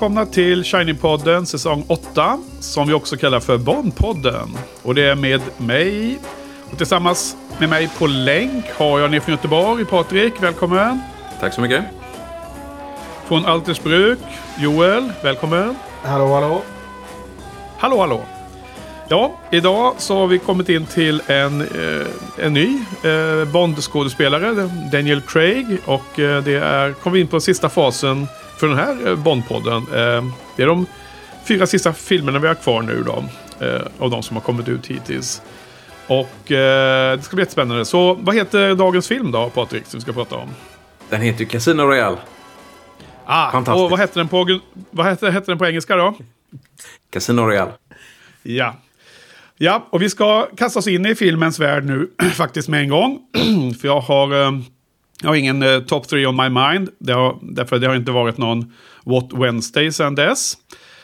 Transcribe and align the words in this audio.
Välkomna 0.00 0.26
till 0.26 0.62
Shiny-podden 0.62 1.44
säsong 1.44 1.84
8. 1.88 2.38
Som 2.60 2.88
vi 2.88 2.94
också 2.94 3.16
kallar 3.16 3.40
för 3.40 3.58
Bond-podden. 3.58 4.48
Och 4.82 4.94
det 4.94 5.02
är 5.02 5.14
med 5.14 5.40
mig. 5.56 6.18
Och 6.70 6.76
tillsammans 6.76 7.36
med 7.58 7.68
mig 7.68 7.90
på 7.98 8.06
länk 8.06 8.64
har 8.76 9.00
jag 9.00 9.10
ner 9.10 9.20
från 9.20 9.34
Göteborg, 9.34 9.84
Patrik. 9.84 10.32
Välkommen. 10.40 11.00
Tack 11.40 11.54
så 11.54 11.60
mycket. 11.60 11.84
Från 13.28 13.46
Altersbruk, 13.46 14.18
Joel. 14.58 15.12
Välkommen. 15.22 15.76
Hallå, 16.02 16.34
hallå. 16.34 16.62
Hallå, 17.78 18.00
hallå. 18.00 18.20
Ja, 19.08 19.32
idag 19.50 19.94
så 19.98 20.18
har 20.18 20.26
vi 20.26 20.38
kommit 20.38 20.68
in 20.68 20.86
till 20.86 21.22
en, 21.26 21.60
eh, 21.60 22.46
en 22.46 22.52
ny 22.52 22.78
eh, 23.02 23.44
Bond-skådespelare, 23.52 24.70
Daniel 24.92 25.20
Craig. 25.20 25.66
Och 25.84 26.18
eh, 26.18 26.42
det 26.42 26.54
är, 26.54 26.92
kommer 26.92 27.14
vi 27.14 27.20
in 27.20 27.28
på 27.28 27.40
sista 27.40 27.68
fasen 27.68 28.26
för 28.60 28.68
den 28.68 28.76
här 28.76 29.08
eh, 29.08 29.16
Bond-podden. 29.16 29.76
Eh, 29.76 30.24
det 30.56 30.62
är 30.62 30.66
de 30.66 30.86
fyra 31.44 31.66
sista 31.66 31.92
filmerna 31.92 32.38
vi 32.38 32.48
har 32.48 32.54
kvar 32.54 32.82
nu 32.82 33.02
då. 33.02 33.24
Eh, 33.66 33.82
av 33.98 34.10
de 34.10 34.22
som 34.22 34.36
har 34.36 34.42
kommit 34.42 34.68
ut 34.68 34.86
hittills. 34.86 35.42
Och 36.06 36.36
det 36.46 37.24
ska 37.24 37.36
bli 37.36 37.42
jättespännande. 37.42 37.84
Så 37.84 38.14
vad 38.14 38.34
heter 38.34 38.74
dagens 38.74 39.08
film 39.08 39.30
då, 39.30 39.50
Patrik, 39.50 39.86
som 39.86 39.98
vi 39.98 40.02
ska 40.02 40.12
prata 40.12 40.36
om? 40.36 40.48
Den 41.08 41.20
heter 41.20 41.40
ju 41.40 41.46
Casino 41.46 41.82
Royale. 41.82 42.16
Ah, 43.24 43.52
Fantastiskt. 43.52 43.84
och 43.84 43.90
vad 43.90 43.98
hette 43.98 44.20
den 44.20 44.28
på, 44.28 44.60
vad 44.90 45.06
hette, 45.06 45.30
hette 45.30 45.50
den 45.50 45.58
på 45.58 45.66
engelska 45.66 45.96
då? 45.96 46.14
Casino 47.10 47.40
Royale. 47.40 47.72
Ja. 48.42 48.74
Ja, 49.56 49.86
och 49.90 50.02
vi 50.02 50.10
ska 50.10 50.46
kasta 50.56 50.78
oss 50.78 50.86
in 50.86 51.06
i 51.06 51.14
filmens 51.14 51.58
värld 51.58 51.84
nu 51.84 52.10
faktiskt 52.34 52.68
med 52.68 52.80
en 52.80 52.88
gång. 52.88 53.18
För 53.80 53.88
jag 53.88 54.00
har, 54.00 54.62
jag 55.22 55.28
har 55.28 55.36
ingen 55.36 55.62
eh, 55.62 55.80
top 55.80 56.08
3 56.08 56.26
on 56.26 56.36
my 56.36 56.48
mind. 56.48 56.88
Det 56.98 57.12
har, 57.12 57.38
därför 57.42 57.78
det 57.78 57.86
har 57.86 57.94
inte 57.94 58.12
varit 58.12 58.38
någon 58.38 58.72
What 59.04 59.28
Wednesday 59.32 59.92
sedan 59.92 60.14
dess. 60.14 60.56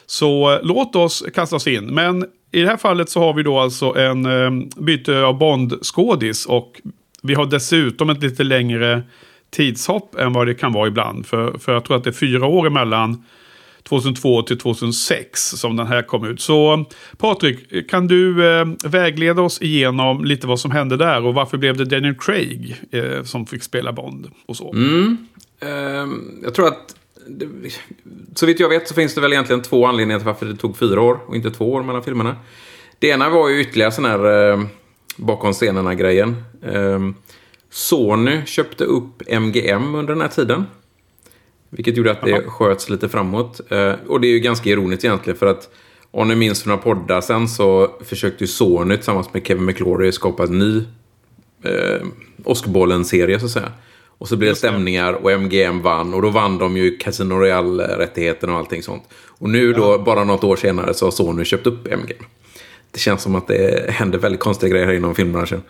Så 0.06 0.52
eh, 0.52 0.58
låt 0.62 0.96
oss 0.96 1.24
kasta 1.34 1.56
oss 1.56 1.66
in. 1.66 1.86
Men 1.86 2.24
i 2.52 2.60
det 2.60 2.68
här 2.68 2.76
fallet 2.76 3.10
så 3.10 3.20
har 3.20 3.34
vi 3.34 3.42
då 3.42 3.58
alltså 3.58 3.96
en 3.96 4.26
eh, 4.26 4.66
byte 4.76 5.22
av 5.22 5.38
Bond-skådis. 5.38 6.46
Och 6.46 6.80
vi 7.22 7.34
har 7.34 7.46
dessutom 7.46 8.10
ett 8.10 8.22
lite 8.22 8.44
längre 8.44 9.02
tidshopp 9.50 10.14
än 10.14 10.32
vad 10.32 10.46
det 10.46 10.54
kan 10.54 10.72
vara 10.72 10.88
ibland. 10.88 11.26
För, 11.26 11.58
för 11.58 11.72
jag 11.72 11.84
tror 11.84 11.96
att 11.96 12.04
det 12.04 12.10
är 12.10 12.12
fyra 12.12 12.46
år 12.46 12.66
emellan 12.66 13.24
2002 13.88 14.42
till 14.42 14.58
2006 14.58 15.40
som 15.40 15.76
den 15.76 15.86
här 15.86 16.02
kom 16.02 16.24
ut. 16.24 16.40
Så 16.40 16.84
Patrik, 17.18 17.90
kan 17.90 18.08
du 18.08 18.48
eh, 18.48 18.66
vägleda 18.84 19.42
oss 19.42 19.62
igenom 19.62 20.24
lite 20.24 20.46
vad 20.46 20.60
som 20.60 20.70
hände 20.70 20.96
där 20.96 21.24
och 21.24 21.34
varför 21.34 21.58
blev 21.58 21.76
det 21.76 21.84
Daniel 21.84 22.14
Craig 22.14 22.76
eh, 22.90 23.22
som 23.22 23.46
fick 23.46 23.62
spela 23.62 23.92
Bond 23.92 24.30
och 24.46 24.56
så? 24.56 24.72
Mm. 24.72 25.16
Ehm, 25.60 26.40
jag 26.42 26.54
tror 26.54 26.68
att... 26.68 26.96
Det, 27.28 27.46
så 28.34 28.46
vitt 28.46 28.60
jag 28.60 28.68
vet 28.68 28.88
så 28.88 28.94
finns 28.94 29.14
det 29.14 29.20
väl 29.20 29.32
egentligen 29.32 29.62
två 29.62 29.86
anledningar 29.86 30.18
till 30.18 30.26
varför 30.26 30.46
det 30.46 30.56
tog 30.56 30.76
fyra 30.76 31.00
år 31.00 31.20
och 31.26 31.36
inte 31.36 31.50
två 31.50 31.72
år 31.72 31.82
mellan 31.82 32.02
filmerna. 32.02 32.36
Det 32.98 33.08
ena 33.08 33.30
var 33.30 33.48
ju 33.48 33.60
ytterligare 33.60 33.92
sån 33.92 34.04
här 34.04 34.50
eh, 34.52 34.60
bakom 35.16 35.52
scenerna-grejen. 35.52 36.36
Eh, 36.62 37.00
Sony 37.70 38.46
köpte 38.46 38.84
upp 38.84 39.22
MGM 39.28 39.94
under 39.94 40.14
den 40.14 40.20
här 40.20 40.28
tiden. 40.28 40.64
Vilket 41.76 41.96
gjorde 41.96 42.10
att 42.10 42.22
det 42.22 42.42
sköts 42.46 42.90
lite 42.90 43.08
framåt. 43.08 43.60
Eh, 43.70 43.92
och 44.06 44.20
det 44.20 44.26
är 44.26 44.32
ju 44.32 44.40
ganska 44.40 44.70
ironiskt 44.70 45.04
egentligen 45.04 45.38
för 45.38 45.46
att 45.46 45.70
om 46.10 46.28
ni 46.28 46.34
minns 46.34 46.62
för 46.62 46.68
några 46.68 46.82
poddar 46.82 47.20
sen 47.20 47.48
så 47.48 47.90
försökte 48.04 48.44
ju 48.44 48.48
Sony 48.48 48.96
tillsammans 48.96 49.34
med 49.34 49.46
Kevin 49.46 49.64
McClory 49.64 50.12
skapa 50.12 50.42
en 50.42 50.58
ny 50.58 50.76
eh, 51.62 52.06
Oscarbollen-serie 52.44 53.40
så 53.40 53.46
att 53.46 53.52
säga. 53.52 53.72
Och 54.18 54.28
så 54.28 54.36
blev 54.36 54.50
det 54.50 54.56
stämningar 54.56 55.12
och 55.12 55.32
MGM 55.32 55.82
vann 55.82 56.14
och 56.14 56.22
då 56.22 56.30
vann 56.30 56.58
de 56.58 56.76
ju 56.76 56.96
Casino 56.96 57.34
Royale-rättigheten 57.34 58.50
och 58.50 58.56
allting 58.56 58.82
sånt. 58.82 59.02
Och 59.14 59.50
nu 59.50 59.72
då, 59.72 59.98
bara 59.98 60.24
något 60.24 60.44
år 60.44 60.56
senare, 60.56 60.94
så 60.94 61.06
har 61.06 61.10
Sony 61.10 61.44
köpt 61.44 61.66
upp 61.66 61.86
MGM. 61.86 62.24
Det 62.90 62.98
känns 62.98 63.22
som 63.22 63.34
att 63.34 63.48
det 63.48 63.90
händer 63.90 64.18
väldigt 64.18 64.40
konstiga 64.40 64.70
grejer 64.70 64.86
här 64.86 64.94
inom 64.94 65.14
filmbranschen. 65.14 65.62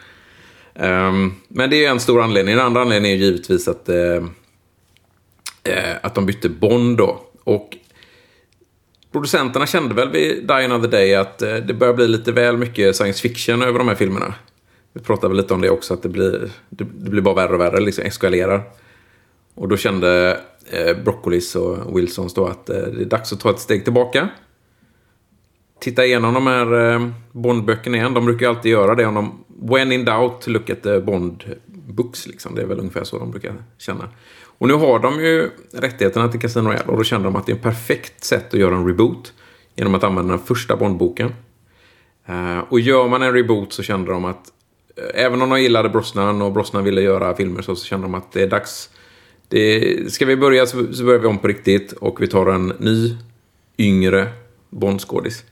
Ehm, 0.74 1.32
men 1.48 1.70
det 1.70 1.76
är 1.76 1.80
ju 1.80 1.84
en 1.84 2.00
stor 2.00 2.22
anledning. 2.22 2.56
Den 2.56 2.66
andra 2.66 2.80
anledningen 2.80 3.18
är 3.18 3.24
givetvis 3.24 3.68
att, 3.68 3.88
eh, 3.88 4.24
eh, 5.68 5.96
att 6.02 6.14
de 6.14 6.26
bytte 6.26 6.48
Bond 6.48 6.98
då. 6.98 7.20
Och 7.44 7.76
producenterna 9.12 9.66
kände 9.66 9.94
väl 9.94 10.10
vid 10.10 10.46
Die 10.46 10.64
Another 10.64 10.88
Day 10.88 11.14
att 11.14 11.42
eh, 11.42 11.54
det 11.54 11.74
börjar 11.74 11.94
bli 11.94 12.08
lite 12.08 12.32
väl 12.32 12.56
mycket 12.56 12.96
science 12.96 13.20
fiction 13.20 13.62
över 13.62 13.78
de 13.78 13.88
här 13.88 13.94
filmerna. 13.94 14.34
Vi 14.92 15.00
pratade 15.02 15.28
väl 15.28 15.36
lite 15.36 15.54
om 15.54 15.60
det 15.60 15.70
också, 15.70 15.94
att 15.94 16.02
det 16.02 16.08
blir, 16.08 16.50
det, 16.68 16.84
det 16.84 17.10
blir 17.10 17.22
bara 17.22 17.34
värre 17.34 17.54
och 17.54 17.60
värre, 17.60 17.80
liksom 17.80 18.04
eskalerar. 18.04 18.62
Och 19.54 19.68
då 19.68 19.76
kände 19.76 20.40
eh, 20.70 20.96
Broccolis 21.04 21.56
och 21.56 21.98
Wilsons 21.98 22.34
då 22.34 22.46
att 22.46 22.70
eh, 22.70 22.76
det 22.76 23.02
är 23.02 23.04
dags 23.04 23.32
att 23.32 23.40
ta 23.40 23.50
ett 23.50 23.60
steg 23.60 23.84
tillbaka. 23.84 24.28
Titta 25.80 26.04
igenom 26.04 26.34
de 26.34 26.46
här 26.46 26.92
eh, 26.94 27.08
Bond-böckerna 27.32 27.96
igen. 27.96 28.14
De 28.14 28.24
brukar 28.24 28.46
ju 28.46 28.50
alltid 28.50 28.72
göra 28.72 28.94
det 28.94 29.06
om 29.06 29.14
de... 29.14 29.44
When 29.70 29.92
in 29.92 30.04
doubt, 30.04 30.46
look 30.46 30.70
at 30.70 30.82
the 30.82 31.00
Bond-books. 31.00 32.28
Liksom. 32.28 32.54
Det 32.54 32.62
är 32.62 32.66
väl 32.66 32.78
ungefär 32.78 33.04
så 33.04 33.18
de 33.18 33.30
brukar 33.30 33.54
känna. 33.78 34.08
Och 34.58 34.68
nu 34.68 34.74
har 34.74 34.98
de 34.98 35.20
ju 35.20 35.50
rättigheterna 35.72 36.28
till 36.28 36.40
Casino 36.40 36.68
Royale 36.68 36.86
och 36.86 36.96
då 36.96 37.04
kände 37.04 37.26
de 37.26 37.36
att 37.36 37.46
det 37.46 37.52
är 37.52 37.56
ett 37.56 37.62
perfekt 37.62 38.24
sätt 38.24 38.54
att 38.54 38.60
göra 38.60 38.76
en 38.76 38.86
reboot 38.86 39.32
genom 39.74 39.94
att 39.94 40.04
använda 40.04 40.36
den 40.36 40.46
första 40.46 40.76
Bond-boken. 40.76 41.34
Eh, 42.26 42.58
och 42.68 42.80
gör 42.80 43.08
man 43.08 43.22
en 43.22 43.32
reboot 43.32 43.72
så 43.72 43.82
kände 43.82 44.12
de 44.12 44.24
att 44.24 44.52
eh, 44.96 45.24
även 45.24 45.42
om 45.42 45.50
de 45.50 45.62
gillade 45.62 45.88
Brosnan 45.88 46.42
och 46.42 46.52
Brosnan 46.52 46.84
ville 46.84 47.00
göra 47.00 47.36
filmer 47.36 47.62
så, 47.62 47.76
så 47.76 47.84
kände 47.84 48.04
de 48.04 48.14
att 48.14 48.32
det 48.32 48.42
är 48.42 48.46
dags. 48.46 48.90
Det, 49.48 50.12
ska 50.12 50.26
vi 50.26 50.36
börja 50.36 50.66
så, 50.66 50.94
så 50.94 51.04
börjar 51.04 51.20
vi 51.20 51.26
om 51.26 51.38
på 51.38 51.48
riktigt 51.48 51.92
och 51.92 52.22
vi 52.22 52.28
tar 52.28 52.46
en 52.46 52.72
ny, 52.78 53.16
yngre 53.78 54.28
Bond-skådis. 54.70 55.44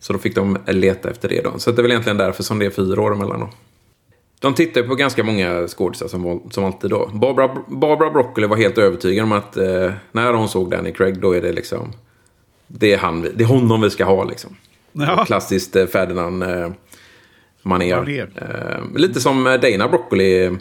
Så 0.00 0.12
då 0.12 0.18
fick 0.18 0.34
de 0.34 0.58
leta 0.66 1.10
efter 1.10 1.28
det 1.28 1.40
då. 1.44 1.58
Så 1.58 1.70
det 1.70 1.80
är 1.80 1.82
väl 1.82 1.90
egentligen 1.90 2.16
därför 2.16 2.42
som 2.42 2.58
det 2.58 2.66
är 2.66 2.70
fyra 2.70 3.02
år 3.02 3.12
emellan 3.12 3.40
då. 3.40 3.50
De 4.40 4.54
tittar 4.54 4.80
ju 4.80 4.88
på 4.88 4.94
ganska 4.94 5.24
många 5.24 5.68
skådisar 5.68 6.08
som, 6.08 6.42
som 6.50 6.64
alltid 6.64 6.90
då. 6.90 7.10
Barbara, 7.12 7.56
Barbara 7.66 8.10
Broccoli 8.10 8.46
var 8.46 8.56
helt 8.56 8.78
övertygad 8.78 9.24
om 9.24 9.32
att 9.32 9.56
eh, 9.56 9.92
när 10.12 10.32
hon 10.32 10.48
såg 10.48 10.70
Danny 10.70 10.92
Craig 10.92 11.20
då 11.20 11.32
är 11.32 11.42
det 11.42 11.52
liksom... 11.52 11.92
Det 12.66 12.92
är, 12.92 12.98
han, 12.98 13.22
det 13.22 13.44
är 13.44 13.48
honom 13.48 13.80
vi 13.80 13.90
ska 13.90 14.04
ha 14.04 14.24
liksom. 14.24 14.56
Ja. 14.92 15.24
Klassiskt 15.24 15.76
eh, 15.76 15.86
Ferdinand 15.86 16.42
eh, 16.42 16.70
manér. 17.62 18.28
Eh, 18.36 18.98
lite 18.98 19.20
som 19.20 19.44
Dana 19.44 19.88
Broccoli, 19.88 20.44
eh, 20.44 20.52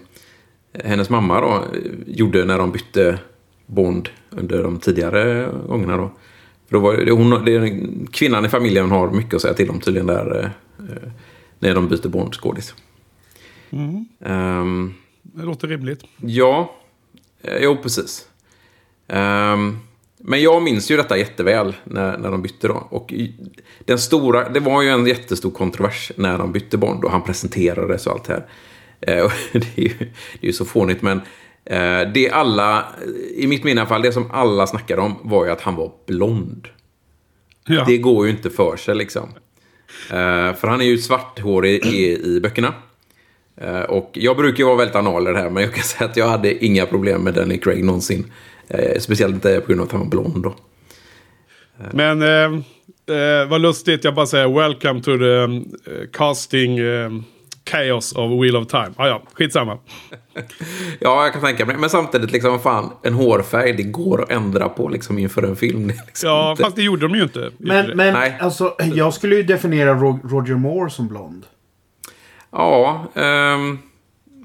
hennes 0.84 1.09
mamma 1.09 1.42
då, 1.42 1.47
eh, 1.47 1.92
gjorde 2.07 2.46
när 2.46 2.57
de 2.57 2.72
bytte 2.72 3.19
Bond 3.66 4.09
under 4.30 4.63
de 4.63 4.80
tidigare 4.80 5.50
gångerna 5.68 5.97
då. 5.97 6.12
För 6.68 6.75
då 6.75 6.80
var 6.80 6.94
det, 6.94 7.12
hon, 7.12 7.46
det 7.46 7.56
är, 7.56 7.80
kvinnan 8.12 8.46
i 8.46 8.50
familjen 8.50 8.92
har 8.92 9.12
mycket 9.12 9.34
att 9.34 9.42
säga 9.42 9.53
till 9.53 9.69
om 9.69 9.80
tydligen 9.80 10.07
där 10.07 10.40
eh, 10.40 10.46
eh, 10.90 11.12
när 11.59 11.75
de 11.75 11.88
byter 11.88 12.07
Bond-skådis. 13.75 14.30
Ehm, 14.30 14.94
Det 15.22 15.44
låter 15.46 15.68
rimligt. 15.68 16.03
Ja, 16.22 16.75
eh, 17.41 17.58
jo 17.62 17.78
precis. 17.84 18.28
Ehm, 19.07 19.77
men 20.18 20.42
jag 20.42 20.63
minns 20.63 20.92
ju 20.92 20.98
detta 20.98 21.18
jätteväl 21.18 21.75
när, 21.83 22.18
när 22.18 22.31
de 22.31 22.42
bytte 22.42 22.68
då. 22.68 22.88
Och 22.89 23.13
den 23.86 24.00
stora, 24.00 24.50
det 24.50 24.60
var 24.60 24.81
ju 24.81 24.89
en 24.89 25.07
jättestor 25.07 25.51
kontrovers 25.51 26.12
när 26.16 26.38
de 26.38 26.51
bytte 26.51 26.77
Bond 26.77 27.04
och 27.04 27.12
han 27.12 27.24
presenterades 27.24 28.07
och 28.07 28.13
allt 28.13 28.24
det 28.24 28.33
här. 28.33 28.45
Eh, 29.01 29.31
det, 29.54 29.78
är 29.78 29.81
ju, 29.81 29.94
det 30.00 30.42
är 30.42 30.48
ju 30.48 30.54
så 30.54 30.66
fånigt 30.66 31.01
men 31.01 31.21
eh, 31.66 32.12
det 32.13 32.30
alla, 32.33 32.86
i 33.36 33.48
mitt 33.48 33.63
minne 33.63 33.78
i 33.78 33.81
alla 33.81 33.89
fall, 33.89 34.01
det 34.01 34.12
som 34.12 34.31
alla 34.31 34.68
snackade 34.68 35.01
om 35.01 35.16
var 35.24 35.45
ju 35.45 35.51
att 35.51 35.62
han 35.62 35.75
var 35.75 35.92
blond. 36.07 36.68
Ja. 37.68 37.83
Det 37.88 37.98
går 37.98 38.25
ju 38.25 38.31
inte 38.31 38.50
för 38.50 38.78
sig 38.78 38.95
liksom. 38.95 39.30
Eh, 40.10 40.54
för 40.54 40.68
han 40.68 40.81
är 40.81 40.86
ju 40.86 40.98
svarthårig 40.98 41.86
i, 41.86 42.24
i 42.24 42.39
böckerna. 42.42 42.74
Eh, 43.62 43.81
och 43.81 44.10
jag 44.13 44.38
brukar 44.38 44.57
ju 44.60 44.66
vara 44.66 44.75
väldigt 44.75 44.96
anal 44.96 45.28
i 45.28 45.31
det 45.31 45.38
här, 45.40 45.50
men 45.50 45.63
jag 45.63 45.74
kan 45.74 45.84
säga 45.84 46.10
att 46.10 46.18
jag 46.18 46.28
hade 46.28 46.66
inga 46.66 46.86
problem 46.86 47.22
med 47.22 47.34
Danny 47.34 47.57
Craig 47.57 47.84
någonsin. 47.84 48.31
Eh, 48.68 49.00
speciellt 49.00 49.34
inte 49.36 49.62
på 49.62 49.68
grund 49.68 49.81
av 49.81 49.86
att 49.88 49.92
han 49.92 50.02
var 50.02 50.07
blond 50.10 50.44
då. 50.44 50.56
Men 51.92 52.22
eh, 52.22 52.60
eh, 53.18 53.48
vad 53.50 53.62
lustigt, 53.62 54.04
jag 54.04 54.16
bara 54.16 54.25
säger 54.25 54.48
welcome 54.48 55.02
to 55.02 55.18
the 55.18 55.44
eh, 55.92 56.07
casting 56.13 56.78
eh, 56.80 57.10
chaos 57.72 58.13
of 58.16 58.44
Wheel 58.44 58.56
of 58.56 58.68
Time. 58.68 58.92
Ah, 58.96 59.07
ja, 59.07 59.22
skitsamma. 59.34 59.78
Ja, 61.00 61.24
jag 61.24 61.34
kan 61.34 61.42
tänka 61.42 61.66
mig. 61.66 61.78
Men 61.78 61.90
samtidigt, 61.90 62.31
liksom, 62.31 62.60
fan, 62.60 62.92
en 63.04 63.13
hårfärg, 63.13 63.74
det 63.74 63.84
går 63.84 64.24
att 64.24 64.31
ändra 64.31 64.69
på 64.69 64.90
liksom, 64.90 65.18
inför 65.18 65.44
en 65.44 65.56
film. 65.56 65.88
Liksom 66.06 66.30
Ja, 66.30 66.52
inte- 66.52 66.63
fast 66.63 66.75
det 66.75 66.81
gjorde 66.84 67.07
de 67.07 67.16
ju 67.16 67.24
inte. 67.24 67.50
Men, 67.57 67.98
men 67.98 68.13
Nej. 68.13 68.38
alltså, 68.42 68.75
jag 68.94 69.13
skulle 69.13 69.36
ju 69.36 69.44
definiera 69.44 69.94
Ro- 69.94 70.19
Roger 70.24 70.56
Moore 70.56 70.90
som 70.90 71.07
blond. 71.07 71.46
Ja, 72.56 73.06
ehm, 73.13 73.78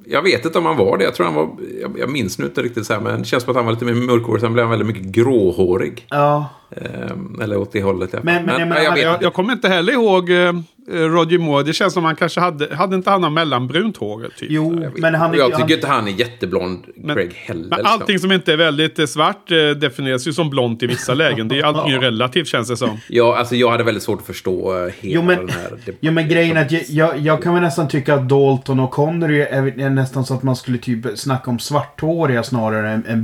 jag 0.06 0.22
vet 0.22 0.44
inte 0.44 0.58
om 0.58 0.66
han 0.66 0.76
var 0.76 0.98
det. 0.98 1.04
Jag 1.04 1.14
tror 1.14 1.26
han 1.26 1.34
var, 1.34 1.48
jag, 1.80 1.98
jag 1.98 2.10
minns 2.10 2.38
nu 2.38 2.44
inte 2.44 2.62
riktigt 2.62 2.86
så 2.86 2.92
här, 2.92 3.00
men 3.00 3.18
det 3.18 3.24
känns 3.24 3.42
som 3.42 3.50
att 3.50 3.56
han 3.56 3.64
var 3.66 3.72
lite 3.72 3.84
mer 3.84 3.92
mörkhårig. 3.94 4.40
Sen 4.40 4.52
blev 4.52 4.64
han 4.64 4.70
väldigt 4.70 4.88
mycket 4.96 5.12
gråhårig. 5.12 6.06
Ja. 6.10 6.46
Ehm, 6.76 7.40
eller 7.42 7.56
åt 7.58 7.72
det 7.72 7.82
hållet. 7.82 8.10
Ja. 8.12 8.18
Men- 8.22 8.44
men 8.44 8.58
jag 8.60 8.68
menar, 8.68 8.74
nej, 8.74 8.84
jag 8.84 8.98
Jag, 8.98 9.14
inte. 9.14 9.24
jag 9.24 9.34
kommer 9.34 9.52
inte 9.52 9.68
heller 9.68 9.92
ihåg 9.92 10.30
eh, 10.30 10.52
Roger 10.90 11.38
Moore, 11.38 11.62
det 11.62 11.72
känns 11.72 11.94
som 11.94 12.04
han 12.04 12.16
kanske 12.16 12.40
hade, 12.40 12.74
hade 12.74 12.96
inte 12.96 13.10
han 13.10 13.34
mellanbrunt 13.34 13.96
hår? 13.96 14.28
Typ. 14.36 14.50
Jo, 14.50 14.90
men 14.96 15.14
han 15.14 15.34
är 15.34 15.38
jag 15.38 15.46
tycker 15.46 15.62
han, 15.62 15.70
inte 15.72 15.86
han 15.86 16.08
är 16.08 16.12
jätteblond, 16.12 16.84
Craig 17.06 17.32
heller. 17.34 17.68
Men 17.68 17.78
liksom. 17.78 17.86
allting 18.00 18.18
som 18.18 18.32
inte 18.32 18.52
är 18.52 18.56
väldigt 18.56 18.98
eh, 18.98 19.06
svart 19.06 19.50
eh, 19.50 19.56
definieras 19.56 20.28
ju 20.28 20.32
som 20.32 20.50
blont 20.50 20.82
i 20.82 20.86
vissa 20.86 21.14
lägen. 21.14 21.48
Det 21.48 21.58
är 21.58 21.64
allting 21.64 21.92
ju 21.92 21.98
relativt 21.98 22.48
känns 22.48 22.68
det 22.68 22.76
som. 22.76 22.98
Ja, 23.08 23.36
alltså 23.36 23.56
jag 23.56 23.70
hade 23.70 23.84
väldigt 23.84 24.02
svårt 24.02 24.20
att 24.20 24.26
förstå 24.26 24.72
eh, 24.76 24.92
hela 25.00 25.14
Jo 25.14 25.22
men, 25.22 25.36
den 25.46 25.48
här... 25.48 25.78
det- 25.86 25.96
jo, 26.00 26.12
men 26.12 26.28
grejen 26.28 26.56
är 26.56 26.64
att 26.64 26.72
jag, 26.72 26.82
jag, 26.88 27.18
jag 27.18 27.42
kan 27.42 27.54
väl 27.54 27.62
nästan 27.62 27.88
tycka 27.88 28.14
att 28.14 28.28
Dalton 28.28 28.80
och 28.80 28.90
Connery 28.90 29.40
är, 29.40 29.80
är 29.80 29.90
nästan 29.90 30.24
så 30.24 30.34
att 30.34 30.42
man 30.42 30.56
skulle 30.56 30.78
typ 30.78 31.06
snacka 31.18 31.50
om 31.50 31.58
svarthåriga 31.58 32.42
snarare 32.42 32.90
än, 32.90 33.04
än 33.06 33.22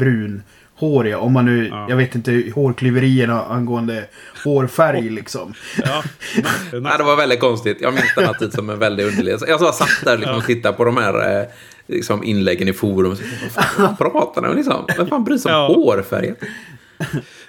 brunhåriga. 0.80 1.18
Om 1.18 1.32
man 1.32 1.44
nu, 1.44 1.68
jag 1.88 1.96
vet 1.96 2.14
inte, 2.14 2.42
hårklyverierna 2.54 3.42
angående 3.44 4.04
hårfärg 4.44 5.10
liksom. 5.10 5.54
Ja. 5.84 6.02
Nej, 6.72 6.92
det 6.98 7.04
var 7.04 7.16
väldigt 7.16 7.40
konstigt. 7.40 7.78
Jag 7.80 7.94
minns 7.94 8.14
den 8.16 8.24
här 8.24 8.32
tiden 8.32 8.52
som 8.52 8.70
en 8.70 8.78
väldigt 8.78 9.06
underlig. 9.06 9.36
Jag 9.48 9.74
satt 9.74 9.88
där 10.04 10.16
liksom, 10.16 10.36
och 10.36 10.44
tittade 10.46 10.76
på 10.76 10.84
de 10.84 10.96
här 10.96 11.40
eh, 11.40 11.46
liksom, 11.86 12.24
inläggen 12.24 12.68
i 12.68 12.72
forum. 12.72 13.10
Och 13.12 13.18
så, 13.18 13.24
Vad 13.54 13.64
fan 13.64 13.96
pratar 13.96 14.42
de 14.42 14.48
om 14.48 14.56
liksom? 14.56 14.86
Vem 14.96 15.06
fan 15.06 15.24
bryr 15.24 15.38
sig 15.38 15.52
om 15.54 15.58
Ja. 15.60 15.66
hårfärgen? 15.66 16.36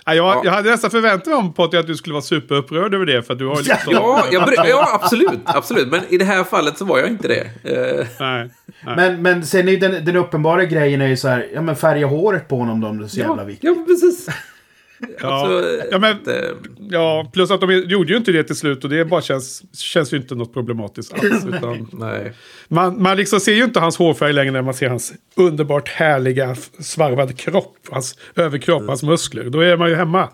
Ja, 0.07 0.13
jag, 0.13 0.45
jag 0.45 0.51
hade 0.51 0.69
nästan 0.69 0.91
förväntat 0.91 1.27
mig 1.27 1.35
om 1.35 1.53
Potter 1.53 1.77
att 1.77 1.87
du 1.87 1.95
skulle 1.95 2.13
vara 2.13 2.21
superupprörd 2.21 2.93
över 2.93 3.05
det. 3.05 3.23
För 3.23 3.33
att 3.33 3.39
du 3.39 3.47
har 3.47 3.55
liksom... 3.55 3.75
Ja, 3.85 4.25
jag 4.31 4.53
ja, 4.67 4.99
absolut. 5.01 5.39
absolut. 5.45 5.87
Men 5.87 6.01
i 6.09 6.17
det 6.17 6.25
här 6.25 6.43
fallet 6.43 6.77
så 6.77 6.85
var 6.85 6.99
jag 6.99 7.09
inte 7.09 7.27
det. 7.27 7.49
Eh, 7.63 8.07
Nej. 8.19 8.49
Nej. 8.85 8.95
Men, 8.95 9.21
men 9.21 9.45
sen 9.45 9.67
är 9.67 9.71
ju 9.71 9.77
den, 9.77 10.05
den 10.05 10.15
uppenbara 10.15 10.65
grejen 10.65 11.01
är 11.01 11.07
ju 11.07 11.17
så 11.17 11.27
här, 11.27 11.47
ja 11.53 11.61
men 11.61 11.75
färga 11.75 12.07
håret 12.07 12.47
på 12.47 12.57
honom 12.57 12.81
då 12.81 12.87
om 12.87 12.97
det 12.97 13.05
är 13.05 13.07
så 13.07 13.19
jävla 13.19 13.43
viktigt. 13.43 13.63
ja, 13.63 13.83
precis. 13.87 14.27
Ja. 15.21 15.27
Alltså, 15.27 15.69
Ja, 15.91 15.99
men- 15.99 16.17
det- 16.25 16.53
Ja, 16.89 17.29
plus 17.33 17.51
att 17.51 17.61
de 17.61 17.71
gjorde 17.87 18.11
ju 18.11 18.17
inte 18.17 18.31
det 18.31 18.43
till 18.43 18.55
slut 18.55 18.83
och 18.83 18.89
det 18.89 19.05
bara 19.05 19.21
känns, 19.21 19.63
känns 19.79 20.13
ju 20.13 20.17
inte 20.17 20.35
något 20.35 20.53
problematiskt 20.53 21.13
alls. 21.13 21.45
Utan 21.57 21.87
nej. 21.93 22.33
man, 22.67 23.01
man 23.01 23.17
liksom 23.17 23.39
ser 23.39 23.53
ju 23.53 23.63
inte 23.63 23.79
hans 23.79 23.97
hårfärg 23.97 24.33
längre 24.33 24.51
när 24.51 24.61
man 24.61 24.73
ser 24.73 24.89
hans 24.89 25.13
underbart 25.35 25.89
härliga 25.89 26.55
svarvade 26.79 27.33
kropp. 27.33 27.77
Hans 27.89 28.17
överkropp, 28.35 28.87
hans 28.87 29.03
muskler. 29.03 29.43
Då 29.49 29.59
är 29.59 29.77
man 29.77 29.89
ju 29.89 29.95
hemma. 29.95 30.29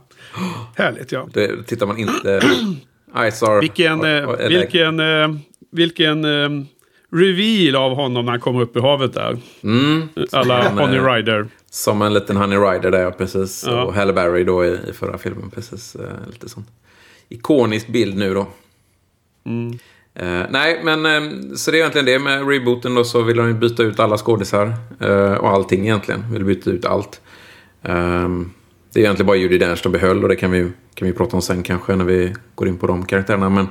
Härligt 0.75 1.11
ja. 1.11 1.27
Det 1.33 1.63
tittar 1.67 1.85
man 1.85 1.97
inte... 1.97 2.41
Isar... 3.27 3.61
Vilken, 3.61 3.99
och- 3.99 4.07
eh, 4.07 4.23
och- 4.29 4.39
vilken, 4.51 4.99
eh, 4.99 5.27
vilken 5.71 6.25
eh, 6.25 6.49
reveal 7.15 7.75
av 7.75 7.95
honom 7.95 8.25
när 8.25 8.31
han 8.31 8.41
kommer 8.41 8.61
upp 8.61 8.77
i 8.77 8.79
havet 8.79 9.13
där. 9.13 9.37
Mm, 9.63 10.09
Alla 10.31 10.69
Honey 10.69 10.99
Rider. 10.99 11.47
Som 11.73 12.01
en 12.01 12.13
liten 12.13 12.37
Honey 12.37 12.57
Rider 12.57 12.91
där, 12.91 13.11
precis. 13.11 13.63
Ja. 13.67 13.83
Och 13.83 13.93
Halle 13.93 14.13
Berry 14.13 14.43
då 14.43 14.65
i, 14.65 14.77
i 14.89 14.93
förra 14.93 15.17
filmen, 15.17 15.49
precis. 15.49 15.95
Eh, 15.95 16.27
lite 16.27 16.49
sån 16.49 16.65
ikonisk 17.29 17.87
bild 17.87 18.17
nu 18.17 18.33
då. 18.33 18.47
Mm. 19.45 19.79
Eh, 20.15 20.45
nej, 20.49 20.81
men 20.83 21.05
eh, 21.05 21.55
så 21.55 21.71
det 21.71 21.77
är 21.77 21.79
egentligen 21.79 22.05
det 22.05 22.19
med 22.19 22.47
rebooten 22.49 22.95
då 22.95 23.03
så 23.03 23.21
vill 23.21 23.37
de 23.37 23.47
ju 23.47 23.53
byta 23.53 23.83
ut 23.83 23.99
alla 23.99 24.17
skådisar. 24.17 24.73
eh, 24.99 25.33
och 25.33 25.49
allting 25.49 25.81
egentligen. 25.83 26.31
Vill 26.31 26.45
byta 26.45 26.69
ut 26.69 26.85
allt. 26.85 27.21
Ehm, 27.81 28.51
det 28.93 28.99
är 28.99 29.03
egentligen 29.03 29.27
bara 29.27 29.37
Judi 29.37 29.57
Dench 29.57 29.79
de 29.83 29.91
behöll 29.91 30.23
och 30.23 30.29
det 30.29 30.35
kan 30.35 30.51
vi, 30.51 30.71
kan 30.93 31.07
vi 31.07 31.13
prata 31.13 31.35
om 31.35 31.41
sen 31.41 31.63
kanske 31.63 31.95
när 31.95 32.05
vi 32.05 32.35
går 32.55 32.67
in 32.67 32.77
på 32.77 32.87
de 32.87 33.05
karaktärerna. 33.05 33.49
Men 33.49 33.67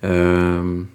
ehm, 0.00 0.88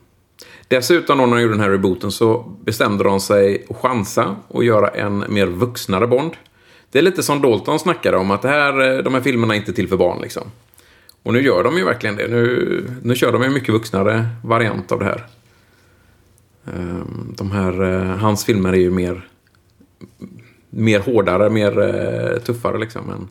Dessutom 0.67 1.17
då 1.17 1.25
när 1.25 1.35
de 1.35 1.41
gjorde 1.41 1.53
den 1.53 1.61
här 1.61 1.69
rebooten 1.69 2.11
så 2.11 2.55
bestämde 2.63 3.03
de 3.03 3.19
sig 3.19 3.65
att 3.69 3.77
chansa 3.77 4.35
och 4.47 4.63
göra 4.63 4.87
en 4.87 5.25
mer 5.29 5.47
vuxnare 5.47 6.07
Bond. 6.07 6.31
Det 6.91 6.99
är 6.99 7.03
lite 7.03 7.23
som 7.23 7.41
Dalton 7.41 7.79
snackade 7.79 8.17
om, 8.17 8.31
att 8.31 8.41
det 8.41 8.47
här, 8.47 8.97
eh, 8.97 9.03
de 9.03 9.13
här 9.13 9.21
filmerna 9.21 9.53
är 9.53 9.57
inte 9.57 9.73
till 9.73 9.87
för 9.87 9.97
barn 9.97 10.21
liksom. 10.21 10.43
Och 11.23 11.33
nu 11.33 11.41
gör 11.41 11.63
de 11.63 11.77
ju 11.77 11.83
verkligen 11.83 12.15
det. 12.15 12.27
Nu, 12.27 12.89
nu 13.03 13.15
kör 13.15 13.31
de 13.31 13.41
en 13.41 13.53
mycket 13.53 13.69
vuxnare 13.69 14.27
variant 14.43 14.91
av 14.91 14.99
det 14.99 15.05
här. 15.05 15.25
Ehm, 16.65 17.33
de 17.37 17.51
här, 17.51 17.83
eh, 17.83 18.17
hans 18.17 18.45
filmer 18.45 18.73
är 18.73 18.77
ju 18.77 18.91
mer, 18.91 19.27
mer 20.69 20.99
hårdare, 20.99 21.49
mer 21.49 21.79
eh, 21.79 22.39
tuffare 22.39 22.77
liksom. 22.77 23.09
Än 23.09 23.27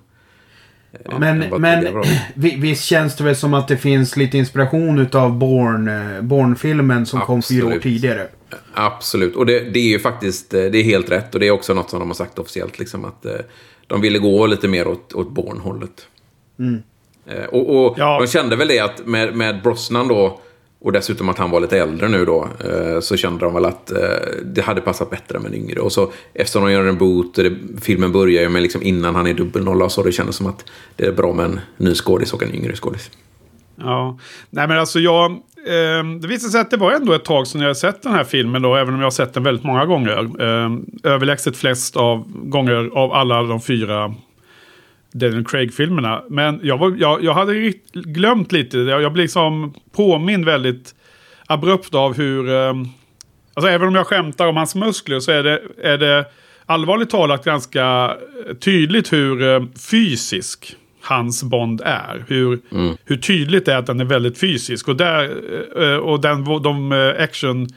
men, 1.19 1.39
men 1.59 1.87
visst 2.35 2.85
känns 2.85 3.17
det 3.17 3.25
väl 3.25 3.37
som 3.37 3.55
att 3.55 3.69
det 3.69 3.77
finns 3.77 4.17
lite 4.17 4.39
inspiration 4.39 4.99
utav 4.99 5.33
Born, 5.39 5.89
eh, 5.89 6.23
Born-filmen 6.23 7.07
som 7.07 7.21
kom 7.21 7.43
fyra 7.43 7.65
år 7.67 7.69
Absolut. 7.69 7.83
tidigare. 7.83 8.27
Absolut, 8.75 9.37
och 9.37 9.47
det, 9.47 9.61
det 9.61 9.79
är 9.79 9.89
ju 9.89 9.99
faktiskt 9.99 10.55
eh, 10.55 10.61
det 10.65 10.79
är 10.79 10.83
helt 10.85 11.11
rätt. 11.11 11.35
Och 11.35 11.41
det 11.41 11.47
är 11.47 11.51
också 11.51 11.75
något 11.75 11.91
som 11.91 11.99
de 11.99 12.09
har 12.09 12.15
sagt 12.15 12.39
officiellt, 12.39 12.79
liksom, 12.79 13.05
att 13.05 13.25
eh, 13.27 13.33
de 13.87 14.01
ville 14.01 14.19
gå 14.19 14.47
lite 14.47 14.69
mer 14.69 14.87
åt, 14.89 15.13
åt 15.13 15.31
Bourne-hållet. 15.31 16.07
Eh, 17.27 17.45
och 17.45 17.87
och 17.87 17.95
Ja. 17.99 18.19
de 18.21 18.27
kände 18.27 18.57
väl 18.57 18.69
det 18.69 18.81
att 18.81 19.07
med, 19.07 19.35
med 19.37 19.63
Brosnan 19.63 20.09
då, 20.09 20.41
och 20.83 20.93
dessutom 20.93 21.29
att 21.29 21.39
han 21.39 21.51
var 21.51 21.61
lite 21.61 21.79
äldre 21.79 22.09
nu 22.09 22.25
då, 22.25 22.49
eh, 22.65 23.01
så 23.01 23.17
kände 23.17 23.45
de 23.45 23.55
väl 23.55 23.65
att 23.65 23.93
eh, 23.93 23.99
det 24.45 24.63
hade 24.63 24.81
passat 24.81 25.11
bättre 25.11 25.39
med 25.39 25.47
en 25.53 25.55
yngre. 25.55 25.81
Och 25.81 25.93
så 25.93 26.13
eftersom 26.35 26.65
de 26.65 26.73
gör 26.73 26.87
en 26.87 26.99
boot, 26.99 27.39
och 27.39 27.45
det, 27.45 27.53
filmen 27.81 28.13
börjar 28.13 28.43
ju 28.43 28.49
med 28.49 28.63
liksom 28.63 28.83
innan 28.83 29.15
han 29.15 29.27
är 29.27 29.35
dubbelnolla, 29.35 29.89
så 29.89 30.03
det 30.03 30.13
kändes 30.13 30.37
som 30.37 30.47
att 30.47 30.65
det 30.97 31.07
är 31.07 31.13
bra 31.13 31.33
med 31.33 31.45
en 31.45 31.61
ny 31.77 31.95
skådis 31.95 32.33
och 32.33 32.43
en 32.43 32.55
yngre 32.55 32.77
skådis. 32.77 33.11
Ja, 33.77 34.19
nej 34.51 34.69
men 34.69 34.79
alltså 34.79 34.99
jag... 34.99 35.31
Eh, 35.67 36.05
det 36.21 36.29
visade 36.29 36.53
sig 36.53 36.61
att 36.61 36.71
det 36.71 36.77
var 36.77 36.93
ändå 36.93 37.13
ett 37.13 37.25
tag 37.25 37.47
sedan 37.47 37.61
jag 37.61 37.77
sett 37.77 38.03
den 38.03 38.13
här 38.13 38.25
filmen 38.25 38.63
då, 38.63 38.77
även 38.77 38.95
om 38.95 39.01
jag 39.01 39.07
har 39.07 39.11
sett 39.11 39.35
den 39.35 39.43
väldigt 39.43 39.65
många 39.65 39.87
gånger. 39.87 40.19
Eh, 40.19 40.71
överlägset 41.13 41.57
flest 41.57 41.97
av 41.97 42.25
gånger 42.29 42.91
av 42.93 43.13
alla 43.13 43.43
de 43.43 43.61
fyra 43.61 44.15
Daniel 45.13 45.45
Craig-filmerna. 45.45 46.23
Men 46.31 46.61
jag, 46.63 46.79
var, 46.79 46.95
jag, 46.99 47.25
jag 47.25 47.35
hade 47.35 47.73
glömt 47.93 48.53
lite, 48.53 48.79
jag, 48.79 49.03
jag 49.03 49.13
blev 49.13 49.25
liksom 49.25 49.75
påmind 49.93 50.45
väldigt 50.45 50.95
abrupt 51.47 51.95
av 51.95 52.17
hur... 52.17 52.51
Eh, 52.51 52.75
alltså 53.55 53.71
även 53.71 53.89
om 53.89 53.95
jag 53.95 54.07
skämtar 54.07 54.47
om 54.47 54.57
hans 54.57 54.75
muskler 54.75 55.21
så 55.21 55.33
är 55.33 55.43
det, 55.43 55.63
är 55.83 55.99
det 55.99 56.25
allvarligt 56.67 57.11
talat 57.11 57.45
ganska 57.45 58.17
tydligt 58.61 59.13
hur 59.13 59.43
eh, 59.43 59.63
fysisk 59.91 60.77
hans 61.03 61.43
Bond 61.43 61.81
är. 61.85 62.25
Hur, 62.29 62.61
hur 63.05 63.17
tydligt 63.17 63.65
det 63.65 63.73
är 63.73 63.77
att 63.77 63.87
den 63.87 64.01
är 64.01 64.05
väldigt 64.05 64.39
fysisk. 64.39 64.89
Och, 64.89 64.97
där, 64.97 65.31
eh, 65.83 65.97
och 65.97 66.21
den, 66.21 66.45
de 66.45 66.93
eh, 66.93 67.23
action 67.23 67.69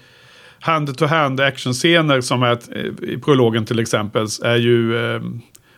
hand-to-hand 0.60 1.40
actionscener 1.40 2.22
som 2.22 2.44
är 2.44 2.52
eh, 2.52 3.10
i 3.10 3.18
prologen 3.18 3.66
till 3.66 3.80
exempel 3.80 4.28
är 4.44 4.56
ju 4.56 4.98
eh, 4.98 5.22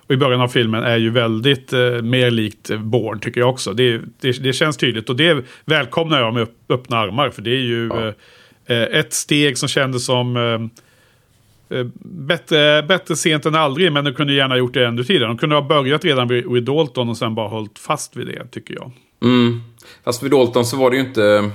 och 0.07 0.13
i 0.13 0.17
början 0.17 0.41
av 0.41 0.47
filmen 0.47 0.83
är 0.83 0.97
ju 0.97 1.09
väldigt 1.09 1.73
eh, 1.73 2.01
mer 2.01 2.31
likt 2.31 2.71
Bourne 2.79 3.21
tycker 3.21 3.39
jag 3.39 3.49
också. 3.49 3.73
Det, 3.73 4.01
det, 4.19 4.43
det 4.43 4.53
känns 4.53 4.77
tydligt 4.77 5.09
och 5.09 5.15
det 5.15 5.45
välkomnar 5.65 6.21
jag 6.21 6.33
med 6.33 6.43
upp, 6.43 6.55
öppna 6.69 6.97
armar 6.97 7.29
för 7.29 7.41
det 7.41 7.51
är 7.51 7.61
ju 7.61 7.89
eh, 7.89 8.13
eh, 8.65 8.99
ett 8.99 9.13
steg 9.13 9.57
som 9.57 9.69
kändes 9.69 10.05
som 10.05 10.37
eh, 10.37 11.77
eh, 11.77 11.85
bättre, 12.03 12.83
bättre 12.83 13.15
sent 13.15 13.45
än 13.45 13.55
aldrig 13.55 13.91
men 13.91 14.05
de 14.05 14.13
kunde 14.13 14.33
gärna 14.33 14.57
gjort 14.57 14.73
det 14.73 14.87
ännu 14.87 15.03
tidigare. 15.03 15.27
De 15.27 15.37
kunde 15.37 15.55
ha 15.55 15.61
börjat 15.61 16.05
redan 16.05 16.27
vid, 16.27 16.51
vid 16.51 16.63
Dalton 16.63 17.09
och 17.09 17.17
sen 17.17 17.35
bara 17.35 17.47
hållit 17.47 17.79
fast 17.79 18.15
vid 18.15 18.27
det 18.27 18.47
tycker 18.51 18.73
jag. 18.73 18.91
Mm. 19.21 19.61
Fast 20.03 20.23
vid 20.23 20.31
Dalton 20.31 20.65
så 20.65 20.77
var 20.77 20.89
det 20.89 20.97
ju 20.97 21.03
inte... 21.03 21.51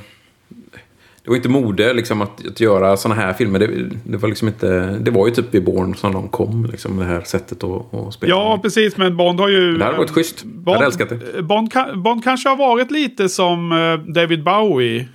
Det 1.24 1.30
var 1.30 1.36
inte 1.36 1.48
mode 1.48 1.92
liksom, 1.92 2.22
att, 2.22 2.46
att 2.46 2.60
göra 2.60 2.96
såna 2.96 3.14
här 3.14 3.32
filmer. 3.32 3.58
Det, 3.58 3.90
det, 4.04 4.16
var 4.16 4.28
liksom 4.28 4.48
inte, 4.48 4.98
det 5.00 5.10
var 5.10 5.26
ju 5.26 5.34
typ 5.34 5.54
vid 5.54 5.64
Bourne 5.64 5.94
som 5.94 6.12
de 6.12 6.28
kom, 6.28 6.66
liksom, 6.72 6.96
det 6.96 7.04
här 7.04 7.20
sättet 7.20 7.64
att, 7.64 7.94
att 7.94 8.14
spela. 8.14 8.30
Ja, 8.30 8.58
precis. 8.62 8.96
Men 8.96 9.16
Bond 9.16 9.40
har 9.40 9.48
ju... 9.48 9.78
Det 9.78 9.84
hade 9.84 9.98
varit 9.98 10.10
schysst. 10.10 10.44
Jag 10.66 10.72
hade 10.72 10.86
älskat 10.86 11.08
det. 11.08 11.42
Bond, 11.42 11.72
Bond 11.94 12.24
kanske 12.24 12.48
har 12.48 12.56
varit 12.56 12.90
lite 12.90 13.28
som 13.28 13.72
eh, 13.72 14.12
David 14.12 14.44
Bowie. 14.44 15.08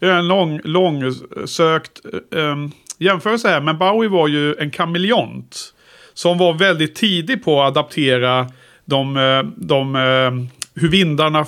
En 0.00 0.28
lång, 0.28 0.60
lång 0.64 1.02
sökt 1.46 2.00
um, 2.30 2.72
jämförelse 2.98 3.48
här. 3.48 3.60
Men 3.60 3.78
Bowie 3.78 4.08
var 4.08 4.28
ju 4.28 4.54
en 4.54 4.70
kameleont. 4.70 5.74
Som 6.14 6.38
var 6.38 6.52
väldigt 6.52 6.94
tidig 6.94 7.44
på 7.44 7.62
att 7.62 7.68
adaptera 7.68 8.46
de, 8.84 9.16
eh, 9.16 9.42
de 9.56 9.96
eh, 9.96 10.59
hur 10.74 10.88
vindarna 10.88 11.46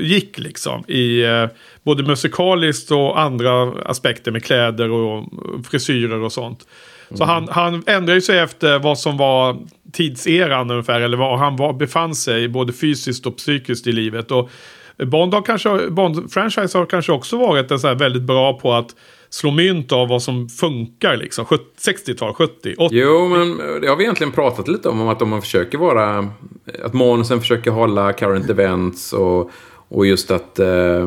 gick 0.00 0.38
liksom. 0.38 0.84
I 0.88 1.22
eh, 1.24 1.46
både 1.82 2.02
musikaliskt 2.02 2.90
och 2.90 3.20
andra 3.20 3.72
aspekter 3.84 4.30
med 4.30 4.44
kläder 4.44 4.90
och 4.90 5.28
frisyrer 5.70 6.22
och 6.22 6.32
sånt. 6.32 6.66
Så 7.14 7.24
han, 7.24 7.48
han 7.50 7.82
ändrade 7.86 8.14
ju 8.14 8.20
sig 8.20 8.38
efter 8.38 8.78
vad 8.78 8.98
som 8.98 9.16
var 9.16 9.56
tidseran 9.92 10.70
ungefär. 10.70 11.00
Eller 11.00 11.16
var 11.16 11.36
han 11.36 11.56
var, 11.56 11.72
befann 11.72 12.14
sig 12.14 12.48
både 12.48 12.72
fysiskt 12.72 13.26
och 13.26 13.36
psykiskt 13.36 13.86
i 13.86 13.92
livet. 13.92 14.30
Och 14.30 14.50
Bond 14.96 15.34
har 15.34 15.42
kanske, 15.42 15.68
Bond-franchise 15.68 16.78
har 16.78 16.86
kanske 16.86 17.12
också 17.12 17.38
varit 17.38 17.70
en 17.70 17.78
så 17.78 17.88
här 17.88 17.94
väldigt 17.94 18.22
bra 18.22 18.58
på 18.58 18.72
att 18.72 18.94
slå 19.32 19.50
mynt 19.50 19.92
av 19.92 20.08
vad 20.08 20.22
som 20.22 20.48
funkar 20.48 21.16
liksom. 21.16 21.44
60-tal, 21.44 22.34
70, 22.34 22.74
80. 22.78 22.94
Jo, 22.96 23.28
men 23.28 23.60
eh, 23.60 23.80
det 23.80 23.88
har 23.88 23.96
vi 23.96 24.04
egentligen 24.04 24.32
pratat 24.32 24.68
lite 24.68 24.88
om, 24.88 25.00
om 25.00 25.08
att 25.08 25.22
om 25.22 25.28
man 25.28 25.42
försöker 25.42 25.78
vara... 25.78 26.18
Eh, 26.18 26.84
att 26.84 26.92
manusen 26.92 27.40
försöker 27.40 27.70
hålla 27.70 28.12
current 28.12 28.50
events 28.50 29.12
och, 29.12 29.50
och 29.88 30.06
just 30.06 30.30
att 30.30 30.58
eh, 30.58 30.68
eh, 30.68 31.06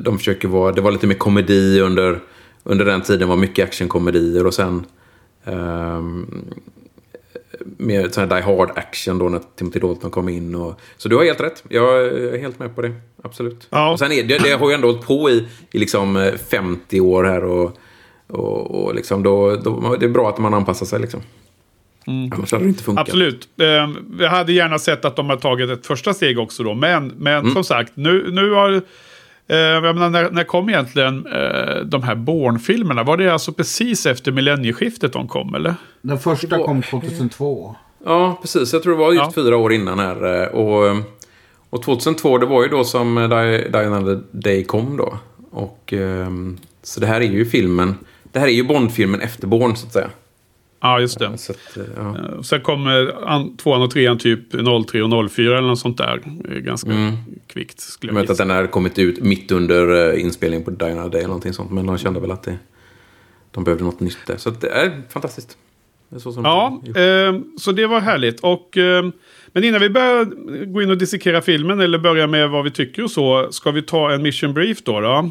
de 0.00 0.18
försöker 0.18 0.48
vara... 0.48 0.72
Det 0.72 0.80
var 0.80 0.92
lite 0.92 1.06
mer 1.06 1.14
komedi 1.14 1.80
under, 1.80 2.20
under 2.62 2.84
den 2.84 3.00
tiden, 3.00 3.28
var 3.28 3.36
mycket 3.36 3.64
actionkomedier 3.68 4.46
och 4.46 4.54
sen... 4.54 4.84
Eh, 5.44 6.02
mer 7.76 8.08
sån 8.08 8.28
här 8.28 8.36
Die 8.36 8.46
Hard 8.46 8.70
action 8.74 9.18
då 9.18 9.28
när 9.28 9.40
Timothy 9.56 9.80
Dalton 9.80 10.10
kom 10.10 10.28
in. 10.28 10.54
Och, 10.54 10.80
så 10.96 11.08
du 11.08 11.16
har 11.16 11.24
helt 11.24 11.40
rätt. 11.40 11.64
Jag 11.68 12.06
är 12.06 12.38
helt 12.38 12.58
med 12.58 12.74
på 12.74 12.82
det. 12.82 12.92
Absolut. 13.22 13.66
Ja. 13.70 13.90
Och 13.92 13.98
sen 13.98 14.12
är 14.12 14.22
det, 14.22 14.38
det 14.38 14.52
har 14.52 14.68
ju 14.68 14.74
ändå 14.74 14.88
hållit 14.88 15.06
på 15.06 15.30
i, 15.30 15.48
i 15.72 15.78
liksom 15.78 16.32
50 16.50 17.00
år 17.00 17.24
här. 17.24 17.44
Och, 17.44 17.78
och, 18.26 18.84
och 18.84 18.94
liksom 18.94 19.22
då, 19.22 19.56
då, 19.56 19.96
det 20.00 20.06
är 20.06 20.10
bra 20.10 20.28
att 20.28 20.38
man 20.38 20.54
anpassar 20.54 20.86
sig 20.86 21.00
liksom. 21.00 21.20
Mm. 22.06 22.32
Annars 22.34 22.52
hade 22.52 22.64
det 22.64 22.68
inte 22.68 22.82
funkat. 22.82 23.08
Absolut. 23.08 23.48
Eh, 23.60 23.90
vi 24.18 24.26
hade 24.26 24.52
gärna 24.52 24.78
sett 24.78 25.04
att 25.04 25.16
de 25.16 25.30
har 25.30 25.36
tagit 25.36 25.70
ett 25.70 25.86
första 25.86 26.14
steg 26.14 26.38
också 26.38 26.62
då. 26.62 26.74
Men, 26.74 27.12
men 27.16 27.38
mm. 27.38 27.52
som 27.52 27.64
sagt, 27.64 27.92
nu, 27.94 28.30
nu 28.30 28.50
har... 28.50 28.82
Eh, 29.48 29.56
jag 29.56 29.82
menar, 29.82 30.10
när, 30.10 30.30
när 30.30 30.44
kom 30.44 30.68
egentligen 30.68 31.26
eh, 31.26 31.76
de 31.84 32.02
här 32.02 32.14
Bourne-filmerna? 32.14 33.02
Var 33.02 33.16
det 33.16 33.32
alltså 33.32 33.52
precis 33.52 34.06
efter 34.06 34.32
millennieskiftet 34.32 35.12
de 35.12 35.28
kom, 35.28 35.54
eller? 35.54 35.74
Den 36.02 36.18
första 36.18 36.58
kom 36.58 36.82
2002. 36.82 37.74
Ja, 38.04 38.38
precis. 38.40 38.72
Jag 38.72 38.82
tror 38.82 38.92
det 38.92 38.98
var 38.98 39.12
just 39.12 39.36
ja. 39.36 39.42
fyra 39.42 39.56
år 39.56 39.72
innan 39.72 39.98
här. 39.98 40.42
Eh, 40.42 40.48
och, 40.48 40.96
och 41.70 41.82
2002, 41.82 42.38
det 42.38 42.46
var 42.46 42.62
ju 42.62 42.68
då 42.68 42.84
som 42.84 43.14
Die 43.72 43.86
Another 43.86 44.20
Day 44.30 44.64
kom 44.64 44.96
då. 44.96 45.18
Och, 45.50 45.92
ehm, 45.92 46.58
så 46.82 47.00
det 47.00 47.06
här 47.06 47.20
är 47.20 47.24
ju 47.24 47.44
filmen... 47.44 47.94
Det 48.32 48.40
här 48.40 48.46
är 48.46 48.52
ju 48.52 48.64
Bond-filmen 48.64 49.20
efter 49.20 49.46
Bourne, 49.46 49.76
så 49.76 49.86
att 49.86 49.92
säga. 49.92 50.10
Ja, 50.84 51.00
just 51.00 51.18
det. 51.18 51.38
Så 51.38 51.52
att, 51.52 51.78
ja. 51.96 52.16
Eh, 52.18 52.40
sen 52.40 52.60
kommer 52.60 53.56
tvåan 53.56 53.82
och 53.82 53.90
trean 53.90 54.18
typ 54.18 54.40
03 54.88 55.02
och 55.02 55.30
04 55.30 55.58
eller 55.58 55.68
något 55.68 55.78
sånt 55.78 55.98
där. 55.98 56.22
Ganska 56.60 56.90
mm. 56.90 57.12
kvickt. 57.46 57.80
Skulle 57.80 58.12
jag 58.12 58.20
vet 58.20 58.30
att 58.30 58.38
den 58.38 58.50
har 58.50 58.66
kommit 58.66 58.98
ut 58.98 59.22
mitt 59.22 59.52
under 59.52 60.12
eh, 60.12 60.22
inspelningen 60.22 60.64
på 60.64 60.70
Diner 60.70 61.08
Day 61.08 61.18
eller 61.18 61.28
någonting 61.28 61.52
sånt. 61.52 61.70
Men 61.70 61.86
de 61.86 61.98
kände 61.98 62.20
väl 62.20 62.30
att 62.30 62.42
det, 62.42 62.58
de 63.50 63.64
behövde 63.64 63.84
något 63.84 64.00
nytt 64.00 64.18
där. 64.26 64.36
Så 64.36 64.50
det 64.50 64.68
är 64.68 65.02
fantastiskt. 65.08 65.58
Det 66.08 66.16
är 66.16 66.20
så 66.20 66.40
ja, 66.44 66.82
eh, 67.00 67.40
så 67.58 67.72
det 67.72 67.86
var 67.86 68.00
härligt. 68.00 68.40
Och, 68.40 68.76
eh, 68.76 69.04
men 69.46 69.64
innan 69.64 69.80
vi 69.80 69.90
börjar 69.90 70.24
gå 70.64 70.82
in 70.82 70.90
och 70.90 70.98
dissekera 70.98 71.40
filmen 71.40 71.80
eller 71.80 71.98
börja 71.98 72.26
med 72.26 72.50
vad 72.50 72.64
vi 72.64 72.70
tycker 72.70 73.04
och 73.04 73.10
så. 73.10 73.52
Ska 73.52 73.70
vi 73.70 73.82
ta 73.82 74.12
en 74.12 74.22
mission 74.22 74.54
brief 74.54 74.82
då? 74.82 75.00
då? 75.00 75.30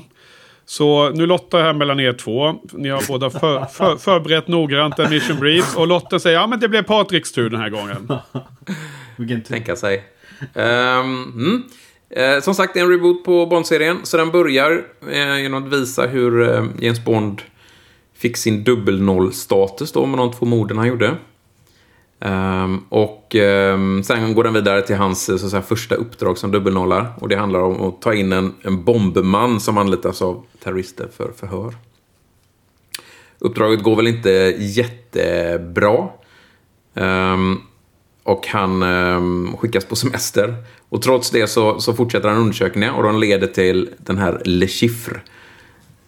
Så 0.65 1.09
nu 1.09 1.25
lottar 1.25 1.57
jag 1.57 1.65
här 1.65 1.73
mellan 1.73 1.99
er 1.99 2.13
två. 2.13 2.55
Ni 2.71 2.89
har 2.89 3.07
båda 3.07 3.29
för, 3.29 3.65
för, 3.65 3.95
förberett 3.95 4.47
noggrant 4.47 4.99
en 4.99 5.09
mission 5.09 5.39
brief. 5.39 5.77
Och 5.77 5.87
Lotta 5.87 6.19
säger 6.19 6.39
ja 6.39 6.47
men 6.47 6.59
det 6.59 6.69
blev 6.69 6.83
Patriks 6.83 7.31
tur 7.31 7.49
den 7.49 7.59
här 7.59 7.69
gången. 7.69 8.11
Vilken 9.15 9.41
tur. 9.43 9.53
Tänka 9.53 9.75
sig. 9.75 10.03
Um, 10.53 10.63
mm. 10.63 11.63
eh, 12.09 12.41
som 12.41 12.55
sagt, 12.55 12.73
det 12.73 12.79
är 12.79 12.83
en 12.83 12.91
reboot 12.91 13.23
på 13.23 13.45
Bond-serien. 13.45 13.99
Så 14.03 14.17
den 14.17 14.31
börjar 14.31 14.85
eh, 15.11 15.41
genom 15.41 15.63
att 15.63 15.73
visa 15.73 16.07
hur 16.07 16.41
eh, 16.41 16.65
James 16.79 17.05
Bond 17.05 17.41
fick 18.17 18.37
sin 18.37 18.63
dubbelnoll-status 18.63 19.91
då 19.91 20.05
med 20.05 20.19
de 20.19 20.31
två 20.31 20.45
morden 20.45 20.77
han 20.77 20.87
gjorde. 20.87 21.15
Um, 22.25 22.85
och 22.89 23.35
um, 23.35 24.03
sen 24.03 24.33
går 24.33 24.43
den 24.43 24.53
vidare 24.53 24.81
till 24.81 24.95
hans 24.95 25.25
så 25.25 25.49
säga, 25.49 25.61
första 25.61 25.95
uppdrag 25.95 26.37
som 26.37 26.51
dubbelnollar. 26.51 27.13
Och 27.19 27.29
det 27.29 27.35
handlar 27.35 27.59
om 27.59 27.81
att 27.81 28.01
ta 28.01 28.13
in 28.13 28.31
en, 28.31 28.53
en 28.61 28.83
bombman 28.83 29.59
som 29.59 29.77
anlitas 29.77 30.21
av 30.21 30.43
terrorister 30.63 31.07
för 31.17 31.31
förhör. 31.35 31.75
Uppdraget 33.39 33.83
går 33.83 33.95
väl 33.95 34.07
inte 34.07 34.29
jättebra. 34.59 36.07
Um, 36.93 37.61
och 38.23 38.47
han 38.47 39.57
skickas 39.57 39.85
på 39.85 39.95
semester. 39.95 40.55
Och 40.89 41.01
trots 41.01 41.29
det 41.31 41.47
så, 41.47 41.79
så 41.79 41.93
fortsätter 41.93 42.29
han 42.29 42.37
undersökningen 42.37 42.93
och 42.93 43.03
de 43.03 43.19
leder 43.19 43.47
till 43.47 43.89
den 43.97 44.17
här 44.17 44.41
Le 44.45 44.67
Chiffre. 44.67 45.21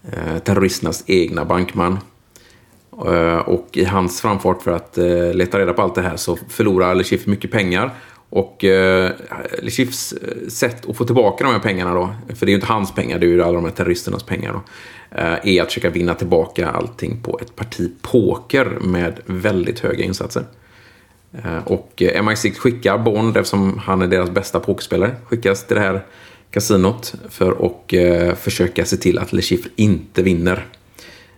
Uh, 0.05 0.37
terroristernas 0.37 1.03
egna 1.07 1.45
bankman. 1.45 1.99
Eh, 2.99 3.37
och 3.37 3.67
i 3.71 3.85
hans 3.85 4.21
framfart 4.21 4.61
för 4.61 4.71
att 4.71 4.97
eh, 4.97 5.33
leta 5.33 5.59
reda 5.59 5.73
på 5.73 5.81
allt 5.81 5.95
det 5.95 6.01
här 6.01 6.15
så 6.15 6.37
förlorar 6.49 6.95
Lechif 6.95 7.27
mycket 7.27 7.51
pengar. 7.51 7.93
Och 8.29 8.63
eh, 8.63 9.11
Lechifs 9.61 10.13
sätt 10.47 10.89
att 10.89 10.97
få 10.97 11.05
tillbaka 11.05 11.43
de 11.43 11.53
här 11.53 11.59
pengarna 11.59 11.93
då, 11.93 12.15
för 12.35 12.45
det 12.45 12.49
är 12.49 12.53
ju 12.53 12.55
inte 12.55 12.73
hans 12.73 12.95
pengar, 12.95 13.19
det 13.19 13.25
är 13.25 13.27
ju 13.27 13.43
alla 13.43 13.53
de 13.53 13.65
här 13.65 13.71
terroristernas 13.71 14.23
pengar 14.23 14.53
då, 14.53 14.61
är 15.43 15.61
att 15.61 15.67
försöka 15.67 15.89
vinna 15.89 16.13
tillbaka 16.13 16.69
allting 16.69 17.19
på 17.23 17.39
ett 17.41 17.55
parti 17.55 17.91
poker 18.01 18.65
med 18.81 19.19
väldigt 19.25 19.79
höga 19.79 20.03
insatser. 20.03 20.43
Och 21.65 21.93
MI6 21.97 22.53
skickar 22.53 22.97
Bond, 22.97 23.37
eftersom 23.37 23.77
han 23.77 24.01
är 24.01 24.07
deras 24.07 24.29
bästa 24.29 24.59
pokerspelare, 24.59 25.15
skickas 25.25 25.67
till 25.67 25.75
det 25.75 25.81
här 25.81 26.05
kasinot 26.51 27.13
för 27.29 27.65
att 27.65 28.39
försöka 28.39 28.85
se 28.85 28.97
till 28.97 29.19
att 29.19 29.33
Lechif 29.33 29.67
inte 29.75 30.23
vinner. 30.23 30.65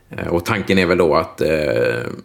Eh, 0.09 0.27
och 0.27 0.45
tanken 0.45 0.77
är 0.77 0.85
väl 0.85 0.97
då 0.97 1.15
att 1.15 1.41
eh, 1.41 1.47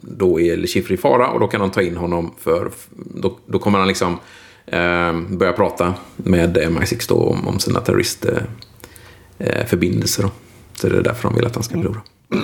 då 0.01 0.41
är 0.41 0.57
Le 0.57 0.67
i 0.95 0.97
fara 0.97 1.29
och 1.29 1.41
då 1.41 1.49
kan 1.49 1.61
de 1.61 1.71
ta 1.71 1.83
in 1.83 1.97
honom 1.97 2.35
för 2.39 2.71
då, 2.95 3.37
då 3.47 3.59
kommer 3.59 3.79
han 3.79 3.89
liksom 3.89 4.19
eh, 4.67 5.21
börja 5.29 5.53
prata 5.53 5.95
med 6.17 6.57
MI6 6.57 7.09
då 7.09 7.15
om, 7.15 7.49
om 7.49 7.59
sina 7.59 7.81
terroristförbindelser. 7.81 10.25
Eh, 10.25 10.31
Så 10.75 10.89
det 10.89 10.97
är 10.97 11.03
därför 11.03 11.29
de 11.29 11.37
vill 11.37 11.47
att 11.47 11.55
han 11.55 11.65
ska 11.65 11.75
förlora. 11.75 12.01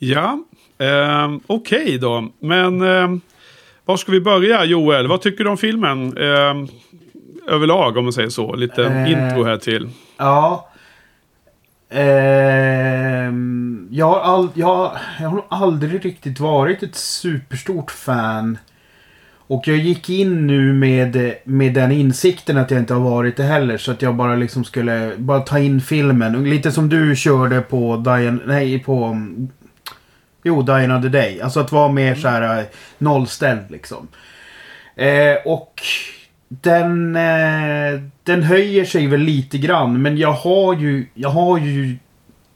Ja, 0.00 0.44
eh, 0.78 1.32
okej 1.46 1.82
okay 1.82 1.98
då. 1.98 2.28
Men 2.38 2.82
eh, 2.82 3.08
var 3.84 3.96
ska 3.96 4.12
vi 4.12 4.20
börja 4.20 4.64
Joel? 4.64 5.06
Vad 5.06 5.20
tycker 5.20 5.44
du 5.44 5.50
om 5.50 5.56
filmen? 5.56 6.16
Eh, 6.16 6.54
överlag 7.48 7.96
om 7.96 8.04
man 8.04 8.12
säger 8.12 8.28
så. 8.28 8.54
Lite 8.54 9.06
intro 9.08 9.44
här 9.44 9.56
till. 9.56 9.88
Ja, 10.16 10.67
Eh, 11.90 13.32
jag, 13.90 14.06
har 14.06 14.20
all, 14.20 14.48
jag, 14.54 14.96
jag 15.20 15.28
har 15.28 15.44
aldrig 15.48 16.04
riktigt 16.04 16.40
varit 16.40 16.82
ett 16.82 16.94
superstort 16.94 17.90
fan. 17.90 18.58
Och 19.48 19.68
jag 19.68 19.76
gick 19.76 20.10
in 20.10 20.46
nu 20.46 20.72
med, 20.72 21.34
med 21.44 21.74
den 21.74 21.92
insikten 21.92 22.56
att 22.56 22.70
jag 22.70 22.80
inte 22.80 22.94
har 22.94 23.10
varit 23.10 23.36
det 23.36 23.42
heller. 23.42 23.78
Så 23.78 23.90
att 23.90 24.02
jag 24.02 24.14
bara 24.14 24.36
liksom 24.36 24.64
skulle 24.64 25.12
bara 25.16 25.40
ta 25.40 25.58
in 25.58 25.80
filmen. 25.80 26.50
Lite 26.50 26.72
som 26.72 26.88
du 26.88 27.16
körde 27.16 27.60
på 27.60 27.96
Diana, 27.96 28.40
nej 28.46 28.78
på... 28.78 29.26
Jo, 30.42 30.62
Diana 30.62 30.96
of 30.96 31.02
the 31.02 31.08
Day. 31.08 31.40
Alltså 31.40 31.60
att 31.60 31.72
vara 31.72 31.92
mer 31.92 32.14
så 32.14 32.28
här 32.28 32.58
eh, 32.58 32.64
nollställd 32.98 33.70
liksom. 33.70 34.08
Eh, 34.96 35.36
och 35.44 35.82
den, 36.48 37.16
eh, 37.16 38.00
den 38.22 38.42
höjer 38.42 38.84
sig 38.84 39.06
väl 39.06 39.20
lite 39.20 39.58
grann. 39.58 40.02
Men 40.02 40.16
jag 40.18 40.32
har 40.32 40.74
ju, 40.74 41.06
jag 41.14 41.28
har 41.28 41.58
ju 41.58 41.96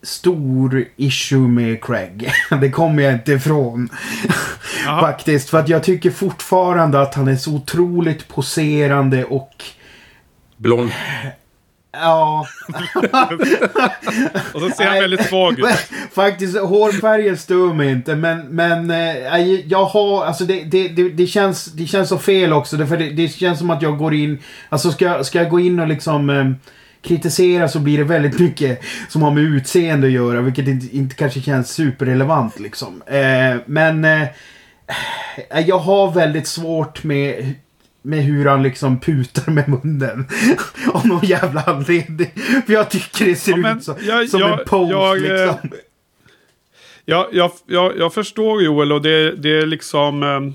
stor 0.02 0.84
issue 0.96 1.48
med 1.48 1.84
Craig. 1.84 2.30
det 2.60 2.70
kommer 2.70 3.02
jag 3.02 3.12
inte 3.12 3.32
ifrån. 3.32 3.88
Faktiskt. 5.00 5.50
För 5.50 5.58
att 5.58 5.68
jag 5.68 5.82
tycker 5.82 6.10
fortfarande 6.10 7.00
att 7.00 7.14
han 7.14 7.28
är 7.28 7.36
så 7.36 7.54
otroligt 7.54 8.28
poserande 8.28 9.24
och... 9.24 9.64
Blond. 10.56 10.90
Ja. 11.92 12.46
och 14.54 14.60
så 14.60 14.70
ser 14.70 14.84
han 14.84 14.98
väldigt 14.98 15.26
svag 15.26 15.58
ut. 15.58 15.66
Faktiskt, 16.12 16.58
hårfärgen 16.58 17.36
stör 17.36 17.74
mig 17.74 17.90
inte. 17.90 18.16
Men, 18.16 18.40
men 18.40 18.90
äh, 18.90 19.40
jag 19.66 19.84
har, 19.84 20.24
alltså 20.24 20.44
det, 20.44 20.64
det, 20.64 20.88
det, 20.88 21.26
känns, 21.26 21.64
det 21.64 21.86
känns 21.86 22.08
så 22.08 22.18
fel 22.18 22.52
också. 22.52 22.86
För 22.86 22.96
det, 22.96 23.10
det 23.10 23.28
känns 23.28 23.58
som 23.58 23.70
att 23.70 23.82
jag 23.82 23.98
går 23.98 24.14
in, 24.14 24.38
alltså 24.68 24.92
ska, 24.92 25.24
ska 25.24 25.38
jag 25.38 25.50
gå 25.50 25.60
in 25.60 25.80
och 25.80 25.88
liksom 25.88 26.30
äh, 26.30 26.50
kritisera 27.02 27.68
så 27.68 27.78
blir 27.78 27.98
det 27.98 28.04
väldigt 28.04 28.38
mycket 28.38 28.80
som 29.08 29.22
har 29.22 29.30
med 29.30 29.42
utseende 29.42 30.06
att 30.06 30.12
göra. 30.12 30.40
Vilket 30.40 30.68
inte, 30.68 30.96
inte 30.96 31.14
kanske 31.14 31.40
känns 31.40 31.70
superrelevant 31.70 32.60
liksom. 32.60 33.02
Äh, 33.06 33.56
men 33.66 34.06
jag 35.66 35.78
har 35.78 36.12
väldigt 36.12 36.46
svårt 36.46 37.04
med 37.04 37.54
med 38.02 38.24
hur 38.24 38.44
han 38.44 38.62
liksom 38.62 39.00
putar 39.00 39.52
med 39.52 39.68
munnen. 39.68 40.26
Av 40.92 41.06
någon 41.06 41.24
jävla 41.24 41.62
anledning. 41.62 42.30
För 42.66 42.72
jag 42.72 42.90
tycker 42.90 43.24
det 43.24 43.36
ser 43.36 43.58
ja, 43.58 43.76
ut 43.76 43.84
så, 43.84 43.96
jag, 44.00 44.28
som 44.28 44.40
jag, 44.40 44.60
en 44.60 44.66
pose 44.66 44.92
jag, 44.92 45.16
eh, 45.16 45.22
liksom. 45.22 45.70
Jag, 47.04 47.26
jag, 47.32 47.50
jag, 47.66 47.98
jag 47.98 48.14
förstår 48.14 48.62
Joel 48.62 48.92
och 48.92 49.02
det, 49.02 49.36
det 49.36 49.58
är 49.58 49.66
liksom... 49.66 50.22
Um, 50.22 50.54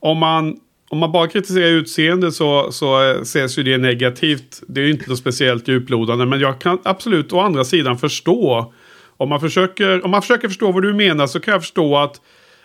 om, 0.00 0.18
man, 0.18 0.56
om 0.90 0.98
man 0.98 1.12
bara 1.12 1.28
kritiserar 1.28 1.66
utseende 1.66 2.32
så, 2.32 2.72
så 2.72 3.02
uh, 3.02 3.20
ses 3.20 3.58
ju 3.58 3.62
det 3.62 3.78
negativt. 3.78 4.62
Det 4.68 4.80
är 4.80 4.84
ju 4.84 4.90
inte 4.90 5.04
så 5.04 5.16
speciellt 5.16 5.68
djuplodande. 5.68 6.26
Men 6.26 6.40
jag 6.40 6.58
kan 6.60 6.78
absolut 6.84 7.32
å 7.32 7.40
andra 7.40 7.64
sidan 7.64 7.98
förstå. 7.98 8.72
Om 9.16 9.28
man 9.28 9.40
försöker, 9.40 10.04
om 10.04 10.10
man 10.10 10.22
försöker 10.22 10.48
förstå 10.48 10.72
vad 10.72 10.82
du 10.82 10.94
menar 10.94 11.26
så 11.26 11.40
kan 11.40 11.52
jag 11.52 11.62
förstå 11.62 11.96
att 11.96 12.20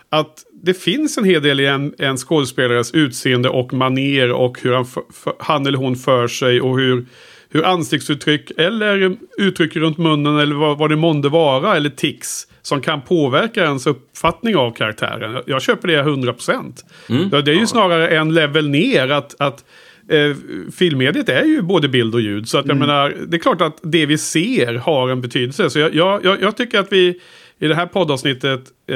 att 0.09 0.45
det 0.63 0.73
finns 0.73 1.17
en 1.17 1.23
hel 1.23 1.43
del 1.43 1.59
i 1.59 1.65
en, 1.65 1.93
en 1.97 2.17
skådespelares 2.17 2.91
utseende 2.91 3.49
och 3.49 3.73
maner 3.73 4.31
och 4.31 4.61
hur 4.61 4.73
han, 4.73 4.85
för, 4.85 5.33
han 5.39 5.65
eller 5.65 5.77
hon 5.77 5.95
för 5.95 6.27
sig 6.27 6.61
och 6.61 6.79
hur, 6.79 7.05
hur 7.49 7.65
ansiktsuttryck 7.65 8.51
eller 8.57 9.17
uttryck 9.37 9.75
runt 9.75 9.97
munnen 9.97 10.37
eller 10.37 10.55
vad, 10.55 10.77
vad 10.77 10.89
det 10.89 10.95
månde 10.95 11.29
vara 11.29 11.75
eller 11.75 11.89
tics 11.89 12.47
som 12.61 12.81
kan 12.81 13.01
påverka 13.01 13.63
ens 13.63 13.87
uppfattning 13.87 14.55
av 14.55 14.71
karaktären. 14.71 15.43
Jag 15.45 15.61
köper 15.61 15.87
det 15.87 16.03
100%. 16.03 16.83
Mm. 17.09 17.29
Det 17.29 17.51
är 17.51 17.55
ju 17.55 17.67
snarare 17.67 18.07
en 18.07 18.33
level 18.33 18.69
ner 18.69 19.09
att, 19.11 19.35
att 19.41 19.65
eh, 20.09 20.35
filmmediet 20.75 21.29
är 21.29 21.45
ju 21.45 21.61
både 21.61 21.89
bild 21.89 22.15
och 22.15 22.21
ljud. 22.21 22.49
Så 22.49 22.57
att 22.57 22.65
jag 22.65 22.75
mm. 22.75 22.87
menar, 22.87 23.15
det 23.27 23.37
är 23.37 23.39
klart 23.39 23.61
att 23.61 23.79
det 23.83 24.05
vi 24.05 24.17
ser 24.17 24.73
har 24.73 25.09
en 25.09 25.21
betydelse. 25.21 25.69
Så 25.69 25.79
jag, 25.79 25.95
jag, 25.95 26.25
jag, 26.25 26.41
jag 26.41 26.57
tycker 26.57 26.79
att 26.79 26.91
vi 26.91 27.19
i 27.59 27.67
det 27.67 27.75
här 27.75 27.85
poddavsnittet 27.85 28.61
eh, 28.87 28.95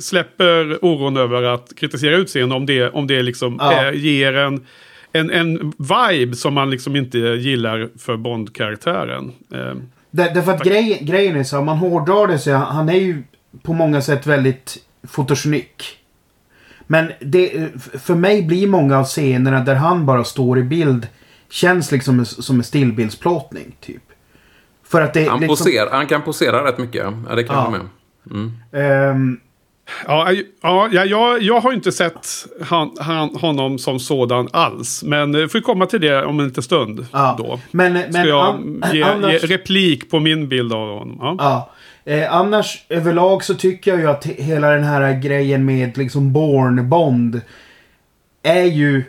släpper 0.00 0.84
oron 0.84 1.16
över 1.16 1.42
att 1.42 1.72
kritisera 1.76 2.16
utseende 2.16 2.54
om 2.54 2.66
det, 2.66 2.90
om 2.90 3.06
det 3.06 3.22
liksom 3.22 3.56
Ja. 3.60 3.88
eh, 3.88 3.94
ger 3.94 4.32
en, 4.36 4.66
en, 5.12 5.30
en 5.30 5.72
vibe 5.78 6.36
som 6.36 6.54
man 6.54 6.70
liksom 6.70 6.96
inte 6.96 7.18
gillar 7.18 7.88
för 7.98 8.16
Bond-karaktären. 8.16 9.32
Eh, 9.54 9.74
Där, 10.10 10.34
därför 10.34 10.52
att 10.52 10.64
grej, 10.64 10.98
grejen 11.02 11.36
är 11.36 11.44
så, 11.44 11.58
om 11.58 11.66
man 11.66 11.76
hårdrar 11.78 12.26
det 12.26 12.38
så 12.38 12.50
är 12.50 12.54
han, 12.54 12.76
han 12.76 12.88
är 12.88 12.94
ju 13.00 13.22
på 13.62 13.72
många 13.72 14.00
sätt 14.02 14.26
väldigt 14.26 14.76
fotogenik. 15.08 15.98
Men 16.86 17.12
det, 17.20 17.68
för 18.04 18.14
mig 18.14 18.42
blir 18.42 18.66
många 18.66 18.98
av 18.98 19.04
scenerna 19.04 19.60
där 19.60 19.74
han 19.74 20.06
bara 20.06 20.24
står 20.24 20.58
i 20.58 20.62
bild 20.62 21.06
känns 21.50 21.92
liksom 21.92 22.24
som 22.24 22.56
en 22.56 22.62
stillbildsplåtning, 22.64 23.76
typ. 23.80 24.02
För 24.88 25.02
att 25.02 25.14
det 25.14 25.28
Han, 25.28 25.40
liksom, 25.40 25.56
poserar, 25.56 25.90
han 25.90 26.06
kan 26.06 26.22
posera 26.22 26.64
rätt 26.68 26.78
mycket, 26.78 27.04
ja. 27.28 27.34
det 27.34 27.42
kan 27.44 27.56
jag 27.56 27.62
Ja. 27.64 27.66
hålla 27.66 27.78
med. 27.78 27.86
Mm. 28.30 28.52
ehm, 28.72 29.40
Ja, 30.06 30.32
ja, 30.62 30.88
ja, 30.92 31.04
jag, 31.04 31.42
jag 31.42 31.60
har 31.60 31.72
inte 31.72 31.92
sett 31.92 32.28
han, 32.62 32.90
han, 33.00 33.36
honom 33.36 33.78
som 33.78 33.98
sådan 34.00 34.48
alls. 34.52 35.02
Men 35.02 35.34
eh, 35.34 35.48
får 35.48 35.60
komma 35.60 35.86
till 35.86 36.00
det 36.00 36.24
om 36.24 36.40
en 36.40 36.48
liten 36.48 36.62
stund. 36.62 37.06
Ja. 37.12 37.34
Då. 37.38 37.60
Men, 37.70 37.98
Ska 37.98 38.12
men 38.12 38.28
jag 38.28 38.46
an, 38.46 38.84
ge, 38.92 39.02
annars, 39.02 39.32
ge 39.32 39.56
replik 39.56 40.10
på 40.10 40.20
min 40.20 40.48
bild 40.48 40.72
av 40.72 40.98
honom. 40.98 41.16
Ja. 41.20 41.36
ja. 41.38 41.70
Eh, 42.12 42.34
annars 42.34 42.84
överlag 42.88 43.44
så 43.44 43.54
tycker 43.54 43.90
jag 43.90 44.00
ju 44.00 44.10
att 44.10 44.26
he- 44.26 44.42
hela 44.42 44.70
den 44.70 44.84
här 44.84 45.20
grejen 45.20 45.64
med 45.64 45.98
liksom 45.98 46.32
Born 46.32 46.88
Bond 46.88 47.40
är 48.42 48.64
ju 48.64 49.04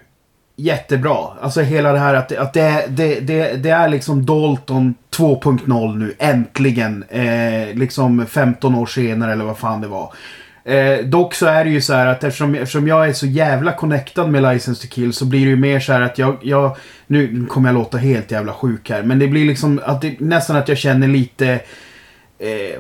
jättebra. 0.56 1.18
Alltså 1.42 1.62
hela 1.62 1.92
det 1.92 2.00
här 2.00 2.14
att, 2.14 2.32
att 2.32 2.54
det, 2.54 2.86
det, 2.90 3.20
det, 3.20 3.64
det 3.64 3.70
är 3.70 3.90
liksom 3.90 4.26
Dalton 4.26 4.96
2.0 5.18 5.98
nu, 5.98 6.14
äntligen. 6.20 7.04
Eh, 7.10 7.76
liksom 7.76 8.26
15 8.26 8.76
år 8.76 8.86
senare 8.86 9.32
eller 9.32 9.46
vad 9.46 9.58
fan 9.58 9.82
det 9.82 9.88
var. 9.88 10.14
Eh, 10.66 11.06
dock 11.06 11.34
så 11.34 11.46
är 11.46 11.66
det 11.66 11.70
ju 11.70 11.82
så 11.82 11.94
här 11.94 12.08
att 12.08 12.24
eftersom, 12.24 12.56
eftersom 12.56 12.88
jag 12.88 13.10
är 13.10 13.14
så 13.14 13.26
jävla 13.26 13.72
connectad 13.72 14.30
med 14.30 14.54
License 14.54 14.82
to 14.82 14.88
Kill 14.94 15.14
så 15.14 15.26
blir 15.26 15.46
det 15.46 15.50
ju 15.50 15.56
mer 15.56 15.80
så 15.80 15.94
här 15.94 16.02
att 16.02 16.18
jag, 16.18 16.38
jag 16.42 16.78
nu 17.08 17.46
kommer 17.46 17.70
jag 17.70 17.74
låta 17.74 17.98
helt 17.98 18.32
jävla 18.32 18.54
sjuk 18.54 18.90
här, 18.90 19.04
men 19.04 19.20
det 19.20 19.28
blir 19.28 19.46
liksom 19.46 19.82
att 19.86 20.02
det, 20.02 20.20
nästan 20.20 20.56
att 20.56 20.68
jag 20.68 20.78
känner 20.78 21.08
lite 21.08 21.60
eh, 22.40 22.80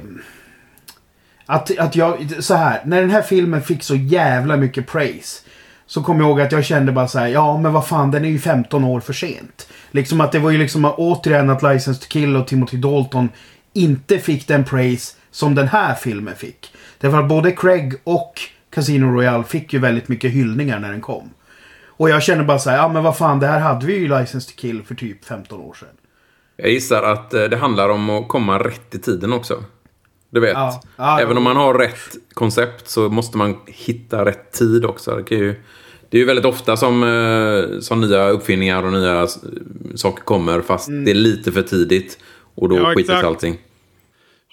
att, 1.45 1.79
att 1.79 1.95
jag, 1.95 2.33
så 2.39 2.55
här, 2.55 2.81
när 2.85 3.01
den 3.01 3.09
här 3.09 3.21
filmen 3.21 3.61
fick 3.61 3.83
så 3.83 3.95
jävla 3.95 4.57
mycket 4.57 4.87
praise. 4.87 5.41
Så 5.87 6.03
kommer 6.03 6.19
jag 6.19 6.29
ihåg 6.29 6.41
att 6.41 6.51
jag 6.51 6.65
kände 6.65 6.91
bara 6.91 7.07
så 7.07 7.19
här, 7.19 7.27
ja 7.27 7.57
men 7.57 7.73
vad 7.73 7.87
fan 7.87 8.11
den 8.11 8.25
är 8.25 8.29
ju 8.29 8.39
15 8.39 8.83
år 8.83 8.99
för 8.99 9.13
sent. 9.13 9.67
Liksom 9.91 10.21
att 10.21 10.31
det 10.31 10.39
var 10.39 10.51
ju 10.51 10.57
liksom 10.57 10.85
återigen 10.97 11.49
att 11.49 11.63
License 11.63 12.01
to 12.01 12.07
Kill 12.09 12.35
och 12.35 12.47
Timothy 12.47 12.77
Dalton 12.77 13.29
inte 13.73 14.19
fick 14.19 14.47
den 14.47 14.63
praise 14.63 15.15
som 15.31 15.55
den 15.55 15.67
här 15.67 15.95
filmen 15.95 16.35
fick. 16.35 16.71
Därför 16.99 17.17
att 17.19 17.29
både 17.29 17.51
Craig 17.51 17.93
och 18.03 18.41
Casino 18.69 19.05
Royale 19.05 19.43
fick 19.43 19.73
ju 19.73 19.79
väldigt 19.79 20.07
mycket 20.07 20.31
hyllningar 20.31 20.79
när 20.79 20.91
den 20.91 21.01
kom. 21.01 21.29
Och 21.87 22.09
jag 22.09 22.23
känner 22.23 22.43
bara 22.43 22.59
så 22.59 22.69
här, 22.69 22.77
ja 22.77 22.87
men 22.87 23.03
vad 23.03 23.17
fan 23.17 23.39
det 23.39 23.47
här 23.47 23.59
hade 23.59 23.85
vi 23.85 23.93
ju 23.97 24.05
i 24.05 24.07
License 24.19 24.49
to 24.51 24.55
Kill 24.57 24.83
för 24.83 24.95
typ 24.95 25.25
15 25.25 25.59
år 25.61 25.73
sedan. 25.73 25.89
Jag 26.57 26.69
gissar 26.69 27.03
att 27.03 27.33
eh, 27.33 27.43
det 27.43 27.57
handlar 27.57 27.89
om 27.89 28.09
att 28.09 28.27
komma 28.27 28.59
rätt 28.59 28.95
i 28.95 28.99
tiden 28.99 29.33
också. 29.33 29.63
Du 30.29 30.39
vet, 30.39 30.53
Ja. 30.53 30.81
Ja, 30.97 31.19
även 31.19 31.37
om 31.37 31.43
man 31.43 31.55
har 31.55 31.73
rätt 31.73 32.15
koncept 32.33 32.87
så 32.89 33.09
måste 33.09 33.37
man 33.37 33.55
hitta 33.67 34.25
rätt 34.25 34.51
tid 34.51 34.85
också. 34.85 35.15
Det, 35.15 35.23
kan 35.23 35.37
ju, 35.37 35.55
det 36.09 36.17
är 36.17 36.19
ju 36.19 36.25
väldigt 36.25 36.45
ofta 36.45 36.77
som, 36.77 37.03
eh, 37.03 37.79
som 37.79 38.01
nya 38.01 38.29
uppfinningar 38.29 38.83
och 38.83 38.91
nya 38.93 39.27
saker 39.95 40.23
kommer 40.23 40.61
fast 40.61 40.87
Mm. 40.87 41.05
det 41.05 41.11
är 41.11 41.15
lite 41.15 41.51
för 41.51 41.61
tidigt. 41.61 42.17
Och 42.55 42.69
då 42.69 42.77
Ja, 42.77 42.93
skiter 42.95 43.15
sig 43.15 43.25
allting. 43.25 43.57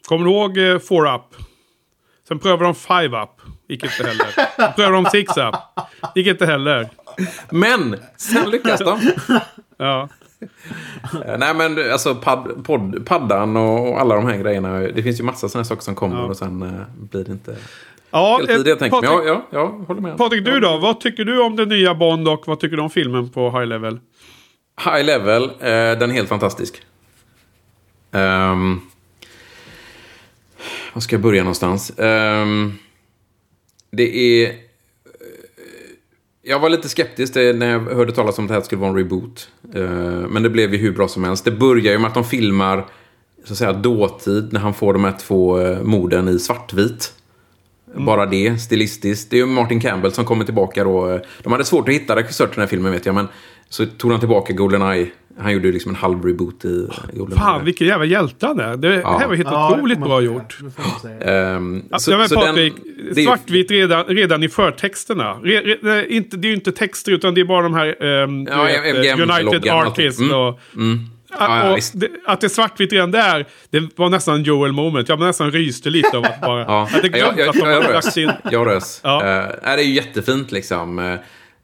Kommer 0.09 0.25
du 0.25 0.31
ihåg 0.31 0.59
eh, 0.59 0.79
4 0.79 1.15
Up? 1.17 1.23
Sen 2.29 2.39
prövade 2.39 2.65
de 2.65 2.75
5 2.75 3.15
Up. 3.15 3.29
Gick 3.69 3.85
inte 3.85 4.03
heller. 4.07 4.27
Sen 4.57 4.73
prövade 4.77 4.97
de 4.97 5.05
6 5.11 5.37
Up. 5.37 5.55
Gick 6.15 6.27
inte 6.27 6.47
heller. 6.47 6.89
Men 7.51 7.97
sen 8.17 8.51
lyckas 8.51 8.81
de. 8.81 9.01
Ja. 9.77 10.09
Eh, 11.27 11.39
Nej 11.39 11.55
men 11.55 11.93
alltså 11.93 12.15
pad, 12.15 12.65
podd, 12.65 13.07
paddan 13.07 13.57
och 13.57 14.01
alla 14.01 14.15
de 14.15 14.27
här 14.27 14.37
grejerna. 14.37 14.79
Det 14.79 15.03
finns 15.03 15.21
ju 15.21 15.25
massa 15.25 15.49
sådana 15.49 15.65
saker 15.65 15.83
som 15.83 15.95
kommer 15.95 16.17
Ja. 16.17 16.23
och 16.25 16.37
sen 16.37 16.63
eh, 16.63 16.71
blir 17.11 17.25
det 17.25 17.33
inte 17.33 17.57
Ja, 18.11 18.41
eh, 18.41 18.47
Patrik, 18.47 18.93
ja, 18.93 19.23
ja, 19.27 19.47
jag 19.51 19.69
håller 19.69 20.01
med. 20.01 20.19
Patrik, 20.19 20.45
du 20.45 20.61
då? 20.61 20.79
Vad 20.79 21.01
tycker 21.01 21.25
du 21.25 21.43
om 21.43 21.57
den 21.57 21.69
nya 21.69 21.95
Bond 21.95 22.29
och 22.29 22.43
vad 22.47 22.61
tycker 22.61 22.77
du 22.77 22.83
om 22.83 22.91
filmen 22.91 23.29
på 23.31 23.51
High 23.51 23.67
Level? 23.67 24.01
High 24.85 25.05
Level, 25.05 25.43
eh, 25.45 25.49
den 25.99 26.03
är 26.03 26.13
helt 26.13 26.29
fantastisk. 26.29 26.83
Ehm, 28.13 28.81
var 30.93 31.01
ska 31.01 31.15
jag 31.15 31.23
börja 31.23 31.43
någonstans? 31.43 31.99
Ehm, 31.99 32.73
det 33.91 34.17
är... 34.17 34.49
eh, 34.49 34.55
Jag 36.43 36.61
var 36.61 36.69
lite 36.69 36.89
skeptisk 36.89 37.35
när 37.35 37.71
jag 37.71 37.81
hörde 37.81 38.13
talas 38.13 38.39
om 38.39 38.45
att 38.45 38.49
det 38.49 38.55
här 38.55 38.61
skulle 38.61 38.81
vara 38.81 38.91
en 38.91 38.97
reboot. 38.97 39.49
Eh, 39.75 39.83
men 40.29 40.43
det 40.43 40.51
blev 40.51 40.73
ju 40.75 40.79
hur 40.81 40.93
bra 40.93 41.09
som 41.09 41.25
helst. 41.25 41.45
Det 41.45 41.51
börjar 41.51 41.93
ju 41.93 41.99
med 41.99 42.09
att 42.09 42.15
de 42.15 42.25
filmar 42.25 42.87
så 43.45 43.53
att 43.53 43.59
säga, 43.59 43.73
dåtid 43.73 44.53
när 44.53 44.61
han 44.61 44.75
får 44.75 44.93
de 44.93 45.05
här 45.05 45.17
två 45.21 45.61
eh, 45.61 45.83
morden 45.83 46.29
i 46.29 46.39
svartvit. 46.39 47.13
Bara 47.97 48.27
det, 48.27 48.59
stilistiskt. 48.61 49.31
Det 49.31 49.37
är 49.37 49.39
ju 49.41 49.47
Martin 49.47 49.81
Campbell 49.81 50.13
som 50.13 50.25
kommer 50.25 50.45
tillbaka 50.45 50.85
då. 50.85 51.21
De 51.43 51.53
hade 51.53 51.65
svårt 51.65 51.89
att 51.89 51.95
hitta 51.95 52.17
regissör 52.17 52.47
till 52.47 52.55
den 52.55 52.63
här 52.63 52.69
filmen 52.69 52.93
vet 52.93 53.07
jag, 53.07 53.15
men 53.15 53.29
så 53.73 53.87
tog 53.87 54.11
han 54.11 54.21
tillbaka 54.21 54.53
Goldeneye. 54.53 55.07
Han 55.39 55.53
gjorde 55.53 55.73
liksom 55.73 55.91
en 55.91 55.97
halv 55.97 56.25
reboot 56.25 56.65
i 56.65 56.89
Goldeneye. 57.13 57.41
Fan, 57.45 57.65
vilken 57.65 57.87
jävla 57.87 58.05
hjälte 58.05 58.47
han 58.47 58.61
är. 58.61 58.77
Det 58.77 58.89
här 58.89 59.29
var 59.29 59.35
helt 59.35 59.49
Ja, 59.51 59.69
det 59.69 59.75
otroligt 59.75 59.99
bra 60.01 60.21
gjort. 60.21 60.59
Det. 61.03 61.31
Ehm, 61.31 61.83
Så, 61.99 62.11
ja, 62.11 62.19
men 62.19 62.29
så 62.29 62.35
den- 62.35 62.47
Patrik, 62.47 62.73
det 63.15 63.21
är- 63.21 63.25
svartvit 63.25 63.71
redan, 63.71 64.05
redan 64.05 64.43
i 64.43 64.49
förtexterna. 64.49 65.33
Re, 65.43 65.61
re, 65.61 65.77
det, 65.83 65.91
är 65.91 66.13
inte, 66.13 66.37
det 66.37 66.47
är 66.47 66.49
ju 66.49 66.55
inte 66.55 66.73
texter 66.73 67.13
utan 67.13 67.35
det 67.35 67.41
är 67.41 67.45
bara 67.45 67.63
de 67.63 67.75
här 67.75 67.87
um, 68.05 68.47
Ja, 68.51 68.69
MGM-loggan 68.69 69.21
United 69.41 69.73
och 69.73 69.79
Artists. 69.87 70.21
allting. 70.21 70.35
Och, 70.37 70.61
Mm. 70.77 70.99
Ja, 71.39 71.67
ja, 71.71 71.79
det, 71.95 72.09
att 72.27 72.41
det 72.41 72.47
är 72.47 72.49
svartvitt 72.49 72.93
redan 72.93 73.11
där, 73.11 73.47
det 73.71 73.99
var 73.99 74.09
nästan 74.09 74.35
en 74.35 74.43
Joel 74.43 74.73
moment. 74.73 75.09
Jag 75.09 75.21
nästan 75.21 75.51
ryste 75.51 75.91
lite 75.91 76.17
av 76.19 76.25
att 76.25 76.41
bara... 76.41 76.61
Ja, 76.61 76.67
jag 76.69 76.87
hade 76.87 77.09
glömt 77.09 77.39
jag, 77.39 77.47
jag, 77.47 77.49
att 77.49 77.55
de 77.55 77.69
jag, 77.69 77.83
hade 77.83 77.93
rös. 77.97 78.05
lagt 78.05 78.17
in... 78.17 78.31
Jag 78.51 78.67
rös. 78.67 79.01
Ja. 79.05 79.25
Eh, 79.25 79.45
nej, 79.65 79.77
det 79.77 79.83
är 79.83 79.87
ju 79.87 79.95
jättefint 79.95 80.53
liksom. 80.53 80.99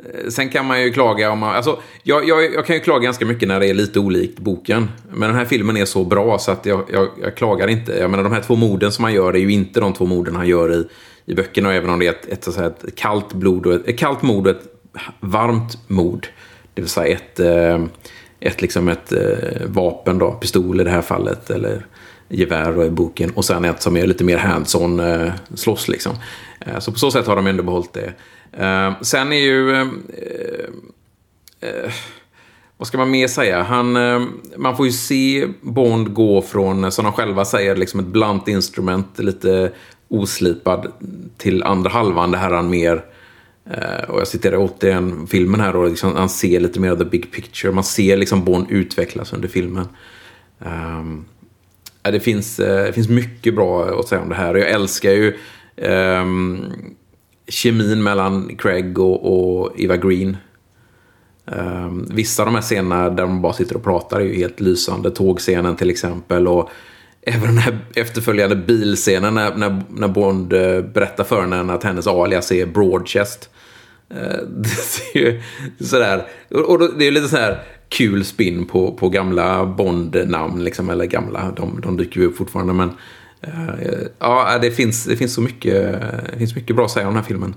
Eh, 0.05 0.29
sen 0.29 0.49
kan 0.49 0.67
man 0.67 0.83
ju 0.83 0.93
klaga 0.93 1.31
om 1.31 1.39
man... 1.39 1.57
Alltså, 1.57 1.79
jag, 2.03 2.29
jag, 2.29 2.55
jag 2.55 2.67
kan 2.67 2.77
ju 2.77 2.81
klaga 2.81 3.05
ganska 3.05 3.27
mycket 3.27 3.49
när 3.49 3.61
det 3.61 3.67
är 3.67 3.75
lite 3.75 3.99
olikt 4.01 4.39
boken. 4.39 4.91
Men 5.11 5.29
den 5.29 5.39
här 5.39 5.45
filmen 5.45 5.77
är 5.77 5.85
så 5.85 6.05
bra 6.05 6.39
så 6.39 6.51
att 6.51 6.67
jag, 6.67 6.85
jag, 6.93 7.09
jag 7.23 7.37
klagar 7.37 7.69
inte. 7.69 7.93
Jag 7.93 8.11
menar, 8.11 8.25
de 8.25 8.33
här 8.33 8.41
två 8.41 8.57
morden 8.57 8.93
som 8.93 9.05
han 9.05 9.15
gör 9.15 9.37
är 9.37 9.39
ju 9.39 9.53
inte 9.53 9.81
de 9.81 9.93
två 9.93 10.07
morden 10.07 10.37
han 10.37 10.47
gör 10.47 10.75
i, 10.75 10.89
i 11.25 11.35
böckerna. 11.35 11.75
Även 11.75 11.91
om 11.91 11.99
det 11.99 12.07
är 12.07 12.11
ett, 12.11 12.27
ett, 12.27 12.59
ett, 12.59 12.85
ett 12.85 12.97
kallt 12.97 13.33
blod 13.33 13.67
och 13.67 13.75
ett, 13.75 13.89
ett 13.89 13.99
kallt 13.99 14.23
mord 14.23 14.47
och 14.47 14.57
ett 14.57 14.63
varmt 15.21 15.79
mord. 15.89 16.27
Det 16.75 16.83
vill 16.83 16.91
säga 16.91 17.17
ett, 17.17 17.41
eh, 17.41 17.85
ett, 18.41 18.63
liksom 18.63 18.89
ett 18.89 19.13
eh, 19.13 19.67
vapen, 19.67 20.19
då, 20.19 20.33
pistol 20.33 20.81
i 20.81 20.85
det 20.85 20.91
här 20.91 21.03
fallet. 21.03 21.51
Eller 21.51 21.87
gevär 22.29 22.85
i 22.85 22.91
boken. 22.91 23.31
Och 23.31 23.45
sen 23.45 23.65
ett 23.65 23.83
som 23.83 23.97
är 23.97 24.07
lite 24.07 24.25
mer 24.25 24.39
hands-on 24.39 25.31
slåss 25.55 25.89
liksom. 25.89 26.13
Så 26.79 26.93
på 26.93 26.99
så 26.99 27.11
sätt 27.11 27.27
har 27.27 27.37
de 27.37 27.47
ändå 27.47 27.63
behållit 27.63 27.93
det. 27.93 28.13
Eh, 28.53 29.01
sen 29.01 29.33
är 29.33 29.41
ju... 29.41 29.73
Eh, 29.77 29.89
eh, 31.61 31.93
vad 32.77 32.89
ska 32.89 32.99
man 32.99 33.11
mer 33.11 33.29
säga? 33.29 33.63
Han, 33.63 33.97
eh, 33.97 34.23
man 34.57 34.77
får 34.77 34.87
ju 34.87 34.93
se 34.93 35.49
Bond 35.61 36.13
gå 36.15 36.43
från, 36.43 36.93
som 36.93 37.05
de 37.05 37.13
själva 37.13 37.45
säger, 37.45 37.77
liksom 37.77 38.01
ett 38.01 38.07
blunt 38.07 38.49
instrument, 38.49 39.19
lite 39.19 39.73
oslipad, 40.09 40.93
till 41.37 41.63
andra 41.63 41.91
halvan, 41.91 42.31
det 42.31 42.39
här 42.39 42.51
han 42.51 42.71
mer... 42.71 43.05
Eh, 43.71 44.11
och 44.11 44.21
jag 44.21 44.29
citerar 44.29 44.57
återigen 44.57 45.27
filmen 45.27 45.61
här 45.61 45.77
och 45.77 45.89
liksom, 45.89 46.17
han 46.17 46.29
ser 46.29 46.61
lite 46.61 46.81
mer 46.81 46.91
av 46.91 46.97
the 46.97 47.05
big 47.05 47.33
picture. 47.33 47.73
Man 47.73 47.85
ser 47.85 48.17
liksom 48.17 48.45
Bond 48.45 48.67
utvecklas 48.71 49.33
under 49.33 49.49
filmen. 49.49 49.89
Um, 50.59 51.25
det, 52.03 52.21
finns, 52.21 52.61
eh, 52.61 52.85
det 52.85 52.93
finns 52.93 53.09
mycket 53.09 53.55
bra 53.55 54.01
att 54.01 54.09
säga 54.09 54.21
om 54.23 54.29
det 54.29 54.35
här. 54.35 54.55
Jag 54.55 54.71
älskar 54.71 55.11
ju 55.11 55.37
um, 55.77 56.65
kemin 57.49 58.03
mellan 58.03 58.57
Craig 58.57 58.99
och, 58.99 59.61
och 59.63 59.81
Eva 59.81 59.97
Green. 59.97 60.37
Um, 61.45 62.07
vissa 62.11 62.43
av 62.43 62.47
de 62.47 62.55
här 62.55 62.63
scenerna 62.63 63.11
där 63.11 63.23
de 63.23 63.43
bara 63.43 63.53
sitter 63.53 63.77
och 63.77 63.85
pratar 63.85 64.21
är 64.21 64.25
ju 64.25 64.35
helt 64.35 64.61
lysande. 64.61 65.11
Tågscenen 65.11 65.77
till 65.77 65.91
exempel. 65.91 66.49
Och 66.49 66.71
även 67.23 67.47
den 67.47 67.59
här 67.59 67.79
efterföljande 67.95 68.57
bilscenen 68.57 69.35
när, 69.35 69.55
när, 69.55 69.83
när 69.89 70.09
Bond 70.09 70.53
eh, 70.53 70.81
berättar 70.81 71.25
för 71.25 71.41
henne 71.41 71.73
att 71.73 71.85
hennes 71.85 72.07
alias 72.07 72.53
är 72.53 72.67
Broadchest. 72.67 73.51
Ehm, 74.11 74.63
det 74.63 75.21
är 75.21 75.25
ju 75.25 75.43
sådär. 75.81 76.27
Och 76.51 76.79
det 76.79 77.05
är 77.05 77.07
ju 77.07 77.11
lite 77.11 77.29
sådär 77.29 77.63
kul 77.89 78.25
spin 78.25 78.67
på, 78.67 78.93
på 78.93 79.09
gamla 79.09 79.67
Bond-namn. 79.67 80.65
Liksom, 80.65 80.91
eller 80.91 81.05
gamla, 81.05 81.53
de, 81.57 81.81
de 81.81 81.97
dyker 81.97 82.21
ju 82.21 82.27
upp 82.27 82.37
fortfarande. 82.37 82.73
Men 82.73 82.91
Eh, 83.41 84.07
ja, 84.19 84.55
eh, 84.55 84.61
det 84.61 84.71
finns, 84.71 85.05
det 85.05 85.17
finns 85.17 85.35
så 85.35 85.41
mycket, 85.41 85.95
eh, 85.95 86.01
det 86.33 86.39
finns 86.39 86.55
mycket 86.55 86.77
bra 86.77 86.85
att 86.85 86.91
säga 86.91 87.09
om 87.09 87.15
den 87.15 87.23
här 87.23 87.29
filmen. 87.29 87.55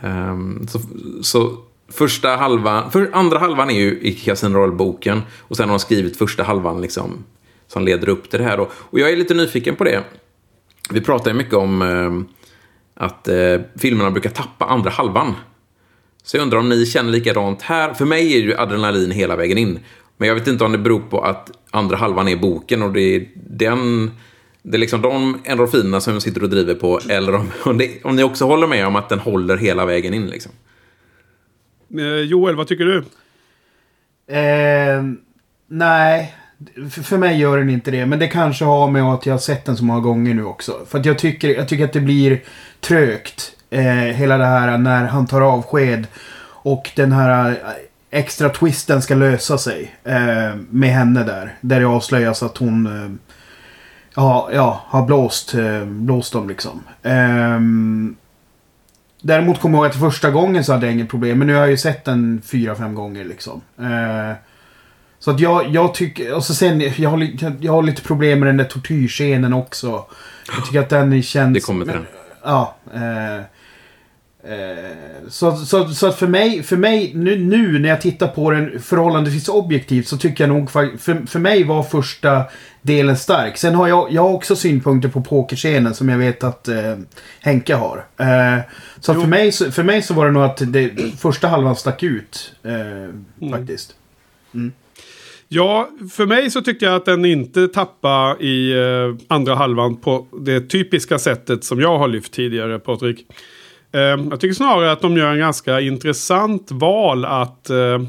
Ehm, 0.00 0.66
så, 0.68 0.80
så 1.22 1.56
första 1.88 2.36
halvan, 2.36 2.90
för 2.90 3.10
andra 3.12 3.38
halvan 3.38 3.70
är 3.70 3.80
ju 3.80 4.00
i 4.00 4.12
Casino 4.12 4.58
Royale-boken. 4.58 5.22
Och 5.38 5.56
sen 5.56 5.68
har 5.68 5.76
de 5.76 5.80
skrivit 5.80 6.16
första 6.16 6.42
halvan 6.42 6.80
liksom, 6.80 7.24
som 7.66 7.84
leder 7.84 8.08
upp 8.08 8.30
till 8.30 8.38
det 8.38 8.44
här. 8.44 8.56
Då. 8.56 8.68
Och 8.74 8.98
jag 8.98 9.10
är 9.10 9.16
lite 9.16 9.34
nyfiken 9.34 9.76
på 9.76 9.84
det. 9.84 10.04
Vi 10.90 11.00
pratar 11.00 11.30
ju 11.30 11.36
mycket 11.36 11.54
om 11.54 11.82
ehm, 11.82 12.26
att 12.94 13.28
filmerna 13.76 14.10
brukar 14.10 14.30
tappa 14.30 14.64
andra 14.64 14.90
halvan. 14.90 15.34
Så 16.22 16.36
jag 16.36 16.42
undrar 16.42 16.58
om 16.58 16.68
ni 16.68 16.86
känner 16.86 17.10
likadant 17.10 17.62
här. 17.62 17.94
För 17.94 18.04
mig 18.04 18.34
är 18.34 18.38
ju 18.38 18.56
adrenalin 18.56 19.10
hela 19.10 19.36
vägen 19.36 19.58
in. 19.58 19.78
Men 20.16 20.28
jag 20.28 20.34
vet 20.34 20.48
inte 20.48 20.64
om 20.64 20.72
det 20.72 20.78
beror 20.78 21.00
på 21.00 21.20
att 21.20 21.50
andra 21.70 21.96
halvan 21.96 22.28
är 22.28 22.36
boken 22.36 22.82
och 22.82 22.92
det 22.92 23.16
är 23.16 23.28
den... 23.34 24.10
Det 24.62 24.76
är 24.76 24.78
liksom 24.78 25.02
de 25.02 25.40
endorfinerna 25.44 26.00
som 26.00 26.12
jag 26.12 26.22
sitter 26.22 26.42
och 26.42 26.50
driver 26.50 26.74
på. 26.74 27.00
Eller 27.08 27.34
om, 27.34 27.50
om, 27.64 27.78
det, 27.78 28.04
om 28.04 28.16
ni 28.16 28.22
också 28.22 28.46
håller 28.46 28.66
med 28.66 28.86
om 28.86 28.96
att 28.96 29.08
den 29.08 29.18
håller 29.18 29.56
hela 29.56 29.86
vägen 29.86 30.14
in 30.14 30.26
liksom. 30.26 30.52
Eh, 31.98 32.04
Joel, 32.04 32.56
vad 32.56 32.68
tycker 32.68 32.84
du? 32.84 33.04
Eh, 34.36 35.02
nej, 35.68 36.34
för, 36.90 37.02
för 37.02 37.18
mig 37.18 37.38
gör 37.38 37.58
den 37.58 37.70
inte 37.70 37.90
det. 37.90 38.06
Men 38.06 38.18
det 38.18 38.28
kanske 38.28 38.64
har 38.64 38.90
med 38.90 39.02
att 39.02 39.26
jag 39.26 39.34
har 39.34 39.38
sett 39.38 39.64
den 39.64 39.76
så 39.76 39.84
många 39.84 40.00
gånger 40.00 40.34
nu 40.34 40.44
också. 40.44 40.72
För 40.88 40.98
att 40.98 41.06
jag 41.06 41.18
tycker, 41.18 41.54
jag 41.54 41.68
tycker 41.68 41.84
att 41.84 41.92
det 41.92 42.00
blir 42.00 42.42
trögt. 42.80 43.56
Eh, 43.70 43.82
hela 43.92 44.38
det 44.38 44.44
här 44.44 44.78
när 44.78 45.04
han 45.04 45.26
tar 45.26 45.40
avsked. 45.40 46.06
Och 46.64 46.90
den 46.96 47.12
här 47.12 47.50
eh, 47.50 47.56
extra 48.10 48.48
twisten 48.48 49.02
ska 49.02 49.14
lösa 49.14 49.58
sig. 49.58 49.94
Eh, 50.04 50.56
med 50.70 50.90
henne 50.90 51.24
där. 51.24 51.54
Där 51.60 51.80
det 51.80 51.86
avslöjas 51.86 52.42
att 52.42 52.56
hon 52.56 52.86
eh, 52.86 53.31
ja, 54.14 54.48
ja, 54.52 54.82
har 54.86 55.06
blåst, 55.06 55.54
eh, 55.54 55.84
blåst 55.84 56.32
dem 56.32 56.48
liksom. 56.48 56.82
Ehm, 57.02 58.16
däremot 59.22 59.60
kommer 59.60 59.78
jag 59.78 59.84
ihåg 59.84 59.90
att 59.90 60.00
första 60.00 60.30
gången 60.30 60.64
så 60.64 60.72
hade 60.72 60.86
jag 60.86 60.92
inget 60.92 61.10
problem. 61.10 61.38
Men 61.38 61.46
nu 61.46 61.54
har 61.54 61.60
jag 61.60 61.70
ju 61.70 61.76
sett 61.76 62.04
den 62.04 62.42
fyra, 62.44 62.74
fem 62.74 62.94
gånger 62.94 63.24
liksom. 63.24 63.60
Eh, 63.78 64.36
så 65.18 65.30
att 65.30 65.40
jag, 65.40 65.68
jag 65.68 65.94
tycker, 65.94 66.34
och 66.34 66.44
så 66.44 66.54
sen, 66.54 66.80
jag 66.96 67.10
har, 67.10 67.28
jag 67.60 67.72
har 67.72 67.82
lite 67.82 68.02
problem 68.02 68.38
med 68.38 68.48
den 68.48 68.56
där 68.56 68.64
tortyrscenen 68.64 69.52
också. 69.52 70.04
Jag 70.56 70.66
tycker 70.66 70.80
att 70.80 70.88
den 70.88 71.22
känns... 71.22 71.54
Det 71.54 71.60
kommer 71.60 71.84
till 71.84 71.94
den. 71.94 72.06
Ja. 72.44 72.76
Eh, 72.94 73.44
så, 75.28 75.56
så, 75.56 75.88
så 75.88 76.06
att 76.06 76.18
för 76.18 76.26
mig, 76.26 76.62
för 76.62 76.76
mig 76.76 77.12
nu, 77.14 77.38
nu 77.38 77.78
när 77.78 77.88
jag 77.88 78.00
tittar 78.00 78.28
på 78.28 78.50
den 78.50 78.80
förhållandevis 78.80 79.48
objektivt 79.48 80.08
så 80.08 80.16
tycker 80.16 80.44
jag 80.44 80.48
nog 80.54 80.70
för, 80.70 81.26
för 81.26 81.38
mig 81.38 81.64
var 81.64 81.82
första 81.82 82.42
delen 82.82 83.16
stark. 83.16 83.56
Sen 83.56 83.74
har 83.74 83.88
jag, 83.88 84.12
jag 84.12 84.22
har 84.22 84.30
också 84.30 84.56
synpunkter 84.56 85.08
på 85.08 85.20
pokerscenen 85.20 85.94
som 85.94 86.08
jag 86.08 86.18
vet 86.18 86.44
att 86.44 86.68
eh, 86.68 86.96
Henke 87.40 87.74
har. 87.74 88.04
Eh, 88.16 88.58
så 89.00 89.14
för 89.14 89.26
mig, 89.26 89.52
så- 89.52 89.70
för 89.70 89.82
mig 89.82 90.02
så 90.02 90.14
var 90.14 90.26
det 90.26 90.32
nog 90.32 90.42
att 90.42 90.62
det, 90.72 90.90
första 91.18 91.48
halvan 91.48 91.76
stack 91.76 92.02
ut. 92.02 92.54
Eh, 92.62 93.50
Faktiskt. 93.50 93.94
Ja, 95.48 95.88
för 96.12 96.26
mig 96.26 96.50
så 96.50 96.62
tyckte 96.62 96.84
jag 96.84 96.94
att 96.94 97.04
den 97.04 97.24
inte 97.24 97.68
tappade 97.68 98.44
i 98.44 98.72
eh, 98.72 99.14
andra 99.28 99.54
halvan 99.54 99.96
på 99.96 100.26
det 100.40 100.60
typiska 100.60 101.18
sättet 101.18 101.64
som 101.64 101.80
jag 101.80 101.98
har 101.98 102.08
lyft 102.08 102.32
tidigare, 102.32 102.78
Patrik. 102.78 103.26
Eh, 103.92 104.00
jag 104.00 104.40
tycker 104.40 104.54
snarare 104.54 104.92
att 104.92 105.00
de 105.00 105.16
gör 105.16 105.32
en 105.32 105.38
ganska 105.38 105.80
intressant 105.80 106.70
val 106.70 107.24
att 107.24 107.70
eh, 107.70 108.02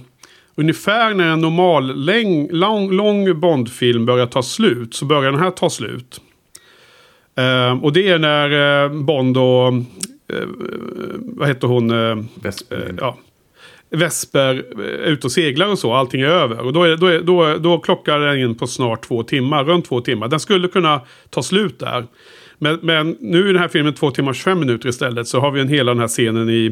ungefär 0.56 1.13
när 1.13 1.32
en 1.32 1.41
normal 1.41 2.06
läng, 2.06 2.50
lång, 2.52 2.91
lång 2.91 3.39
Bondfilm 3.39 4.06
börjar 4.06 4.26
ta 4.26 4.43
slut 4.43 4.93
så 4.93 5.06
börjar 5.06 5.32
den 5.32 5.41
här 5.41 5.52
ta 5.52 5.69
slut. 5.69 6.22
Eh, 7.36 7.84
och 7.84 7.93
det 7.93 8.10
är 8.10 8.19
när 8.19 8.84
eh, 8.84 8.91
Bond 8.91 9.38
och, 9.38 9.67
eh, 9.67 10.48
vad 11.19 11.48
heter 11.48 11.67
hon? 11.67 11.91
Eh, 11.91 12.24
Vesper. 12.36 12.96
Ja, 12.98 13.17
Vesper 13.89 14.65
är 14.80 15.12
ute 15.12 15.28
och 15.28 15.32
seglar 15.32 15.67
och 15.67 15.80
så, 15.80 15.93
allting 15.93 16.22
är 16.22 16.28
över. 16.28 16.60
Och 16.60 16.74
då, 16.74 16.84
är, 16.84 16.98
då, 16.98 17.08
är, 17.08 17.19
då, 17.19 17.58
då 17.58 17.80
klockar 17.80 18.19
den 18.19 18.39
in 18.39 18.56
på 18.56 18.67
snart 18.67 19.08
två 19.08 19.24
timmar, 19.24 19.63
runt 19.63 19.86
två 19.86 20.02
timmar. 20.02 20.28
Den 20.28 20.39
skulle 20.39 20.67
kunna 20.67 21.02
ta 21.30 21.43
slut 21.43 21.80
där. 21.80 22.06
Men, 22.63 22.80
men 22.82 23.17
nu 23.19 23.49
är 23.49 23.54
den 23.54 23.62
här 23.62 23.67
filmen 23.67 23.93
två 23.93 24.12
timmar 24.12 24.30
och 24.30 24.36
25 24.36 24.60
minuter 24.60 24.89
istället. 24.89 25.28
Så 25.28 25.39
har 25.39 25.52
vi 25.52 25.62
en 25.62 25.67
hela 25.67 25.91
den 25.91 25.99
här 25.99 26.08
scenen 26.08 26.49
i, 26.49 26.71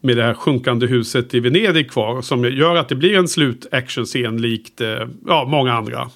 med 0.00 0.16
det 0.16 0.22
här 0.22 0.34
sjunkande 0.34 0.86
huset 0.86 1.34
i 1.34 1.40
Venedig 1.40 1.90
kvar. 1.90 2.22
Som 2.22 2.44
gör 2.44 2.76
att 2.76 2.88
det 2.88 2.94
blir 2.94 3.16
en 3.18 3.28
slut 3.28 3.66
actionscen 3.72 4.40
likt 4.42 4.80
eh, 4.80 4.88
ja, 5.26 5.44
många 5.48 5.72
andra. 5.74 6.00
Eh, 6.00 6.08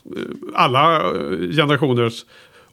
Alla 0.55 0.97
eh, 0.97 1.03
generationers 1.57 2.25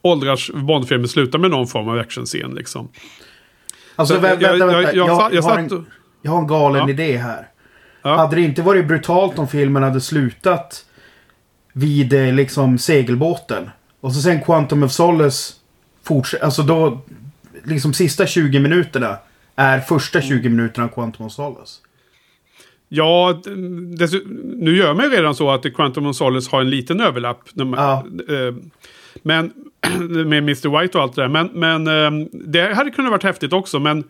åldrars 0.02 0.50
Bondfilmer 0.54 1.06
slutar 1.06 1.38
med 1.38 1.50
någon 1.50 1.66
form 1.66 1.88
av 1.88 1.98
actionscen 1.98 2.50
liksom. 2.54 2.88
Alltså, 3.96 4.14
Så 4.14 4.20
vä- 4.20 4.24
jag- 4.28 4.36
vänta, 4.36 4.46
jag- 4.58 4.66
vänta. 4.66 4.96
jag 4.96 5.08
Jag, 5.08 5.16
sa- 5.16 5.30
jag 5.32 5.42
har 5.42 5.58
en, 5.58 5.86
jag 6.22 6.30
har 6.32 6.38
en 6.38 6.46
galen 6.46 6.80
Ja. 6.82 6.90
idé 6.90 7.16
här. 7.16 7.46
Ja. 8.02 8.16
Hade 8.16 8.36
det 8.36 8.42
inte 8.42 8.62
varit 8.62 8.88
brutalt 8.88 9.38
om 9.38 9.48
filmen 9.48 9.82
hade 9.82 10.00
slutat 10.00 10.84
vid 11.72 12.12
liksom 12.34 12.78
segelbåten. 12.78 13.70
Och 14.00 14.12
så 14.14 14.20
sen 14.20 14.40
Quantum 14.42 14.82
of 14.82 14.92
Solace 14.92 15.54
fortsätter. 16.04 16.44
Alltså 16.44 16.62
då, 16.62 17.00
liksom 17.64 17.94
sista 17.94 18.26
20 18.26 18.58
minuterna 18.60 19.16
är 19.56 19.80
första 19.80 20.20
20 20.22 20.48
minuterna 20.48 20.84
av 20.84 20.88
Quantum 20.88 21.26
of 21.26 21.32
Solace. 21.32 21.80
Ja, 22.88 23.40
d- 23.44 23.50
dessu- 24.04 24.54
nu 24.56 24.76
gör 24.76 24.94
man 24.94 25.04
ju 25.04 25.10
redan 25.16 25.34
så 25.34 25.50
att 25.50 25.74
Quantum 25.74 26.06
of 26.06 26.16
Solace 26.16 26.48
har 26.50 26.60
en 26.60 26.70
liten 26.70 27.00
överlapp. 27.00 27.42
Man, 27.54 27.72
Ja. 27.72 28.06
eh, 28.34 28.54
men 29.22 29.52
med 30.26 30.38
Mr. 30.42 30.80
White 30.80 30.98
och 30.98 31.04
allt 31.04 31.16
det 31.16 31.22
där. 31.22 31.28
Men, 31.28 31.46
men 31.54 31.86
eh, 31.86 32.26
det 32.32 32.74
hade 32.74 32.90
kunnat 32.90 33.10
varit 33.10 33.22
häftigt 33.22 33.52
också. 33.52 33.78
Men 33.78 34.04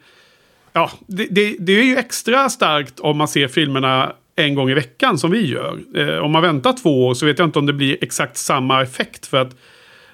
ja, 0.72 0.90
det, 1.07 1.26
det, 1.31 1.57
det 1.59 1.72
är 1.72 1.85
ju 1.85 1.96
extra 1.96 2.48
starkt 2.48 3.00
om 3.00 3.16
man 3.16 3.29
ser 3.29 3.48
filmerna 3.48 4.12
en 4.37 4.55
gång 4.55 4.70
i 4.70 4.74
veckan 4.74 5.18
som 5.18 5.31
vi 5.31 5.46
gör. 5.48 5.79
Eh, 5.96 6.18
om 6.18 6.31
man 6.31 6.42
väntar 6.42 6.72
två 6.72 7.07
år 7.07 7.14
så 7.14 7.26
vet 7.26 7.38
jag 7.38 7.48
inte 7.48 7.59
om 7.59 7.66
det 7.66 7.72
blir 7.72 7.96
exakt 8.00 8.37
samma 8.37 8.83
effekt. 8.83 9.26
För 9.26 9.37
att 9.37 9.57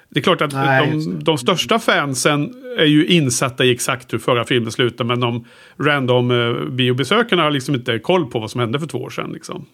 det 0.09 0.19
är 0.19 0.23
klart 0.23 0.41
att 0.41 0.53
Nej, 0.53 0.89
de, 0.91 1.23
de 1.23 1.37
största 1.37 1.79
fansen 1.79 2.53
är 2.77 2.85
ju 2.85 3.05
insatta 3.05 3.65
i 3.65 3.71
exakt 3.71 4.13
hur 4.13 4.17
förra 4.17 4.45
filmen 4.45 4.71
slutar. 4.71 5.05
Men 5.05 5.19
de 5.19 5.45
random 5.77 6.31
eh, 6.31 6.69
biobesökarna 6.69 7.43
har 7.43 7.51
liksom 7.51 7.75
inte 7.75 7.99
koll 7.99 8.31
på 8.31 8.39
vad 8.39 8.51
som 8.51 8.61
hände 8.61 8.79
för 8.79 8.87
två 8.87 8.97
år 8.97 9.09
sedan. 9.09 9.31
Liksom. 9.33 9.65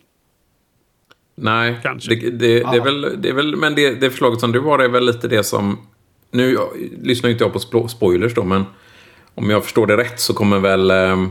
Nej, 1.36 1.80
Kanske. 1.84 2.16
Det, 2.16 2.30
det, 2.30 2.60
det, 2.60 2.78
är 2.78 2.84
väl, 2.84 3.22
det 3.22 3.30
är 3.30 3.34
väl... 3.34 3.56
Men 3.56 3.76
det, 3.76 3.96
det 3.96 4.10
förslaget 4.10 4.40
som 4.40 4.52
du 4.52 4.60
har 4.60 4.80
är 4.80 4.90
väl 4.90 5.06
lite 5.06 5.28
det 5.28 5.44
som... 5.44 5.78
Nu 6.32 6.54
jag, 6.54 6.70
lyssnar 7.02 7.30
inte 7.30 7.44
jag 7.44 7.54
på 7.54 7.60
spo- 7.60 7.88
spoilers 7.88 8.34
då, 8.34 8.44
men 8.44 8.64
om 9.36 9.50
jag 9.50 9.64
förstår 9.64 9.88
det 9.88 9.98
rätt 9.98 10.20
så 10.20 10.34
kommer 10.34 10.60
väl 10.60 10.92
eh, 10.92 11.28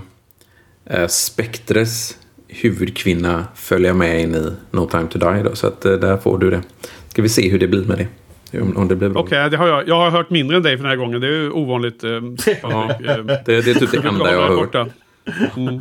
eh, 0.87 1.07
Spectres 1.07 2.19
huvudkvinna 2.49 3.45
följa 3.55 3.95
med 3.95 4.21
in 4.21 4.35
i 4.35 4.53
No 4.71 4.87
time 4.87 5.07
to 5.07 5.19
die. 5.19 5.43
Då, 5.43 5.55
så 5.55 5.67
att 5.67 5.85
eh, 5.85 5.93
där 5.93 6.17
får 6.17 6.39
du 6.39 6.51
det. 6.51 6.63
Ska 7.09 7.23
vi 7.23 7.29
se 7.29 7.51
hur 7.51 7.59
det 7.59 7.69
blir 7.69 7.85
med 7.85 7.99
det. 7.99 8.09
Om, 8.53 8.77
om 8.77 8.89
det 8.89 8.97
blir 8.97 9.09
bra. 9.09 9.23
Okej, 9.23 9.51
det 9.51 9.57
har 9.57 9.69
jag. 9.69 9.89
Jag 9.89 9.97
har 9.97 10.11
hört 10.11 10.31
mindre 10.31 10.57
än 10.57 10.63
dig 10.63 10.77
för 10.77 10.83
den 10.85 10.91
här 10.91 10.97
gången. 10.97 11.21
Det 11.21 11.27
är 11.27 11.31
ju 11.31 11.51
ovanligt. 11.51 12.05
Eh, 12.05 12.11
Ja, 12.63 12.91
eh, 12.91 13.17
det, 13.25 13.43
det 13.47 13.57
är 13.57 13.75
typ 13.75 13.93
det 13.93 14.09
enda 14.09 14.33
jag 14.33 14.41
har 14.41 14.49
hört. 14.49 14.59
borta. 14.59 14.87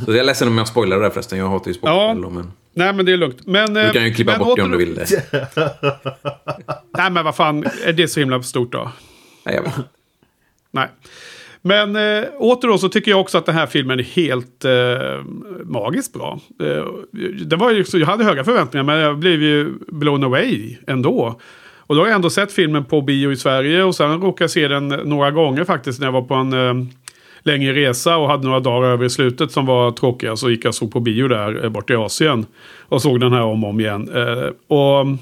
Så 0.05 0.11
jag 0.11 0.17
är 0.17 0.23
ledsen 0.23 0.47
om 0.47 0.57
jag 0.57 0.67
spoilar 0.67 0.97
det 0.97 1.03
där 1.03 1.09
förresten. 1.09 1.39
Jag 1.39 1.47
hatar 1.49 1.67
ju 1.67 1.73
spoiler. 1.73 1.97
Ja. 1.97 2.29
Men 2.29 2.51
Nej, 2.73 2.93
men 2.93 3.05
det 3.05 3.11
är 3.11 3.17
lugnt. 3.17 3.47
Men, 3.47 3.77
eh, 3.77 3.85
du 3.85 3.91
kan 3.91 4.03
ju 4.05 4.13
klippa 4.13 4.37
bort 4.37 4.55
det 4.55 4.63
om 4.63 4.71
du 4.71 4.77
vill 4.77 4.95
det. 4.95 5.05
Nej, 6.97 7.11
men 7.11 7.25
vad 7.25 7.35
fan. 7.35 7.65
Är 7.85 7.93
det 7.93 8.07
så 8.07 8.19
himla 8.19 8.43
stort 8.43 8.71
då? 8.71 8.91
Nej, 9.45 9.55
jag 9.55 9.61
vet. 9.63 9.73
Nej. 10.71 10.87
Men 11.61 11.95
eh, 11.95 12.23
åter 12.37 12.67
då 12.67 12.77
så 12.77 12.89
tycker 12.89 13.11
jag 13.11 13.19
också 13.21 13.37
att 13.37 13.45
den 13.45 13.55
här 13.55 13.65
filmen 13.65 13.99
är 13.99 14.03
helt 14.03 14.65
eh, 14.65 15.23
magiskt 15.63 16.13
bra. 16.13 16.39
Eh, 16.63 16.85
det 17.45 17.55
var 17.55 17.71
ju, 17.71 17.85
jag 17.93 18.07
hade 18.07 18.23
höga 18.23 18.43
förväntningar 18.43 18.83
men 18.83 18.97
jag 18.97 19.17
blev 19.17 19.41
ju 19.41 19.73
blown 19.87 20.23
away 20.23 20.77
ändå. 20.87 21.39
Och 21.91 21.97
då 21.97 22.01
har 22.01 22.07
jag 22.07 22.15
ändå 22.15 22.29
sett 22.29 22.51
filmen 22.51 22.85
på 22.85 23.01
bio 23.01 23.31
i 23.31 23.35
Sverige 23.35 23.83
och 23.83 23.95
sen 23.95 24.21
råkade 24.21 24.43
jag 24.43 24.51
se 24.51 24.67
den 24.67 24.87
några 24.87 25.31
gånger 25.31 25.63
faktiskt 25.63 25.99
när 25.99 26.07
jag 26.07 26.11
var 26.11 26.21
på 26.21 26.33
en 26.33 26.53
eh, 26.53 26.85
längre 27.39 27.73
resa 27.73 28.17
och 28.17 28.27
hade 28.27 28.47
några 28.47 28.59
dagar 28.59 28.89
över 28.89 29.05
i 29.05 29.09
slutet 29.09 29.51
som 29.51 29.65
var 29.65 29.91
tråkiga. 29.91 30.35
Så 30.35 30.49
gick 30.49 30.65
jag 30.65 30.69
och 30.69 30.75
såg 30.75 30.91
på 30.91 30.99
bio 30.99 31.27
där 31.27 31.63
eh, 31.63 31.69
bort 31.69 31.89
i 31.89 31.95
Asien. 31.95 32.45
Och 32.79 33.01
såg 33.01 33.19
den 33.19 33.33
här 33.33 33.41
om 33.41 33.63
och 33.63 33.69
om 33.69 33.79
igen. 33.79 34.09
Eh, 34.15 34.49
och 34.67 35.01
eh, 35.01 35.15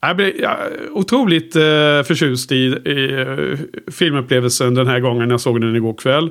jag 0.00 0.16
blev 0.16 0.32
ja, 0.40 0.56
otroligt 0.92 1.56
eh, 1.56 2.02
förtjust 2.06 2.52
i, 2.52 2.56
i 2.84 3.12
eh, 3.20 3.58
filmupplevelsen 3.92 4.74
den 4.74 4.86
här 4.86 5.00
gången 5.00 5.30
jag 5.30 5.40
såg 5.40 5.60
den 5.60 5.76
igår 5.76 5.94
kväll. 5.94 6.30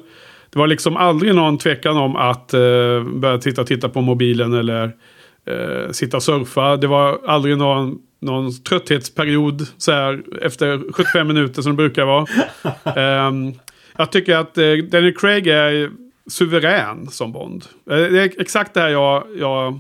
Det 0.50 0.60
var 0.60 0.68
liksom 0.68 0.98
aldrig 0.98 1.36
någon 1.36 1.58
tvekan 1.58 1.98
om 1.98 2.16
att 2.16 2.54
eh, 2.54 3.04
börja 3.04 3.38
titta, 3.38 3.64
titta 3.64 3.90
på 3.90 4.02
mobilen 4.02 4.54
eller 4.54 4.92
eh, 5.46 5.92
sitta 5.92 6.18
och 6.18 6.24
surfa. 6.24 6.78
Det 6.78 6.88
var 6.88 7.20
aldrig 7.26 7.58
någon, 7.58 7.98
någon 8.20 8.54
trötthetsperiod 8.64 9.68
så 9.78 9.92
här, 9.92 10.24
efter 10.42 10.94
75 10.94 11.28
minuter 11.28 11.62
som 11.62 11.72
det 11.72 11.76
brukar 11.76 12.06
vara. 12.06 12.26
Ehm, 12.96 13.54
jag 13.98 14.12
tycker 14.12 14.36
att 14.36 14.58
eh, 14.58 14.74
Daniel 14.92 15.14
Craig 15.16 15.48
är 15.48 15.90
suverän 16.30 17.08
som 17.08 17.32
Bond. 17.32 17.66
Eh, 17.90 17.96
Det 17.98 18.22
är 18.22 18.42
exakt 18.42 18.74
det 18.74 18.80
här 18.80 18.90
jag, 18.90 19.24
jag 19.40 19.80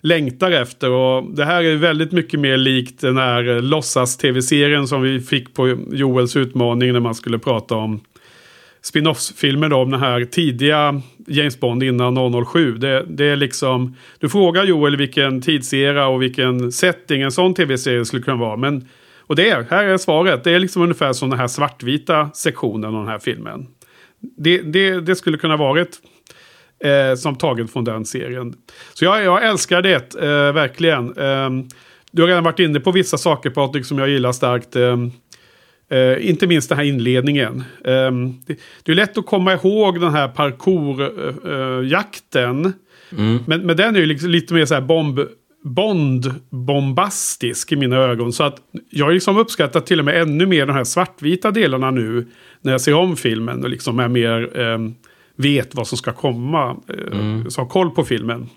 längtar 0.00 0.50
efter. 0.50 0.90
Och 0.90 1.30
det 1.30 1.44
här 1.44 1.62
är 1.64 1.76
väldigt 1.76 2.12
mycket 2.12 2.40
mer 2.40 2.56
likt 2.56 3.00
den 3.00 3.16
här 3.16 3.48
eh, 3.48 3.62
låtsas-tv-serien 3.62 4.88
som 4.88 5.02
vi 5.02 5.20
fick 5.20 5.54
på 5.54 5.78
Joels 5.92 6.36
utmaning 6.36 6.92
när 6.92 7.00
man 7.00 7.14
skulle 7.14 7.38
prata 7.38 7.74
om 7.74 8.00
spin-off-filmer 8.82 9.68
då, 9.68 9.76
om 9.76 9.90
den 9.90 10.00
här 10.00 10.24
tidiga 10.24 11.02
James 11.26 11.60
Bond 11.60 11.82
innan 11.82 12.44
007. 12.46 12.78
Det, 12.78 13.04
det 13.08 13.24
är 13.24 13.36
liksom, 13.36 13.96
du 14.18 14.28
frågar 14.28 14.64
Joel 14.64 14.96
vilken 14.96 15.40
tidsera 15.40 16.08
och 16.08 16.22
vilken 16.22 16.72
setting 16.72 17.22
en 17.22 17.32
sån 17.32 17.54
tv-serie 17.54 18.04
skulle 18.04 18.22
kunna 18.22 18.36
vara. 18.36 18.56
Men, 18.56 18.88
och 19.20 19.36
det 19.36 19.50
är, 19.50 19.66
här 19.70 19.84
är 19.84 19.98
svaret, 19.98 20.44
det 20.44 20.50
är 20.50 20.58
liksom 20.58 20.82
ungefär 20.82 21.12
som 21.12 21.30
den 21.30 21.38
här 21.38 21.48
svartvita 21.48 22.30
sektionen 22.34 22.84
av 22.84 23.00
den 23.00 23.08
här 23.08 23.18
filmen. 23.18 23.66
det, 24.36 24.62
det, 24.62 25.00
det 25.00 25.16
skulle 25.16 25.38
kunna 25.38 25.56
varit 25.56 25.98
eh, 26.84 27.16
som 27.16 27.36
taget 27.36 27.72
från 27.72 27.84
den 27.84 28.04
serien. 28.04 28.54
Så 28.94 29.04
jag, 29.04 29.24
jag 29.24 29.44
älskar 29.44 29.82
det, 29.82 30.14
eh, 30.14 30.52
verkligen. 30.52 31.18
Eh, 31.18 31.50
du 32.10 32.22
har 32.22 32.28
redan 32.28 32.44
varit 32.44 32.58
inne 32.58 32.80
på 32.80 32.92
vissa 32.92 33.18
saker 33.18 33.50
Patrik 33.50 33.86
som 33.86 33.98
jag 33.98 34.08
gillar 34.08 34.32
starkt. 34.32 34.76
Ehm, 34.76 35.10
Uh, 35.92 36.28
inte 36.28 36.46
minst 36.46 36.68
den 36.68 36.78
här 36.78 36.84
inledningen. 36.84 37.64
Uh, 37.88 38.10
det, 38.46 38.58
det, 38.82 38.92
är 38.92 38.96
lätt 38.96 39.18
att 39.18 39.26
komma 39.26 39.52
ihåg 39.52 40.00
den 40.00 40.12
här 40.12 40.28
parkourjakten. 40.28 42.66
Uh, 42.66 42.72
mm. 43.18 43.38
men, 43.46 43.66
men 43.66 43.76
den 43.76 43.96
är 43.96 44.00
ju 44.00 44.06
liksom 44.06 44.30
lite 44.30 44.54
mer 44.54 44.64
så 44.64 44.74
här 44.74 44.80
bomb, 44.80 45.20
Bond-bombastisk 45.64 47.72
i 47.72 47.76
mina 47.76 47.96
ögon. 47.96 48.32
Så 48.32 48.44
att 48.44 48.56
jag 48.90 49.12
liksom 49.12 49.36
uppskattat 49.36 49.86
till 49.86 49.98
och 49.98 50.04
med 50.04 50.22
ännu 50.22 50.46
mer 50.46 50.66
de 50.66 50.72
här 50.72 50.84
svartvita 50.84 51.50
delarna 51.50 51.90
nu. 51.90 52.26
När 52.60 52.72
jag 52.72 52.80
ser 52.80 52.94
om 52.94 53.16
filmen 53.16 53.62
och 53.62 53.70
liksom 53.70 53.98
är 53.98 54.08
mer 54.08 54.60
ehm, 54.60 54.94
vet 55.36 55.74
vad 55.74 55.86
som 55.86 55.98
ska 55.98 56.12
komma. 56.12 56.76
Mm. 57.12 57.50
Så 57.50 57.60
har 57.60 57.68
koll 57.68 57.90
på 57.90 58.04
filmen. 58.04 58.48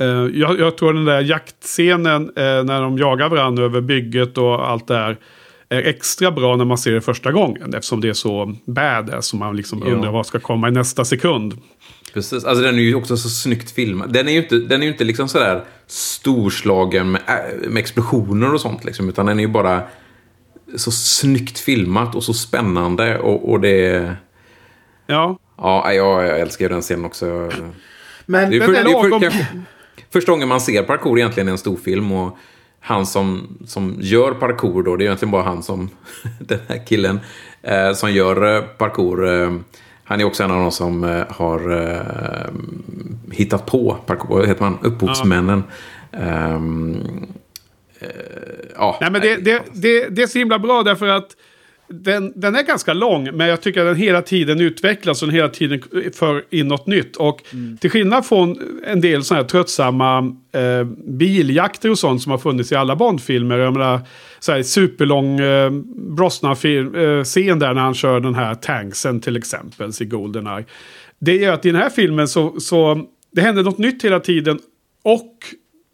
Uh, 0.00 0.38
jag, 0.38 0.60
jag, 0.60 0.76
tror 0.76 0.92
den 0.92 1.04
där 1.04 1.20
jaktscenen 1.20 2.22
uh, 2.22 2.64
när 2.64 2.82
de 2.82 2.98
jagar 2.98 3.28
varandra 3.28 3.64
över 3.64 3.80
bygget 3.80 4.38
och 4.38 4.70
allt 4.70 4.86
det 4.86 4.94
här 4.94 5.16
är 5.74 5.86
extra 5.86 6.30
bra 6.30 6.56
när 6.56 6.64
man 6.64 6.78
ser 6.78 6.92
det 6.92 7.00
första 7.00 7.32
gången. 7.32 7.74
Eftersom 7.74 8.00
det 8.00 8.08
är 8.08 8.12
så 8.12 8.54
badass 8.64 9.26
som 9.26 9.38
man 9.38 9.56
liksom 9.56 9.82
ja. 9.86 9.92
undrar 9.92 10.12
vad 10.12 10.26
ska 10.26 10.40
komma 10.40 10.68
i 10.68 10.70
nästa 10.70 11.04
sekund. 11.04 11.58
Precis, 12.14 12.44
alltså 12.44 12.64
den 12.64 12.74
är 12.74 12.82
ju 12.82 12.94
också 12.94 13.16
så 13.16 13.28
snyggt 13.28 13.70
filmad. 13.70 14.12
Den 14.12 14.28
är 14.28 14.32
ju 14.32 14.38
inte, 14.38 14.58
den 14.58 14.80
är 14.80 14.86
ju 14.86 14.92
inte 14.92 15.04
liksom 15.04 15.28
sådär 15.28 15.64
storslagen 15.86 17.12
med, 17.12 17.22
äh, 17.26 17.70
med 17.70 17.80
explosioner 17.80 18.54
och 18.54 18.60
sånt 18.60 18.84
liksom. 18.84 19.08
Utan 19.08 19.26
den 19.26 19.38
är 19.38 19.42
ju 19.42 19.48
bara 19.48 19.82
så 20.76 20.90
snyggt 20.90 21.58
filmat 21.58 22.14
och 22.14 22.24
så 22.24 22.34
spännande 22.34 23.18
och, 23.18 23.50
och 23.50 23.60
det... 23.60 24.12
Ja. 25.06 25.38
Ja, 25.56 25.92
jag, 25.92 26.24
jag 26.24 26.40
älskar 26.40 26.68
den 26.68 26.82
scenen 26.82 27.04
också. 27.04 27.50
Men, 28.26 28.50
det 28.50 28.56
är, 28.56 28.60
för, 28.60 28.72
det 28.72 28.78
är 28.78 29.10
för, 29.10 29.20
kanske, 29.20 29.46
första 30.12 30.32
gången 30.32 30.48
man 30.48 30.60
ser 30.60 30.82
parkour 30.82 31.18
egentligen 31.18 31.48
i 31.48 31.52
en 31.52 31.58
stor 31.58 31.76
film. 31.76 32.12
Och 32.12 32.38
han 32.86 33.06
som, 33.06 33.58
som 33.66 33.96
gör 34.00 34.32
parkour 34.32 34.82
då, 34.82 34.96
det 34.96 35.04
är 35.04 35.06
egentligen 35.06 35.32
bara 35.32 35.42
han 35.42 35.62
som, 35.62 35.90
den 36.40 36.58
här 36.68 36.86
killen, 36.86 37.20
eh, 37.62 37.92
som 37.92 38.12
gör 38.12 38.56
eh, 38.56 38.62
parkour. 38.62 39.28
Eh, 39.28 39.52
han 40.04 40.20
är 40.20 40.24
också 40.24 40.42
en 40.42 40.50
av 40.50 40.58
de 40.58 40.72
som 40.72 41.04
eh, 41.04 41.24
har 41.28 41.72
eh, 41.72 42.52
hittat 43.32 43.66
på 43.66 43.96
parkour, 44.06 44.38
vad 44.38 44.48
heter 44.48 44.62
man, 44.62 44.78
upphovsmännen. 44.82 45.64
Ja. 46.10 46.20
Ja. 48.76 48.98
Nej, 49.00 49.10
men 49.10 49.20
det, 49.20 49.36
det, 49.36 49.62
det, 49.72 50.08
det 50.08 50.22
är 50.22 50.26
så 50.26 50.38
himla 50.38 50.58
bra 50.58 50.82
därför 50.82 51.06
att 51.06 51.36
den, 51.88 52.32
den 52.36 52.54
är 52.54 52.62
ganska 52.62 52.92
lång, 52.92 53.36
men 53.36 53.48
jag 53.48 53.60
tycker 53.60 53.80
att 53.80 53.86
den 53.86 53.96
hela 53.96 54.22
tiden 54.22 54.60
utvecklas 54.60 55.22
och 55.22 55.28
den 55.28 55.36
hela 55.36 55.48
tiden 55.48 55.82
för 56.12 56.44
in 56.50 56.68
något 56.68 56.86
nytt. 56.86 57.16
Och 57.16 57.42
mm. 57.52 57.78
till 57.78 57.90
skillnad 57.90 58.26
från 58.26 58.58
en 58.86 59.00
del 59.00 59.24
sådana 59.24 59.42
här 59.42 59.48
tröttsamma 59.48 60.18
eh, 60.52 60.84
biljakter 61.18 61.90
och 61.90 61.98
sånt 61.98 62.22
som 62.22 62.30
har 62.30 62.38
funnits 62.38 62.72
i 62.72 62.74
alla 62.74 62.96
Bondfilmer. 62.96 63.58
Jag 63.58 63.72
menar, 63.72 64.00
så 64.40 64.52
här, 64.52 64.62
superlång 64.62 65.40
eh, 65.40 65.70
Brosnan-scen 65.96 66.94
eh, 67.52 67.56
där 67.56 67.74
när 67.74 67.82
han 67.82 67.94
kör 67.94 68.20
den 68.20 68.34
här 68.34 68.54
tanksen 68.54 69.20
till 69.20 69.36
exempel 69.36 69.90
i 70.00 70.04
Goldeneye. 70.04 70.64
Det 71.18 71.36
gör 71.36 71.52
att 71.52 71.66
i 71.66 71.70
den 71.70 71.80
här 71.80 71.90
filmen 71.90 72.28
så, 72.28 72.60
så 72.60 73.06
det 73.32 73.40
händer 73.40 73.62
något 73.62 73.78
nytt 73.78 74.04
hela 74.04 74.20
tiden. 74.20 74.58
Och 75.02 75.32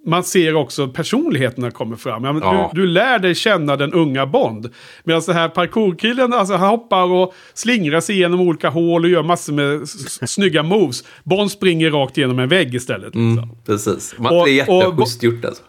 man 0.06 0.24
ser 0.24 0.54
också 0.54 0.88
personligheterna 0.88 1.70
kommer 1.70 1.96
fram. 1.96 2.24
Ja, 2.24 2.38
ja. 2.42 2.70
Du, 2.74 2.80
du, 2.80 2.86
lär 2.86 3.18
dig 3.18 3.34
känna 3.34 3.76
den 3.76 3.92
unga 3.92 4.26
Bond. 4.26 4.70
Medan 5.04 5.22
den 5.26 5.36
här 5.36 5.48
parkourkillen, 5.48 6.32
alltså 6.32 6.54
han 6.54 6.68
hoppar 6.68 7.02
och 7.02 7.34
slingrar 7.54 8.00
sig 8.00 8.16
igenom 8.16 8.40
olika 8.40 8.68
hål 8.68 9.04
och 9.04 9.10
gör 9.10 9.22
massor 9.22 9.52
med 9.52 9.88
snygga 10.28 10.62
moves. 10.62 11.04
Bond 11.24 11.50
springer 11.50 11.90
rakt 11.90 12.18
igenom 12.18 12.38
en 12.38 12.48
vägg 12.48 12.74
istället. 12.74 13.14
Mm, 13.14 13.36
liksom. 13.36 13.56
precis. 13.66 14.14
Man, 14.18 14.38
och, 14.38 14.46
det 14.46 14.50
är 14.50 14.54
jätteschysst 14.54 15.22
gjort 15.22 15.44
alltså. 15.44 15.62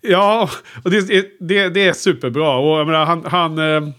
Ja, 0.00 0.50
och 0.84 0.90
det, 0.90 1.00
det, 1.40 1.68
det 1.68 1.86
är 1.86 1.92
superbra. 1.92 2.56
Och 2.56 2.78
jag 2.78 2.86
menar, 2.86 3.04
han... 3.04 3.24
han 3.24 3.58
eh, 3.58 3.64
han 3.74 3.92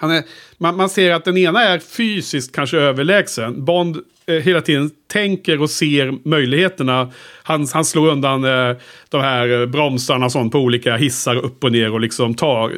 är, 0.00 0.22
man, 0.58 0.76
man 0.76 0.90
ser 0.90 1.12
att 1.12 1.24
den 1.24 1.36
ena 1.36 1.62
är 1.62 1.78
fysiskt 1.78 2.54
kanske 2.54 2.78
överlägsen. 2.78 3.64
Bond 3.64 3.96
eh, 4.26 4.34
hela 4.34 4.60
tiden 4.60 4.90
tänker 5.06 5.62
och 5.62 5.70
ser 5.70 6.28
möjligheterna. 6.28 7.12
Han, 7.42 7.66
han 7.72 7.84
slår 7.84 8.08
undan 8.08 8.44
eh, 8.44 8.76
de 9.08 9.20
här 9.20 9.60
eh, 9.60 9.66
bromsarna 9.66 10.26
och 10.26 10.32
sånt 10.32 10.52
på 10.52 10.58
olika 10.58 10.96
hissar 10.96 11.36
upp 11.36 11.64
och 11.64 11.72
ner 11.72 11.92
och 11.92 12.00
liksom 12.00 12.34
tar, 12.34 12.72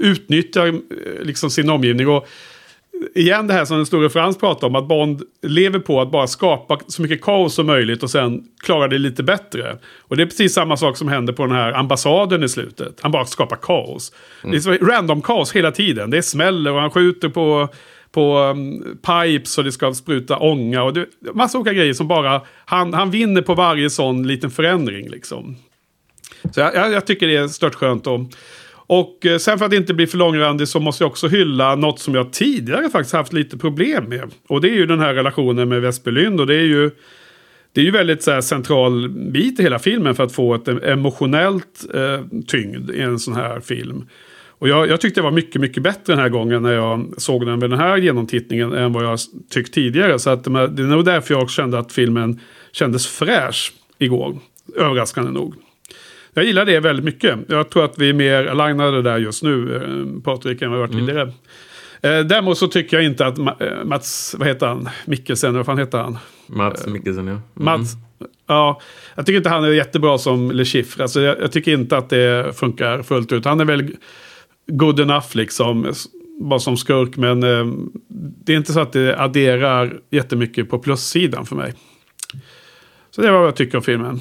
utnyttjar 0.00 0.66
eh, 0.66 0.74
liksom 1.22 1.50
sin 1.50 1.70
omgivning. 1.70 2.08
Och 2.08 2.28
igen 3.14 3.46
det 3.46 3.54
här 3.54 3.64
som 3.64 3.76
den 3.76 3.86
store 3.86 4.10
Frans 4.10 4.38
pratar 4.38 4.66
om, 4.66 4.74
att 4.74 4.88
Bond 4.88 5.22
lever 5.42 5.78
på 5.78 6.00
att 6.00 6.10
bara 6.10 6.26
skapa 6.26 6.78
så 6.86 7.02
mycket 7.02 7.22
kaos 7.22 7.54
som 7.54 7.66
möjligt 7.66 8.02
och 8.02 8.10
sen 8.10 8.44
klara 8.62 8.88
det 8.88 8.98
lite 8.98 9.22
bättre. 9.22 9.78
Och 10.00 10.16
det 10.16 10.22
är 10.22 10.26
precis 10.26 10.54
samma 10.54 10.76
sak 10.76 10.96
som 10.96 11.08
händer 11.08 11.32
på 11.32 11.46
den 11.46 11.56
här 11.56 11.72
ambassaden 11.72 12.42
i 12.42 12.48
slutet. 12.48 12.98
Han 13.00 13.12
bara 13.12 13.24
skapar 13.24 13.56
kaos. 13.56 14.12
Mm. 14.44 14.52
Det 14.52 14.70
är 14.70 14.86
random 14.86 15.22
kaos 15.22 15.52
hela 15.52 15.72
tiden. 15.72 16.10
Det 16.10 16.22
smäller 16.22 16.72
och 16.72 16.80
han 16.80 16.90
skjuter 16.90 17.28
på, 17.28 17.68
på 18.12 18.38
um, 18.38 18.98
pipes 19.02 19.58
och 19.58 19.64
det 19.64 19.72
ska 19.72 19.94
spruta 19.94 20.36
ånga 20.36 20.82
och 20.82 20.94
det, 20.94 21.06
massa 21.34 21.58
olika 21.58 21.72
grejer 21.72 21.94
som 21.94 22.08
bara, 22.08 22.42
han, 22.64 22.94
han 22.94 23.10
vinner 23.10 23.42
på 23.42 23.54
varje 23.54 23.90
sån 23.90 24.26
liten 24.26 24.50
förändring 24.50 25.08
liksom. 25.08 25.56
Så 26.54 26.60
jag, 26.60 26.74
jag, 26.74 26.92
jag 26.92 27.06
tycker 27.06 27.26
det 27.26 27.36
är 27.36 27.48
stört 27.48 27.74
skönt. 27.74 28.06
Och, 28.06 28.20
och 28.90 29.26
eh, 29.26 29.38
sen 29.38 29.58
för 29.58 29.66
att 29.66 29.72
inte 29.72 29.94
bli 29.94 30.06
för 30.06 30.18
långrandig 30.18 30.68
så 30.68 30.80
måste 30.80 31.04
jag 31.04 31.10
också 31.10 31.28
hylla 31.28 31.74
något 31.74 31.98
som 31.98 32.14
jag 32.14 32.32
tidigare 32.32 32.90
faktiskt 32.90 33.14
haft 33.14 33.32
lite 33.32 33.58
problem 33.58 34.04
med. 34.04 34.30
Och 34.46 34.60
det 34.60 34.68
är 34.68 34.74
ju 34.74 34.86
den 34.86 35.00
här 35.00 35.14
relationen 35.14 35.68
med 35.68 35.82
Vesperlynd. 35.82 36.40
Och 36.40 36.46
det 36.46 36.54
är 36.54 36.64
ju, 36.64 36.90
det 37.72 37.80
är 37.80 37.84
ju 37.84 37.90
väldigt 37.90 38.22
så 38.22 38.30
här, 38.30 38.40
central 38.40 39.08
bit 39.08 39.60
i 39.60 39.62
hela 39.62 39.78
filmen 39.78 40.14
för 40.14 40.24
att 40.24 40.32
få 40.32 40.54
ett 40.54 40.68
emotionellt 40.68 41.86
eh, 41.94 42.20
tyngd 42.46 42.90
i 42.90 43.00
en 43.00 43.18
sån 43.18 43.34
här 43.34 43.60
film. 43.60 44.06
Och 44.48 44.68
jag, 44.68 44.88
jag, 44.88 45.00
tyckte 45.00 45.20
det 45.20 45.24
var 45.24 45.30
mycket, 45.30 45.60
mycket 45.60 45.82
bättre 45.82 46.12
den 46.12 46.18
här 46.18 46.28
gången 46.28 46.62
när 46.62 46.72
jag 46.72 47.14
såg 47.16 47.46
den 47.46 47.60
vid 47.60 47.70
den 47.70 47.78
här 47.78 47.96
genomtittningen 47.96 48.72
än 48.72 48.92
vad 48.92 49.04
jag 49.04 49.18
tyckt 49.50 49.74
tidigare. 49.74 50.18
Så 50.18 50.30
att, 50.30 50.44
det 50.44 50.50
är 50.50 50.86
nog 50.86 51.04
därför 51.04 51.34
jag 51.34 51.50
kände 51.50 51.78
att 51.78 51.92
filmen 51.92 52.40
kändes 52.72 53.06
fräsch 53.06 53.72
igår. 53.98 54.36
Överraskande 54.76 55.30
nog. 55.30 55.54
Jag 56.38 56.46
gillar 56.46 56.64
det 56.64 56.80
väldigt 56.80 57.04
mycket. 57.04 57.38
Jag 57.48 57.70
tror 57.70 57.84
att 57.84 57.98
vi 57.98 58.08
är 58.08 58.12
mer 58.12 58.46
alignade 58.46 59.02
där 59.02 59.18
just 59.18 59.42
nu, 59.42 59.76
eh, 59.76 60.22
Patrik, 60.22 60.62
än 60.62 60.70
vad 60.70 60.78
vi 60.78 60.80
varit 60.80 60.92
mm. 60.94 61.06
tidigare. 61.06 61.32
Eh, 62.02 62.26
däremot 62.26 62.58
så 62.58 62.68
tycker 62.68 62.96
jag 62.96 63.06
inte 63.06 63.26
att 63.26 63.38
eh, 63.38 63.44
Mats, 63.84 64.34
vad 64.38 64.48
heter 64.48 64.66
han, 64.66 64.88
Mikkelsen, 65.06 65.56
vad 65.56 65.66
fan 65.66 65.78
heter 65.78 65.98
han? 65.98 66.18
Mats 66.46 66.86
Mikkelsen, 66.86 67.26
ja. 67.26 67.32
Mm. 67.32 67.42
Mats, 67.54 67.92
ja. 68.46 68.80
Jag 69.14 69.26
tycker 69.26 69.36
inte 69.36 69.48
han 69.48 69.64
är 69.64 69.68
jättebra 69.68 70.18
som 70.18 70.50
Le 70.50 70.64
Chiffre. 70.64 71.02
Alltså 71.02 71.20
jag, 71.20 71.40
jag, 71.40 71.52
tycker 71.52 71.72
inte 71.72 71.96
att 71.96 72.10
det 72.10 72.56
funkar 72.56 73.02
fullt 73.02 73.32
ut. 73.32 73.44
Han 73.44 73.60
är 73.60 73.64
väl 73.64 73.96
good 74.66 75.00
enough 75.00 75.36
liksom, 75.36 75.92
bara 76.40 76.58
som 76.58 76.76
skurk. 76.76 77.16
Men 77.16 77.42
eh, 77.42 77.66
det 78.44 78.52
är 78.52 78.56
inte 78.56 78.72
så 78.72 78.80
att 78.80 78.92
det 78.92 79.20
adderar 79.20 80.00
jättemycket 80.10 80.70
på 80.70 80.78
plussidan 80.78 81.46
för 81.46 81.56
mig. 81.56 81.74
Så 83.10 83.20
det 83.22 83.28
är 83.28 83.32
vad 83.32 83.46
jag 83.46 83.56
tycker 83.56 83.78
om 83.78 83.84
filmen. 83.84 84.20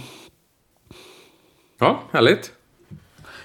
Ja, 1.80 2.04
härligt. 2.12 2.52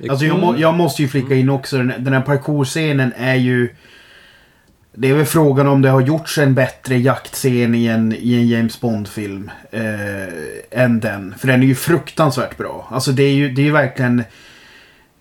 Alltså 0.09 0.27
jag, 0.27 0.39
må, 0.39 0.57
jag 0.59 0.75
måste 0.75 1.03
ju 1.03 1.09
flika 1.09 1.35
in 1.35 1.51
också, 1.51 1.77
den, 1.77 1.93
den 1.99 2.13
här 2.13 2.21
parkourscenen 2.21 3.13
är 3.17 3.35
ju... 3.35 3.75
Det 4.95 5.11
är 5.11 5.15
väl 5.15 5.27
frågan 5.27 5.67
om 5.67 5.83
det 5.83 5.89
har 5.89 6.01
gjorts 6.01 6.39
en 6.39 6.55
bättre 6.55 6.99
jaktscen 6.99 7.75
i 7.75 7.87
en, 7.87 8.13
i 8.13 8.35
en 8.35 8.49
James 8.49 8.81
Bond-film. 8.81 9.51
Eh, 9.71 10.83
än 10.83 11.01
den. 11.01 11.35
För 11.39 11.49
den 11.49 11.63
är 11.63 11.67
ju 11.67 11.75
fruktansvärt 11.75 12.57
bra. 12.57 12.89
Alltså 12.91 13.13
det 13.13 13.23
är 13.23 13.33
ju, 13.33 13.51
det 13.51 13.63
är 13.63 13.65
ju 13.65 13.73
verkligen... 13.73 14.25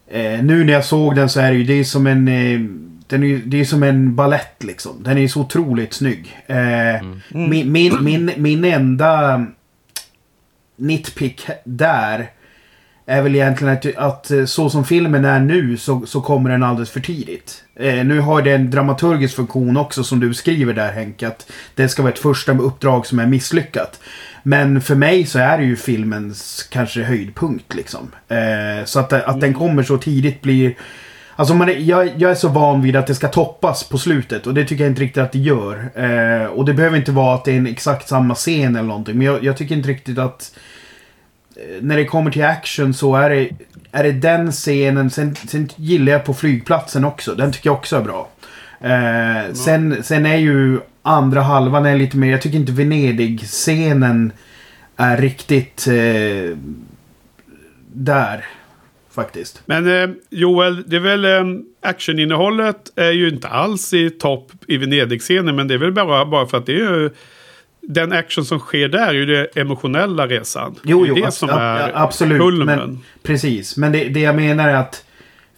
Eh, 0.07 0.43
nu 0.43 0.63
när 0.63 0.73
jag 0.73 0.85
såg 0.85 1.15
den 1.15 1.29
så 1.29 1.39
är 1.39 1.51
det 1.51 1.57
ju 1.57 1.63
det 1.63 1.73
är 1.73 1.83
som 1.83 2.07
en... 2.07 2.27
Eh, 2.27 2.59
den 3.07 3.23
är, 3.23 3.41
det 3.45 3.59
är 3.59 3.65
som 3.65 3.83
en 3.83 4.15
ballett 4.15 4.63
liksom. 4.63 5.03
Den 5.03 5.17
är 5.17 5.27
så 5.27 5.41
otroligt 5.41 5.93
snygg. 5.93 6.37
Eh, 6.47 6.95
mm. 6.95 7.21
Min, 7.29 7.71
min, 7.71 8.03
min, 8.03 8.31
min 8.37 8.65
enda 8.65 9.45
nitpick 10.75 11.47
där 11.63 12.29
är 13.05 13.21
väl 13.21 13.35
egentligen 13.35 13.73
att, 13.73 13.95
att 13.95 14.31
eh, 14.31 14.45
så 14.45 14.69
som 14.69 14.85
filmen 14.85 15.25
är 15.25 15.39
nu 15.39 15.77
så, 15.77 16.05
så 16.05 16.21
kommer 16.21 16.49
den 16.49 16.63
alldeles 16.63 16.89
för 16.89 16.99
tidigt. 16.99 17.63
Eh, 17.75 18.05
nu 18.05 18.19
har 18.19 18.41
det 18.41 18.51
en 18.51 18.71
dramaturgisk 18.71 19.35
funktion 19.35 19.77
också 19.77 20.03
som 20.03 20.19
du 20.19 20.33
skriver 20.33 20.73
där 20.73 20.91
Henk. 20.91 21.23
Att 21.23 21.51
det 21.75 21.89
ska 21.89 22.01
vara 22.01 22.13
ett 22.13 22.19
första 22.19 22.51
uppdrag 22.51 23.05
som 23.05 23.19
är 23.19 23.25
misslyckat. 23.25 23.99
Men 24.43 24.81
för 24.81 24.95
mig 24.95 25.25
så 25.25 25.39
är 25.39 25.57
det 25.57 25.63
ju 25.63 25.75
filmens 25.75 26.67
kanske 26.71 27.03
höjdpunkt 27.03 27.75
liksom. 27.75 28.11
Eh, 28.27 28.85
så 28.85 28.99
att, 28.99 29.13
att 29.13 29.41
den 29.41 29.53
kommer 29.53 29.83
så 29.83 29.97
tidigt 29.97 30.41
blir... 30.41 30.75
Alltså 31.35 31.53
man 31.53 31.69
är, 31.69 31.73
jag, 31.73 32.11
jag, 32.17 32.31
är 32.31 32.35
så 32.35 32.47
van 32.47 32.81
vid 32.81 32.95
att 32.95 33.07
det 33.07 33.15
ska 33.15 33.27
toppas 33.27 33.83
på 33.83 33.97
slutet 33.97 34.47
och 34.47 34.53
det 34.53 34.65
tycker 34.65 34.83
jag 34.83 34.91
inte 34.91 35.01
riktigt 35.01 35.23
att 35.23 35.31
det 35.31 35.39
gör. 35.39 35.89
Eh, 35.95 36.45
och 36.45 36.65
det 36.65 36.73
behöver 36.73 36.97
inte 36.97 37.11
vara 37.11 37.35
att 37.35 37.45
det 37.45 37.51
är 37.51 37.57
en 37.57 37.67
exakt 37.67 38.09
samma 38.09 38.35
scen 38.35 38.75
eller 38.75 38.87
någonting. 38.87 39.17
Men 39.17 39.27
jag, 39.27 39.43
jag 39.43 39.57
tycker 39.57 39.75
inte 39.75 39.89
riktigt 39.89 40.17
att 40.17 40.51
när 41.81 41.97
det 41.97 42.05
kommer 42.05 42.31
till 42.31 42.43
action 42.43 42.93
så 42.93 43.15
är 43.15 43.29
det, 43.29 43.49
är 43.91 44.03
det 44.03 44.11
den 44.11 44.51
scenen. 44.51 45.09
Sen, 45.09 45.35
sen 45.35 45.69
gillar 45.75 46.11
jag 46.11 46.25
på 46.25 46.33
flygplatsen 46.33 47.05
också. 47.05 47.35
Den 47.35 47.51
tycker 47.51 47.69
jag 47.69 47.77
också 47.77 47.97
är 47.97 48.01
bra. 48.01 48.29
Eh, 48.81 49.53
sen, 49.53 50.03
sen 50.03 50.25
är 50.25 50.37
ju 50.37 50.79
andra 51.01 51.41
halvan 51.41 51.85
är 51.85 51.97
lite 51.97 52.17
mer, 52.17 52.31
jag 52.31 52.41
tycker 52.41 52.57
inte 52.57 52.71
Venedig-scenen 52.71 54.31
är 54.97 55.17
riktigt 55.17 55.87
eh, 55.87 56.57
där. 57.93 58.45
Faktiskt. 59.11 59.61
Men 59.65 60.01
eh, 60.01 60.09
Joel, 60.29 60.83
det 60.87 60.95
är 60.95 60.99
väl 60.99 61.25
eh, 61.25 61.43
actioninnehållet 61.81 62.91
är 62.95 63.11
ju 63.11 63.29
inte 63.29 63.47
alls 63.47 63.93
i 63.93 64.09
topp 64.09 64.51
i 64.67 64.77
Venedig-scenen. 64.77 65.55
Men 65.55 65.67
det 65.67 65.73
är 65.73 65.77
väl 65.77 65.91
bara, 65.91 66.25
bara 66.25 66.47
för 66.47 66.57
att 66.57 66.65
det 66.65 66.71
är 66.71 66.77
ju 66.77 67.09
den 67.81 68.11
action 68.11 68.45
som 68.45 68.59
sker 68.59 68.87
där 68.87 69.07
är 69.07 69.13
ju 69.13 69.25
den 69.25 69.47
emotionella 69.55 70.27
resan. 70.27 70.75
Jo, 70.83 71.03
det 71.03 71.05
är 71.05 71.15
jo, 71.15 71.25
det 71.25 71.31
som 71.31 71.49
är 71.49 71.91
absolut. 71.95 72.65
Men, 72.65 72.99
precis, 73.23 73.77
men 73.77 73.91
det, 73.91 74.09
det 74.09 74.19
jag 74.19 74.35
menar 74.35 74.69
är 74.69 74.75
att 74.75 75.05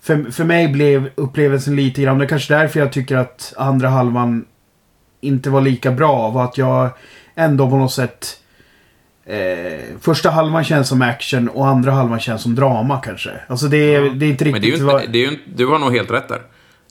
för, 0.02 0.32
för 0.32 0.44
mig 0.44 0.68
blev 0.68 1.10
upplevelsen 1.16 1.76
lite 1.76 2.02
grann, 2.02 2.18
det 2.18 2.26
är 2.26 2.30
kanske 2.30 2.54
därför 2.54 2.80
jag 2.80 2.92
tycker 2.92 3.18
att 3.18 3.54
andra 3.58 3.90
halvan 3.90 4.46
inte 5.22 5.50
var 5.50 5.62
lika 5.62 5.92
bra, 5.92 6.30
var 6.30 6.44
att 6.44 6.58
jag 6.58 6.90
ändå 7.36 7.70
på 7.70 7.78
något 7.78 7.94
sätt 7.94 8.40
Eh, 9.26 9.98
första 10.02 10.30
halvan 10.30 10.64
känns 10.64 10.90
som 10.90 11.02
action 11.02 11.50
och 11.50 11.68
andra 11.68 11.92
halvan 11.92 12.20
känns 12.20 12.42
som 12.42 12.56
drama 12.56 12.98
kanske. 12.98 13.32
Alltså 13.48 13.68
det 13.68 13.78
är, 13.78 14.02
ja. 14.02 14.14
det 14.14 14.26
är 14.26 14.30
inte 14.30 14.46
riktigt... 14.46 14.52
Men 14.52 14.62
det 14.62 14.68
är 14.68 14.78
ju 14.78 14.98
inte, 14.98 15.12
det 15.12 15.26
är 15.26 15.32
ju, 15.32 15.40
du 15.56 15.68
har 15.68 15.80
nog 15.80 15.94
helt 15.94 16.12
rätt 16.12 16.28
där. 16.28 16.42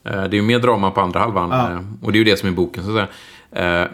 Eh, 0.05 0.13
det 0.13 0.37
är 0.37 0.39
ju 0.39 0.43
mer 0.43 0.59
drama 0.59 0.91
på 0.91 1.01
andra 1.01 1.21
halvan. 1.21 1.51
Ja. 1.51 1.71
Eh, 1.71 1.81
och 2.03 2.13
det 2.13 2.17
är 2.17 2.25
ju 2.25 2.25
det 2.25 2.37
som 2.37 2.49
är 2.49 2.53
boken, 2.53 2.85
så 2.85 2.99
att 2.99 3.09
säga. 3.53 3.89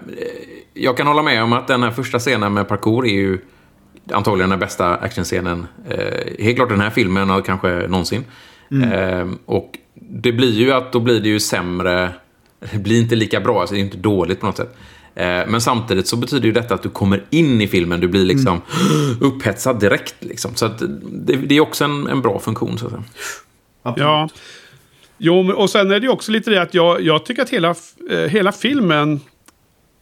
Jag 0.80 0.96
kan 0.96 1.06
hålla 1.06 1.22
med 1.22 1.42
om 1.42 1.52
att 1.52 1.66
den 1.66 1.82
här 1.82 1.90
första 1.90 2.18
scenen 2.18 2.54
med 2.54 2.68
parkour 2.68 3.06
är 3.06 3.12
ju 3.12 3.38
antagligen 4.12 4.50
den 4.50 4.58
bästa 4.58 4.96
actionscenen. 4.96 5.66
Eh, 5.88 6.44
helt 6.44 6.56
klart 6.56 6.68
den 6.68 6.80
här 6.80 6.90
filmen 6.90 7.30
och 7.30 7.46
kanske 7.46 7.68
någonsin. 7.68 8.24
Mm. 8.70 8.92
Eh, 8.92 9.34
och 9.44 9.78
det 9.94 10.32
blir 10.32 10.52
ju 10.52 10.72
att 10.72 10.92
då 10.92 11.00
blir 11.00 11.20
det 11.20 11.28
ju 11.28 11.40
sämre. 11.40 12.12
Det 12.72 12.78
blir 12.78 13.00
inte 13.00 13.16
lika 13.16 13.40
bra, 13.40 13.60
alltså 13.60 13.74
det 13.74 13.80
är 13.80 13.84
inte 13.84 13.96
dåligt 13.96 14.40
på 14.40 14.46
något 14.46 14.56
sätt. 14.56 14.76
Eh, 15.14 15.46
men 15.48 15.60
samtidigt 15.60 16.08
så 16.08 16.16
betyder 16.16 16.46
ju 16.46 16.52
detta 16.52 16.74
att 16.74 16.82
du 16.82 16.88
kommer 16.88 17.24
in 17.30 17.60
i 17.60 17.68
filmen, 17.68 18.00
du 18.00 18.08
blir 18.08 18.24
liksom 18.24 18.62
mm. 18.90 19.16
upphetsad 19.20 19.80
direkt. 19.80 20.14
Liksom. 20.18 20.54
Så 20.54 20.66
att 20.66 20.78
det, 21.02 21.36
det 21.36 21.56
är 21.56 21.60
också 21.60 21.84
en, 21.84 22.06
en, 22.06 22.22
bra 22.22 22.38
funktion. 22.38 22.78
Så 22.78 22.86
att 22.86 22.92
säga. 22.92 23.04
Ja. 23.82 24.28
Jo, 25.18 25.52
och 25.52 25.70
sen 25.70 25.90
är 25.90 26.00
det 26.00 26.06
ju 26.06 26.12
också 26.12 26.32
lite 26.32 26.50
det 26.50 26.62
att 26.62 26.74
jag, 26.74 27.00
jag 27.02 27.24
tycker 27.24 27.42
att 27.42 27.50
hela, 27.50 27.74
eh, 28.10 28.18
hela 28.18 28.52
filmen 28.52 29.20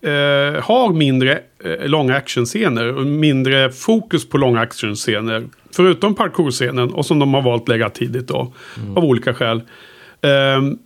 eh, 0.02 0.62
har 0.62 0.92
mindre 0.92 1.40
eh, 1.64 1.88
långa 1.88 2.16
actionscener 2.16 2.96
och 2.96 3.06
mindre 3.06 3.70
fokus 3.70 4.28
på 4.28 4.38
långa 4.38 4.60
actionscener. 4.60 5.44
Förutom 5.76 6.14
parkourscenen 6.14 6.90
och 6.90 7.06
som 7.06 7.18
de 7.18 7.34
har 7.34 7.42
valt 7.42 7.68
lägga 7.68 7.90
tidigt 7.90 8.28
då. 8.28 8.52
Mm. 8.76 8.96
Av 8.96 9.04
olika 9.04 9.34
skäl. 9.34 9.62
Um, 10.56 10.78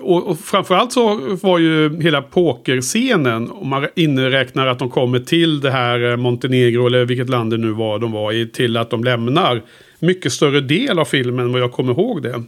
och, 0.00 0.26
och 0.26 0.38
framförallt 0.38 0.92
så 0.92 1.36
var 1.42 1.58
ju 1.58 2.02
hela 2.02 2.22
pokerscenen, 2.22 3.50
om 3.50 3.68
man 3.68 3.86
inräknar 3.94 4.66
att 4.66 4.78
de 4.78 4.90
kommer 4.90 5.18
till 5.18 5.60
det 5.60 5.70
här 5.70 6.10
eh, 6.10 6.16
Montenegro 6.16 6.86
eller 6.86 7.04
vilket 7.04 7.28
land 7.28 7.50
det 7.50 7.56
nu 7.56 7.70
var 7.70 7.98
de 7.98 8.12
var 8.12 8.32
i, 8.32 8.46
till 8.48 8.76
att 8.76 8.90
de 8.90 9.04
lämnar. 9.04 9.62
Mycket 9.98 10.32
större 10.32 10.60
del 10.60 10.98
av 10.98 11.04
filmen 11.04 11.52
vad 11.52 11.60
jag 11.60 11.72
kommer 11.72 11.92
ihåg 11.92 12.22
det. 12.22 12.42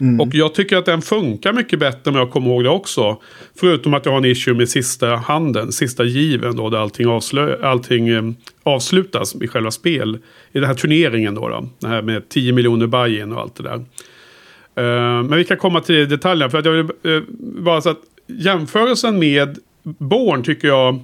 Mm. 0.00 0.20
Och 0.20 0.34
jag 0.34 0.54
tycker 0.54 0.76
att 0.76 0.86
den 0.86 1.02
funkar 1.02 1.52
mycket 1.52 1.78
bättre 1.78 2.10
om 2.10 2.16
jag 2.16 2.30
kommer 2.30 2.46
ihåg 2.46 2.64
det 2.64 2.70
också. 2.70 3.20
Förutom 3.60 3.94
att 3.94 4.06
jag 4.06 4.12
har 4.12 4.18
en 4.18 4.24
issue 4.24 4.54
med 4.54 4.68
sista 4.68 5.16
handen, 5.16 5.72
sista 5.72 6.04
given 6.04 6.56
då, 6.56 6.70
där 6.70 6.78
allting, 6.78 7.06
avslö 7.06 7.56
allting 7.62 8.08
eh, 8.08 8.22
avslutas 8.62 9.34
i 9.34 9.48
själva 9.48 9.70
spel. 9.70 10.18
I 10.52 10.58
den 10.58 10.64
här 10.64 10.74
turneringen 10.74 11.34
då, 11.34 11.48
då. 11.48 11.68
Det 11.78 11.88
här 11.88 12.02
med 12.02 12.28
10 12.28 12.52
miljoner 12.52 12.86
buy-in 12.86 13.32
och 13.32 13.40
allt 13.40 13.54
det 13.54 13.62
där. 13.62 13.84
Eh, 14.74 15.22
men 15.22 15.36
vi 15.36 15.44
kan 15.44 15.56
komma 15.56 15.80
till 15.80 16.08
detaljerna. 16.08 16.50
För 16.50 16.58
att 16.58 16.64
jag 16.64 16.72
vill 16.72 17.14
eh, 17.14 17.22
bara 17.38 17.80
så 17.80 17.90
att 17.90 18.00
jämförelsen 18.26 19.18
med 19.18 19.58
Born 19.82 20.42
tycker 20.42 20.68
jag 20.68 21.00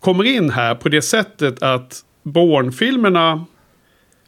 kommer 0.00 0.24
in 0.24 0.50
här 0.50 0.74
på 0.74 0.88
det 0.88 1.02
sättet 1.02 1.62
att 1.62 2.02
Born-filmerna 2.22 3.44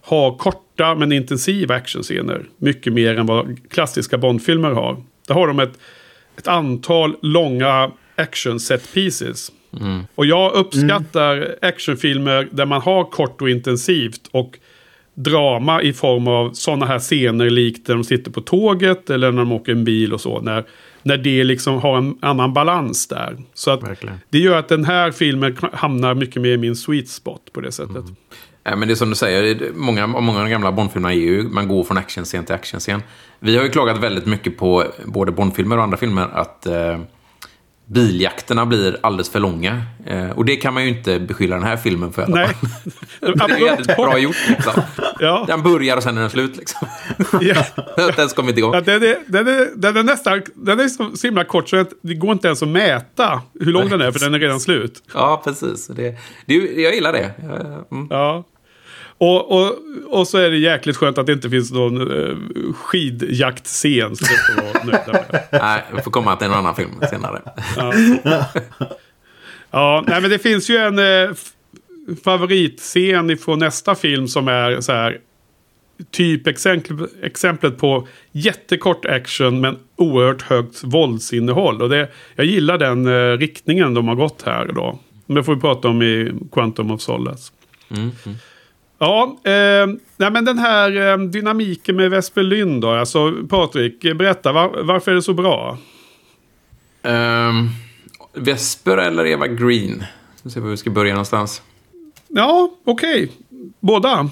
har 0.09 0.37
korta 0.38 0.94
men 0.94 1.12
intensiva 1.12 1.75
actionscener. 1.75 2.44
Mycket 2.59 2.92
mer 2.92 3.18
än 3.18 3.27
vad 3.27 3.71
klassiska 3.71 4.18
Bond-filmer 4.18 4.71
har. 4.71 5.03
Där 5.27 5.35
har 5.35 5.47
de 5.47 5.61
ett, 5.61 5.79
ett 6.38 6.49
antal 6.49 7.16
långa 7.23 7.90
action 8.16 8.61
set 8.61 8.94
pieces. 8.94 9.53
Mm. 9.81 10.03
Och 10.14 10.27
jag 10.27 10.53
uppskattar 10.53 11.37
mm. 11.37 11.49
actionfilmer 11.62 12.49
där 12.53 12.66
man 12.66 12.81
har 12.81 13.05
kort 13.05 13.42
och 13.42 13.51
intensivt. 13.51 14.29
Och 14.31 14.59
drama 15.14 15.83
i 15.83 15.92
form 15.92 16.29
av 16.29 16.53
sådana 16.53 16.87
här 16.87 16.99
scener 16.99 17.51
likt 17.51 17.88
när 17.88 17.94
de 17.94 18.05
sitter 18.05 18.31
på 18.31 18.40
tåget 18.40 19.11
eller 19.11 19.33
när 19.33 19.38
de 19.38 19.53
åker 19.53 19.73
en 19.73 19.85
bil 19.85 20.12
och 20.12 20.21
så. 20.21 20.40
När, 20.40 20.64
när 21.03 21.16
det 21.16 21.44
liksom 21.44 21.79
har 21.79 21.99
en 21.99 22.18
annan 22.23 22.53
balans 22.53 23.07
där. 23.07 23.37
Så 23.55 23.71
att 23.71 23.81
det 24.31 24.38
gör 24.38 24.59
att 24.59 24.68
den 24.68 24.85
här 24.85 25.11
filmen 25.11 25.57
hamnar 25.73 26.14
mycket 26.14 26.42
mer 26.42 26.51
i 26.51 26.57
min 26.57 26.77
sweet 26.77 27.09
spot 27.09 27.53
på 27.53 27.61
det 27.61 27.73
sättet. 27.73 27.97
Mm. 27.97 28.16
Ja, 28.68 28.76
men 28.76 28.88
det 28.88 28.94
är 28.94 28.96
som 28.96 29.11
du 29.11 29.16
säger, 29.16 29.72
många, 29.74 30.07
många 30.07 30.38
av 30.38 30.44
de 30.44 30.50
gamla 30.50 30.72
Bondfilmerna 30.72 31.14
är 31.14 31.18
ju, 31.18 31.42
man 31.42 31.68
går 31.68 31.85
från 31.85 31.98
actionscen 31.98 32.44
till 32.44 32.54
actionscen. 32.54 33.02
Vi 33.38 33.57
har 33.57 33.64
ju 33.64 33.70
klagat 33.70 33.98
väldigt 33.98 34.26
mycket 34.26 34.59
på 34.59 34.85
både 35.04 35.33
Bondfilmer 35.33 35.76
och 35.76 35.83
andra 35.83 35.96
filmer 35.96 36.28
att 36.33 36.66
eh, 36.66 36.98
biljakterna 37.87 38.66
blir 38.66 38.96
alldeles 39.00 39.31
för 39.31 39.40
långa. 39.40 39.83
Eh, 40.07 40.31
och 40.31 40.44
det 40.44 40.57
kan 40.57 40.74
man 40.74 40.83
ju 40.83 40.88
inte 40.88 41.20
beskylla 41.20 41.57
den 41.57 41.64
här 41.64 41.76
filmen 41.76 42.12
för. 42.12 42.26
Nej. 42.26 42.48
det 43.20 43.26
är 43.26 43.66
jävligt 43.66 43.96
bra 43.96 44.18
gjort. 44.18 44.37
Liksom. 44.48 44.72
Ja. 45.18 45.44
Den 45.46 45.62
börjar 45.62 45.96
och 45.96 46.02
sen 46.02 46.16
är 46.16 46.20
den 46.20 46.31
slut. 46.31 46.57
Liksom. 46.57 46.88
Ja. 47.40 47.64
den 48.16 48.28
kommer 48.28 48.48
inte 48.48 48.61
igång. 48.61 48.74
Ja, 48.74 48.81
den, 48.81 49.02
är, 49.02 49.18
den, 49.26 49.48
är, 49.48 49.68
den, 49.76 49.96
är 49.96 50.02
nästan, 50.02 50.42
den 50.54 50.81
är 50.81 50.88
så, 50.88 51.16
så 51.16 51.26
himla 51.26 51.44
kort 51.44 51.68
så 51.68 51.76
att 51.76 51.92
det 52.02 52.14
går 52.14 52.33
inte 52.33 52.46
ens 52.46 52.62
att 52.62 52.68
mäta 52.68 53.42
hur 53.61 53.72
lång 53.72 53.88
den 53.88 54.00
är 54.00 54.12
för 54.12 54.20
den 54.20 54.35
är 54.35 54.38
redan 54.38 54.61
slut. 54.61 55.02
Ja, 55.14 55.42
precis. 55.44 55.87
Det, 55.87 56.16
det, 56.46 56.54
jag 56.54 56.94
gillar 56.94 57.12
det. 57.12 57.35
Mm. 57.90 58.07
Ja. 58.11 58.44
Och, 59.18 59.52
och, 59.52 59.78
och 60.07 60.28
så 60.28 60.38
är 60.38 60.50
det 60.50 60.59
jäkligt 60.59 60.96
skönt 60.96 61.18
att 61.18 61.26
det 61.26 61.33
inte 61.33 61.50
finns 61.50 61.72
någon 61.72 62.11
uh, 62.11 62.37
skidjaktscen. 62.72 64.16
Så 64.16 64.24
det 64.24 64.62
får 64.62 65.12
vara. 65.12 65.24
Nej, 65.52 65.83
vi 65.96 66.02
får 66.02 66.11
komma 66.11 66.37
till 66.37 66.46
en 66.46 66.52
annan 66.52 66.74
film 66.74 66.90
senare. 67.11 67.42
ja, 67.76 67.92
ja 69.70 70.04
nej, 70.07 70.20
men 70.20 70.31
det 70.31 70.38
finns 70.38 70.70
ju 70.70 70.76
en 70.76 70.98
uh, 70.98 71.35
favoritscen 72.24 73.38
från 73.38 73.59
nästa 73.59 73.94
film 73.94 74.28
som 74.28 74.48
är 74.48 74.81
så 74.81 74.92
här. 74.92 75.18
Typ 76.11 76.46
exempel, 76.46 77.07
exemplet 77.22 77.78
på 77.78 78.09
jättekort 78.33 79.04
action 79.04 79.61
men 79.61 79.76
oerhört 79.96 80.42
högt 80.42 80.85
våldsinnehåll. 80.85 81.83
Och 81.83 81.88
det, 81.88 82.09
jag 82.37 82.46
gillar 82.46 82.78
den 82.78 83.07
uh, 83.07 83.38
riktningen 83.38 83.94
de 83.94 84.09
har 84.09 84.14
gått 84.14 84.42
här 84.42 84.70
idag. 84.70 84.98
Men 85.26 85.35
det 85.35 85.44
får 85.44 85.54
vi 85.54 85.61
prata 85.61 85.88
om 85.88 86.02
i 86.02 86.33
Quantum 86.52 86.90
of 86.90 87.00
Solace. 87.00 87.52
Mm, 87.90 88.11
mm. 88.26 88.38
Ja, 88.98 89.37
eh, 89.44 89.87
nej 90.16 90.30
men 90.30 90.44
den 90.44 90.58
här 90.58 91.11
eh, 91.11 91.18
dynamiken 91.18 91.96
med 91.96 92.11
Vesper 92.11 92.42
Lynn 92.42 92.80
då. 92.80 92.90
Alltså 92.90 93.32
Patrik, 93.48 94.02
berätta 94.02 94.52
var, 94.52 94.82
varför 94.82 95.11
är 95.11 95.14
det 95.14 95.22
så 95.22 95.34
bra? 95.34 95.78
Um, 97.02 97.70
Vesper 98.32 98.96
eller 98.96 99.26
Eva 99.26 99.46
Green? 99.46 100.04
Vi 100.42 100.50
se 100.50 100.61
var 100.61 100.70
vi 100.70 100.76
ska 100.76 100.90
börja 100.90 101.12
någonstans. 101.12 101.62
Ja, 102.28 102.70
okej. 102.84 103.24
Okay. 103.24 103.28
Båda. 103.80 104.30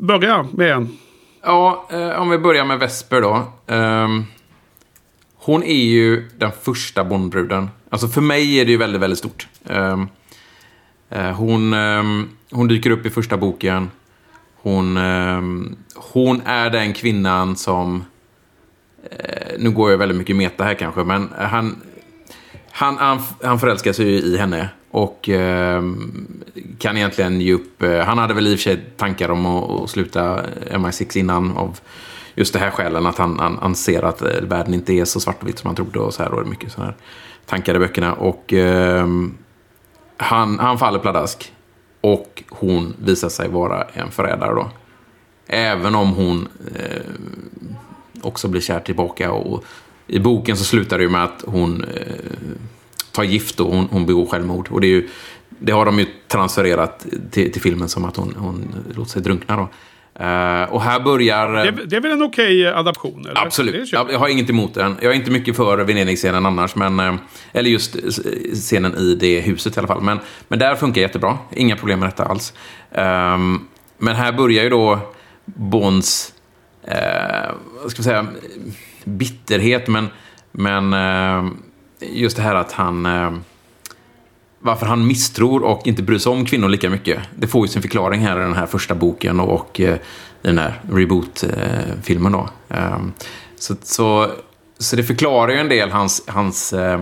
Börja 0.00 0.46
med 0.52 0.70
en. 0.70 0.98
Ja, 1.42 1.88
eh, 1.90 2.20
om 2.20 2.30
vi 2.30 2.38
börjar 2.38 2.64
med 2.64 2.78
Vesper 2.78 3.20
då. 3.20 3.52
Um, 3.66 4.26
hon 5.34 5.62
är 5.62 5.84
ju 5.84 6.28
den 6.38 6.50
första 6.62 7.04
Bondbruden. 7.04 7.70
Alltså 7.88 8.08
för 8.08 8.20
mig 8.20 8.60
är 8.60 8.64
det 8.64 8.70
ju 8.70 8.76
väldigt, 8.76 9.02
väldigt 9.02 9.18
stort. 9.18 9.48
Um, 9.64 10.08
Eh, 11.12 11.32
hon... 11.32 11.74
Ehm, 11.74 12.28
hon 12.50 12.68
dyker 12.68 12.90
upp 12.90 13.06
i 13.06 13.10
första 13.10 13.36
boken. 13.36 13.90
Hon, 14.56 14.96
ehm, 14.96 15.76
hon 15.94 16.42
är 16.44 16.70
den 16.70 16.92
kvinnan 16.92 17.56
som... 17.56 18.04
Eh, 19.10 19.52
nu 19.58 19.70
går 19.70 19.90
jag 19.90 19.98
väldigt 19.98 20.18
mycket 20.18 20.36
meta 20.36 20.64
här 20.64 20.74
kanske, 20.74 21.04
men 21.04 21.28
han, 21.38 21.76
han, 22.70 22.96
han, 22.98 23.20
han 23.42 23.60
förälskar 23.60 23.92
sig 23.92 24.06
i 24.06 24.36
henne. 24.36 24.68
Och 24.90 25.28
eh, 25.28 25.82
kan 26.78 26.96
egentligen 26.96 27.40
ge 27.40 27.52
upp... 27.52 27.82
Eh, 27.82 27.98
han 27.98 28.18
hade 28.18 28.34
väl 28.34 28.46
i 28.46 28.54
och 28.54 28.58
för 28.58 28.62
sig 28.62 28.84
tankar 28.96 29.28
om 29.28 29.46
att, 29.46 29.70
att 29.70 29.90
sluta 29.90 30.40
MI6 30.70 31.18
innan 31.18 31.56
av 31.56 31.80
just 32.34 32.52
det 32.52 32.58
här 32.58 32.70
skälen. 32.70 33.06
Att 33.06 33.18
han, 33.18 33.38
han, 33.38 33.58
han 33.60 33.74
ser 33.74 34.02
att 34.02 34.22
eh, 34.22 34.40
världen 34.42 34.74
inte 34.74 34.92
är 34.92 35.04
så 35.04 35.20
svartvit 35.20 35.58
som 35.58 35.68
han 35.68 35.76
trodde 35.76 35.98
och 35.98 36.14
så 36.14 36.22
här. 36.22 36.32
Och 36.32 36.40
det 36.40 36.48
är 36.48 36.50
mycket 36.50 36.72
sådana 36.72 36.90
här 36.90 36.98
tankar 37.46 37.74
i 37.74 37.78
böckerna. 37.78 38.12
Och 38.12 38.52
eh, 38.52 39.06
han, 40.22 40.58
han 40.58 40.78
faller 40.78 40.98
pladask. 40.98 41.52
Och 42.00 42.42
hon 42.48 42.94
visar 42.98 43.28
sig 43.28 43.48
vara 43.48 43.82
en 43.82 44.10
förrädare 44.10 44.54
då. 44.54 44.70
Även 45.46 45.94
om 45.94 46.10
hon 46.10 46.48
eh, 46.76 47.02
också 48.22 48.48
blir 48.48 48.60
kär 48.60 48.80
tillbaka. 48.80 49.32
Och 49.32 49.64
I 50.06 50.18
boken 50.18 50.56
så 50.56 50.64
slutar 50.64 50.98
det 50.98 51.04
ju 51.04 51.10
med 51.10 51.24
att 51.24 51.44
hon 51.46 51.84
eh, 51.84 52.14
tar 53.12 53.22
gift 53.22 53.60
och 53.60 53.74
hon, 53.74 53.88
hon 53.90 54.06
begår 54.06 54.26
självmord. 54.26 54.68
Och 54.70 54.80
det, 54.80 54.86
är 54.86 54.90
ju, 54.90 55.08
det 55.48 55.72
har 55.72 55.84
de 55.84 55.98
ju 55.98 56.06
transfererat 56.28 57.06
till, 57.30 57.52
till 57.52 57.62
filmen 57.62 57.88
som 57.88 58.04
att 58.04 58.16
hon, 58.16 58.34
hon 58.38 58.74
låter 58.94 59.10
sig 59.10 59.22
drunkna 59.22 59.56
då. 59.56 59.68
Eh, 60.22 60.72
och 60.72 60.82
här 60.82 61.00
börjar... 61.00 61.48
Det, 61.48 61.70
det 61.70 61.96
är 61.96 62.00
väl 62.00 62.10
en 62.10 62.22
okej 62.22 62.66
adaption? 62.66 63.20
Eller? 63.20 63.34
Det 63.34 63.40
Absolut. 63.40 63.92
Jag, 63.92 64.12
jag 64.12 64.18
har 64.18 64.28
inget 64.28 64.50
emot 64.50 64.74
den. 64.74 64.96
Jag 65.02 65.12
är 65.12 65.16
inte 65.16 65.30
mycket 65.30 65.56
för 65.56 65.78
Venedig-scenen 65.78 66.46
annars. 66.46 66.74
Men, 66.76 67.00
eh, 67.00 67.14
eller 67.52 67.70
just 67.70 67.96
eh, 67.96 68.02
scenen 68.54 68.96
i 68.96 69.14
det 69.14 69.40
huset 69.40 69.76
i 69.76 69.78
alla 69.80 69.88
fall. 69.88 70.00
Men, 70.00 70.18
men 70.48 70.58
där 70.58 70.74
funkar 70.74 71.00
jättebra. 71.00 71.38
Inga 71.50 71.76
problem 71.76 72.00
med 72.00 72.08
detta 72.08 72.24
alls. 72.24 72.52
Ehm, 72.92 73.60
men 73.98 74.16
här 74.16 74.32
börjar 74.32 74.64
ju 74.64 74.70
då 74.70 74.98
Bonds, 75.44 76.32
eh, 76.84 77.50
vad 77.82 77.90
ska 77.90 77.98
vi 77.98 78.04
säga, 78.04 78.26
bitterhet. 79.04 79.88
Men, 79.88 80.08
men 80.52 80.92
eh, 80.92 81.52
just 82.00 82.36
det 82.36 82.42
här 82.42 82.54
att 82.54 82.72
han... 82.72 83.06
Varför 84.64 84.86
han 84.86 85.06
misstror 85.06 85.62
och 85.62 85.86
inte 85.86 86.02
bryr 86.02 86.18
sig 86.18 86.32
om 86.32 86.44
kvinnor 86.44 86.68
lika 86.68 86.90
mycket. 86.90 87.18
Det 87.36 87.46
får 87.46 87.66
ju 87.66 87.72
sin 87.72 87.82
förklaring 87.82 88.20
här 88.20 88.36
i 88.36 88.42
den 88.42 88.54
här 88.54 88.66
första 88.66 88.94
boken 88.94 89.40
och, 89.40 89.54
och 89.54 89.80
eh, 89.80 89.96
den 90.42 90.58
här 90.58 90.80
reboot-filmen 90.90 92.32
då. 92.32 92.48
Ehm, 92.68 93.12
så, 93.56 93.74
så, 93.82 94.30
så 94.78 94.96
det 94.96 95.02
förklarar 95.02 95.52
ju 95.52 95.58
en 95.58 95.68
del 95.68 95.90
hans, 95.90 96.24
hans 96.26 96.72
eh, 96.72 97.00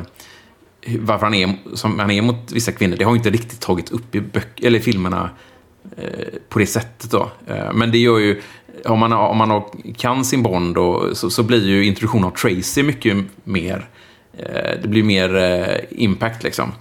varför 0.99 1.27
han 1.27 1.35
är 1.35 1.57
som 1.75 1.99
han 1.99 2.11
är 2.11 2.23
mot 2.23 2.53
vissa 2.53 2.73
kvinnor. 2.73 2.97
Det 2.97 3.05
har 3.05 3.13
ju 3.13 3.19
inte 3.19 3.31
riktigt 3.31 3.61
tagit 3.61 3.91
upp 3.91 4.15
i 4.15 4.21
böcker, 4.21 4.67
eller 4.67 4.81
filmerna 4.81 5.31
eh, 5.97 6.29
på 6.49 6.59
det 6.59 6.67
sättet 6.67 7.11
då. 7.11 7.31
Eh, 7.47 7.73
men 7.73 7.91
det 7.91 7.99
gör 7.99 8.19
ju, 8.19 8.41
om 8.85 8.99
man, 8.99 9.13
om 9.13 9.37
man 9.39 9.51
har, 9.51 9.71
kan 9.97 10.25
sin 10.25 10.43
Bond 10.43 10.75
då, 10.75 11.15
så, 11.15 11.31
så 11.31 11.43
blir 11.43 11.67
ju 11.67 11.85
introduktionen 11.85 12.25
av 12.25 12.31
Tracy 12.31 12.83
mycket 12.83 13.17
mer, 13.45 13.89
eh, 14.39 14.81
det 14.83 14.89
blir 14.89 15.03
mer 15.03 15.37
eh, 15.37 15.77
impact 15.91 16.43
liksom. 16.43 16.73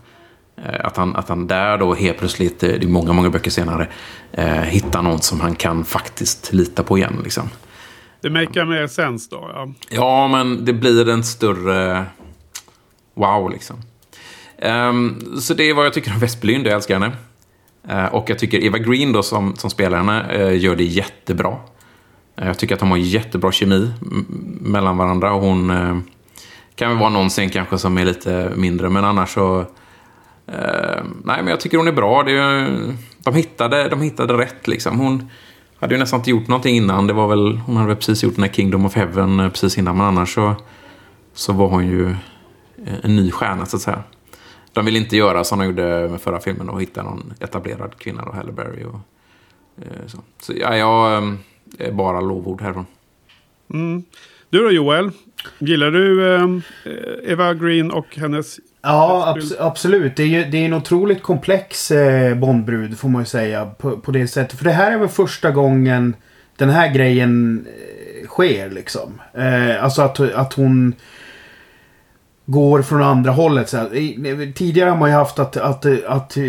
Eh, 0.66 0.86
Att 0.86 0.98
han, 0.98 1.16
att 1.16 1.30
han 1.30 1.48
där 1.48 1.78
då 1.78 1.94
helt 1.94 2.18
plötsligt, 2.18 2.64
eh, 2.64 2.70
det 2.70 2.84
är 2.84 2.88
många, 2.88 3.14
många 3.14 3.30
böcker 3.30 3.52
senare, 3.52 3.88
eh, 4.32 4.46
hittar 4.48 5.02
någon 5.02 5.22
som 5.22 5.42
han 5.42 5.56
kan 5.56 5.86
faktiskt 5.86 6.54
lita 6.54 6.84
på 6.84 6.98
igen. 6.98 7.22
Liksom. 7.24 7.50
Det 8.22 8.30
makar 8.30 8.66
mer 8.66 8.88
sens 8.88 9.30
då. 9.30 9.52
Ja. 9.54 9.74
Ja, 9.90 10.28
men 10.28 10.66
det 10.66 10.74
blir 10.74 11.10
en 11.10 11.24
större 11.24 12.06
wow 13.14 13.52
liksom. 13.52 13.76
Ehm, 14.58 15.40
så 15.40 15.54
det 15.54 15.70
är 15.70 15.74
vad 15.74 15.86
jag 15.86 15.94
tycker 15.94 16.14
om 16.14 16.20
Westblyn, 16.20 16.64
jag 16.64 16.74
älskar 16.74 17.00
henne. 17.00 17.12
Eh, 17.90 18.06
och 18.06 18.30
jag 18.30 18.40
tycker 18.40 18.64
Eva 18.64 18.78
Green 18.78 19.12
då 19.12 19.24
som, 19.24 19.56
som 19.56 19.70
spelar 19.70 19.98
henne 19.98 20.26
eh, 20.32 20.58
gör 20.64 20.76
det 20.76 20.84
jättebra. 20.84 21.56
Eh, 22.36 22.48
jag 22.48 22.58
tycker 22.58 22.76
att 22.76 22.80
de 22.80 22.92
har 22.92 22.98
jättebra 22.98 23.52
kemi 23.52 23.92
mellan 24.62 24.98
varandra 24.98 25.34
och 25.34 25.42
hon 25.42 25.72
kan 26.76 26.90
väl 26.90 26.98
vara 27.00 27.10
någon 27.10 27.30
scen 27.30 27.50
kanske 27.50 27.78
som 27.78 27.98
är 27.98 28.06
lite 28.06 28.52
mindre, 28.56 28.90
men 28.90 29.06
annars 29.06 29.34
så 29.34 29.66
Eh, 30.54 31.04
nej, 31.24 31.38
men 31.44 31.48
jag 31.48 31.60
tycker 31.60 31.78
hon 31.78 31.88
är 31.88 31.92
bra. 31.92 32.24
Det 32.24 32.32
är, 32.32 32.80
de, 33.24 33.36
hittade, 33.36 33.90
de 33.90 34.02
hittade 34.02 34.34
rätt 34.34 34.68
liksom. 34.68 35.00
Hon 35.00 35.30
hade 35.80 35.94
ju 35.94 36.00
nästan 36.00 36.20
inte 36.20 36.30
gjort 36.30 36.48
någonting 36.48 36.76
innan. 36.76 37.08
Det 37.08 37.14
var 37.14 37.28
väl, 37.28 37.58
hon 37.58 37.76
hade 37.76 37.88
väl 37.88 37.98
precis 37.98 38.24
gjort 38.24 38.36
den 38.36 38.44
här 38.44 38.52
Kingdom 38.52 38.86
of 38.86 38.96
Heaven 38.96 39.40
eh, 39.40 39.50
precis 39.50 39.78
innan. 39.78 39.98
Men 39.98 40.06
annars 40.06 40.34
så, 40.34 40.56
så 41.34 41.54
var 41.54 41.68
hon 41.68 41.88
ju 41.88 42.10
eh, 42.86 42.94
en 43.04 43.16
ny 43.16 43.32
stjärna 43.32 43.66
så 43.66 43.76
att 43.76 43.82
säga. 43.82 44.04
De 44.74 44.86
vill 44.86 44.96
inte 44.96 45.18
göra 45.18 45.44
som 45.44 45.60
de 45.60 45.66
gjorde 45.66 46.08
med 46.10 46.22
förra 46.22 46.40
filmen 46.40 46.70
och 46.70 46.82
hitta 46.82 47.04
någon 47.04 47.34
etablerad 47.40 47.98
kvinna 47.98 48.26
då, 48.26 48.32
Halle 48.32 48.52
Berry 48.52 48.84
och 48.84 49.00
eh, 49.78 50.08
så. 50.08 50.18
Så 50.42 50.54
ja, 50.56 50.78
jag 50.78 51.24
eh, 51.78 51.94
bara 51.94 52.22
lovord 52.22 52.62
härifrån. 52.62 52.86
Mm. 53.74 54.04
Du 54.50 54.64
då 54.64 54.72
Joel? 54.72 55.12
Gillar 55.60 55.92
du 55.92 56.36
eh, 56.36 57.32
Eva 57.32 57.54
Green 57.54 57.92
och 57.92 58.16
hennes... 58.16 58.60
Ja, 58.82 59.28
abs 59.28 59.54
absolut. 59.60 60.16
Det 60.16 60.24
är 60.24 60.28
ju 60.28 60.46
det 60.46 60.58
är 60.58 60.66
en 60.66 60.74
otroligt 60.74 61.24
komplex 61.24 61.92
eh, 61.92 62.36
Bondbrud 62.36 63.00
får 63.00 63.10
man 63.10 63.22
ju 63.22 63.26
säga. 63.26 63.66
På, 63.66 63.98
på 63.98 64.12
det 64.12 64.28
sättet. 64.28 64.58
För 64.58 64.66
det 64.66 64.72
här 64.72 64.92
är 64.92 64.98
väl 64.98 65.10
första 65.10 65.52
gången 65.52 66.16
den 66.58 66.70
här 66.70 66.94
grejen 66.94 67.66
eh, 67.68 68.28
sker 68.28 68.70
liksom. 68.70 69.22
Eh, 69.34 69.84
alltså 69.84 70.02
att, 70.02 70.20
att 70.20 70.54
hon 70.54 70.94
går 72.50 72.82
från 72.82 73.04
andra 73.04 73.32
hållet. 73.32 73.70
Så 73.70 73.78
här. 73.78 74.54
Tidigare 74.54 74.90
har 74.90 74.98
man 74.98 75.10
ju 75.10 75.16
haft 75.16 75.40
att, 75.40 75.58
att, 75.58 75.86
att 76.06 76.38
eh, 76.38 76.44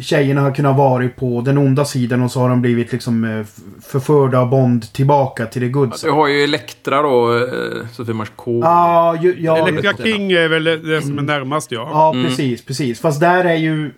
tjejerna 0.00 0.40
har 0.40 0.54
kunnat 0.54 0.76
vara 0.76 1.08
på 1.08 1.40
den 1.40 1.58
onda 1.58 1.84
sidan 1.84 2.22
och 2.22 2.30
så 2.30 2.40
har 2.40 2.48
de 2.48 2.62
blivit 2.62 2.92
liksom 2.92 3.24
eh, 3.24 3.46
förförda 3.86 4.38
av 4.38 4.50
Bond 4.50 4.92
tillbaka 4.92 5.46
till 5.46 5.62
det 5.62 5.68
good 5.68 5.94
Du 6.02 6.10
har 6.10 6.28
ju 6.28 6.44
Elektra 6.44 7.02
då, 7.02 7.48
Sofie 7.92 8.14
Marceau. 8.14 8.60
Ja, 8.60 9.16
ju, 9.22 9.36
ja, 9.38 9.68
det. 9.70 10.04
King 10.04 10.32
är 10.32 10.48
väl 10.48 10.64
det 10.64 11.02
som 11.02 11.18
är 11.18 11.22
närmast 11.22 11.72
ja. 11.72 11.88
Ja, 11.92 12.22
precis, 12.26 12.64
precis. 12.64 13.00
Fast 13.00 13.20
där 13.20 13.44
är 13.44 13.56
ju... 13.56 13.90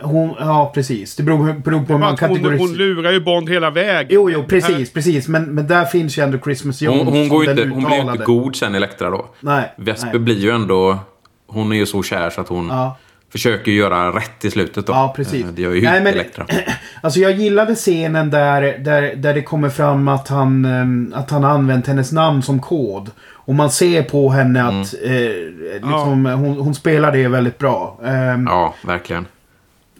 Hon, 0.00 0.34
ja, 0.38 0.70
precis. 0.74 1.16
Det 1.16 1.22
beror, 1.22 1.52
beror 1.52 1.80
på 1.84 1.92
hur 1.92 1.98
man 2.00 2.08
hon, 2.08 2.16
kategoriserar. 2.16 2.58
hon 2.58 2.72
lurar 2.76 3.12
ju 3.12 3.20
Bond 3.20 3.48
hela 3.50 3.70
vägen. 3.70 4.08
Jo, 4.10 4.30
jo, 4.30 4.44
precis, 4.48 4.92
precis. 4.92 5.28
Men, 5.28 5.44
men 5.54 5.66
där 5.66 5.84
finns 5.84 6.18
ju 6.18 6.22
ändå 6.22 6.38
Christmas 6.38 6.82
Jones. 6.82 6.98
Hon, 7.04 7.12
hon, 7.16 7.28
går 7.28 7.50
inte, 7.50 7.62
hon 7.68 7.84
blir 7.84 7.94
ju 7.96 8.00
inte 8.12 8.24
god 8.24 8.56
sen, 8.56 8.74
Elektra 8.74 9.10
då. 9.10 9.26
Nej. 9.40 9.72
Vesper 9.76 10.08
nej. 10.10 10.18
blir 10.18 10.38
ju 10.38 10.50
ändå... 10.50 10.98
Hon 11.46 11.72
är 11.72 11.76
ju 11.76 11.86
så 11.86 12.02
kär 12.02 12.30
så 12.30 12.40
att 12.40 12.48
hon 12.48 12.68
Ja. 12.68 12.96
försöker 13.32 13.72
göra 13.72 14.16
rätt 14.16 14.44
i 14.44 14.50
slutet 14.50 14.86
då. 14.86 14.92
Ja, 14.92 15.12
precis. 15.16 15.44
Eh, 15.44 15.50
Det 15.52 15.62
gör 15.62 15.72
ju 15.74 15.82
Nej, 15.82 16.02
men- 16.02 16.12
Elektra. 16.14 16.46
Alltså 17.02 17.20
jag 17.20 17.32
gillade 17.32 17.74
scenen 17.74 18.30
där, 18.30 18.62
där, 18.78 19.14
där 19.16 19.34
det 19.34 19.42
kommer 19.42 19.68
fram 19.68 20.08
att 20.08 20.28
han, 20.28 20.64
ehm, 20.64 21.12
att 21.16 21.30
han 21.30 21.44
har 21.44 21.50
använt 21.50 21.86
hennes 21.86 22.12
namn 22.12 22.42
som 22.42 22.60
kod. 22.60 23.10
Och 23.34 23.54
man 23.54 23.70
ser 23.70 24.02
på 24.02 24.28
henne 24.30 24.62
att 24.64 24.94
Mm. 25.04 25.24
eh, 25.26 25.32
liksom, 25.72 26.26
hon, 26.26 26.58
hon 26.58 26.74
spelar 26.74 27.12
det 27.12 27.28
väldigt 27.28 27.58
bra. 27.58 28.00
Ehm, 28.04 28.46
Ja, 28.46 28.74
verkligen. 28.86 29.26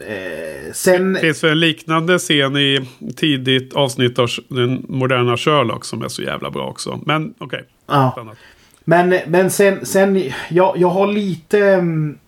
Eh, 0.01 0.73
sen... 0.73 1.13
Det 1.13 1.21
finns 1.21 1.45
en 1.45 1.61
liknande 1.61 2.19
scen 2.19 2.57
i 2.57 2.89
tidigt 3.17 3.75
avsnitt 3.75 4.19
av 4.19 4.29
den 4.49 4.87
moderna 4.89 5.37
Sherlock 5.37 5.85
som 5.85 6.03
är 6.03 6.09
så 6.09 6.23
jävla 6.23 6.51
bra 6.51 6.67
också. 6.67 7.01
Men 7.07 7.35
okej. 7.39 7.65
Ja. 7.87 8.15
Annat. 8.17 8.37
Men, 8.85 9.21
men 9.27 9.51
sen, 9.51 9.87
sen 9.87 10.33
jag, 10.49 10.77
jag 10.77 10.89
har 10.89 11.07
lite... 11.07 11.59
mm, 11.59 12.19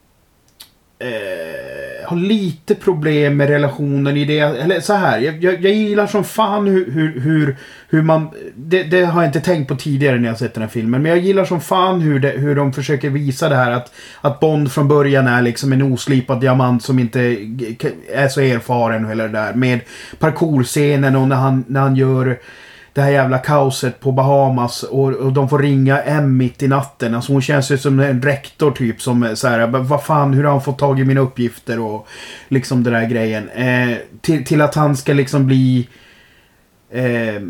Eh, 1.01 2.09
har 2.09 2.17
lite 2.17 2.75
problem 2.75 3.37
med 3.37 3.49
relationen 3.49 4.17
i 4.17 4.25
det. 4.25 4.39
Eller 4.39 4.81
så 4.81 4.93
här. 4.93 5.19
Jag, 5.19 5.45
jag, 5.45 5.55
jag 5.65 5.73
gillar 5.73 6.07
som 6.07 6.25
fan 6.25 6.67
hur, 6.67 6.91
hur, 6.91 7.21
hur, 7.21 7.57
hur 7.89 8.03
man... 8.03 8.31
Det, 8.55 8.83
det 8.83 9.05
har 9.05 9.23
jag 9.23 9.29
inte 9.29 9.41
tänkt 9.41 9.69
på 9.69 9.77
tidigare 9.77 10.19
när 10.19 10.29
jag 10.29 10.39
sett 10.39 10.55
den 10.55 10.63
här 10.63 10.71
filmen. 10.71 11.03
Men 11.03 11.11
jag 11.11 11.19
gillar 11.19 11.45
som 11.45 11.61
fan 11.61 12.01
hur, 12.01 12.21
det, 12.21 12.29
hur 12.29 12.55
de 12.55 12.73
försöker 12.73 13.11
visa 13.11 13.49
det 13.49 13.57
här 13.57 13.71
att, 13.71 13.93
att 14.21 14.41
Bond 14.41 14.73
från 14.73 14.89
början 14.89 15.27
är 15.27 15.43
liksom 15.43 15.73
en 15.73 15.83
oslipad 15.83 16.41
diamant 16.41 16.83
som 16.83 16.99
inte 16.99 17.21
är 18.13 18.29
så 18.29 18.41
erfaren 18.41 19.05
och 19.05 19.11
hela 19.11 19.23
det 19.23 19.33
där. 19.33 19.55
Med 19.55 19.81
parkourscenen 20.19 21.17
och 21.17 21.29
när 21.29 21.37
han, 21.37 21.65
när 21.69 21.81
han 21.81 21.97
gör 21.97 22.39
det 22.93 23.01
här 23.01 23.11
jävla 23.11 23.39
kaoset 23.39 24.01
på 24.01 24.13
Bahamas 24.13 24.83
och, 24.83 25.13
och 25.13 25.33
de 25.33 25.49
får 25.49 25.59
ringa 25.59 26.03
M 26.03 26.37
mitt 26.37 26.63
i 26.63 26.69
natten. 26.69 27.15
Alltså 27.15 27.33
hon 27.33 27.43
känns 27.43 27.71
ju 27.71 27.79
som 27.79 28.01
en 28.01 28.23
rektor 28.23 28.71
typ 28.71 29.03
som 29.03 29.37
så 29.37 29.49
här, 29.49 29.67
vad 29.67 30.05
fan, 30.05 30.33
hur 30.35 30.45
har 30.45 30.51
han 30.51 30.63
fått 30.63 30.79
tag 30.79 31.01
i 31.01 31.05
mina 31.05 31.21
uppgifter 31.21 31.81
och 31.81 32.09
liksom 32.49 32.83
den 32.85 32.93
där 32.93 33.07
grejen. 33.07 33.49
Eh, 33.49 33.97
till, 34.21 34.45
till 34.45 34.61
att 34.61 34.75
han 34.75 34.97
ska 34.97 35.13
liksom 35.13 35.47
bli, 35.47 35.89
eh, 36.91 37.43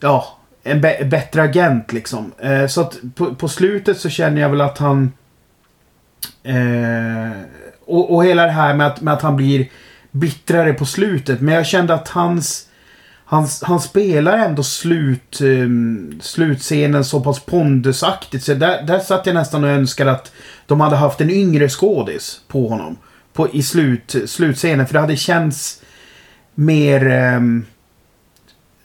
ja, 0.00 0.38
en 0.62 0.80
bättre 0.80 1.42
agent 1.42 1.92
liksom. 1.92 2.32
Eh, 2.38 2.66
så 2.66 2.80
att 2.80 2.98
på, 3.14 3.34
på 3.34 3.48
slutet 3.48 3.98
så 3.98 4.08
känner 4.08 4.40
jag 4.40 4.48
väl 4.48 4.60
att 4.60 4.78
han, 4.78 5.12
eh, 6.42 7.32
och, 7.86 8.14
och 8.14 8.24
hela 8.24 8.46
det 8.46 8.52
här 8.52 8.74
med 8.74 8.86
att, 8.86 9.00
med 9.00 9.14
att 9.14 9.22
han 9.22 9.36
blir 9.36 9.68
bittrare 10.10 10.72
på 10.72 10.84
slutet. 10.84 11.40
Men 11.40 11.54
jag 11.54 11.66
kände 11.66 11.94
att 11.94 12.08
hans 12.08 12.68
han, 13.32 13.48
han 13.62 13.80
spelar 13.80 14.38
ändå 14.38 14.62
slut, 14.62 15.40
um, 15.40 16.20
slutscenen 16.22 17.04
så 17.04 17.20
pass 17.20 17.40
pondusaktigt. 17.40 18.44
Så 18.44 18.54
där, 18.54 18.82
där 18.82 18.98
satt 18.98 19.26
jag 19.26 19.34
nästan 19.34 19.64
och 19.64 19.70
önskade 19.70 20.10
att 20.10 20.32
de 20.66 20.80
hade 20.80 20.96
haft 20.96 21.20
en 21.20 21.30
yngre 21.30 21.68
skådis 21.68 22.40
på 22.48 22.68
honom. 22.68 22.98
På, 23.32 23.48
I 23.52 23.62
slut, 23.62 24.16
slutscenen. 24.26 24.86
För 24.86 24.94
det 24.94 25.00
hade 25.00 25.16
känts 25.16 25.82
mer... 26.54 27.06
Um, 27.36 27.66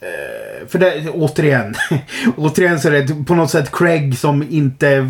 uh, 0.02 0.68
för 0.68 0.80
det, 0.80 1.10
återigen. 1.10 1.76
återigen 2.38 2.80
så 2.80 2.88
är 2.88 2.92
det 2.92 3.26
på 3.26 3.36
något 3.36 3.52
sätt 3.52 3.72
Craig 3.72 4.18
som 4.18 4.44
inte... 4.50 4.90
Eh, 4.90 5.06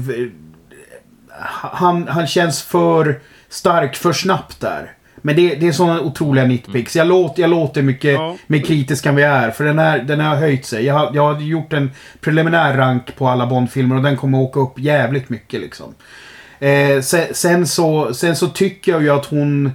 han, 1.62 2.08
han 2.08 2.28
känns 2.28 2.62
för 2.62 3.20
stark 3.50 3.96
för 3.96 4.14
snabbt 4.14 4.60
där. 4.60 4.97
Men 5.22 5.36
det, 5.36 5.56
det 5.56 5.68
är 5.68 5.72
sådana 5.72 6.02
otroliga 6.02 6.46
nitpicks. 6.46 6.96
Jag, 6.96 7.08
låter, 7.08 7.42
jag 7.42 7.50
låter 7.50 7.82
mycket 7.82 8.14
Ja. 8.14 8.36
mer 8.48 8.60
kritisk 8.62 9.06
än 9.06 9.16
vi 9.16 9.24
är. 9.24 9.52
För 9.52 9.64
den, 9.64 9.80
här, 9.80 10.00
den 10.00 10.20
har 10.20 10.36
höjt 10.36 10.66
sig. 10.66 10.86
Jag 10.86 10.94
har, 10.94 11.12
jag 11.14 11.34
har 11.34 11.42
gjort 11.42 11.74
en 11.74 11.92
preliminär 12.22 12.78
rank 12.78 13.16
på 13.16 13.28
alla 13.28 13.48
Bond-filmer 13.48 13.96
och 13.96 14.04
den 14.04 14.18
kommer 14.18 14.40
åka 14.40 14.60
upp 14.60 14.80
jävligt 14.80 15.30
mycket 15.30 15.62
liksom. 15.62 15.94
Eh, 16.60 17.02
sen, 17.02 17.26
sen, 17.32 17.68
så, 17.68 18.14
sen 18.14 18.36
så 18.36 18.48
tycker 18.48 18.92
jag 18.92 19.02
ju 19.04 19.10
att 19.10 19.26
hon... 19.26 19.72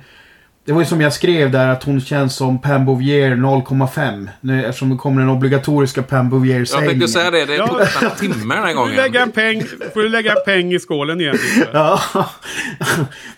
Det 0.65 0.73
var 0.73 0.81
ju 0.81 0.87
som 0.87 1.01
jag 1.01 1.13
skrev 1.13 1.51
där 1.51 1.69
att 1.69 1.83
hon 1.85 2.01
känns 2.01 2.37
som 2.37 2.61
Pam 2.61 2.85
Bouvier 2.85 3.31
0,5. 3.31 4.29
Nu, 4.41 4.65
eftersom 4.67 4.91
det 4.91 4.97
kommer 4.97 5.21
den 5.21 5.31
obligatoriska 5.31 6.03
Pam 6.03 6.31
Bouvier-sägningen. 6.31 7.01
Jag 7.01 7.01
tänkte 7.01 7.19
säga 7.21 7.31
det. 7.31 7.45
Det 7.47 7.55
Ja. 7.57 7.67
tog 7.67 7.79
nästan 7.79 8.05
en 8.11 8.17
timme 8.17 8.55
den 8.55 8.65
här 8.65 8.75
Får 8.75 8.87
du 8.89 8.95
lägga 8.95 9.09
gången. 9.09 9.23
en 9.23 9.31
peng, 9.33 9.63
får 9.95 10.01
du 10.03 10.09
lägga 10.09 10.31
en 10.33 10.37
peng 10.47 10.73
i 10.73 10.79
skålen 10.79 11.21
igen? 11.21 11.37
Ja. 11.73 12.01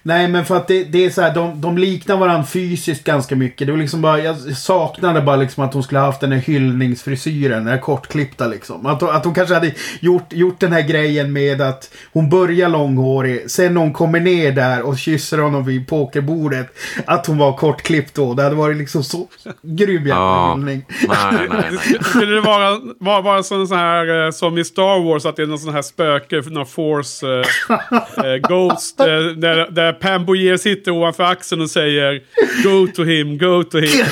Nej 0.03 0.29
men 0.29 0.45
för 0.45 0.57
att 0.57 0.69
det, 0.69 0.85
det 0.85 1.05
är 1.05 1.11
så 1.11 1.23
här, 1.23 1.35
de, 1.35 1.61
de 1.61 1.79
liknar 1.79 2.17
varandra 2.17 2.47
fysiskt 2.47 3.05
ganska 3.05 3.37
mycket. 3.37 3.67
Det 3.67 3.73
var 3.73 3.79
liksom 3.79 4.03
bara, 4.03 4.19
jag 4.21 4.37
saknade 4.57 5.21
bara 5.21 5.37
liksom 5.37 5.65
att 5.65 5.75
hon 5.75 5.83
skulle 5.83 5.99
ha 6.01 6.07
haft 6.07 6.21
den 6.21 6.33
här 6.33 6.39
hyllningsfrisyren, 6.41 7.59
den 7.65 7.73
här 7.73 7.79
kortklippta 7.81 8.47
liksom. 8.47 8.87
Att, 8.87 9.01
hon- 9.01 9.11
att 9.11 9.25
hon 9.25 9.35
kanske 9.35 9.55
hade 9.55 9.73
gjort, 10.01 10.33
gjort 10.33 10.61
den 10.61 10.73
här 10.73 10.83
grejen 10.83 11.33
med 11.33 11.61
att 11.61 11.91
hon 12.13 12.31
börjar 12.31 12.69
långhårig, 12.69 13.51
sen 13.51 13.75
när 13.75 13.81
hon 13.81 13.93
kommer 13.93 14.21
ner 14.21 14.53
där 14.53 14.83
och 14.83 14.99
kysser 14.99 15.39
honom 15.39 15.65
vid 15.65 15.89
pokerbordet, 15.89 16.67
att 17.15 17.27
hon 17.27 17.39
var 17.39 17.53
kortklippt 17.53 18.15
då. 18.15 18.35
Det 18.35 18.43
hade 18.43 18.55
varit 18.57 18.77
liksom 18.77 19.05
så 19.05 19.29
grym 19.63 19.97
jävla 20.07 20.15
Ja. 20.15 20.55
hyllning. 20.57 20.85
Nej, 21.09 21.17
nej, 21.33 21.49
nej. 21.51 21.99
Skulle 22.05 22.35
det 22.35 22.41
vara, 22.41 22.79
vara, 23.01 23.21
vara 23.21 23.43
sån 23.43 23.69
så 23.69 23.75
här 23.75 24.25
eh, 24.25 24.31
som 24.31 24.59
i 24.59 24.65
Star 24.65 25.05
Wars, 25.05 25.27
att 25.27 25.37
det 25.37 25.43
är 25.43 25.47
någon 25.47 25.59
sån 25.59 25.75
här 25.75 25.83
spöke, 25.83 26.43
någon 26.47 26.67
force 26.67 27.27
eh, 27.27 28.27
eh, 28.27 28.37
ghost, 28.37 29.01
eh, 29.01 29.07
där, 29.37 29.71
där 29.71 29.93
Pam 29.93 30.25
Bouvier 30.27 30.57
sitter 30.57 30.91
ovanför 30.93 31.25
axeln 31.25 31.63
och 31.63 31.71
säger 31.71 32.23
Go 32.65 32.87
to 32.95 33.03
him, 33.05 33.39
go 33.39 33.63
to 33.65 33.79
him, 33.79 34.07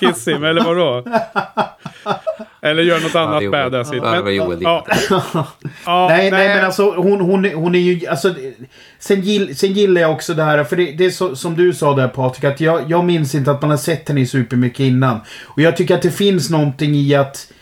kiss 0.00 0.28
him, 0.28 0.44
eller 0.44 0.64
vadå? 0.64 1.04
Eller 2.66 2.82
gör 2.82 3.00
något 3.00 3.14
Ja, 3.14 3.20
annat 3.20 3.38
det 3.40 3.44
gjorde- 3.44 3.58
badass. 3.70 3.88
ja, 3.92 4.10
det 4.14 4.22
var 4.22 4.30
Joel 4.30 4.58
ja, 4.62 4.86
ja, 5.86 6.06
nej, 6.08 6.30
nej, 6.30 6.48
men 6.56 6.64
alltså 6.64 6.94
hon, 6.96 7.20
hon, 7.20 7.44
hon 7.54 7.74
är 7.74 7.78
ju... 7.78 8.06
Alltså, 8.06 8.34
sen, 8.98 9.20
gill, 9.20 9.56
sen 9.56 9.72
gillar 9.72 10.00
jag 10.00 10.10
också 10.12 10.34
det 10.34 10.42
här, 10.42 10.64
för 10.64 10.76
det, 10.76 10.92
det 10.92 11.04
är 11.06 11.10
så, 11.10 11.36
som 11.36 11.56
du 11.56 11.72
sa 11.72 11.94
där 11.96 12.08
Patrik, 12.08 12.44
att 12.44 12.60
jag, 12.60 12.90
jag 12.90 13.04
minns 13.04 13.34
inte 13.34 13.50
att 13.50 13.60
man 13.62 13.70
har 13.70 13.76
sett 13.76 14.08
henne 14.08 14.20
i 14.20 14.26
supermycket 14.26 14.80
innan. 14.80 15.20
Och 15.44 15.60
jag 15.62 15.76
tycker 15.76 15.94
att 15.94 16.02
det 16.02 16.10
finns 16.10 16.50
någonting 16.50 16.94
i 16.94 17.14
att... 17.14 17.52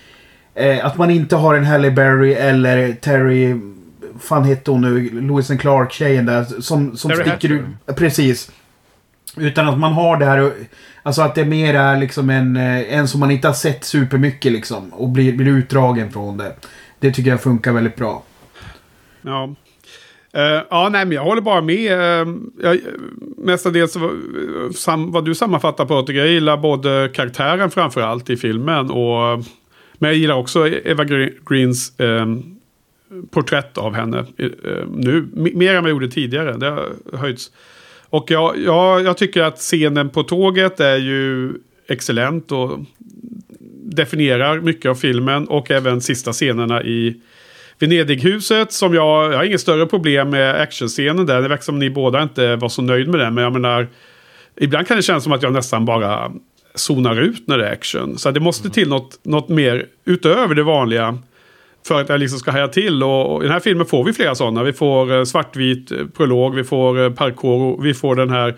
Eh, 0.55 0.87
att 0.87 0.97
man 0.99 1.11
inte 1.11 1.37
har 1.37 1.55
en 1.55 1.65
Halle 1.65 1.91
Berry 1.91 2.33
eller 2.33 2.93
Terry... 2.93 3.55
fan 4.21 4.45
hette 4.45 4.71
hon 4.71 4.81
nu? 4.81 5.21
Lewis 5.21 5.51
and 5.51 5.61
Clark-tjejen 5.61 6.27
där. 6.27 6.45
Som, 6.61 6.97
som 6.97 7.11
Terry 7.11 7.31
sticker 7.31 7.49
ut. 7.55 7.97
Precis. 7.97 8.51
Utan 9.37 9.69
att 9.69 9.79
man 9.79 9.93
har 9.93 10.17
det 10.17 10.25
här... 10.25 10.53
Alltså 11.03 11.23
att 11.23 11.35
det 11.35 11.45
mer 11.45 11.75
är 11.75 12.01
liksom 12.01 12.31
en, 12.31 12.57
eh, 12.57 12.95
en 12.95 13.09
som 13.09 13.21
man 13.21 13.31
inte 13.31 13.49
har 13.49 13.55
sett 13.55 13.85
supermycket 13.85 14.53
liksom. 14.53 14.93
Och 14.93 15.09
blir, 15.09 15.37
blir 15.37 15.49
utdragen 15.49 16.13
från 16.13 16.37
det. 16.37 16.55
Det 16.99 17.13
tycker 17.13 17.31
jag 17.31 17.41
funkar 17.43 17.73
väldigt 17.73 17.97
bra. 17.97 18.23
Ja. 19.23 19.55
Uh, 20.37 20.63
ja, 20.71 20.89
nej, 20.93 21.05
men 21.05 21.13
jag 21.13 21.25
håller 21.25 21.43
bara 21.43 21.61
med. 21.61 21.93
Uh, 21.93 22.37
jag, 22.63 22.81
mestadels 23.37 23.97
vad, 23.97 24.11
sam, 24.75 25.13
vad 25.13 25.25
du 25.25 25.35
sammanfattar 25.35 25.85
på. 25.85 26.05
Jag 26.13 26.29
gillar 26.29 26.57
både 26.57 27.11
karaktären 27.15 27.71
framför 27.71 28.01
allt 28.01 28.31
i 28.31 28.37
filmen. 28.37 28.91
Och, 28.91 29.45
men 29.99 30.11
jag 30.11 30.15
gillar 30.15 30.35
också 30.35 30.69
Eva 30.69 31.05
Greens 31.51 31.93
porträtt 33.31 33.79
av 33.79 33.95
henne 33.95 34.25
nu. 34.95 35.29
M- 35.37 35.49
mer 35.55 35.75
än 35.75 35.83
vad 35.83 35.91
jag 35.91 35.95
gjorde 35.95 36.11
tidigare. 36.11 36.57
Det 36.57 36.71
har 36.71 36.89
höjts. 37.17 37.51
Och 38.15 38.31
jag, 38.31 38.59
jag, 38.59 39.05
jag 39.05 39.17
tycker 39.17 39.43
att 39.43 39.59
scenen 39.59 40.11
på 40.11 40.23
tåget 40.23 40.81
är 40.81 40.97
ju 40.97 41.53
excellent. 41.89 42.53
Och 42.53 42.79
definierar 43.83 44.61
mycket 44.61 44.91
av 44.91 44.95
filmen. 44.95 45.49
Och 45.49 45.71
även 45.71 46.01
sista 46.01 46.33
scenerna 46.33 46.83
i 46.83 47.21
Venedighuset 47.79 48.73
som 48.73 48.95
jag, 48.95 49.33
jag 49.33 49.37
har 49.37 49.45
inget 49.45 49.61
större 49.61 49.87
problem 49.87 50.31
med 50.31 50.61
actionscenen 50.61 51.27
där. 51.27 51.43
Det 51.43 51.49
verkar 51.49 51.63
som 51.63 51.79
ni 51.79 51.91
båda 51.91 52.23
inte 52.23 52.57
var 52.57 52.69
så 52.69 52.83
nöjd 52.83 53.09
med 53.09 53.21
den. 53.21 53.35
Men 53.35 53.45
jag 53.45 53.53
menar, 53.53 53.89
ibland 54.57 54.87
kan 54.87 54.97
det 54.97 55.03
kännas 55.03 55.25
som 55.25 55.33
att 55.33 55.43
jag 55.43 55.53
nästan 55.53 55.85
bara 55.85 56.33
zonar 56.75 57.21
ut 57.21 57.49
när 57.49 57.59
det 57.59 57.69
är 57.69 57.73
action. 57.73 58.19
Så 58.19 58.31
det 58.31 58.41
måste 58.41 58.71
till 58.71 58.89
något, 58.89 59.25
något 59.25 59.49
mer 59.49 59.87
utöver 60.05 60.55
det 60.55 60.63
vanliga. 60.63 61.19
För 61.87 62.01
att 62.01 62.09
jag 62.09 62.21
liksom 62.21 62.39
ska 62.39 62.51
haja 62.51 62.69
till. 62.69 63.03
Och, 63.03 63.35
och 63.35 63.43
i 63.43 63.47
den 63.47 63.53
här 63.53 63.61
filmen 63.61 63.87
får 63.87 64.05
vi 64.05 64.13
flera 64.13 64.35
sådana. 64.35 64.63
Vi 64.63 64.73
får 64.73 65.13
eh, 65.13 65.25
svartvit 65.25 65.93
eh, 65.93 65.99
prolog, 66.07 66.55
vi 66.55 66.65
får 66.65 67.01
eh, 67.01 67.11
parkour, 67.11 67.83
vi 67.83 67.95
får 67.95 68.17
den 68.17 68.31
här 68.31 68.49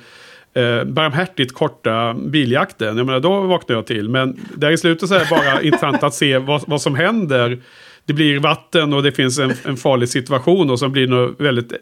eh, 0.55 0.85
barmhärtigt 0.85 1.55
korta 1.55 2.15
biljakten. 2.15 2.97
Jag 2.97 3.07
menar, 3.07 3.21
då 3.21 3.41
vaknar 3.41 3.77
jag 3.77 3.87
till. 3.87 4.09
Men 4.09 4.41
där 4.55 4.71
i 4.71 4.79
slutet 4.79 5.09
så 5.09 5.15
är 5.15 5.19
det 5.19 5.27
bara 5.31 5.63
intressant 5.63 6.03
att 6.03 6.15
se 6.15 6.39
vad, 6.39 6.65
vad 6.67 6.83
som 6.83 6.95
händer. 6.95 7.63
Det 8.05 8.13
blir 8.13 8.39
vatten 8.39 8.93
och 8.93 9.03
det 9.03 9.13
finns 9.13 9.39
en, 9.39 9.53
en 9.65 9.77
farlig 9.77 10.09
situation 10.09 10.71
och 10.71 10.79
så 10.79 10.89
blir 10.89 11.07
det 11.07 11.15
något 11.15 11.41
väldigt 11.41 11.73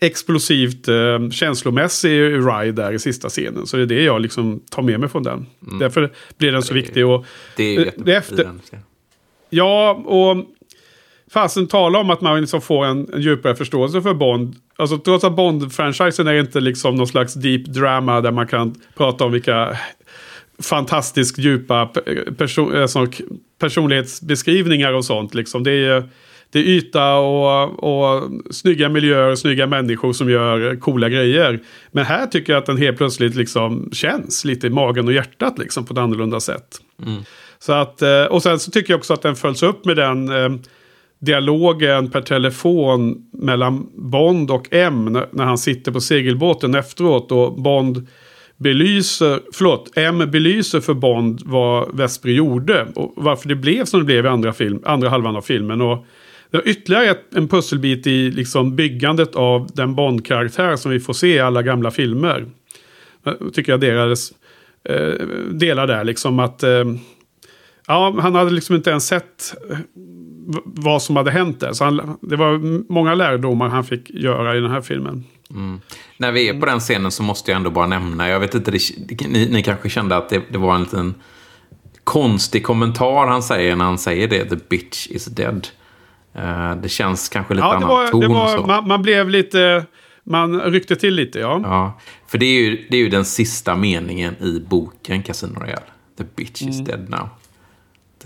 explosivt 0.00 0.88
eh, 0.88 1.30
känslomässig 1.30 2.20
ride 2.20 2.72
där 2.72 2.92
i 2.92 2.98
sista 2.98 3.28
scenen. 3.28 3.66
Så 3.66 3.76
det 3.76 3.82
är 3.82 3.86
det 3.86 4.02
jag 4.02 4.20
liksom 4.20 4.60
tar 4.70 4.82
med 4.82 5.00
mig 5.00 5.08
från 5.08 5.22
den. 5.22 5.46
Därför 5.80 6.12
blir 6.38 6.52
den 6.52 6.62
så 6.62 6.74
viktig. 6.74 7.06
Och, 7.06 7.26
Det 7.56 7.76
är 7.76 7.78
eh, 7.78 7.84
jättebra 7.84 8.14
efter, 8.14 8.36
den. 8.36 8.60
Ja, 9.54 9.90
och 9.92 10.44
fasen 11.32 11.66
tala 11.66 11.98
om 11.98 12.10
att 12.10 12.20
man 12.20 12.40
liksom 12.40 12.60
får 12.60 12.84
en, 12.84 13.14
en 13.14 13.20
djupare 13.20 13.56
förståelse 13.56 14.02
för 14.02 14.14
Bond. 14.14 14.56
Alltså 14.76 14.98
trots 14.98 15.24
att 15.24 15.32
Bond-franchisen 15.32 16.26
är 16.28 16.34
inte 16.34 16.60
liksom 16.60 16.94
någon 16.94 17.06
slags 17.06 17.34
deep 17.34 17.64
drama 17.64 18.20
där 18.20 18.30
man 18.30 18.46
kan 18.46 18.74
prata 18.96 19.24
om 19.24 19.32
vilka 19.32 19.76
fantastiskt 20.62 21.38
djupa 21.38 21.86
perso 22.38 22.82
alltså, 22.82 22.98
eh, 22.98 23.08
personlighetsbeskrivningar 23.58 24.92
och 24.92 25.04
sånt. 25.04 25.34
Liksom. 25.34 25.62
Det 25.62 25.72
är, 25.72 26.08
det 26.50 26.58
är 26.58 26.64
yta 26.64 27.14
och, 27.14 27.84
och 27.84 28.30
snygga 28.50 28.88
miljöer 28.88 29.30
och 29.30 29.38
snygga 29.38 29.66
människor 29.66 30.12
som 30.12 30.30
gör 30.30 30.76
coola 30.76 31.08
grejer. 31.08 31.60
Men 31.90 32.04
här 32.04 32.26
tycker 32.26 32.52
jag 32.52 32.60
att 32.60 32.66
den 32.66 32.78
helt 32.78 32.96
plötsligt 32.96 33.34
liksom 33.34 33.90
känns 33.92 34.44
lite 34.44 34.66
i 34.66 34.70
magen 34.70 35.06
och 35.06 35.12
hjärtat 35.12 35.58
liksom, 35.58 35.86
på 35.86 35.92
ett 35.92 35.98
annorlunda 35.98 36.40
sätt. 36.40 36.80
Mm. 37.06 37.22
Så 37.62 37.72
att, 37.72 38.02
eh, 38.02 38.24
och 38.24 38.42
sen 38.42 38.58
så 38.58 38.70
tycker 38.70 38.92
jag 38.92 38.98
också 38.98 39.14
att 39.14 39.22
den 39.22 39.36
följs 39.36 39.62
upp 39.62 39.84
med 39.84 39.96
den 39.96 40.28
eh, 40.28 40.50
dialogen 41.18 42.10
per 42.10 42.20
telefon 42.20 43.26
mellan 43.32 43.86
Bond 43.94 44.50
och 44.50 44.68
M 44.70 45.04
när, 45.04 45.26
när 45.32 45.44
han 45.44 45.58
sitter 45.58 45.92
på 45.92 46.00
segelbåten 46.00 46.74
efteråt 46.74 47.32
och 47.32 47.60
Bond 47.62 48.06
belyser, 48.56 49.40
förlåt, 49.52 49.92
M 49.96 50.30
belyser 50.30 50.80
för 50.80 50.94
Bond 50.94 51.40
vad 51.44 51.96
Vesper 51.96 52.28
gjorde 52.28 52.86
och 52.94 53.12
varför 53.16 53.48
det 53.48 53.54
blev 53.54 53.84
som 53.84 54.00
det 54.00 54.06
blev 54.06 54.24
i 54.24 54.28
andra, 54.28 54.52
film, 54.52 54.82
andra 54.84 55.08
halvan 55.08 55.36
av 55.36 55.42
filmen. 55.42 55.80
Och 55.80 56.06
det 56.50 56.56
är 56.56 56.68
ytterligare 56.68 57.10
ett, 57.10 57.34
en 57.34 57.48
pusselbit 57.48 58.06
i 58.06 58.30
liksom 58.30 58.76
byggandet 58.76 59.36
av 59.36 59.70
den 59.74 59.94
Bond-karaktär 59.94 60.76
som 60.76 60.90
vi 60.90 61.00
får 61.00 61.12
se 61.12 61.34
i 61.34 61.40
alla 61.40 61.62
gamla 61.62 61.90
filmer. 61.90 62.46
Jag 63.24 63.54
tycker 63.54 63.72
jag 63.72 63.80
deras 63.80 64.32
eh, 64.88 65.26
delar 65.50 65.86
där 65.86 66.04
liksom 66.04 66.38
att 66.38 66.62
eh, 66.62 66.84
Ja, 67.92 68.14
han 68.20 68.34
hade 68.34 68.50
liksom 68.50 68.76
inte 68.76 68.90
ens 68.90 69.06
sett 69.06 69.54
eh, 69.70 69.78
vad 70.64 71.02
som 71.02 71.16
hade 71.16 71.30
hänt 71.30 71.60
där. 71.60 71.72
Så 71.72 71.84
han, 71.84 72.18
det 72.20 72.36
var 72.36 72.58
många 72.92 73.14
lärdomar 73.14 73.68
han 73.68 73.84
fick 73.84 74.10
göra 74.10 74.56
i 74.56 74.60
den 74.60 74.70
här 74.70 74.80
filmen. 74.80 75.24
När 76.16 76.32
vi 76.32 76.48
är 76.48 76.60
på 76.60 76.66
den 76.66 76.80
scenen 76.80 77.10
så 77.10 77.22
måste 77.22 77.50
jag 77.50 77.56
ändå 77.56 77.70
bara 77.70 77.86
nämna, 77.86 78.28
jag 78.28 78.40
vet 78.40 78.54
inte, 78.54 78.70
det, 78.70 78.80
ni, 79.28 79.48
ni 79.50 79.62
kanske 79.62 79.88
kände 79.88 80.16
att 80.16 80.28
det, 80.28 80.42
det 80.50 80.58
var 80.58 80.74
en 80.74 80.82
liten 80.82 81.14
konstig 82.04 82.64
kommentar 82.64 83.26
han 83.26 83.42
säger 83.42 83.76
när 83.76 83.84
han 83.84 83.98
säger 83.98 84.28
det, 84.28 84.44
the 84.44 84.56
bitch 84.68 85.06
is 85.06 85.24
dead. 85.24 85.68
Eh, 86.34 86.74
det 86.76 86.88
känns 86.88 87.28
kanske 87.28 87.54
lite 87.54 87.66
Ja, 87.66 87.76
annan 87.76 87.88
var, 87.88 88.06
ton 88.06 88.32
var, 88.32 88.66
man, 88.66 88.88
man 88.88 89.02
blev 89.02 89.28
lite... 89.28 89.86
Man 90.24 90.60
ryckte 90.60 90.96
till 90.96 91.14
lite, 91.14 91.38
ja. 91.38 91.60
Ja, 91.64 92.00
för 92.26 92.38
det 92.38 92.46
är, 92.46 92.60
ju, 92.60 92.86
det 92.90 92.96
är 92.96 93.00
ju 93.00 93.08
den 93.08 93.24
sista 93.24 93.76
meningen 93.76 94.36
i 94.42 94.60
boken 94.68 95.22
Casino 95.22 95.58
Royale. 95.60 95.86
The 96.18 96.24
bitch 96.36 96.62
is 96.62 96.78
dead 96.78 97.10
now. 97.10 97.28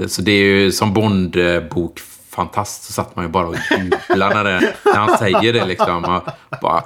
Så 0.07 0.23
det 0.23 0.33
är 0.33 0.43
ju 0.43 0.73
som 0.73 0.95
Bond-bok 0.95 2.01
fantast 2.37 2.85
så 2.85 2.93
satt 2.93 3.17
man 3.17 3.25
ju 3.25 3.31
bara 3.31 3.47
och 3.47 3.57
jublade 3.71 4.35
när, 4.35 4.45
det, 4.45 4.75
när 4.85 4.95
han 4.95 5.19
säger 5.19 5.53
det 5.53 5.65
liksom. 5.65 6.05
Och 6.05 6.57
bara, 6.63 6.85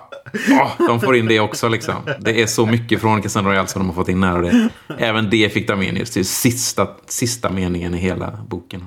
åh, 0.51 0.71
de 0.79 1.01
får 1.01 1.17
in 1.17 1.27
det 1.27 1.41
också 1.41 1.69
liksom. 1.69 1.95
Det 2.21 2.43
är 2.43 2.47
så 2.47 2.67
mycket 2.67 3.01
från 3.01 3.23
Casino 3.23 3.49
Royale 3.49 3.69
som 3.69 3.81
de 3.81 3.89
har 3.89 3.95
fått 3.95 4.09
in 4.09 4.23
här. 4.23 4.37
Och 4.37 4.43
det, 4.43 4.69
även 4.99 5.31
det 5.31 5.53
fick 5.53 5.69
de 5.69 5.83
in 5.83 5.97
just 5.97 6.15
det 6.15 6.21
är 6.21 6.25
sista, 6.25 6.89
sista 7.07 7.51
meningen 7.51 7.95
i 7.95 7.99
hela 7.99 8.39
boken. 8.49 8.85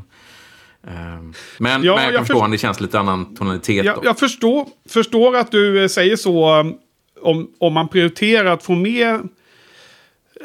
Ehm, 0.88 1.34
Men, 1.59 1.84
Ja, 1.84 1.95
men 1.95 2.03
jag 2.03 2.13
kan 2.13 2.26
förstå 2.26 2.47
det 2.47 2.57
känns 2.57 2.82
lite 2.82 2.99
annan 2.99 3.36
tonalitet. 3.36 3.86
Jag, 3.86 3.99
jag 4.03 4.19
förstår, 4.19 4.65
förstår 4.89 5.36
att 5.36 5.51
du 5.51 5.84
eh, 5.84 5.88
säger 5.88 6.15
så 6.15 6.59
um, 6.59 6.76
om, 7.21 7.47
om 7.59 7.74
man 7.74 7.88
prioriterar 7.88 8.53
att 8.53 8.63
få 8.63 8.76
med 8.76 9.30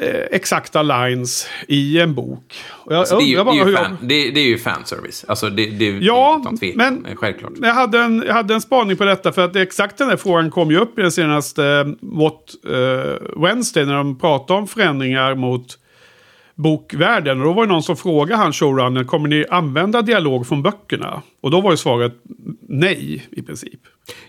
eh, 0.01 0.09
exakta 0.31 0.81
lines 0.83 1.47
i 1.67 1.99
en 1.99 2.13
bok. 2.15 2.55
Jag, 2.89 2.99
Alltså, 2.99 3.17
det, 3.17 3.23
är 3.23 3.27
ju, 3.27 3.35
det, 3.35 3.41
är 3.41 3.75
fan, 3.75 3.97
jag- 3.99 4.09
det, 4.09 4.31
det 4.31 4.39
är 4.39 4.47
ju 4.47 4.57
fanservice. 4.57 5.25
Alltså, 5.27 5.49
det, 5.49 5.65
det, 5.65 5.85
Ja, 5.97 6.37
utan 6.41 6.57
tvekan, 6.57 6.77
men- 7.03 7.15
Självklart. 7.17 7.51
Jag 7.61 7.73
hade, 7.73 7.99
en, 7.99 8.23
jag 8.27 8.33
hade 8.33 8.53
en 8.53 8.61
spaning 8.61 8.97
på 8.97 9.05
detta 9.05 9.31
för 9.31 9.45
att 9.45 9.53
det, 9.53 9.61
exakt 9.61 9.97
den 9.97 10.09
här 10.09 10.17
frågan 10.17 10.51
kom 10.51 10.71
ju 10.71 10.77
upp 10.77 10.99
i 10.99 11.01
den 11.01 11.11
senaste 11.11 11.65
eh, 11.65 11.85
What 12.01 12.33
eh, 12.67 13.41
Wednesday 13.43 13.85
när 13.85 13.95
de 13.95 14.19
pratade 14.19 14.59
om 14.59 14.67
förändringar 14.67 15.35
mot 15.35 15.77
bokvärlden. 16.63 17.39
Och 17.39 17.45
då 17.45 17.53
var 17.53 17.65
det 17.65 17.71
någon 17.73 17.83
som 17.83 17.97
frågade 17.97 18.41
han 18.41 18.53
showrunner, 18.53 19.03
kommer 19.03 19.29
ni 19.29 19.45
använda 19.49 20.01
dialog 20.01 20.47
från 20.47 20.61
böckerna? 20.63 21.21
Och 21.41 21.51
då 21.51 21.61
var 21.61 21.71
ju 21.71 21.77
svaret 21.77 22.13
nej 22.67 23.25
i 23.31 23.41
princip. 23.41 23.79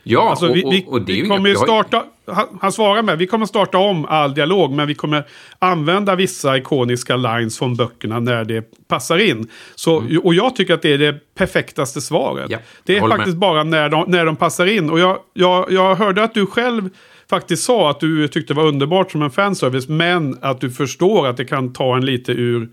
Ja, 0.03 0.31
Alltså, 0.31 0.53
vi, 0.53 0.65
och, 0.87 0.93
och 0.93 1.03
det 1.03 1.13
är 1.13 1.17
ju 1.17 1.23
vi 1.23 1.27
inga- 1.27 1.37
kommer 1.37 1.49
ju- 1.49 1.57
starta, 1.57 2.05
han, 2.27 2.47
han 2.61 2.73
svarar 2.73 3.03
med, 3.03 3.19
vi 3.19 3.27
kommer 3.27 3.47
starta 3.47 3.79
om 3.79 4.05
all 4.05 4.35
dialog, 4.35 4.73
men 4.73 4.89
vi 4.89 4.95
kommer 4.95 5.25
använda 5.59 6.15
vissa 6.15 6.57
ikoniska 6.57 7.17
lines 7.17 7.59
från 7.59 7.77
böckerna 7.77 8.21
när 8.21 8.45
det 8.45 8.65
passar 8.89 9.19
in. 9.19 9.49
Så, 9.75 10.03
Och 10.25 10.35
jag 10.35 10.57
tycker 10.57 10.75
att 10.75 10.83
det 10.83 10.93
är 10.93 10.99
det 10.99 11.35
perfektaste 11.35 12.01
svaret. 12.01 12.47
Mm. 12.47 12.51
Ja, 12.51 12.59
det 12.85 12.97
är 12.97 13.09
faktiskt 13.09 13.37
bara 13.37 13.65
när 13.65 13.89
de, 13.89 14.05
när 14.09 14.25
de 14.27 14.37
passar 14.37 14.67
in. 14.67 14.91
Och 14.91 14.99
jag, 15.01 15.19
jag, 15.35 15.73
jag 15.73 15.95
hörde 15.95 16.23
att 16.25 16.35
du 16.35 16.47
själv 16.47 16.91
faktiskt 17.31 17.65
sa 17.65 17.91
att 17.91 18.01
du 18.01 18.29
tyckte 18.29 18.55
det 18.55 18.57
var 18.57 18.69
underbart 18.69 19.13
som 19.13 19.23
en 19.23 19.31
fanservice, 19.31 19.89
men 19.89 20.39
att 20.41 20.61
du 20.61 20.71
förstår 20.71 21.27
att 21.27 21.37
det 21.37 21.45
kan 21.45 21.73
ta 21.73 21.97
en 21.97 22.05
lite 22.05 22.33
ur 22.33 22.69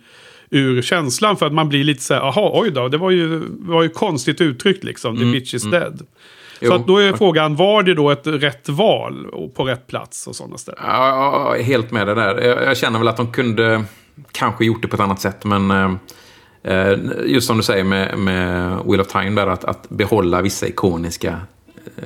ur 0.49 0.81
känslan 0.81 1.37
för 1.37 1.45
att 1.45 1.53
man 1.53 1.69
blir 1.69 1.83
lite 1.83 2.03
så 2.03 2.13
här, 2.13 2.21
jaha, 2.21 2.51
oj 2.53 2.71
då, 2.71 2.87
det 2.87 2.97
var 2.97 3.11
ju, 3.11 3.43
var 3.49 3.83
ju 3.83 3.89
konstigt 3.89 4.41
uttryckt 4.41 4.83
liksom, 4.83 5.17
the 5.17 5.25
bitch 5.25 5.53
is 5.53 5.63
dead. 5.63 5.93
Mm, 5.93 6.05
Jo. 6.59 6.69
Så 6.69 6.75
att 6.75 6.87
då 6.87 6.97
är 6.97 7.13
frågan, 7.13 7.55
var 7.55 7.83
det 7.83 7.93
då 7.93 8.09
ett 8.09 8.27
rätt 8.27 8.69
val 8.69 9.27
på 9.55 9.63
rätt 9.63 9.87
plats 9.87 10.27
och 10.27 10.35
sådana 10.35 10.57
ställen? 10.57 10.81
Ja, 10.83 11.55
är 11.55 11.63
helt 11.63 11.91
med 11.91 12.07
det 12.07 12.15
där. 12.15 12.41
Jag, 12.41 12.63
jag 12.63 12.77
känner 12.77 12.99
väl 12.99 13.07
att 13.07 13.17
de 13.17 13.31
kunde 13.31 13.83
kanske 14.31 14.65
gjort 14.65 14.81
det 14.81 14.87
på 14.87 14.95
ett 14.95 15.01
annat 15.01 15.21
sätt, 15.21 15.43
men 15.43 15.71
eh, 16.63 16.95
just 17.25 17.47
som 17.47 17.57
du 17.57 17.63
säger 17.63 17.83
med, 17.83 18.19
med 18.19 18.77
Wheel 18.85 19.01
of 19.01 19.07
Time 19.07 19.41
där, 19.41 19.47
att, 19.47 19.63
att 19.63 19.89
behålla 19.89 20.41
vissa 20.41 20.67
ikoniska 20.67 21.39
eh, 21.97 22.03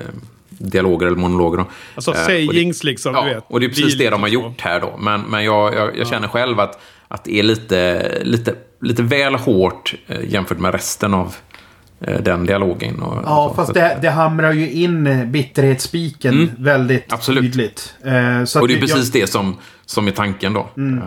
dialoger 0.63 1.07
eller 1.07 1.17
monologer. 1.17 1.57
Då. 1.57 1.65
Alltså 1.95 2.11
Eh, 2.11 2.17
och 2.21 2.27
det- 2.29 2.47
sayings 2.47 2.83
liksom, 2.83 3.15
Ja, 3.15 3.23
du 3.23 3.33
vet. 3.33 3.43
och 3.47 3.59
det 3.59 3.65
är 3.65 3.67
precis 3.67 3.97
det 3.97 4.09
de 4.09 4.21
har 4.21 4.29
liksom 4.29 4.43
gjort 4.43 4.61
här 4.61 4.79
då. 4.79 4.97
Men, 4.99 5.21
men 5.21 5.43
jag, 5.43 5.73
jag, 5.75 5.97
jag 5.97 6.07
känner 6.07 6.27
själv 6.27 6.59
att, 6.59 6.81
att 7.07 7.23
det 7.23 7.39
är 7.39 7.43
lite, 7.43 8.11
lite, 8.23 8.55
lite 8.81 9.03
väl 9.03 9.35
hårt 9.35 9.93
eh, 10.07 10.17
jämfört 10.27 10.59
med 10.59 10.71
resten 10.73 11.13
av 11.13 11.35
eh, 12.01 12.21
den 12.21 12.45
dialogen. 12.45 13.01
Och, 13.01 13.23
Ja, 13.25 13.47
så. 13.49 13.55
fast 13.55 13.67
Så 13.67 13.73
det, 13.73 13.97
det 14.01 14.09
hamrar 14.09 14.51
ju 14.51 14.71
in 14.71 15.31
bitterhetsspiken 15.31 16.51
väldigt 16.57 17.05
Mm. 17.05 17.15
Absolut. 17.15 17.41
tydligt. 17.43 17.93
Eh, 18.05 18.43
så 18.45 18.61
Och 18.61 18.67
det 18.67 18.73
är 18.73 18.75
jag- 18.75 18.81
precis 18.89 19.11
det 19.11 19.27
som, 19.29 19.57
som 19.85 20.07
är 20.07 20.11
tanken 20.11 20.53
då. 20.53 20.69
Ehm, 20.77 21.01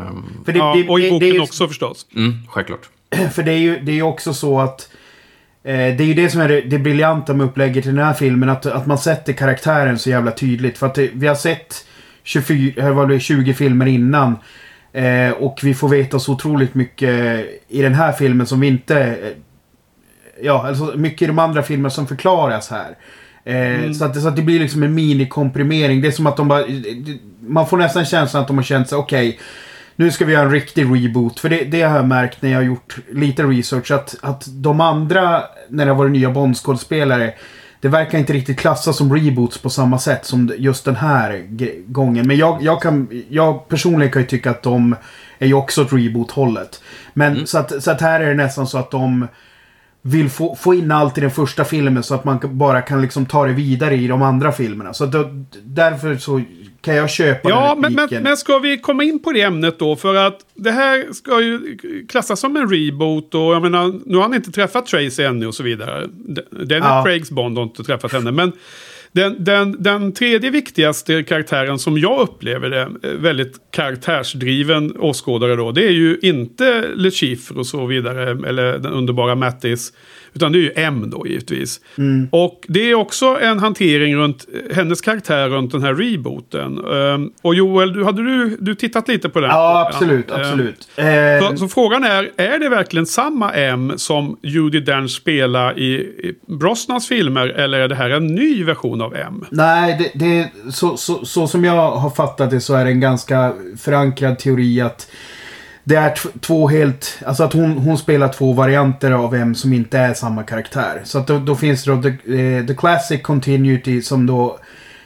För 0.44 0.52
det, 0.52 0.58
Ja, 0.58 0.74
det, 0.76 0.88
och 0.88 1.00
i 1.00 1.10
boken 1.10 1.18
det 1.18 1.28
är 1.28 1.32
ju- 1.34 1.40
också 1.40 1.68
förstås. 1.68 2.06
mm, 2.16 2.32
självklart. 2.48 2.88
För 3.32 3.42
det 3.42 3.52
är 3.52 3.58
ju 3.58 3.78
det 3.80 3.98
är 3.98 4.02
också 4.02 4.34
så 4.34 4.60
att 4.60 4.80
eh, 4.80 4.93
det 5.64 6.00
är 6.00 6.02
ju 6.02 6.14
det 6.14 6.30
som 6.30 6.40
är 6.40 6.48
det, 6.48 6.60
det 6.60 6.78
briljanta 6.78 7.34
med 7.34 7.46
upplägget 7.46 7.86
i 7.86 7.88
den 7.88 7.98
här 7.98 8.12
filmen. 8.12 8.48
Att, 8.48 8.66
att 8.66 8.86
man 8.86 8.98
sätter 8.98 9.32
karaktären 9.32 9.98
så 9.98 10.10
jävla 10.10 10.30
tydligt. 10.30 10.78
För 10.78 10.86
att 10.86 10.94
det, 10.94 11.10
vi 11.12 11.26
har 11.26 11.34
sett 11.34 11.86
24, 12.22 12.82
eller 12.82 12.94
vad 12.94 13.08
det 13.08 13.14
är, 13.14 13.18
20 13.18 13.54
filmer 13.54 13.86
innan. 13.86 14.36
Eh, 14.92 15.30
och 15.30 15.60
vi 15.62 15.74
får 15.74 15.88
veta 15.88 16.18
så 16.18 16.32
otroligt 16.32 16.74
mycket 16.74 17.46
i 17.68 17.82
den 17.82 17.94
här 17.94 18.12
filmen 18.12 18.46
som 18.46 18.60
vi 18.60 18.66
inte... 18.66 19.00
Eh, 19.00 19.16
ja, 20.42 20.68
alltså 20.68 20.92
mycket 20.96 21.22
i 21.22 21.26
de 21.26 21.38
andra 21.38 21.62
filmerna 21.62 21.90
som 21.90 22.06
förklaras 22.06 22.70
här. 22.70 22.96
Eh, 23.44 23.92
så, 23.92 24.04
att, 24.04 24.22
så 24.22 24.28
att 24.28 24.36
det 24.36 24.42
blir 24.42 24.60
liksom 24.60 24.82
en 24.82 24.94
minikomprimering. 24.94 26.00
Det 26.00 26.08
är 26.08 26.12
som 26.12 26.26
att 26.26 26.36
de 26.36 26.48
bara... 26.48 26.64
Man 27.40 27.66
får 27.66 27.76
nästan 27.76 28.04
känslan 28.04 28.42
att 28.42 28.48
de 28.48 28.56
har 28.56 28.64
känt 28.64 28.88
sig, 28.88 28.98
okej. 28.98 29.38
Nu 29.96 30.10
ska 30.10 30.24
vi 30.24 30.32
göra 30.32 30.44
en 30.44 30.50
riktig 30.50 30.84
reboot. 30.84 31.40
För 31.40 31.48
det, 31.48 31.64
det 31.64 31.82
har 31.82 31.96
jag 31.96 32.06
märkt 32.06 32.42
när 32.42 32.50
jag 32.50 32.58
har 32.58 32.64
gjort 32.64 32.96
lite 33.12 33.42
research. 33.42 33.90
Att, 33.90 34.16
att 34.20 34.44
de 34.48 34.80
andra, 34.80 35.42
när 35.68 35.84
det 35.84 35.90
har 35.90 35.98
varit 35.98 36.12
nya 36.12 36.30
Bondskådespelare. 36.30 37.34
Det 37.80 37.88
verkar 37.88 38.18
inte 38.18 38.32
riktigt 38.32 38.58
klassas 38.58 38.96
som 38.96 39.16
reboots 39.16 39.58
på 39.58 39.70
samma 39.70 39.98
sätt 39.98 40.24
som 40.24 40.52
just 40.58 40.84
den 40.84 40.96
här 40.96 41.46
gången. 41.86 42.26
Men 42.26 42.36
jag, 42.36 42.62
jag, 42.62 42.82
kan, 42.82 43.08
jag 43.28 43.68
personligen 43.68 44.12
kan 44.12 44.22
ju 44.22 44.28
tycka 44.28 44.50
att 44.50 44.62
de 44.62 44.96
är 45.38 45.46
ju 45.46 45.54
också 45.54 45.82
åt 45.82 45.92
reboot-hållet. 45.92 46.82
Men 47.12 47.46
så, 47.46 47.58
att, 47.58 47.82
så 47.82 47.90
att 47.90 48.00
här 48.00 48.20
är 48.20 48.28
det 48.28 48.34
nästan 48.34 48.66
så 48.66 48.78
att 48.78 48.90
de 48.90 49.28
vill 50.06 50.30
få, 50.30 50.56
få 50.56 50.74
in 50.74 50.90
allt 50.90 51.18
i 51.18 51.20
den 51.20 51.30
första 51.30 51.64
filmen 51.64 52.02
så 52.02 52.14
att 52.14 52.24
man 52.24 52.38
bara 52.42 52.82
kan 52.82 53.02
liksom 53.02 53.26
ta 53.26 53.46
det 53.46 53.52
vidare 53.52 53.94
i 53.94 54.06
de 54.06 54.22
andra 54.22 54.52
filmerna. 54.52 54.94
Så 54.94 55.06
då, 55.06 55.30
därför 55.64 56.16
så 56.16 56.42
kan 56.80 56.94
jag 56.94 57.10
köpa 57.10 57.48
Ja, 57.48 57.70
den 57.74 57.80
men, 57.94 58.08
men, 58.10 58.22
men 58.22 58.36
ska 58.36 58.58
vi 58.58 58.78
komma 58.78 59.04
in 59.04 59.22
på 59.22 59.32
det 59.32 59.40
ämnet 59.42 59.78
då? 59.78 59.96
För 59.96 60.14
att 60.14 60.38
det 60.54 60.70
här 60.70 61.12
ska 61.12 61.40
ju 61.40 61.76
klassas 62.08 62.40
som 62.40 62.56
en 62.56 62.68
reboot 62.70 63.34
och 63.34 63.40
jag 63.40 63.62
menar, 63.62 64.00
nu 64.06 64.16
har 64.16 64.22
han 64.22 64.34
inte 64.34 64.52
träffat 64.52 64.86
Tracy 64.86 65.22
ännu 65.22 65.46
och 65.46 65.54
så 65.54 65.62
vidare. 65.62 66.06
Den 66.50 66.82
är 66.82 66.96
Ja. 66.96 67.04
Craigs 67.04 67.30
Bond 67.30 67.56
har 67.58 67.64
inte 67.64 67.84
träffat 67.84 68.12
henne. 68.12 68.30
Men 68.30 68.52
den, 69.14 69.44
den, 69.44 69.82
den 69.82 70.12
tredje 70.12 70.50
viktigaste 70.50 71.22
karaktären 71.22 71.78
som 71.78 71.98
jag 71.98 72.20
upplever 72.20 72.70
det, 72.70 72.82
eh, 72.82 73.10
väldigt 73.10 73.56
karaktärsdriven 73.70 74.96
åskådare 74.98 75.56
då, 75.56 75.72
det 75.72 75.86
är 75.86 75.92
ju 75.92 76.18
inte 76.22 76.84
Le 76.94 77.10
Chiffre 77.10 77.58
och 77.58 77.66
så 77.66 77.86
vidare, 77.86 78.30
eller 78.48 78.78
den 78.78 78.92
underbara 78.92 79.34
Mattis, 79.34 79.92
utan 80.34 80.52
det 80.52 80.58
är 80.58 80.62
ju 80.62 80.72
M 80.76 81.10
då 81.10 81.26
givetvis. 81.26 81.80
Mm. 81.98 82.28
Och 82.32 82.64
det 82.68 82.90
är 82.90 82.94
också 82.94 83.38
en 83.40 83.58
hantering 83.58 84.16
runt 84.16 84.46
eh, 84.54 84.76
hennes 84.76 85.00
karaktär 85.00 85.48
runt 85.48 85.72
den 85.72 85.82
här 85.82 85.94
rebooten. 85.94 86.84
Ehm, 86.92 87.30
och 87.42 87.54
Joel, 87.54 87.92
du, 87.92 88.04
hade 88.04 88.22
du, 88.22 88.56
du 88.60 88.74
tittat 88.74 89.08
lite 89.08 89.28
på 89.28 89.40
den? 89.40 89.50
Ja, 89.50 89.88
absolut, 89.88 90.30
Ehm, 90.30 90.40
absolut. 90.40 90.88
Så, 91.50 91.56
så 91.56 91.68
frågan 91.68 92.04
är, 92.04 92.30
är 92.36 92.58
det 92.58 92.68
verkligen 92.68 93.06
samma 93.06 93.52
M 93.52 93.92
som 93.96 94.36
Judi 94.42 94.80
Dench 94.80 95.10
spelar 95.10 95.78
i, 95.78 95.94
i 95.94 96.34
Brosnans 96.46 97.08
filmer? 97.08 97.46
Eller 97.46 97.80
är 97.80 97.88
det 97.88 97.94
här 97.94 98.10
en 98.10 98.26
ny 98.26 98.64
version 98.64 99.00
av 99.00 99.16
M? 99.16 99.44
Nej, 99.50 100.10
det, 100.14 100.24
det, 100.24 100.72
så, 100.72 100.96
så, 100.96 101.24
så 101.24 101.46
som 101.46 101.64
jag 101.64 101.90
har 101.90 102.10
fattat 102.10 102.50
det 102.50 102.60
så 102.60 102.74
är 102.74 102.84
det 102.84 102.90
en 102.90 103.00
ganska 103.00 103.52
förankrad 103.78 104.38
teori 104.38 104.80
att 104.80 105.08
det 105.84 105.94
är 105.96 106.14
två 106.40 106.68
helt... 106.68 107.18
Alltså 107.26 107.44
att 107.44 107.52
hon, 107.52 107.72
hon 107.72 107.98
spelar 107.98 108.28
två 108.28 108.52
varianter 108.52 109.10
av 109.10 109.34
M 109.34 109.54
som 109.54 109.72
inte 109.72 109.98
är 109.98 110.14
samma 110.14 110.42
karaktär. 110.42 111.00
Så 111.04 111.18
att 111.18 111.26
då, 111.26 111.38
då 111.38 111.56
finns 111.56 111.84
det 111.84 111.90
då 111.90 112.02
the, 112.02 112.08
eh, 112.08 112.66
the 112.66 112.74
Classic 112.74 113.22
Continuity 113.22 114.02
som 114.02 114.26
då 114.26 114.58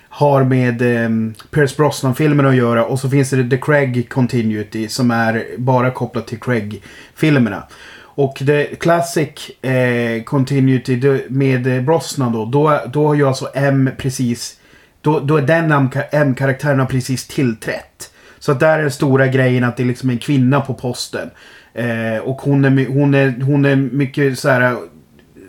har 0.09 0.45
med 0.45 0.83
eh, 0.83 1.11
Pierce 1.51 1.77
Brosnan-filmen 1.77 2.47
att 2.47 2.57
göra. 2.57 2.85
Och 2.85 3.01
så 3.01 3.11
finns 3.11 3.31
det 3.31 3.51
The 3.51 3.57
Craig 3.57 4.09
Continuity 4.09 4.89
som 4.89 5.11
är 5.11 5.47
bara 5.59 5.91
kopplat 5.91 6.27
till 6.27 6.41
Craig-filmerna. 6.41 7.63
Och 8.01 8.37
The 8.47 8.65
Classic 8.65 9.51
eh, 9.63 10.23
Continuity 10.25 11.21
med 11.29 11.67
eh, 11.67 11.83
Brosnan 11.83 12.33
då, 12.33 12.45
då, 12.45 12.81
då 12.93 13.07
har 13.07 13.15
ju 13.15 13.29
alltså 13.29 13.49
M 13.55 13.91
precis... 13.99 14.55
Då, 15.01 15.21
då 15.21 15.37
är 15.37 15.43
den 15.43 15.73
M- 15.73 15.91
M-karaktären 16.11 16.79
har 16.79 16.87
precis 16.87 17.27
tillträtt. 17.29 18.11
Så 18.39 18.53
att 18.53 18.61
där 18.61 18.79
är 18.79 18.83
den 18.83 18.91
stora 18.91 19.27
grejen 19.27 19.65
att 19.65 19.77
det 19.77 19.83
är 19.83 19.87
liksom 19.87 20.11
en 20.11 20.19
kvinna 20.19 20.61
på 20.61 20.75
posten. 20.75 21.31
Eh, 21.75 22.23
och 22.23 22.37
hon 22.37 22.65
är, 22.65 22.87
hon, 22.87 23.15
är, 23.15 23.41
hon 23.43 23.65
är 23.65 23.77
mycket 23.77 24.39
så 24.39 24.49
här 24.49 24.77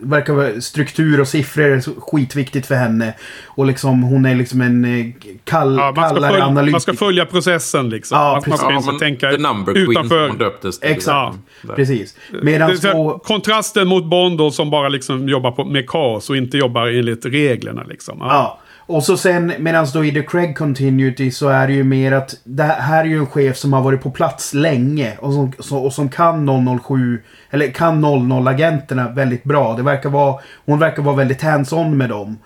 verkar 0.01 0.33
vara 0.33 0.61
struktur 0.61 1.21
och 1.21 1.27
siffror 1.27 1.63
är 1.65 1.99
skitviktigt 1.99 2.67
för 2.67 2.75
henne. 2.75 3.13
Och 3.45 3.65
liksom 3.65 4.03
hon 4.03 4.25
är 4.25 4.35
liksom 4.35 4.61
en 4.61 4.85
eh, 4.85 5.05
kall, 5.43 5.77
Ja, 5.77 5.93
man, 5.95 6.09
ska 6.09 6.15
kallare 6.15 6.31
följa, 6.31 6.45
man 6.45 6.57
analytiker. 6.57 6.79
ska 6.79 6.93
följa 6.93 7.25
processen 7.25 7.89
liksom. 7.89 8.17
Ja, 8.17 8.31
man, 8.31 8.43
man 8.49 8.57
ska 8.57 8.67
precis. 8.67 8.89
inte 8.89 8.91
men 8.91 8.99
tänka 8.99 9.31
The 9.31 9.37
Number 9.37 9.73
Queen 9.73 9.91
utanför. 9.91 10.27
som 10.27 10.29
hon 10.29 10.37
döptes 10.37 10.79
till. 10.79 10.91
Exakt. 10.91 11.37
Där. 11.61 11.75
Precis. 11.75 12.15
Det 12.31 12.43
Medan 12.43 12.69
här, 12.69 12.75
så... 12.75 13.21
kontrasten 13.23 13.87
mot 13.87 14.05
Bond 14.05 14.37
då, 14.37 14.51
som 14.51 14.69
bara 14.69 14.89
liksom 14.89 15.29
jobbar 15.29 15.51
på, 15.51 15.65
med 15.65 15.89
kaos 15.89 16.29
och 16.29 16.37
inte 16.37 16.57
jobbar 16.57 16.87
enligt 16.87 17.25
reglerna. 17.25 17.83
Liksom. 17.83 18.17
Ja. 18.19 18.59
Och 18.89 19.03
så 19.03 19.17
sen 19.17 19.53
medan 19.59 19.87
då 19.93 20.05
i 20.05 20.11
The 20.11 20.21
Craig 20.21 20.57
Continuity 20.57 21.31
så 21.31 21.47
är 21.47 21.67
det 21.67 21.73
ju 21.73 21.83
mer 21.83 22.11
att 22.11 22.35
det 22.43 22.63
här 22.63 23.03
är 23.03 23.07
ju 23.07 23.17
en 23.19 23.25
chef 23.25 23.57
som 23.57 23.73
har 23.73 23.81
varit 23.81 24.01
på 24.01 24.11
plats 24.11 24.53
länge 24.53 25.17
och 25.19 25.33
som, 25.33 25.51
så, 25.59 25.77
och 25.77 25.93
som 25.93 26.09
kan 26.09 26.79
007 26.87 27.21
eller 27.49 27.67
kan 27.67 28.05
00-agenterna 28.05 29.13
väldigt 29.15 29.43
bra. 29.43 29.75
Det 29.75 29.83
verkar 29.83 30.09
vara, 30.09 30.41
hon 30.65 30.79
verkar 30.79 31.03
vara 31.03 31.15
väldigt 31.15 31.41
hands-on 31.41 31.97
med 31.97 32.09
dem. 32.09 32.37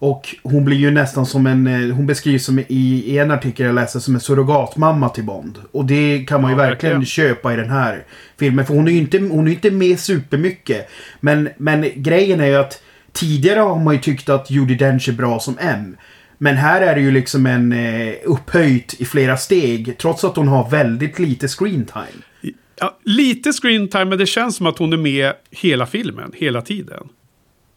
Och 0.00 0.36
hon 0.42 0.64
blir 0.64 0.76
ju 0.76 0.90
nästan 0.90 1.26
som 1.26 1.46
en, 1.46 1.66
eh, 1.66 1.96
hon 1.96 2.06
beskrivs 2.06 2.44
som 2.44 2.58
i, 2.58 2.64
i 3.06 3.18
en 3.18 3.30
artikel 3.30 3.66
jag 3.66 3.74
läste 3.74 4.00
som 4.00 4.14
en 4.14 4.20
surrogatmamma 4.20 5.08
till 5.08 5.24
Bond. 5.24 5.58
Och 5.72 5.84
det 5.84 6.24
kan 6.28 6.42
man 6.42 6.50
ju 6.50 6.56
Ja, 6.56 6.62
verkligen 6.62 7.00
verkligen. 7.00 7.34
köpa 7.34 7.52
i 7.52 7.56
den 7.56 7.70
här 7.70 8.04
filmen. 8.38 8.66
För 8.66 8.74
hon 8.74 8.88
är 8.88 8.92
ju 8.92 8.98
inte, 8.98 9.18
hon 9.18 9.48
är 9.48 9.52
inte 9.52 9.70
med 9.70 9.98
supermycket. 10.00 10.88
Men, 11.20 11.48
men 11.56 11.84
grejen 11.96 12.40
är 12.40 12.46
ju 12.46 12.56
att 12.56 12.82
tidigare 13.18 13.60
har 13.60 13.78
man 13.78 13.94
ju 13.94 14.00
tyckt 14.00 14.28
att 14.28 14.50
Judi 14.50 14.74
Dench 14.74 15.08
är 15.08 15.12
bra 15.12 15.40
som 15.40 15.58
M. 15.60 15.96
Men 16.38 16.56
här 16.56 16.80
är 16.80 16.94
det 16.94 17.00
ju 17.00 17.10
liksom 17.10 17.46
en 17.46 17.72
eh, 17.72 18.14
upphöjt 18.24 18.94
i 19.00 19.04
flera 19.04 19.36
steg. 19.36 19.98
Trots 19.98 20.24
att 20.24 20.36
hon 20.36 20.48
har 20.48 20.70
väldigt 20.70 21.18
lite 21.18 21.48
screen 21.48 21.86
time. 21.86 22.52
Ja, 22.80 22.96
lite 23.04 23.52
screen 23.52 23.88
time, 23.88 24.04
men 24.04 24.18
det 24.18 24.26
känns 24.26 24.56
som 24.56 24.66
att 24.66 24.78
hon 24.78 24.92
är 24.92 24.96
med 24.96 25.32
hela 25.50 25.86
filmen, 25.86 26.32
hela 26.34 26.62
tiden. 26.62 27.08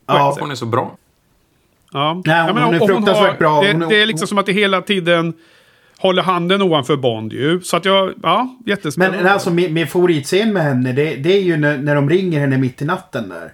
Ja, 0.07 0.37
Hon 0.39 0.51
är 0.51 0.55
så 0.55 0.65
bra. 0.65 0.97
Ja. 1.93 2.21
Nej, 2.25 2.41
hon- 2.45 2.55
menar, 2.55 2.65
hon 2.65 2.75
är 2.75 2.79
fruktansvärt 2.87 3.39
bra. 3.39 3.61
Det, 3.61 3.71
Hon 3.73 3.81
är- 3.81 3.87
det 3.89 4.01
är 4.01 4.05
liksom 4.05 4.27
som 4.27 4.37
att 4.37 4.45
det 4.45 4.51
hela 4.53 4.81
tiden 4.81 5.33
håller 5.97 6.23
handen 6.23 6.61
ovanför 6.61 6.95
Bond 6.97 7.33
ju. 7.33 7.61
Så 7.61 7.77
att 7.77 7.85
jag, 7.85 8.13
ja, 8.23 8.55
jättespännande. 8.65 9.17
Men 9.23 9.31
alltså 9.33 9.49
min, 9.49 9.73
min 9.73 9.87
favoritscen 9.87 10.53
med 10.53 10.63
henne 10.63 10.93
det, 10.93 11.15
det 11.15 11.33
är 11.33 11.41
ju 11.41 11.57
när, 11.57 11.77
när 11.77 11.95
de 11.95 12.09
ringer 12.09 12.39
henne 12.39 12.57
mitt 12.57 12.81
i 12.81 12.85
natten 12.85 13.29
där. 13.29 13.51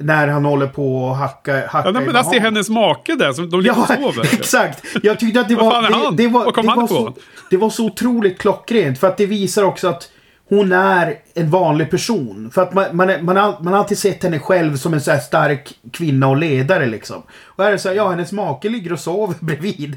När 0.00 0.28
han 0.28 0.44
håller 0.44 0.66
på 0.66 1.04
och 1.04 1.16
hacka, 1.16 1.66
hacka 1.66 1.88
ja, 1.88 1.92
men 1.92 2.08
i 2.08 2.12
där 2.12 2.22
ser 2.22 2.40
hennes 2.40 2.68
make 2.68 3.14
där, 3.14 3.32
som 3.32 3.50
de 3.50 3.60
ligger 3.60 3.80
och 3.80 3.86
sover. 3.86 4.28
exakt. 4.32 4.84
Jag 5.02 5.20
tyckte 5.20 5.40
att 5.40 5.48
det 5.48 5.54
Vad 5.54 5.64
var... 5.64 5.82
han? 5.82 6.16
Det, 6.16 6.22
det 6.22 6.28
var, 6.28 6.62
det 6.62 6.68
han 6.68 6.80
var 6.80 6.86
så, 6.86 7.14
det 7.50 7.56
var 7.56 7.70
så 7.70 7.86
otroligt 7.86 8.38
klockrent. 8.38 8.98
För 8.98 9.06
att 9.06 9.16
det 9.16 9.26
visar 9.26 9.62
också 9.62 9.88
att 9.88 10.10
hon 10.48 10.72
är 10.72 11.18
en 11.34 11.50
vanlig 11.50 11.90
person. 11.90 12.50
För 12.54 12.62
att 12.62 12.74
man, 12.74 12.96
man, 12.96 13.24
man, 13.24 13.36
har, 13.36 13.56
man 13.60 13.72
har 13.72 13.80
alltid 13.80 13.98
sett 13.98 14.22
henne 14.22 14.38
själv 14.38 14.76
som 14.76 14.94
en 14.94 15.00
så 15.00 15.10
här 15.10 15.18
stark 15.18 15.78
kvinna 15.92 16.28
och 16.28 16.36
ledare 16.36 16.86
liksom. 16.86 17.22
Och 17.42 17.64
här 17.64 17.70
är 17.70 17.72
det 17.72 17.78
så 17.78 17.88
här, 17.88 17.96
ja 17.96 18.10
hennes 18.10 18.32
make 18.32 18.68
ligger 18.68 18.92
och 18.92 19.00
sover 19.00 19.34
bredvid. 19.40 19.96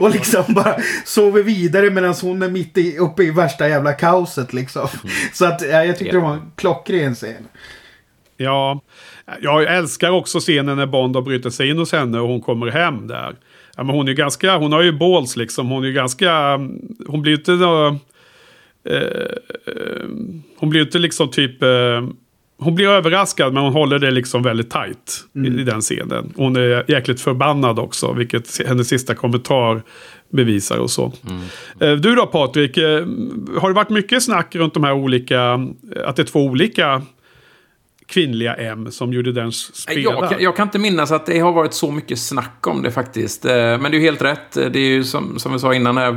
och 0.00 0.10
liksom 0.10 0.44
bara 0.48 0.76
sover 1.04 1.42
vidare 1.42 1.90
medan 1.90 2.14
hon 2.22 2.42
är 2.42 2.48
mitt 2.48 2.78
i, 2.78 2.98
uppe 2.98 3.22
i 3.22 3.30
värsta 3.30 3.68
jävla 3.68 3.92
kaoset 3.92 4.52
liksom. 4.52 4.88
Så 5.32 5.44
att 5.44 5.62
ja, 5.62 5.84
jag 5.84 5.98
tyckte 5.98 6.16
det 6.16 6.22
var 6.22 6.32
en 6.32 6.52
klockren 6.56 7.14
scen. 7.14 7.48
Ja, 8.36 8.80
jag 9.40 9.76
älskar 9.76 10.10
också 10.10 10.38
scenen 10.38 10.76
när 10.76 10.86
Bond 10.86 11.16
har 11.16 11.22
brutit 11.22 11.54
sig 11.54 11.68
in 11.68 11.78
hos 11.78 11.92
henne 11.92 12.20
och 12.20 12.28
hon 12.28 12.40
kommer 12.40 12.66
hem 12.66 13.06
där. 13.06 13.34
Ja, 13.76 13.84
men 13.84 13.94
hon 13.94 14.08
är 14.08 14.12
ganska, 14.12 14.56
hon 14.56 14.72
har 14.72 14.82
ju 14.82 14.92
balls 14.92 15.36
liksom. 15.36 15.68
Hon 15.68 15.84
är 15.84 15.90
ganska, 15.90 16.56
hon 17.06 17.22
blir 17.22 17.32
inte 17.32 17.52
uh, 17.52 17.92
hon 20.56 20.70
blir 20.70 20.80
inte 20.80 20.98
liksom 20.98 21.30
typ, 21.30 21.62
uh, 21.62 22.08
hon 22.58 22.74
blir 22.74 22.88
överraskad 22.88 23.54
men 23.54 23.62
hon 23.62 23.72
håller 23.72 23.98
det 23.98 24.10
liksom 24.10 24.42
väldigt 24.42 24.70
tight 24.70 25.24
mm. 25.34 25.58
i, 25.58 25.60
i, 25.60 25.64
den 25.64 25.80
scenen. 25.80 26.32
Hon 26.36 26.56
är 26.56 26.90
jäkligt 26.90 27.20
förbannad 27.20 27.78
också, 27.78 28.12
vilket 28.12 28.66
hennes 28.66 28.88
sista 28.88 29.14
kommentar 29.14 29.82
bevisar 30.32 30.78
och 30.78 30.90
så. 30.90 31.12
Mm. 31.28 31.42
Uh, 31.82 32.00
du 32.00 32.14
då 32.14 32.26
Patrik, 32.26 32.76
har 32.76 33.68
det 33.68 33.74
varit 33.74 33.90
mycket 33.90 34.22
snack 34.22 34.54
runt 34.54 34.74
de 34.74 34.84
här 34.84 34.92
olika, 34.92 35.52
att 36.04 36.16
det 36.16 36.22
är 36.22 36.26
två 36.26 36.44
olika 36.44 37.02
kvinnliga 38.10 38.54
M 38.54 38.90
som 38.90 39.12
Judi 39.12 39.32
Dench 39.32 39.70
spelar. 39.74 40.28
Jag, 40.30 40.42
jag, 40.42 40.56
kan 40.56 40.66
inte 40.66 40.78
minnas 40.78 41.12
att 41.12 41.26
det 41.26 41.38
har 41.38 41.52
varit 41.52 41.74
så 41.74 41.90
mycket 41.90 42.18
snack 42.18 42.66
om 42.66 42.82
det 42.82 42.90
faktiskt. 42.90 43.44
Eh, 43.44 43.52
men 43.52 43.82
det 43.82 43.88
är 43.88 43.92
ju 43.92 44.00
helt 44.00 44.22
rätt. 44.22 44.52
Det 44.52 44.78
är 44.78 44.88
ju 44.88 45.04
som, 45.04 45.38
som 45.38 45.52
vi 45.52 45.58
sa 45.58 45.74
innan 45.74 45.96
här, 45.96 46.12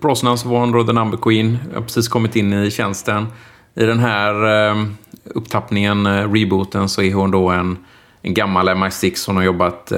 Brosnans 0.00 0.44
var 0.44 0.86
The 0.86 0.92
Number 0.92 1.18
Queen. 1.18 1.58
Jag 1.68 1.78
har 1.80 1.82
precis 1.82 2.08
kommit 2.08 2.36
in 2.36 2.52
i 2.52 2.70
tjänsten. 2.70 3.26
I 3.74 3.84
den 3.84 3.98
här 3.98 4.68
eh, 4.70 4.86
upptappningen, 5.24 6.06
eh, 6.06 6.32
rebooten, 6.32 6.88
så 6.88 7.02
är 7.02 7.14
hon 7.14 7.30
då 7.30 7.48
en, 7.48 7.78
en 8.22 8.34
gammal 8.34 8.68
MI6. 8.68 9.26
Hon 9.26 9.36
har 9.36 9.44
jobbat 9.44 9.92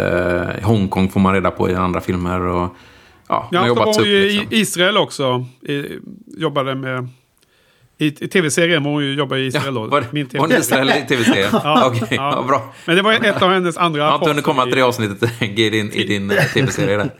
i 0.58 0.62
Hongkong, 0.62 1.08
får 1.08 1.20
man 1.20 1.34
reda 1.34 1.50
på 1.50 1.70
i 1.70 1.74
andra 1.74 2.00
filmer. 2.00 2.40
Och, 2.40 2.76
ja, 3.28 3.38
hon 3.40 3.48
ja, 3.50 3.60
har 3.60 3.66
jobbat 3.66 3.94
så 3.94 4.00
var 4.00 4.06
hon 4.06 4.14
ju 4.14 4.24
liksom. 4.24 4.46
i 4.50 4.60
Israel 4.60 4.96
också. 4.96 5.44
I, 5.62 5.84
jobbade 6.26 6.74
med 6.74 7.08
i, 8.00 8.06
i 8.06 8.28
tv-serien, 8.28 8.84
hon 8.84 9.14
jobbar 9.14 9.36
i 9.36 9.46
Israel 9.46 9.74
då. 9.74 9.86
var, 9.86 10.04
Min 10.10 10.28
var 10.32 10.40
hon 10.40 10.52
i 10.52 10.54
Israel 10.54 10.88
i 10.88 11.06
tv-serien? 11.08 11.48
ja, 11.52 11.86
okay, 11.90 12.08
ja. 12.10 12.32
ja. 12.36 12.42
bra. 12.42 12.74
Men 12.84 12.96
det 12.96 13.02
var 13.02 13.12
ett 13.12 13.42
av 13.42 13.50
hennes 13.50 13.76
andra 13.76 14.00
Jag 14.00 14.06
har 14.06 14.14
inte 14.14 14.28
hunnit 14.28 14.44
komma 14.44 14.64
till 14.64 14.76
det 14.76 14.82
avsnittet 14.82 15.42
i 15.42 15.70
din, 15.70 15.92
i 15.92 16.04
din 16.04 16.30
eh, 16.30 16.44
tv-serie 16.44 16.96
där. 16.96 17.10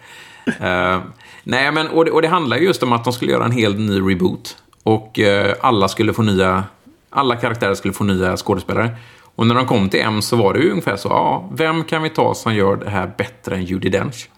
Uh, 0.97 1.03
nej, 1.43 1.72
men 1.72 1.89
och 1.89 2.05
det, 2.05 2.11
och 2.11 2.22
det 2.22 2.29
handlar 2.29 2.57
ju 2.57 2.64
just 2.64 2.83
om 2.83 2.93
att 2.93 3.05
de 3.05 3.12
skulle 3.12 3.33
göra 3.33 3.45
en 3.45 3.53
helt 3.53 3.79
ny 3.79 4.01
reboot. 4.01 4.57
Och 4.83 5.18
uh, 5.18 5.55
alla 5.61 5.89
skulle 5.89 6.12
få 6.12 6.22
nya... 6.22 6.64
Alla 7.11 7.37
karaktärer 7.37 7.74
skulle 7.74 7.95
få 7.95 8.05
nya 8.05 8.37
skådespelare. 8.37 8.91
Och 9.35 9.47
när 9.47 9.55
de 9.55 9.66
kom 9.66 9.89
till 9.89 10.01
M 10.01 10.22
så 10.22 10.37
var 10.37 10.55
det 10.55 10.61
ju 10.61 10.70
ungefär 10.70 10.97
så, 10.97 11.09
ja, 11.09 11.51
vem 11.53 11.85
kan 11.85 12.03
vi 12.03 12.11
ta 12.11 12.35
som 12.35 12.55
gör 12.55 12.76
det 12.76 12.91
här 12.91 13.12
bättre 13.18 13.55
än 13.55 13.64
Judi 13.64 13.89
Dench? 13.89 14.29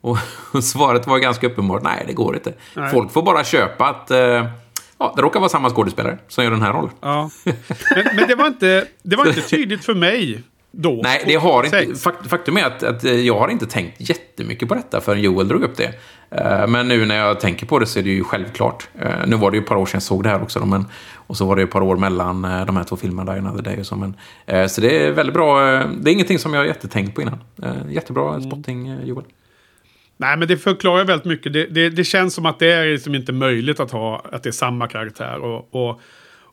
Och, 0.00 0.18
och 0.52 0.64
svaret 0.74 1.06
var 1.06 1.18
ganska 1.18 1.46
uppenbart, 1.46 1.82
nej, 1.82 2.04
det 2.06 2.12
går 2.12 2.34
inte. 2.34 2.54
Nej. 2.76 2.90
Folk 2.90 3.12
får 3.12 3.22
bara 3.22 3.44
köpa 3.44 3.86
att... 3.86 4.10
Uh, 4.10 4.44
Ja, 4.98 5.12
det 5.16 5.22
råkar 5.22 5.40
vara 5.40 5.48
samma 5.48 5.70
skådespelare 5.70 6.18
som 6.28 6.44
gör 6.44 6.50
den 6.50 6.62
här 6.62 6.72
rollen. 6.72 6.90
Ja. 7.00 7.30
Men, 7.44 8.06
men 8.16 8.28
det 8.28 8.34
var 8.34 8.46
inte, 8.46 8.86
det 9.02 9.16
var 9.16 9.26
inte 9.26 9.40
tydligt 9.40 9.84
för 9.84 9.94
mig 9.94 10.42
då. 10.70 11.00
Nej, 11.02 11.22
det 11.26 11.34
har 11.34 11.64
inte, 11.64 11.94
faktum 12.28 12.56
är 12.56 12.64
att, 12.64 12.82
att 12.82 13.04
jag 13.04 13.38
har 13.38 13.48
inte 13.48 13.66
tänkt 13.66 14.10
jättemycket 14.10 14.68
på 14.68 14.74
detta 14.74 15.00
förrän 15.00 15.20
Joel 15.20 15.48
drog 15.48 15.62
upp 15.62 15.76
det. 15.76 15.94
Eh, 16.30 16.66
men 16.66 16.88
nu 16.88 17.06
när 17.06 17.16
jag 17.16 17.40
tänker 17.40 17.66
på 17.66 17.78
det 17.78 17.86
så 17.86 17.98
är 17.98 18.02
det 18.02 18.10
ju 18.10 18.24
självklart. 18.24 18.88
Eh, 18.98 19.26
nu 19.26 19.36
var 19.36 19.50
det 19.50 19.56
ju 19.56 19.62
ett 19.62 19.68
par 19.68 19.76
år 19.76 19.86
sedan 19.86 19.96
jag 19.96 20.02
såg 20.02 20.22
det 20.22 20.28
här 20.28 20.42
också. 20.42 20.66
Men, 20.66 20.86
och 21.14 21.36
så 21.36 21.46
var 21.46 21.56
det 21.56 21.62
ett 21.62 21.70
par 21.70 21.82
år 21.82 21.96
mellan 21.96 22.44
eh, 22.44 22.66
de 22.66 22.76
här 22.76 22.84
två 22.84 22.96
filmerna, 22.96 23.32
Die 23.32 23.38
Another 23.38 23.62
Day 23.62 23.80
och 23.80 23.86
så. 23.86 23.96
Men, 23.96 24.16
så 24.68 24.80
det 24.80 25.06
är 25.06 25.12
väldigt 25.12 25.34
bra. 25.34 25.60
Det 26.00 26.10
är 26.10 26.12
ingenting 26.12 26.38
som 26.38 26.54
jag 26.54 26.60
har 26.60 26.66
jättetänkt 26.66 27.14
på 27.14 27.22
innan. 27.22 27.38
Jättebra 27.88 28.28
mm. 28.28 28.50
spotting, 28.50 29.00
Joel. 29.04 29.24
Nej, 30.20 30.36
men 30.36 30.48
det 30.48 30.56
förklarar 30.56 31.04
väldigt 31.04 31.24
mycket. 31.24 31.52
Det, 31.52 31.66
det, 31.66 31.90
det, 31.90 32.04
känns 32.04 32.34
som 32.34 32.46
att 32.46 32.58
det 32.58 32.72
är 32.72 32.86
liksom 32.86 33.14
inte 33.14 33.32
möjligt 33.32 33.80
att 33.80 33.90
ha 33.90 34.24
att 34.32 34.42
det 34.42 34.50
är 34.50 34.52
samma 34.52 34.88
karaktär 34.88 35.38
och, 35.38 35.68
och, 35.74 36.00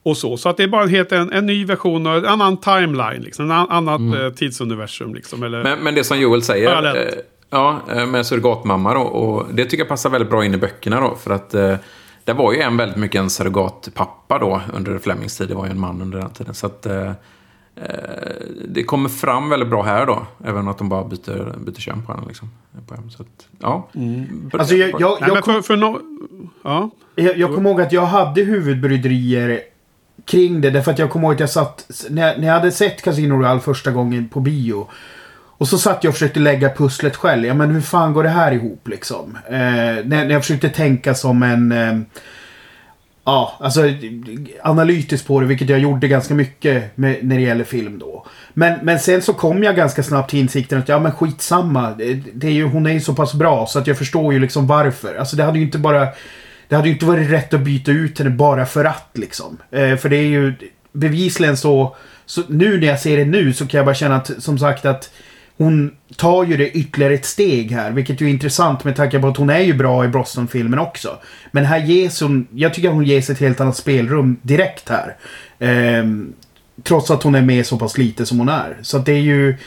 och 0.03 0.17
så. 0.17 0.37
Så 0.37 0.49
att 0.49 0.57
det 0.57 0.63
är 0.63 0.67
bara 0.67 0.85
helt 0.85 1.11
en, 1.11 1.31
en 1.31 1.45
ny 1.45 1.65
version 1.65 2.07
och 2.07 2.17
en 2.17 2.25
annan 2.25 2.57
timeline, 2.57 3.21
liksom, 3.21 3.45
en 3.45 3.51
annat 3.51 3.99
mm. 3.99 4.25
eh, 4.25 4.31
tidsuniversum. 4.31 5.15
Liksom, 5.15 5.43
eller, 5.43 5.63
men, 5.63 5.79
men 5.79 5.95
det 5.95 6.03
som 6.03 6.19
Joel 6.19 6.41
säger, 6.41 6.95
eh, 6.95 7.13
ja, 7.49 7.81
eh, 7.91 8.05
med 8.05 8.25
surrogatmamma 8.25 8.93
då, 8.93 9.01
och 9.01 9.45
det 9.53 9.65
tycker 9.65 9.77
jag 9.77 9.87
passar 9.89 10.09
väldigt 10.09 10.29
bra 10.29 10.45
in 10.45 10.53
i 10.53 10.57
böckerna 10.57 10.99
då, 10.99 11.15
för 11.15 11.31
att 11.31 11.53
eh, 11.53 11.75
det 12.23 12.33
var 12.33 12.53
ju 12.53 12.59
en 12.59 12.77
väldigt 12.77 12.97
mycket 12.97 13.19
en 13.19 13.29
surrogatpappa 13.29 14.39
då 14.39 14.61
under 14.73 14.99
Flemings 14.99 15.37
tid, 15.37 15.47
det 15.47 15.55
var 15.55 15.65
ju 15.65 15.71
en 15.71 15.79
man 15.79 16.01
under 16.01 16.19
den 16.19 16.29
tiden. 16.29 16.53
Så 16.53 16.67
att, 16.67 16.85
Eh, 16.85 17.11
det 18.67 18.83
kommer 18.83 19.09
fram 19.09 19.49
väldigt 19.49 19.69
bra 19.69 19.83
här 19.83 20.05
då. 20.05 20.27
Även 20.45 20.67
att 20.67 20.77
de 20.77 20.89
bara 20.89 21.03
byter, 21.03 21.57
byter 21.65 21.79
kön 21.79 22.05
på 22.05 22.13
henne. 22.13 22.27
Liksom, 22.27 22.49
så 23.09 23.21
att, 23.23 23.47
ja. 23.59 23.89
Mm. 23.95 24.51
Alltså 24.53 24.75
jag, 24.75 25.01
jag, 25.01 25.17
jag, 25.21 25.43
kom, 25.43 25.63
för, 25.63 25.75
no 25.77 25.99
ja. 26.63 26.89
jag, 27.15 27.37
jag 27.37 27.55
kommer 27.55 27.69
ihåg 27.69 27.81
att 27.81 27.91
jag 27.91 28.05
hade 28.05 28.41
huvudbryderier 28.41 29.61
kring 30.25 30.61
det. 30.61 30.69
Därför 30.69 30.91
att 30.91 30.99
jag 30.99 31.09
kommer 31.09 31.27
ihåg 31.27 31.33
att 31.33 31.39
jag 31.39 31.49
satt... 31.49 31.91
När, 32.09 32.37
när 32.37 32.47
jag 32.47 32.53
hade 32.53 32.71
sett 32.71 33.01
Casino 33.01 33.33
Royale 33.33 33.59
första 33.59 33.91
gången 33.91 34.29
på 34.29 34.39
bio. 34.39 34.87
Och 35.57 35.67
så 35.67 35.77
satt 35.77 36.03
jag 36.03 36.11
och 36.11 36.15
försökte 36.15 36.39
lägga 36.39 36.69
pusslet 36.69 37.15
själv. 37.15 37.45
Ja 37.45 37.53
men 37.53 37.71
hur 37.71 37.81
fan 37.81 38.13
går 38.13 38.23
det 38.23 38.29
här 38.29 38.51
ihop 38.51 38.87
liksom? 38.87 39.37
Eh, 39.47 39.55
när, 39.55 40.03
när 40.05 40.31
jag 40.31 40.41
försökte 40.41 40.69
tänka 40.69 41.15
som 41.15 41.43
en... 41.43 41.71
Eh, 41.71 41.99
Ja, 43.25 43.57
alltså 43.59 43.81
analytiskt 44.63 45.27
på 45.27 45.39
det, 45.39 45.45
vilket 45.45 45.69
jag 45.69 45.79
gjorde 45.79 46.07
ganska 46.07 46.33
mycket 46.33 46.97
med, 46.97 47.17
när 47.21 47.35
det 47.35 47.41
gäller 47.41 47.63
film 47.63 47.99
då. 47.99 48.25
Men, 48.53 48.79
men 48.83 48.99
sen 48.99 49.21
så 49.21 49.33
kom 49.33 49.63
jag 49.63 49.75
ganska 49.75 50.03
snabbt 50.03 50.29
till 50.29 50.39
insikten 50.39 50.79
att 50.79 50.89
ja 50.89 50.99
men 50.99 51.11
skitsamma. 51.11 51.91
Det, 51.91 52.13
det 52.33 52.47
är 52.47 52.51
ju, 52.51 52.63
hon 52.63 52.85
är 52.85 52.91
ju 52.91 52.99
så 52.99 53.13
pass 53.13 53.33
bra 53.33 53.65
så 53.67 53.79
att 53.79 53.87
jag 53.87 53.97
förstår 53.97 54.33
ju 54.33 54.39
liksom 54.39 54.67
varför. 54.67 55.15
Alltså 55.15 55.35
det 55.35 55.43
hade 55.43 55.59
ju 55.59 55.65
inte 55.65 55.77
bara... 55.77 56.07
Det 56.67 56.75
hade 56.75 56.87
ju 56.87 56.93
inte 56.93 57.05
varit 57.05 57.29
rätt 57.29 57.53
att 57.53 57.61
byta 57.61 57.91
ut 57.91 58.19
henne 58.19 58.29
bara 58.29 58.65
för 58.65 58.85
att 58.85 59.09
liksom. 59.13 59.57
Eh, 59.71 59.95
för 59.95 60.09
det 60.09 60.17
är 60.17 60.27
ju 60.27 60.53
bevisligen 60.91 61.57
så, 61.57 61.95
så... 62.25 62.41
Nu 62.47 62.79
när 62.79 62.87
jag 62.87 62.99
ser 62.99 63.17
det 63.17 63.25
nu 63.25 63.53
så 63.53 63.67
kan 63.67 63.77
jag 63.77 63.85
bara 63.85 63.95
känna 63.95 64.15
att 64.15 64.31
som 64.43 64.59
sagt 64.59 64.85
att 64.85 65.11
hon 65.57 65.95
tar 66.15 66.45
ju 66.45 66.57
det 66.57 66.71
ytterligare 66.71 67.13
ett 67.13 67.25
steg 67.25 67.71
här, 67.71 67.91
vilket 67.91 68.21
ju 68.21 68.25
är 68.25 68.29
intressant 68.29 68.83
med 68.83 68.95
tanke 68.95 69.19
på 69.19 69.27
att 69.27 69.37
hon 69.37 69.49
är 69.49 69.59
ju 69.59 69.73
bra 69.73 70.05
i 70.05 70.07
Brosnan-filmen 70.07 70.79
också. 70.79 71.17
Men 71.51 71.65
här 71.65 71.79
ges 71.79 72.21
hon, 72.21 72.47
jag 72.51 72.73
tycker 72.73 72.89
att 72.89 72.95
hon 72.95 73.05
ges 73.05 73.29
ett 73.29 73.39
helt 73.39 73.61
annat 73.61 73.77
spelrum 73.77 74.37
direkt 74.41 74.89
här. 74.89 75.15
Ehm, 75.59 76.33
trots 76.83 77.11
att 77.11 77.23
hon 77.23 77.35
är 77.35 77.41
med 77.41 77.65
så 77.65 77.77
pass 77.77 77.97
lite 77.97 78.25
som 78.25 78.39
hon 78.39 78.49
är. 78.49 78.77
Så 78.81 78.97
att 78.97 79.05
det 79.05 79.11
är 79.11 79.21
ju, 79.21 79.57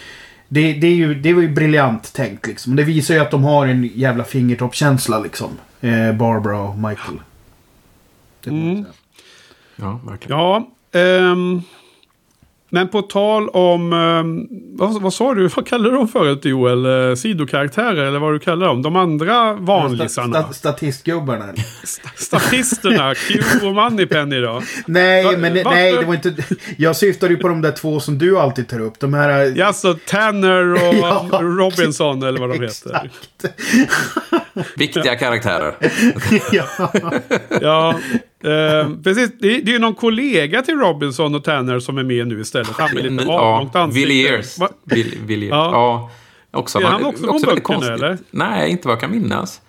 det, 0.48 0.72
det, 0.72 0.86
är 0.86 0.94
ju, 0.94 1.14
det 1.14 1.32
var 1.32 1.42
ju 1.42 1.48
briljant 1.48 2.12
tänkt 2.12 2.46
liksom. 2.46 2.76
Det 2.76 2.84
visar 2.84 3.14
ju 3.14 3.20
att 3.20 3.30
de 3.30 3.44
har 3.44 3.66
en 3.66 3.90
jävla 3.94 4.24
fingertoppkänsla 4.24 5.18
liksom. 5.18 5.50
Eh, 5.80 6.12
Barbara 6.12 6.60
och 6.60 6.78
Michael. 6.78 7.20
Mm. 8.46 8.84
Ja, 9.76 10.00
verkligen. 10.04 10.38
Ja, 10.38 10.68
um... 10.92 11.62
Men 12.70 12.88
på 12.88 13.02
tal 13.02 13.48
om, 13.48 13.92
eh, 13.92 14.78
vad, 14.78 15.02
vad, 15.02 15.14
sa 15.14 15.34
du, 15.34 15.48
vad 15.56 15.66
kallade 15.66 15.90
du 15.90 15.96
dem 15.96 16.08
förut 16.08 16.44
Joel? 16.44 17.10
Eh, 17.10 17.14
sidokaraktärer 17.14 18.04
eller 18.04 18.18
vad 18.18 18.32
du 18.32 18.38
kallar 18.38 18.66
dem? 18.66 18.82
De 18.82 18.96
andra 18.96 19.54
vanlisarna? 19.54 20.42
Sta, 20.42 20.52
statistgubbarna. 20.52 21.54
Statisterna, 22.14 23.14
Q 23.28 23.40
och 23.66 23.74
Moneypenny 23.74 24.40
då? 24.40 24.62
Nej, 24.86 25.24
va, 25.24 25.32
men 25.38 25.64
va, 25.64 25.70
nej, 25.70 25.92
det 25.92 26.04
var 26.04 26.14
inte... 26.14 26.34
Jag 26.76 26.96
syftade 26.96 27.34
ju 27.34 27.40
på 27.40 27.48
de 27.48 27.62
där 27.62 27.72
två 27.72 28.00
som 28.00 28.18
du 28.18 28.38
alltid 28.38 28.68
tar 28.68 28.80
upp. 28.80 29.00
De 29.00 29.14
här... 29.14 29.52
Ja, 29.56 29.72
så 29.72 29.94
Tanner 29.94 30.72
och 30.72 30.94
ja, 30.94 31.28
Robinson 31.42 32.22
eller 32.22 32.40
vad 32.40 32.50
de 32.50 32.60
heter. 32.60 33.10
Viktiga 34.76 35.16
karaktärer. 35.16 35.74
ja. 36.52 36.92
ja. 37.60 37.98
Eh, 38.44 38.90
precis, 39.04 39.30
det, 39.40 39.56
är 39.56 39.68
ju 39.68 39.78
någon 39.78 39.94
kollega 39.94 40.62
till 40.62 40.74
Robinson 40.74 41.34
och 41.34 41.44
Tanner 41.44 41.78
som 41.78 41.98
är 41.98 42.04
med 42.04 42.28
nu 42.28 42.40
istället. 42.40 42.68
Han 42.68 42.94
med 42.94 43.12
lite 43.12 43.28
avlångt 43.32 43.70
ja, 43.74 43.86
Villiers. 43.86 44.56
Villiers. 45.26 45.50
Ja. 45.50 45.70
ja. 45.72 46.10
Också, 46.50 46.78
är 46.78 46.82
han 46.82 47.04
också, 47.04 47.26
också 47.26 47.46
från 47.46 47.54
böckerna 47.54 47.94
eller? 47.94 48.18
Nej, 48.30 48.70
inte 48.70 48.88
vad 48.88 48.92
jag 48.92 49.00
kan 49.00 49.10
minnas. 49.10 49.60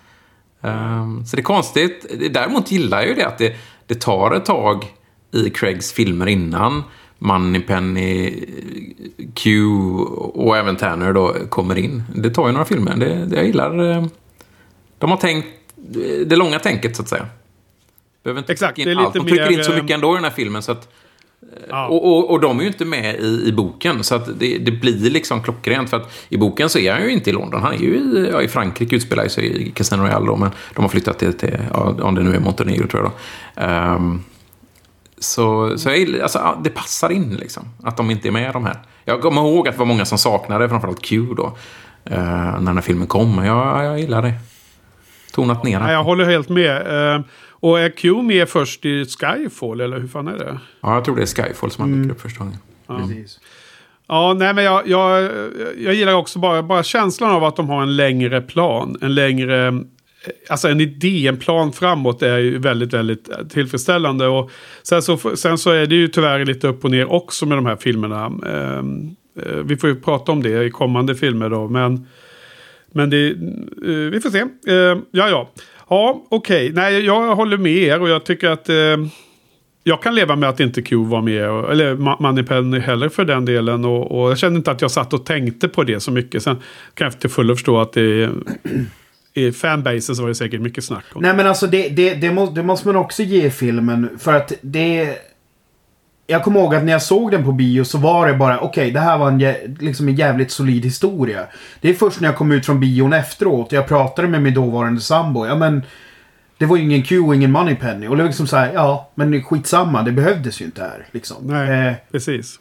Um, 0.60 1.26
så 1.26 1.36
det 1.36 1.40
är 1.40 1.44
konstigt. 1.44 2.06
Däremot 2.30 2.70
gillar 2.70 2.98
jag 2.98 3.08
ju 3.08 3.14
det 3.14 3.26
att 3.26 3.38
det, 3.38 3.56
det 3.86 3.94
tar 3.94 4.34
ett 4.36 4.44
tag 4.44 4.84
i 5.32 5.50
Craigs 5.50 5.92
filmer 5.92 6.26
innan 6.26 6.82
Moneypenny, 7.18 8.44
Q 9.34 9.64
och 10.16 10.56
även 10.56 10.76
Tanner 10.76 11.12
då 11.12 11.34
kommer 11.48 11.78
in. 11.78 12.02
Det 12.14 12.30
tar 12.30 12.46
ju 12.46 12.52
några 12.52 12.64
filmer. 12.64 12.96
Det, 12.96 13.26
det 13.26 13.36
jag 13.36 13.46
gillar. 13.46 13.90
Eh, 13.90 14.06
de 14.98 15.10
har 15.10 15.16
tänkt 15.16 15.48
det 16.26 16.36
långa 16.36 16.58
tänket 16.58 16.96
så 16.96 17.02
att 17.02 17.08
säga. 17.08 17.26
Behöver 18.22 18.38
inte 18.38 18.52
Exakt, 18.52 18.78
in 18.78 18.84
det 18.84 18.90
är 18.90 18.94
lite 18.94 19.06
allt. 19.06 19.14
De 19.14 19.26
trycker 19.26 19.50
mer, 19.50 19.58
in 19.58 19.64
så 19.64 19.72
mycket 19.72 19.90
ändå 19.90 20.12
i 20.12 20.14
den 20.14 20.24
här 20.24 20.30
filmen 20.30 20.62
så 20.62 20.72
att 20.72 20.88
Ja. 21.68 21.86
Och, 21.86 22.06
och, 22.06 22.30
och, 22.30 22.40
de 22.40 22.58
är 22.58 22.62
ju 22.62 22.68
inte 22.68 22.84
med 22.84 23.14
i, 23.20 23.48
i 23.48 23.52
boken, 23.52 24.04
så 24.04 24.14
att 24.14 24.38
det, 24.38 24.58
det, 24.58 24.70
blir 24.70 25.10
liksom 25.10 25.42
klockrent. 25.42 25.90
För 25.90 25.96
att 25.96 26.12
i 26.28 26.36
boken 26.36 26.68
så 26.68 26.78
är 26.78 26.92
han 26.92 27.02
ju 27.02 27.10
inte 27.10 27.30
i 27.30 27.32
London, 27.32 27.62
han 27.62 27.72
är 27.72 27.78
ju 27.78 27.96
i, 27.96 28.28
ja, 28.32 28.42
i 28.42 28.48
Frankrike, 28.48 28.96
utspelar 28.96 29.28
sig 29.28 29.62
i 29.62 29.70
Casino 29.70 30.02
Royale 30.02 30.26
då, 30.26 30.36
men 30.36 30.50
de 30.74 30.82
har 30.84 30.88
flyttat 30.88 31.18
till, 31.18 31.32
till 31.32 31.58
ja, 31.70 31.96
om 32.02 32.14
det 32.14 32.22
nu 32.22 32.34
är 32.34 32.40
Montenegro 32.40 32.86
tror 32.86 33.02
jag 33.02 33.12
då. 33.12 33.72
Um, 33.96 34.24
så, 35.18 35.78
så 35.78 35.90
jag, 35.90 36.20
alltså, 36.20 36.58
det 36.64 36.70
passar 36.70 37.10
in 37.10 37.36
liksom, 37.36 37.62
att 37.82 37.96
de 37.96 38.10
inte 38.10 38.28
är 38.28 38.32
med 38.32 38.52
de 38.52 38.64
här. 38.64 38.76
Jag 39.04 39.20
kommer 39.20 39.40
ihåg 39.40 39.68
att 39.68 39.74
det 39.74 39.78
var 39.78 39.86
många 39.86 40.04
som 40.04 40.18
saknade 40.18 40.68
framförallt 40.68 41.02
Q 41.02 41.26
då, 41.36 41.46
uh, 41.46 41.52
när 42.04 42.54
den 42.60 42.76
här 42.76 42.82
filmen 42.82 43.06
kom. 43.06 43.44
Jag, 43.44 43.84
jag 43.84 44.00
gillar 44.00 44.22
det. 44.22 44.34
Tonat 45.32 45.64
ner 45.64 45.80
ja, 45.80 45.92
Jag 45.92 46.04
håller 46.04 46.24
helt 46.24 46.48
med. 46.48 47.24
Och 47.60 47.80
är 47.80 47.88
Q 47.88 48.22
med 48.22 48.48
först 48.48 48.84
i 48.84 49.04
Skyfall, 49.04 49.80
eller 49.80 50.00
hur 50.00 50.08
fan 50.08 50.28
är 50.28 50.38
det? 50.38 50.58
Ja, 50.80 50.94
jag 50.94 51.04
tror 51.04 51.16
det 51.16 51.22
är 51.22 51.26
Skyfall 51.26 51.70
som 51.70 51.82
han 51.82 51.90
dyker 51.90 52.02
mm. 52.02 52.10
upp 52.10 52.20
första 52.20 52.38
gången. 52.38 52.58
Ja. 52.86 52.98
Precis. 52.98 53.40
Ja, 54.08 54.34
nej 54.38 54.54
men 54.54 54.64
jag, 54.64 54.88
jag, 54.88 55.30
jag 55.78 55.94
gillar 55.94 56.12
också 56.12 56.38
bara, 56.38 56.62
bara 56.62 56.82
känslan 56.82 57.30
av 57.30 57.44
att 57.44 57.56
de 57.56 57.68
har 57.68 57.82
en 57.82 57.96
längre 57.96 58.40
plan. 58.40 58.96
En 59.00 59.14
längre 59.14 59.84
Alltså 60.48 60.68
en 60.68 60.80
idé, 60.80 61.26
en 61.26 61.36
plan 61.36 61.72
framåt 61.72 62.22
är 62.22 62.38
ju 62.38 62.58
väldigt, 62.58 62.92
väldigt 62.92 63.50
tillfredsställande. 63.50 64.26
Och 64.26 64.50
sen, 64.82 65.02
så, 65.02 65.36
sen 65.36 65.58
så 65.58 65.70
är 65.70 65.86
det 65.86 65.94
ju 65.94 66.08
tyvärr 66.08 66.44
lite 66.44 66.68
upp 66.68 66.84
och 66.84 66.90
ner 66.90 67.12
också 67.12 67.46
med 67.46 67.58
de 67.58 67.66
här 67.66 67.76
filmerna. 67.76 68.26
Ehm, 68.26 69.16
eh, 69.42 69.56
vi 69.64 69.76
får 69.76 69.90
ju 69.90 70.00
prata 70.00 70.32
om 70.32 70.42
det 70.42 70.64
i 70.64 70.70
kommande 70.70 71.14
filmer 71.14 71.50
då. 71.50 71.68
Men, 71.68 72.06
men 72.92 73.10
det, 73.10 73.30
eh, 73.30 74.10
vi 74.12 74.20
får 74.22 74.30
se. 74.30 74.38
Eh, 74.38 74.98
ja, 75.10 75.28
ja. 75.28 75.50
Ja, 75.90 76.22
okej. 76.28 76.70
Okay. 76.70 76.82
Nej, 76.82 77.04
jag 77.06 77.36
håller 77.36 77.58
med 77.58 77.76
er 77.76 78.02
och 78.02 78.08
jag 78.08 78.24
tycker 78.24 78.50
att 78.50 78.68
eh, 78.68 78.76
jag 79.84 80.02
kan 80.02 80.14
leva 80.14 80.36
med 80.36 80.48
att 80.48 80.60
inte 80.60 80.82
Q 80.82 80.96
var 80.96 81.22
med. 81.22 81.70
Eller 81.70 81.94
Moneypenny 82.20 82.78
heller 82.78 83.08
för 83.08 83.24
den 83.24 83.44
delen. 83.44 83.84
Och, 83.84 84.20
och, 84.20 84.30
jag 84.30 84.38
kände 84.38 84.56
inte 84.56 84.70
att 84.70 84.82
jag 84.82 84.90
satt 84.90 85.12
och 85.12 85.26
tänkte 85.26 85.68
på 85.68 85.84
det 85.84 86.00
så 86.00 86.10
mycket. 86.10 86.42
Sen 86.42 86.56
kan 86.94 87.04
jag 87.04 87.20
till 87.20 87.30
fullo 87.30 87.54
förstå 87.54 87.80
att 87.80 87.92
det 87.92 88.30
i 89.34 89.52
fanbasen 89.52 90.16
så 90.16 90.22
var 90.22 90.28
det 90.28 90.34
säkert 90.34 90.60
mycket 90.60 90.84
snack 90.84 91.04
om. 91.12 91.22
Nej 91.22 91.36
men 91.36 91.46
alltså 91.46 91.66
det, 91.66 91.88
det, 91.88 92.14
det, 92.14 92.30
må, 92.32 92.46
det 92.46 92.62
måste 92.62 92.88
man 92.88 92.96
också 92.96 93.22
ge 93.22 93.50
filmen. 93.50 94.08
För 94.18 94.32
att 94.32 94.52
det... 94.60 95.16
Jag 96.30 96.44
kommer 96.44 96.60
ihåg 96.60 96.74
att 96.74 96.84
när 96.84 96.92
jag 96.92 97.02
såg 97.02 97.30
den 97.30 97.44
på 97.44 97.52
bio 97.52 97.84
så 97.84 97.98
var 97.98 98.26
det 98.26 98.34
bara 98.34 98.58
okej, 98.58 98.68
okay, 98.68 98.90
det 98.90 99.00
här 99.00 99.18
var 99.18 99.28
en, 99.28 99.54
liksom 99.80 100.08
en 100.08 100.14
jävligt 100.14 100.50
solid 100.50 100.84
historia. 100.84 101.46
Det 101.80 101.90
är 101.90 101.94
först 101.94 102.20
när 102.20 102.28
jag 102.28 102.36
kom 102.36 102.52
ut 102.52 102.66
från 102.66 102.80
bion 102.80 103.12
efteråt 103.12 103.66
och 103.66 103.72
jag 103.72 103.88
pratade 103.88 104.28
med 104.28 104.42
min 104.42 104.54
dåvarande 104.54 105.00
sambo. 105.00 105.46
Ja 105.46 105.56
men... 105.56 105.82
Det 106.58 106.66
var 106.66 106.76
ju 106.76 106.82
ingen 106.82 107.02
Q 107.02 107.20
och 107.20 107.34
ingen 107.34 107.52
Moneypenny. 107.52 108.06
Och 108.06 108.16
det 108.16 108.22
var 108.22 108.28
liksom 108.28 108.46
såhär, 108.46 108.72
ja 108.74 109.10
men 109.14 109.42
skitsamma, 109.42 110.02
det 110.02 110.12
behövdes 110.12 110.60
ju 110.60 110.64
inte 110.64 110.82
här. 110.82 111.06
Liksom. 111.10 111.36
Nej, 111.40 111.88
eh, 111.88 111.94
precis. 112.12 112.58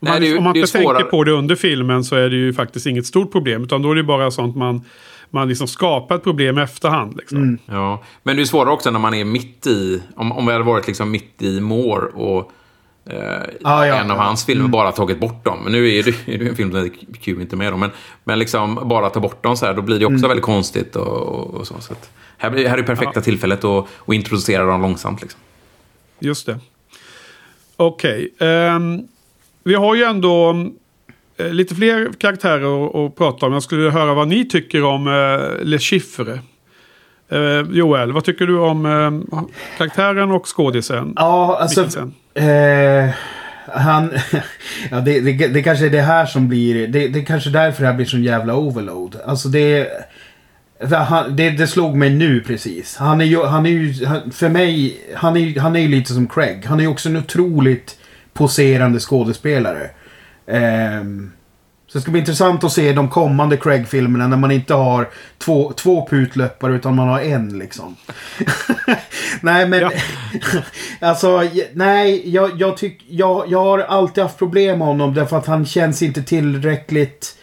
Om 0.00 0.08
man, 0.08 0.20
Nej, 0.20 0.30
det, 0.30 0.38
om 0.38 0.44
man 0.44 0.56
inte 0.56 0.72
tänker 0.72 1.02
på 1.02 1.24
det 1.24 1.32
under 1.32 1.56
filmen 1.56 2.04
så 2.04 2.16
är 2.16 2.30
det 2.30 2.36
ju 2.36 2.52
faktiskt 2.52 2.86
inget 2.86 3.06
stort 3.06 3.32
problem. 3.32 3.62
Utan 3.62 3.82
då 3.82 3.90
är 3.90 3.94
det 3.94 4.02
bara 4.02 4.30
sånt 4.30 4.56
man 4.56 4.84
man 5.32 5.48
liksom 5.48 5.68
skapar 5.68 6.16
ett 6.16 6.24
problem 6.24 6.58
i 6.58 6.62
efterhand. 6.62 7.16
Liksom. 7.16 7.38
Mm. 7.38 7.58
Ja, 7.66 8.02
men 8.22 8.36
det 8.36 8.42
är 8.42 8.44
svårare 8.44 8.70
också 8.70 8.90
när 8.90 8.98
man 8.98 9.14
är 9.14 9.24
mitt 9.24 9.66
i, 9.66 10.02
om, 10.16 10.32
om 10.32 10.46
vi 10.46 10.52
hade 10.52 10.64
varit 10.64 10.86
liksom 10.86 11.10
mitt 11.10 11.42
i 11.42 11.60
Moore 11.60 12.06
och 12.06 12.52
eh, 13.10 13.42
ah, 13.62 13.86
ja, 13.86 13.94
en 13.94 14.10
av 14.10 14.18
hans 14.18 14.46
filmer 14.46 14.60
mm. 14.60 14.70
bara 14.70 14.92
tagit 14.92 15.20
bort 15.20 15.44
dem. 15.44 15.58
Men 15.62 15.72
nu 15.72 15.94
är 15.94 16.02
det, 16.02 16.34
är 16.34 16.38
det 16.38 16.48
en 16.48 16.56
film 16.56 16.70
där 16.70 16.90
Q 17.20 17.40
inte 17.40 17.56
med 17.56 17.72
dem. 17.72 17.80
Men, 17.80 17.90
men 18.24 18.38
liksom 18.38 18.88
bara 18.88 19.10
ta 19.10 19.20
bort 19.20 19.42
dem 19.42 19.56
så 19.56 19.66
här, 19.66 19.74
då 19.74 19.82
blir 19.82 19.98
det 19.98 20.06
också 20.06 20.18
mm. 20.18 20.28
väldigt 20.28 20.44
konstigt. 20.44 20.96
Och, 20.96 21.54
och 21.54 21.66
så, 21.66 21.74
så 21.80 21.92
att, 21.92 22.10
här, 22.38 22.50
här 22.50 22.78
är 22.78 22.82
perfekta 22.82 23.12
ja. 23.14 23.22
tillfället 23.22 23.64
att, 23.64 23.86
att 24.06 24.14
introducera 24.14 24.64
dem 24.64 24.82
långsamt. 24.82 25.22
Liksom. 25.22 25.40
Just 26.18 26.46
det. 26.46 26.58
Okej. 27.76 28.30
Okay. 28.36 28.48
Um, 28.48 28.92
ehm, 28.92 29.08
vi 29.64 29.74
har 29.74 29.94
ju 29.94 30.02
ändå 30.02 30.54
Eh, 31.42 31.52
lite 31.52 31.74
fler 31.74 32.12
karaktärer 32.18 33.06
att, 33.06 33.16
prata 33.16 33.46
om. 33.46 33.52
Jag 33.52 33.62
skulle 33.62 33.90
höra 33.90 34.14
vad 34.14 34.28
ni 34.28 34.48
tycker 34.48 34.84
om 34.84 35.06
eh, 35.06 35.64
Le 35.64 35.78
Chiffre. 35.78 36.38
Eh, 37.28 37.60
Joel, 37.70 38.12
vad 38.12 38.24
tycker 38.24 38.46
du 38.46 38.58
om 38.58 38.86
eh, 38.86 39.40
karaktären 39.78 40.30
och 40.30 40.56
skådisen? 40.56 41.12
Ja, 41.16 41.58
alltså... 41.60 42.10
Eh, 42.34 43.10
han... 43.66 44.10
ja, 44.90 45.00
det, 45.00 45.20
det, 45.20 45.48
det, 45.48 45.62
kanske 45.62 45.86
är 45.86 45.90
det 45.90 46.00
här 46.00 46.26
som 46.26 46.48
blir... 46.48 46.88
Det, 46.88 47.08
det 47.08 47.30
är 47.30 47.50
därför 47.50 47.82
det 47.82 47.88
här 47.88 47.94
blir 47.94 48.06
sån 48.06 48.22
jävla 48.22 48.54
overload. 48.54 49.16
Alltså 49.26 49.48
det... 49.48 49.88
Det, 51.30 51.50
det 51.50 51.66
slog 51.66 51.96
mig 51.96 52.10
nu 52.10 52.40
precis. 52.40 52.96
Han 52.96 53.20
är 53.20 53.24
ju, 53.24 53.42
han 53.44 53.66
är 53.66 53.70
ju 53.70 53.94
för 54.32 54.48
mig, 54.48 55.00
han 55.14 55.36
är, 55.36 55.60
han 55.60 55.76
är 55.76 55.80
ju 55.80 55.88
lite 55.88 56.12
som 56.12 56.28
Craig. 56.28 56.64
Han 56.64 56.78
är 56.78 56.82
ju 56.82 56.88
också 56.88 57.08
en 57.08 57.16
otroligt 57.16 57.98
poserande 58.32 58.98
skådespelare. 59.00 59.90
Eh, 60.46 61.02
så 61.92 61.98
det 61.98 62.02
ska 62.02 62.10
bli 62.10 62.20
intressant 62.20 62.64
att 62.64 62.72
se 62.72 62.92
de 62.92 63.08
kommande 63.08 63.56
Craig-filmerna 63.56 64.28
när 64.28 64.36
man 64.36 64.50
inte 64.50 64.74
har 64.74 65.08
två, 65.38 65.72
två 65.72 66.06
putläppar 66.10 66.70
utan 66.70 66.94
man 66.94 67.08
har 67.08 67.20
en 67.20 67.58
liksom. 67.58 67.96
nej 69.40 69.68
men... 69.68 69.90
Alltså, 71.00 71.42
nej, 71.72 72.30
jag, 72.30 72.60
jag, 72.60 72.76
tyck, 72.76 73.04
jag, 73.08 73.44
jag 73.48 73.64
har 73.64 73.78
alltid 73.78 74.22
haft 74.22 74.38
problem 74.38 74.78
med 74.78 74.88
honom 74.88 75.14
därför 75.14 75.38
att 75.38 75.46
han 75.46 75.66
känns 75.66 76.02
inte 76.02 76.22
tillräckligt 76.22 77.36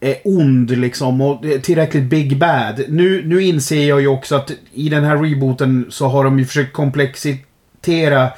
eh, 0.00 0.16
ond 0.24 0.70
liksom 0.70 1.20
och 1.20 1.44
tillräckligt 1.62 2.04
big 2.04 2.38
bad. 2.38 2.84
Nu, 2.88 3.22
nu 3.26 3.42
inser 3.42 3.88
jag 3.88 4.00
ju 4.00 4.06
också 4.06 4.34
att 4.34 4.52
i 4.72 4.88
den 4.88 5.04
här 5.04 5.16
rebooten 5.16 5.86
så 5.90 6.08
har 6.08 6.24
de 6.24 6.38
ju 6.38 6.44
försökt 6.44 6.72
komplexitera 6.72 8.28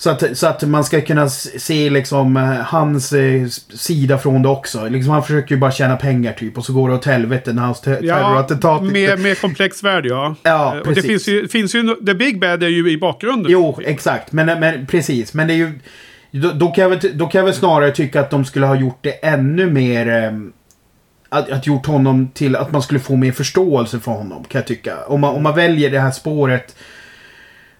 så 0.00 0.10
att, 0.10 0.38
så 0.38 0.46
att 0.46 0.62
man 0.62 0.84
ska 0.84 1.00
kunna 1.00 1.28
se 1.28 1.90
liksom 1.90 2.36
eh, 2.36 2.42
hans 2.44 3.12
eh, 3.12 3.46
sida 3.74 4.18
från 4.18 4.42
det 4.42 4.48
också. 4.48 4.88
Liksom, 4.88 5.12
han 5.12 5.22
försöker 5.22 5.54
ju 5.54 5.60
bara 5.60 5.70
tjäna 5.70 5.96
pengar 5.96 6.32
typ 6.32 6.58
och 6.58 6.64
så 6.64 6.72
går 6.72 6.88
det 6.88 6.94
åt 6.94 7.04
helvete 7.04 7.52
när 7.52 7.62
hans 7.62 7.80
terrorattentat... 7.80 8.80
Ja, 8.84 8.90
med, 8.90 9.18
med 9.18 9.40
komplex 9.40 9.82
värld 9.82 10.06
ja. 10.06 10.34
Ja, 10.42 10.80
precis. 10.84 10.88
Och 10.88 10.94
det 10.94 11.08
finns 11.08 11.28
ju, 11.28 11.48
finns 11.48 11.74
ju... 11.74 11.94
The 12.06 12.14
Big 12.14 12.40
Bad 12.40 12.62
är 12.62 12.68
ju 12.68 12.90
i 12.90 12.98
bakgrunden. 12.98 13.52
Jo, 13.52 13.78
exakt. 13.84 14.32
Men, 14.32 14.60
men 14.60 14.86
precis. 14.86 15.34
Men 15.34 15.46
det 15.46 15.52
är 15.52 15.56
ju... 15.56 15.78
Då, 16.30 16.50
då, 16.52 16.68
kan 16.68 16.82
jag 16.82 16.88
väl, 16.88 17.18
då 17.18 17.26
kan 17.26 17.38
jag 17.38 17.44
väl 17.44 17.54
snarare 17.54 17.90
tycka 17.90 18.20
att 18.20 18.30
de 18.30 18.44
skulle 18.44 18.66
ha 18.66 18.76
gjort 18.76 18.98
det 19.00 19.26
ännu 19.26 19.70
mer... 19.70 20.24
Eh, 20.24 20.32
att, 21.28 21.50
att 21.50 21.66
gjort 21.66 21.86
honom 21.86 22.30
till 22.34 22.56
att 22.56 22.72
man 22.72 22.82
skulle 22.82 23.00
få 23.00 23.16
mer 23.16 23.32
förståelse 23.32 24.00
för 24.00 24.12
honom, 24.12 24.44
kan 24.44 24.58
jag 24.58 24.66
tycka. 24.66 24.96
Om 25.06 25.20
man, 25.20 25.34
om 25.34 25.42
man 25.42 25.54
väljer 25.54 25.90
det 25.90 26.00
här 26.00 26.10
spåret 26.10 26.74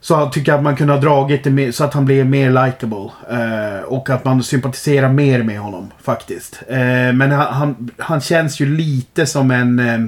så 0.00 0.30
tycker 0.30 0.52
jag 0.52 0.58
att 0.58 0.64
man 0.64 0.76
kunde 0.76 0.92
ha 0.92 1.00
dragit 1.00 1.44
det 1.44 1.50
mer, 1.50 1.72
så 1.72 1.84
att 1.84 1.94
han 1.94 2.04
blir 2.04 2.24
mer 2.24 2.66
likable. 2.66 3.10
Eh, 3.30 3.82
och 3.82 4.10
att 4.10 4.24
man 4.24 4.42
sympatiserar 4.42 5.08
mer 5.08 5.42
med 5.42 5.60
honom 5.60 5.92
faktiskt. 6.02 6.62
Eh, 6.68 6.78
men 7.12 7.30
han, 7.30 7.54
han, 7.54 7.90
han, 7.98 8.20
känns 8.20 8.60
ju 8.60 8.76
lite 8.76 9.26
som 9.26 9.50
en... 9.50 9.78
Eh, 9.78 9.98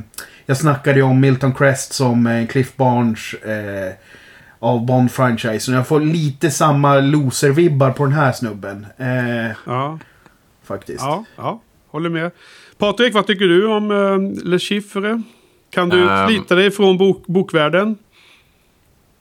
jag 0.47 0.57
snackade 0.57 0.97
ju 0.97 1.03
om 1.03 1.21
Milton 1.21 1.55
Crest 1.55 1.93
som 1.93 2.27
eh, 2.27 2.47
Cliff 2.47 2.77
Barnes 2.77 3.35
eh, 3.35 3.93
av 4.59 4.87
Bond-franchisen. 4.87 5.75
Jag 5.75 5.89
får 5.89 6.01
lite 6.01 6.51
samma 6.51 7.01
loser-vibbar 7.01 7.91
på 7.91 8.05
den 8.05 8.13
här 8.13 8.33
snubben. 8.33 8.87
Eh, 8.97 9.57
ja. 9.67 9.99
Faktiskt. 10.65 11.01
Ja, 11.01 11.25
ja, 11.37 11.61
håller 11.91 12.11
med. 12.11 12.31
Patrik, 12.79 13.15
vad 13.15 13.27
tycker 13.27 13.45
du 13.45 13.67
om 13.67 13.91
eh, 13.91 14.45
Le 14.45 14.59
Chiffre? 14.59 15.23
Kan 15.71 15.89
du 15.89 16.09
um, 16.09 16.29
slita 16.29 16.55
dig 16.55 16.71
från 16.71 16.99
bok, 16.99 17.27
bokvärlden? 17.27 17.99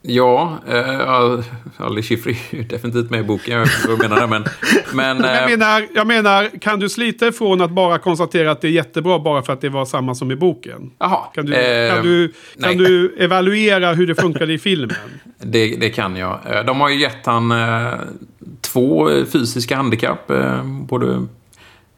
Ja, 0.02 0.60
eh, 0.68 1.44
Ali 1.78 2.02
Schiffer 2.02 2.38
är 2.52 2.64
definitivt 2.64 3.10
med 3.10 3.20
i 3.20 3.24
boken. 3.24 3.58
Jag 3.58 3.68
du 3.88 3.98
menar 3.98 4.28
men, 4.28 4.46
men, 4.94 5.18
jag, 5.24 5.44
eh, 5.44 5.50
menar, 5.50 5.88
jag 5.96 6.08
menar, 6.08 6.60
kan 6.60 6.80
du 6.80 6.90
slita 6.90 7.28
ifrån 7.28 7.62
att 7.62 7.72
bara 7.72 7.98
konstatera 7.98 8.52
att 8.52 8.62
det 8.62 8.68
är 8.68 8.72
jättebra 8.72 9.20
bara 9.20 9.42
för 9.42 9.54
att 9.54 9.62
det 9.62 9.70
var 9.70 9.86
samma 9.86 10.16
som 10.16 10.32
i 10.32 10.36
boken? 10.36 10.92
Jaha. 11.00 11.20
Kan 11.34 11.46
du, 11.46 11.56
eh, 11.56 11.94
kan 11.96 12.04
du, 12.04 12.34
kan 12.62 12.78
du 12.78 13.16
evaluera 13.20 13.94
hur 13.94 14.08
det 14.08 14.16
funkade 14.16 14.54
i 14.54 14.60
filmen? 14.60 14.96
Det, 15.42 15.76
det 15.76 15.90
kan 15.90 16.16
jag. 16.16 16.40
Eh, 16.50 16.66
de 16.66 16.82
har 16.82 16.90
ju 16.90 17.00
gett 17.00 17.26
han 17.26 17.52
eh, 17.52 17.94
två 18.62 19.10
fysiska 19.32 19.76
handikapp. 19.76 20.32
Eh, 20.32 20.64
både 20.64 21.26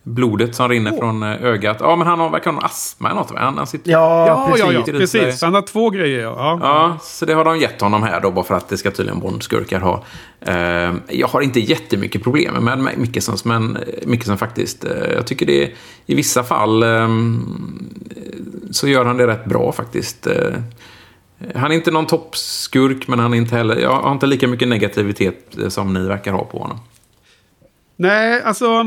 blodet 0.04 0.56
som 0.56 0.70
rinner 0.70 0.92
oh. 0.92 1.00
från 1.00 1.24
eh, 1.24 1.44
ögat. 1.44 1.78
Ja, 1.80 1.96
men 1.96 2.08
han 2.08 2.20
har 2.20 2.30
verkar 2.30 2.52
ha 2.52 2.62
astma 2.62 3.10
eller 3.10 3.22
något. 3.22 3.32
Han, 3.38 3.58
han 3.58 3.68
sitter, 3.68 3.92
ja, 3.92 4.28
ja, 4.28 4.48
precis. 4.48 4.66
Ja, 4.66 4.84
ja, 4.88 5.00
precis. 5.00 5.42
Han 5.42 5.54
har 5.54 5.62
två 5.62 5.90
grejer. 5.90 6.22
Ja. 6.22 6.60
ja, 6.62 6.98
så 7.02 7.26
det 7.26 7.34
har 7.34 7.46
de 7.46 7.60
gett 7.60 7.82
honom 7.82 8.04
här 8.04 8.22
då, 8.22 8.32
bara 8.32 8.46
för 8.46 8.56
att 8.56 8.70
det 8.70 8.78
ska 8.78 8.92
tydligen 8.92 9.20
Bondskurkar 9.20 9.80
ha. 9.80 10.04
Uh, 10.50 10.94
jag 11.08 11.28
har 11.28 11.42
inte 11.42 11.60
jättemycket 11.60 12.24
problem 12.24 12.54
med 12.64 12.98
Mickelsons, 12.98 13.46
men 13.46 13.76
eh, 13.76 13.82
Mickelson 14.06 14.38
faktiskt. 14.38 14.86
Uh, 14.86 15.14
jag 15.14 15.28
tycker 15.28 15.46
det 15.46 15.72
i 16.06 16.16
vissa 16.16 16.44
fall 16.44 16.84
um, 16.84 17.90
så 18.72 18.88
gör 18.88 19.06
han 19.06 19.18
det 19.18 19.28
rätt 19.28 19.46
bra 19.46 19.72
faktiskt. 19.72 20.28
Uh, 20.28 20.34
han 21.56 21.72
är 21.72 21.76
inte 21.76 21.92
någon 21.92 22.08
toppskurk, 22.08 23.08
men 23.08 23.20
han 23.20 23.34
är 23.34 23.38
inte 23.38 23.56
heller... 23.56 23.76
Jag 23.76 24.02
har 24.02 24.12
inte 24.12 24.26
lika 24.26 24.48
mycket 24.48 24.68
negativitet 24.68 25.58
som 25.70 25.94
ni 25.94 26.08
verkar 26.08 26.32
ha 26.32 26.44
på 26.44 26.60
honom. 26.60 26.80
Nej, 27.96 28.42
alltså 28.44 28.84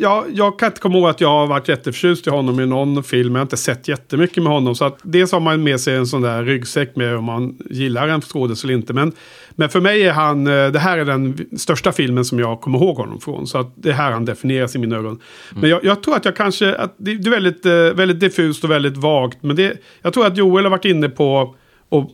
ja, 0.00 0.26
jag 0.34 0.58
kan 0.58 0.66
inte 0.66 0.80
komma 0.80 0.98
ihåg 0.98 1.08
att 1.08 1.20
jag 1.20 1.28
har 1.28 1.46
varit 1.46 1.68
jätteförtjust 1.68 2.26
i 2.26 2.30
honom 2.30 2.60
i 2.60 2.66
någon 2.66 3.04
film. 3.04 3.34
Jag 3.34 3.40
har 3.40 3.42
inte 3.42 3.56
sett 3.56 3.88
jättemycket 3.88 4.42
med 4.42 4.52
honom. 4.52 4.74
Så 4.74 4.84
att 4.84 4.98
dels 5.02 5.32
har 5.32 5.40
man 5.40 5.62
med 5.62 5.80
sig 5.80 5.96
en 5.96 6.06
sån 6.06 6.22
där 6.22 6.44
ryggsäck 6.44 6.96
med 6.96 7.16
om 7.16 7.24
man 7.24 7.58
gillar 7.70 8.08
en 8.08 8.20
skådespelare 8.20 8.74
eller 8.74 8.80
inte. 8.80 8.92
Men, 8.92 9.12
men 9.50 9.68
för 9.68 9.80
mig 9.80 10.02
är 10.02 10.12
han, 10.12 10.46
eh, 10.46 10.68
det 10.68 10.78
här 10.78 10.98
är 10.98 11.04
den 11.04 11.46
största 11.58 11.92
filmen 11.92 12.24
som 12.24 12.38
jag 12.38 12.60
kommer 12.60 12.78
ihåg 12.78 12.96
honom 12.96 13.20
från. 13.20 13.46
Så 13.46 13.58
att 13.58 13.72
det 13.76 13.88
är 13.88 13.94
här 13.94 14.12
han 14.12 14.24
definieras 14.24 14.74
i 14.74 14.78
mina 14.78 14.96
ögon. 14.96 15.06
Mm. 15.06 15.20
Men 15.60 15.70
jag, 15.70 15.84
jag, 15.84 16.02
tror 16.02 16.16
att 16.16 16.24
jag 16.24 16.36
kanske, 16.36 16.74
att 16.74 16.94
det, 16.96 17.14
det 17.14 17.28
är 17.28 17.30
väldigt, 17.30 17.66
eh, 17.66 17.72
väldigt 17.72 18.20
diffust 18.20 18.64
och 18.64 18.70
väldigt 18.70 18.96
vagt. 18.96 19.38
Men 19.40 19.56
det, 19.56 19.76
jag 20.02 20.12
tror 20.12 20.26
att 20.26 20.36
Joel 20.36 20.64
har 20.64 20.70
varit 20.70 20.84
inne 20.84 21.08
på 21.08 21.54
och 21.88 22.10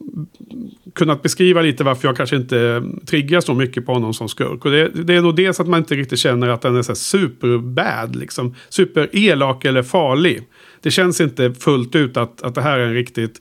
kunnat 0.95 1.23
beskriva 1.23 1.63
lite 1.63 1.85
varför 1.85 2.09
jag 2.09 2.17
kanske 2.17 2.37
inte 2.37 2.83
triggar 3.07 3.41
så 3.41 3.55
mycket 3.55 3.87
på 3.87 3.93
honom 3.93 4.15
som 4.15 4.29
skurk. 4.29 4.65
Och 4.65 4.71
det, 4.71 4.89
det 4.89 5.15
är 5.15 5.21
nog 5.21 5.37
dels 5.37 5.61
att 5.61 5.67
man 5.67 5.79
inte 5.79 5.95
riktigt 5.95 6.19
känner 6.19 6.49
att 6.49 6.63
den 6.63 6.77
är 6.77 6.83
så 6.83 6.95
superbad, 6.95 8.17
liksom 8.17 8.55
superelak 8.69 9.65
eller 9.65 9.83
farlig. 9.83 10.43
Det 10.81 10.91
känns 10.91 11.21
inte 11.21 11.55
fullt 11.55 11.95
ut 11.95 12.17
att, 12.17 12.43
att 12.43 12.55
det 12.55 12.63
här 12.63 12.79
är 12.79 12.87
en 12.87 12.95
riktigt... 12.95 13.41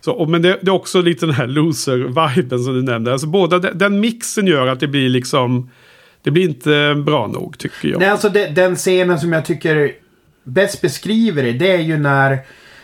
Så, 0.00 0.26
men 0.26 0.42
det, 0.42 0.58
det, 0.62 0.68
är 0.68 0.74
också 0.74 1.02
lite 1.02 1.26
den 1.26 1.34
här 1.34 1.46
loser-viben 1.46 2.64
som 2.64 2.74
du 2.74 2.82
nämnde. 2.82 3.12
Alltså 3.12 3.26
båda, 3.26 3.58
den 3.58 4.00
mixen 4.00 4.46
gör 4.46 4.66
att 4.66 4.80
det 4.80 4.88
blir 4.88 5.08
liksom... 5.08 5.70
Det 6.22 6.30
blir 6.30 6.42
inte 6.42 7.02
bra 7.06 7.26
nog 7.26 7.58
tycker 7.58 7.88
jag. 7.88 8.00
Nej, 8.00 8.08
alltså 8.08 8.28
det, 8.28 8.48
den 8.48 8.76
scenen 8.76 9.18
som 9.18 9.32
jag 9.32 9.44
tycker 9.44 9.92
bäst 10.44 10.80
beskriver 10.80 11.42
det, 11.42 11.52
det 11.52 11.70
är 11.70 11.80
ju 11.80 11.96
när 11.96 12.38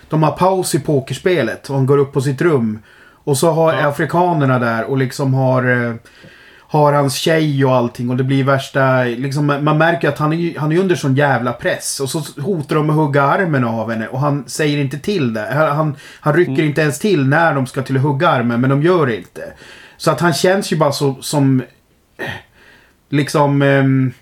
de 0.09 0.22
har 0.22 0.30
paus 0.30 0.74
i 0.74 0.80
pokerspelet 0.80 1.70
och 1.70 1.76
han 1.76 1.86
går 1.86 1.98
upp 1.98 2.12
på 2.12 2.20
sitt 2.20 2.42
rum. 2.42 2.78
Och 3.24 3.38
så 3.38 3.50
har 3.50 3.72
ja. 3.72 3.88
afrikanerna 3.88 4.59
där 4.59 4.84
och 4.84 4.98
liksom 4.98 5.34
har... 5.34 5.86
Eh, 5.86 5.94
har 6.74 6.92
hans 6.92 7.14
tjej 7.14 7.64
och 7.64 7.74
allting 7.74 8.11
och 8.11 8.16
det 8.16 8.24
blir 8.24 8.44
värsta... 8.44 9.05
Liksom, 9.05 9.46
man 9.46 9.78
märker 9.78 10.09
att 10.09 10.18
han 10.18 10.32
är, 10.32 10.59
han 10.59 10.72
är 10.72 10.78
under 10.78 10.94
sån 10.94 11.14
jävla 11.14 11.52
press. 11.52 12.00
Och 12.00 12.11
så 12.11 12.40
hotar 12.40 12.76
de 12.76 12.90
att 12.90 12.96
hugga 12.96 13.22
armen 13.22 13.64
av 13.64 13.90
henne 13.90 14.09
och 14.09 14.20
han 14.20 14.44
säger 14.48 14.78
inte 14.78 14.98
till 14.98 15.34
det. 15.34 15.55
Han, 15.55 15.96
han 16.20 16.34
rycker 16.34 16.52
mm. 16.52 16.66
inte 16.66 16.80
ens 16.80 16.98
till 16.98 17.28
när 17.28 17.55
de 17.55 17.66
ska 17.66 17.82
till 17.82 17.96
att 17.96 18.02
hugga 18.02 18.28
armen 18.28 18.61
men 18.61 18.70
de 18.70 18.82
gör 18.82 19.07
det 19.07 19.16
inte. 19.16 19.52
Så 19.96 20.11
att 20.11 20.20
han 20.20 20.32
känns 20.34 20.72
ju 20.72 20.76
bara 20.76 20.92
så, 20.92 21.16
som... 21.20 21.62
Liksom... 23.09 23.62
Um, 23.62 24.12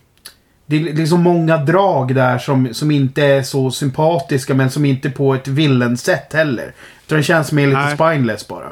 det 0.72 0.90
är 0.90 0.94
liksom 0.94 1.22
många 1.22 1.56
drag 1.56 2.14
där 2.14 2.38
som, 2.38 2.74
som 2.74 2.90
inte 2.90 3.24
är 3.24 3.42
så 3.42 3.70
sympatiska 3.70 4.54
men 4.54 4.70
som 4.70 4.84
inte 4.84 5.10
på 5.10 5.34
ett 5.34 5.48
villain-sätt 5.48 6.32
heller. 6.32 6.74
Utan 7.06 7.18
det 7.18 7.24
känns 7.24 7.52
mer 7.52 7.66
lite 7.66 7.78
Nej. 7.78 7.94
spineless 7.94 8.48
bara. 8.48 8.66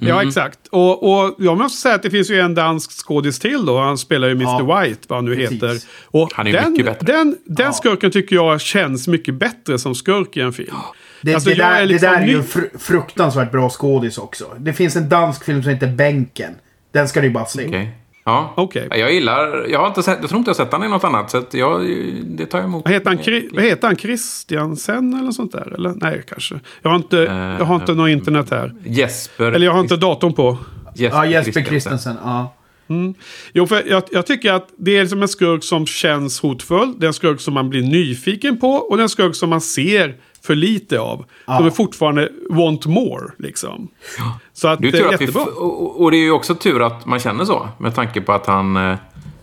Mm. 0.00 0.08
Ja, 0.08 0.22
exakt. 0.22 0.58
Och, 0.70 1.02
och 1.02 1.34
jag 1.38 1.58
måste 1.58 1.82
säga 1.82 1.94
att 1.94 2.02
det 2.02 2.10
finns 2.10 2.30
ju 2.30 2.40
en 2.40 2.54
dansk 2.54 3.06
skådis 3.06 3.38
till 3.38 3.66
då. 3.66 3.78
Han 3.78 3.98
spelar 3.98 4.28
ju 4.28 4.32
Mr. 4.34 4.44
Ja, 4.44 4.80
White, 4.80 5.00
vad 5.08 5.16
han 5.16 5.24
nu 5.24 5.36
precis. 5.36 5.52
heter. 5.52 5.78
Och 6.04 6.30
han 6.34 6.46
är 6.46 6.52
den, 6.52 6.72
mycket 6.72 6.86
bättre. 6.86 7.12
Den, 7.12 7.36
den 7.46 7.66
ja. 7.66 7.72
skurken 7.72 8.10
tycker 8.10 8.36
jag 8.36 8.60
känns 8.60 9.08
mycket 9.08 9.34
bättre 9.34 9.78
som 9.78 9.94
skurk 9.94 10.36
i 10.36 10.40
en 10.40 10.52
film. 10.52 10.76
Det, 11.22 11.34
alltså, 11.34 11.50
det, 11.50 11.56
där, 11.56 11.86
liksom 11.86 12.10
det 12.10 12.16
där 12.16 12.22
är 12.22 12.26
ju 12.26 12.42
fr 12.42 12.60
fruktansvärt 12.78 13.52
bra 13.52 13.70
skådis 13.70 14.18
också. 14.18 14.44
Det 14.58 14.72
finns 14.72 14.96
en 14.96 15.08
dansk 15.08 15.44
film 15.44 15.62
som 15.62 15.72
heter 15.72 15.86
Bänken. 15.86 16.54
Den 16.92 17.08
ska 17.08 17.20
du 17.20 17.30
bara 17.30 17.46
se. 17.46 17.68
Okay. 17.68 17.86
Ja, 18.28 18.54
okay. 18.56 18.88
jag 18.90 19.12
gillar... 19.12 19.66
Jag, 19.68 19.80
har 19.80 19.86
inte 19.86 20.02
sett, 20.02 20.18
jag 20.20 20.28
tror 20.28 20.38
inte 20.38 20.48
jag 20.48 20.54
har 20.54 20.64
sett 20.64 20.72
honom 20.72 20.88
i 20.88 20.90
något 20.90 21.04
annat. 21.04 21.30
Så 21.30 21.42
jag, 21.50 21.80
det 22.24 22.46
tar 22.46 22.58
jag 22.58 22.64
emot. 22.64 22.84
Vad 22.84 22.94
heter 22.94 23.06
han? 23.06 23.18
Kri, 23.18 23.48
vad 23.52 23.64
heter 23.64 23.86
han? 23.86 23.96
Christiansen 23.96 25.14
eller 25.14 25.30
sånt 25.30 25.52
där? 25.52 25.74
Eller? 25.74 25.94
Nej, 25.96 26.22
kanske. 26.28 26.60
Jag 26.82 26.90
har 26.90 26.96
inte, 26.96 27.16
jag 27.58 27.66
har 27.66 27.74
inte 27.74 27.92
uh, 27.92 27.98
något 27.98 28.08
internet 28.08 28.50
här. 28.50 28.74
Jesper. 28.84 29.52
Eller 29.52 29.66
jag 29.66 29.72
har 29.72 29.80
inte 29.80 29.96
datorn 29.96 30.32
på. 30.32 30.58
Jesper 30.94 31.24
ja, 31.24 31.26
Jesper 31.26 31.62
Christensen. 31.62 32.16
Ja. 32.24 32.54
Mm. 32.88 33.14
Jo, 33.52 33.66
för 33.66 33.82
jag, 33.88 34.02
jag, 34.10 34.26
tycker 34.26 34.52
att 34.52 34.68
det 34.78 34.96
är 34.96 35.00
liksom 35.00 35.22
en 35.22 35.28
skurk 35.28 35.64
som 35.64 35.86
känns 35.86 36.40
hotfull. 36.40 36.94
Det 36.98 37.06
är 37.06 37.08
en 37.08 37.14
skurk 37.14 37.40
som 37.40 37.54
man 37.54 37.70
blir 37.70 37.82
nyfiken 37.82 38.58
på. 38.58 38.70
Och 38.70 38.96
det 38.96 39.00
är 39.00 39.02
en 39.02 39.08
skurk 39.08 39.34
som 39.34 39.50
man 39.50 39.60
ser 39.60 40.16
för 40.48 40.54
lite 40.54 41.00
av. 41.00 41.24
Ja. 41.46 41.56
Som 41.56 41.66
är 41.66 41.70
fortfarande 41.70 42.28
want 42.50 42.86
more, 42.86 43.24
liksom. 43.38 43.88
Ja. 44.18 44.38
Så 44.52 44.68
att 44.68 44.80
det 44.80 44.88
är 44.88 44.92
tur 44.92 45.06
att 45.06 45.20
jättebra. 45.20 45.44
Vi 45.44 45.50
och, 45.50 46.00
och 46.02 46.10
det 46.10 46.16
är 46.16 46.24
ju 46.24 46.30
också 46.30 46.54
tur 46.54 46.86
att 46.86 47.06
man 47.06 47.18
känner 47.18 47.44
så. 47.44 47.68
Med 47.78 47.94
tanke 47.94 48.20
på 48.20 48.32
att 48.32 48.46
han 48.46 48.76
eh, 48.76 48.96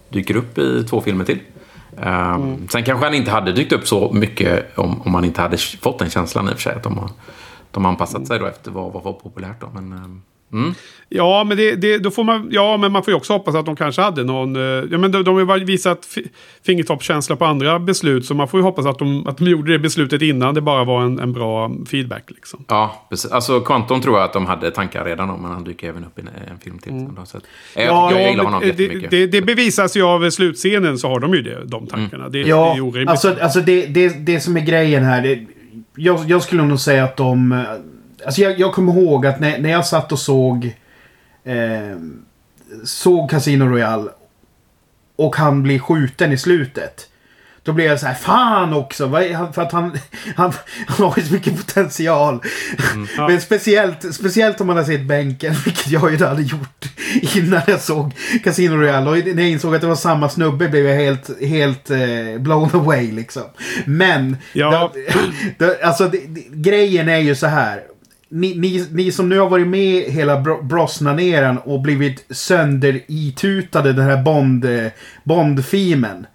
dyker 0.09 0.35
upp 0.35 0.57
i 0.57 0.83
två 0.83 1.01
filmer 1.01 1.25
till. 1.25 1.39
Um, 1.97 2.03
mm. 2.03 2.67
Sen 2.67 2.83
kanske 2.83 3.05
han 3.05 3.13
inte 3.13 3.31
hade 3.31 3.51
dykt 3.51 3.71
upp 3.71 3.87
så 3.87 4.11
mycket 4.13 4.77
om, 4.77 5.01
om 5.01 5.11
man 5.11 5.25
inte 5.25 5.41
hade 5.41 5.57
fått 5.57 5.99
den 5.99 6.09
känslan 6.09 6.49
i 6.49 6.51
och 6.51 6.53
för 6.53 6.61
sig. 6.61 6.75
Att 6.75 6.83
de 6.83 6.97
har, 6.97 7.09
de 7.71 7.85
har 7.85 7.91
anpassat 7.91 8.15
mm. 8.15 8.25
sig 8.25 8.39
då 8.39 8.45
efter 8.45 8.71
vad, 8.71 8.93
vad 8.93 9.03
var 9.03 9.13
populärt 9.13 9.61
då. 9.61 9.67
Men, 9.73 9.93
um, 9.93 10.21
Mm. 10.55 10.73
Ja, 11.09 11.43
men 11.43 11.57
det, 11.57 11.75
det, 11.75 11.97
då 11.97 12.11
får 12.11 12.23
man, 12.23 12.47
ja, 12.51 12.77
men 12.77 12.91
man 12.91 13.03
får 13.03 13.11
ju 13.11 13.17
också 13.17 13.33
hoppas 13.33 13.55
att 13.55 13.65
de 13.65 13.75
kanske 13.75 14.01
hade 14.01 14.23
någon... 14.23 14.55
Eh, 14.55 14.61
ja, 14.91 14.97
men 14.97 15.11
de, 15.11 15.23
de 15.23 15.49
har 15.49 15.57
ju 15.57 15.65
visat 15.65 16.07
fingertoppskänsla 16.65 17.35
på 17.35 17.45
andra 17.45 17.79
beslut. 17.79 18.25
Så 18.25 18.33
man 18.33 18.47
får 18.47 18.59
ju 18.59 18.63
hoppas 18.63 18.85
att 18.85 18.99
de, 18.99 19.27
att 19.27 19.37
de 19.37 19.45
gjorde 19.45 19.71
det 19.71 19.79
beslutet 19.79 20.21
innan 20.21 20.53
det 20.53 20.61
bara 20.61 20.83
var 20.83 21.01
en, 21.01 21.19
en 21.19 21.33
bra 21.33 21.71
feedback. 21.91 22.23
Liksom. 22.27 22.65
Ja, 22.67 23.05
precis. 23.09 23.31
Alltså 23.31 23.61
Quantum 23.61 24.01
tror 24.01 24.17
jag 24.17 24.25
att 24.25 24.33
de 24.33 24.45
hade 24.45 24.71
tankar 24.71 25.05
redan 25.05 25.29
om. 25.29 25.41
Men 25.41 25.51
han 25.51 25.63
dyker 25.63 25.89
även 25.89 26.05
upp 26.05 26.19
i 26.19 26.21
en, 26.21 26.27
en 26.27 26.59
film 26.59 26.79
till. 26.79 26.91
Mm. 26.91 27.15
Så 27.25 27.37
att, 27.37 27.43
jag, 27.75 27.85
ja, 27.85 28.11
jag, 28.11 28.21
jag 28.21 28.31
gillar 28.31 28.43
honom 28.43 28.61
det, 28.75 29.09
det, 29.09 29.27
det, 29.27 29.41
bevisas 29.41 29.97
ju 29.97 30.03
av 30.03 30.29
slutscenen 30.29 30.97
så 30.97 31.09
har 31.09 31.19
de 31.19 31.33
ju 31.33 31.41
det, 31.41 31.65
de 31.65 31.87
tankarna. 31.87 32.23
Mm. 32.23 32.31
Det, 32.31 32.39
ja, 32.39 32.71
det 32.73 32.79
är 32.79 32.81
orimligt. 32.81 33.09
Alltså, 33.09 33.35
alltså 33.41 33.59
det, 33.59 33.85
det, 33.85 34.25
det 34.25 34.39
som 34.39 34.57
är 34.57 34.61
grejen 34.61 35.03
här. 35.03 35.21
Det, 35.21 35.45
jag, 35.95 36.19
jag 36.27 36.43
skulle 36.43 36.63
nog 36.63 36.79
säga 36.79 37.03
att 37.03 37.17
de 37.17 37.65
Alltså 38.25 38.41
jag, 38.41 38.59
jag 38.59 38.73
kommer 38.73 38.93
ihåg 38.93 39.25
att 39.25 39.39
när, 39.39 39.59
när 39.59 39.69
jag 39.69 39.85
satt 39.85 40.11
och 40.11 40.19
såg... 40.19 40.75
Eh, 41.43 41.97
såg 42.83 43.29
Casino 43.29 43.63
Royale. 43.63 44.09
Och 45.15 45.35
han 45.35 45.63
blir 45.63 45.79
skjuten 45.79 46.31
i 46.31 46.37
slutet. 46.37 47.09
Då 47.65 47.73
blev 47.73 47.87
jag 47.87 47.99
så 47.99 48.05
här, 48.05 48.13
fan 48.13 48.73
också! 48.73 49.09
För 49.53 49.61
att 49.61 49.71
han, 49.71 49.97
han, 50.35 50.53
han 50.87 51.07
har 51.07 51.13
ju 51.17 51.23
så 51.23 51.33
mycket 51.33 51.57
potential. 51.57 52.41
Mm, 52.93 53.07
ja. 53.17 53.27
Men 53.27 53.41
speciellt, 53.41 54.15
speciellt 54.15 54.61
om 54.61 54.67
man 54.67 54.77
har 54.77 54.83
sett 54.83 55.01
bänken, 55.01 55.53
vilket 55.65 55.87
jag 55.87 56.11
ju 56.11 56.25
hade 56.25 56.41
gjort 56.41 56.85
innan 57.35 57.61
jag 57.67 57.81
såg 57.81 58.13
Casino 58.43 58.75
Royale. 58.75 59.09
Och 59.09 59.17
när 59.17 59.43
jag 59.43 59.51
insåg 59.51 59.75
att 59.75 59.81
det 59.81 59.87
var 59.87 59.95
samma 59.95 60.29
snubbe 60.29 60.69
blev 60.69 60.85
jag 60.85 60.95
helt, 60.95 61.41
helt 61.41 61.89
eh, 61.89 62.37
blown 62.39 62.69
away 62.73 63.11
liksom. 63.11 63.43
Men, 63.85 64.37
ja. 64.53 64.91
det, 64.93 65.65
det, 65.65 65.83
alltså 65.83 66.07
det, 66.07 66.19
grejen 66.51 67.09
är 67.09 67.17
ju 67.17 67.35
så 67.35 67.47
här 67.47 67.83
ni, 68.35 68.87
ni, 68.91 69.11
som 69.11 69.29
nu 69.29 69.39
har 69.39 69.49
varit 69.49 69.67
med 69.67 70.03
hela 70.03 70.41
Brosnan-eran 70.61 71.57
och 71.57 71.81
blivit 71.81 72.25
sönderitutade 72.29 73.93
den 73.93 74.05
här 74.05 74.23
Bond, 74.23 74.65
eh, 74.65 74.91
Bond-filmen. 75.23 76.27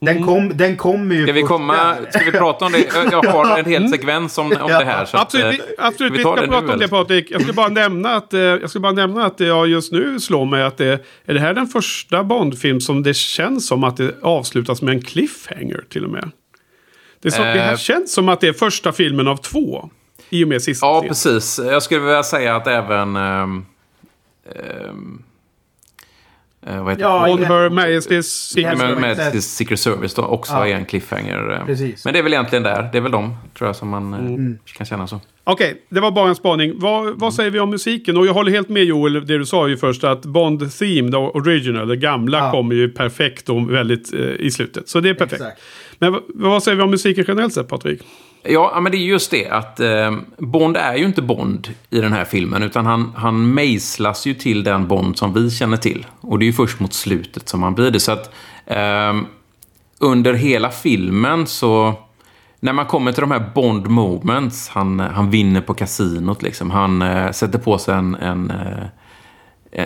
Den, 0.00 0.16
mm. 0.16 0.26
kom, 0.28 0.56
den 0.56 0.76
kommer 0.76 1.14
ju... 1.14 1.22
Ska 1.22 1.32
vi, 1.32 1.42
komma, 1.42 1.96
ska 2.10 2.24
vi 2.24 2.32
prata 2.32 2.64
om 2.64 2.72
det? 2.72 2.86
Jag 3.10 3.22
har 3.22 3.58
en 3.58 3.64
hel 3.64 3.88
sekvens 3.88 4.38
om, 4.38 4.46
om 4.46 4.52
ja. 4.68 4.78
det 4.78 4.84
här. 4.84 5.04
Så 5.04 5.16
absolut, 5.16 5.46
att, 5.46 5.54
vi, 5.54 5.74
absolut, 5.78 6.12
vi, 6.12 6.16
vi 6.16 6.22
ska 6.22 6.34
prata 6.34 6.60
nu, 6.60 6.72
om 6.72 6.78
det 6.78 6.88
Patrik. 6.88 7.30
Jag 7.30 7.42
ska 7.42 7.52
bara 7.52 7.68
nämna 7.68 8.14
att, 8.14 8.34
eh, 8.34 8.40
jag 8.40 8.70
ska 8.70 8.80
bara 8.80 8.92
nämna 8.92 9.26
att 9.26 9.40
jag 9.40 9.68
just 9.68 9.92
nu 9.92 10.20
slår 10.20 10.44
mig 10.44 10.62
att 10.62 10.76
det 10.76 11.04
är 11.24 11.34
det 11.34 11.40
här 11.40 11.54
den 11.54 11.66
första 11.66 12.24
Bond-film 12.24 12.80
som 12.80 13.02
det 13.02 13.14
känns 13.14 13.66
som 13.66 13.84
att 13.84 13.96
det 13.96 14.14
avslutas 14.22 14.82
med 14.82 14.94
en 14.94 15.02
cliffhanger 15.02 15.84
till 15.88 16.04
och 16.04 16.10
med. 16.10 16.30
Det, 17.22 17.28
är 17.28 17.32
så, 17.32 17.42
eh. 17.42 17.54
det 17.54 17.60
här 17.60 17.76
känns 17.76 18.12
som 18.12 18.28
att 18.28 18.40
det 18.40 18.48
är 18.48 18.52
första 18.52 18.92
filmen 18.92 19.28
av 19.28 19.36
två. 19.36 19.90
I 20.34 20.44
och 20.44 20.48
med 20.48 20.62
sista 20.62 20.86
Ja, 20.86 21.04
precis. 21.08 21.60
Jag 21.64 21.82
skulle 21.82 22.00
vilja 22.00 22.22
säga 22.22 22.56
att 22.56 22.66
även... 22.66 23.16
Um, 23.16 23.66
um, 24.88 25.22
Uh, 26.70 26.82
vad 26.82 26.92
heter 26.92 27.02
ja, 27.02 27.32
On 27.32 27.38
Her 27.38 27.70
Majesty's 27.70 28.22
Secret, 28.22 29.44
Secret 29.44 29.80
Service 29.80 30.14
då 30.14 30.22
också 30.22 30.52
ja. 30.52 30.68
är 30.68 30.74
en 30.74 30.84
cliffhanger. 30.84 31.52
Eh. 31.52 31.66
Precis. 31.66 32.04
Men 32.04 32.14
det 32.14 32.18
är 32.18 32.22
väl 32.22 32.32
egentligen 32.32 32.62
där. 32.62 32.88
Det 32.92 32.98
är 32.98 33.02
väl 33.02 33.12
de, 33.12 33.36
tror 33.58 33.68
jag, 33.68 33.76
som 33.76 33.88
man 33.88 34.14
mm. 34.14 34.58
kan 34.76 34.86
känna 34.86 35.06
så. 35.06 35.20
Okej, 35.44 35.66
okay, 35.70 35.80
det 35.88 36.00
var 36.00 36.10
bara 36.10 36.28
en 36.28 36.34
spaning. 36.34 36.72
Vad, 36.78 37.04
vad 37.04 37.14
mm. 37.14 37.32
säger 37.32 37.50
vi 37.50 37.60
om 37.60 37.70
musiken? 37.70 38.16
Och 38.16 38.26
jag 38.26 38.34
håller 38.34 38.52
helt 38.52 38.68
med 38.68 38.84
Joel, 38.84 39.12
det 39.12 39.38
du 39.38 39.46
sa 39.46 39.68
ju 39.68 39.76
först, 39.76 40.04
att 40.04 40.22
Bond 40.22 40.78
Theme, 40.78 41.10
the 41.10 41.16
original, 41.16 41.88
det 41.88 41.96
gamla, 41.96 42.38
ja. 42.38 42.50
kommer 42.50 42.74
ju 42.74 42.88
perfekt 42.88 43.48
och 43.48 43.74
väldigt 43.74 44.14
eh, 44.14 44.20
i 44.20 44.50
slutet. 44.50 44.88
Så 44.88 45.00
det 45.00 45.08
är 45.08 45.14
perfekt. 45.14 45.42
Exakt. 45.42 45.60
Men 45.98 46.20
vad 46.28 46.62
säger 46.62 46.76
vi 46.76 46.82
om 46.82 46.90
musiken 46.90 47.24
generellt 47.28 47.54
sett, 47.54 47.68
Patrik? 47.68 48.02
Ja, 48.46 48.80
men 48.80 48.92
det 48.92 48.98
är 48.98 49.06
just 49.06 49.30
det 49.30 49.48
att 49.48 49.80
eh, 49.80 50.16
Bond 50.38 50.76
är 50.76 50.96
ju 50.96 51.04
inte 51.04 51.22
Bond 51.22 51.68
i 51.90 52.00
den 52.00 52.12
här 52.12 52.24
filmen. 52.24 52.62
Utan 52.62 52.86
han, 52.86 53.12
han 53.16 53.54
mejslas 53.54 54.26
ju 54.26 54.34
till 54.34 54.64
den 54.64 54.88
Bond 54.88 55.18
som 55.18 55.34
vi 55.34 55.50
känner 55.50 55.76
till. 55.76 56.06
Och 56.20 56.38
det 56.38 56.44
är 56.44 56.46
ju 56.46 56.52
först 56.52 56.80
mot 56.80 56.94
slutet 56.94 57.48
som 57.48 57.62
han 57.62 57.74
blir 57.74 57.90
det. 57.90 58.00
Så 58.00 58.12
att 58.12 58.34
eh, 58.66 59.14
under 59.98 60.34
hela 60.34 60.70
filmen 60.70 61.46
så... 61.46 61.94
När 62.60 62.72
man 62.72 62.86
kommer 62.86 63.12
till 63.12 63.20
de 63.20 63.30
här 63.30 63.50
Bond 63.54 63.86
moments, 63.86 64.68
han, 64.68 65.00
han 65.00 65.30
vinner 65.30 65.60
på 65.60 65.74
kasinot 65.74 66.42
liksom. 66.42 66.70
Han 66.70 67.02
eh, 67.02 67.30
sätter 67.30 67.58
på 67.58 67.78
sig 67.78 67.94
en, 67.94 68.14
en, 68.14 68.50
eh, 68.50 68.86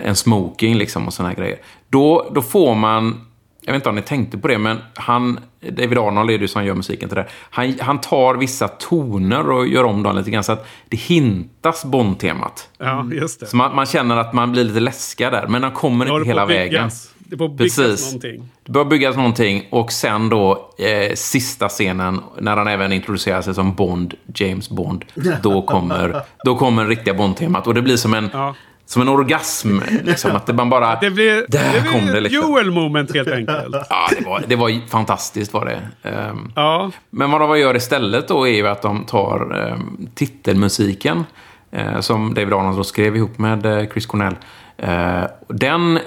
en 0.06 0.16
smoking 0.16 0.76
liksom 0.76 1.06
och 1.06 1.14
såna 1.14 1.28
här 1.28 1.36
grejer. 1.36 1.58
Då, 1.88 2.30
då 2.34 2.42
får 2.42 2.74
man 2.74 3.20
jag 3.68 3.72
vet 3.72 3.80
inte 3.80 3.88
om 3.88 3.94
ni 3.94 4.02
tänkte 4.02 4.38
på 4.38 4.48
det, 4.48 4.58
men 4.58 4.78
han, 4.94 5.40
David 5.60 5.98
Arnold 5.98 6.30
är 6.30 6.38
det 6.38 6.48
som 6.48 6.64
gör 6.64 6.74
musiken 6.74 7.08
till 7.08 7.16
det. 7.16 7.26
Han, 7.50 7.74
han 7.80 8.00
tar 8.00 8.34
vissa 8.34 8.68
toner 8.68 9.50
och 9.50 9.66
gör 9.66 9.84
om 9.84 10.02
dem 10.02 10.16
lite 10.16 10.30
grann 10.30 10.44
så 10.44 10.52
att 10.52 10.66
det 10.88 10.96
hintas 10.96 11.84
Bond-temat. 11.84 12.68
Ja, 12.78 13.06
just 13.12 13.40
det. 13.40 13.46
Så 13.46 13.56
man, 13.56 13.76
man, 13.76 13.86
känner 13.86 14.16
att 14.16 14.32
man 14.32 14.52
blir 14.52 14.64
lite 14.64 14.80
läskad 14.80 15.32
där, 15.32 15.46
men 15.46 15.62
han 15.62 15.72
kommer 15.72 16.16
inte 16.16 16.28
hela 16.28 16.46
vägen. 16.46 16.90
Det 17.18 17.36
börjar 17.36 17.50
byggas 17.50 17.76
Precis. 17.76 18.06
någonting. 18.06 18.48
Det 18.64 18.72
börjar 18.72 18.84
byggas 18.84 19.16
någonting 19.16 19.66
och 19.70 19.92
sen 19.92 20.28
då 20.28 20.70
eh, 20.78 21.14
sista 21.14 21.68
scenen 21.68 22.20
när 22.40 22.56
han 22.56 22.68
även 22.68 22.92
introducerar 22.92 23.42
sig 23.42 23.54
som 23.54 23.74
Bond, 23.74 24.14
James 24.34 24.70
Bond. 24.70 25.04
Då 25.42 25.62
kommer, 25.62 26.22
då 26.44 26.56
kommer 26.56 26.86
riktiga 26.86 27.14
Bond-temat 27.14 27.66
och 27.66 27.74
det 27.74 27.82
blir 27.82 27.96
som 27.96 28.14
en, 28.14 28.30
Ja. 28.32 28.54
Som 28.88 29.02
en 29.02 29.08
orgasm. 29.08 29.78
Liksom, 30.04 30.36
att 30.36 30.46
det 30.46 30.52
man 30.52 30.70
bara... 30.70 30.98
Det 31.00 31.10
blir, 31.10 31.46
Där 31.48 31.72
det 31.72 31.88
kom 31.92 32.06
det 32.06 32.20
liksom. 32.20 32.42
Joel 32.42 32.70
moment 32.70 33.14
helt 33.14 33.28
enkelt. 33.28 33.76
Ja, 33.90 34.08
det 34.18 34.26
var, 34.26 34.42
det 34.46 34.56
var 34.56 34.88
fantastiskt 34.88 35.52
var 35.52 35.64
det. 35.64 36.08
Ehm, 36.08 36.52
Ja, 36.56 36.90
Men 37.10 37.30
vad 37.30 37.40
de 37.40 37.58
gör 37.58 37.76
istället 37.76 38.28
då 38.28 38.48
är 38.48 38.52
ju 38.52 38.68
att 38.68 38.82
de 38.82 39.04
tar 39.04 39.66
eh, 39.68 39.76
titelmusiken 40.14 41.24
eh, 41.70 42.00
som 42.00 42.34
David 42.34 42.52
Arnold 42.52 42.86
skrev 42.86 43.16
ihop 43.16 43.38
med 43.38 43.66
eh, 43.66 43.88
Chris 43.88 44.06
Cornell. 44.06 44.36
Eh, 44.76 45.22
den 45.48 45.98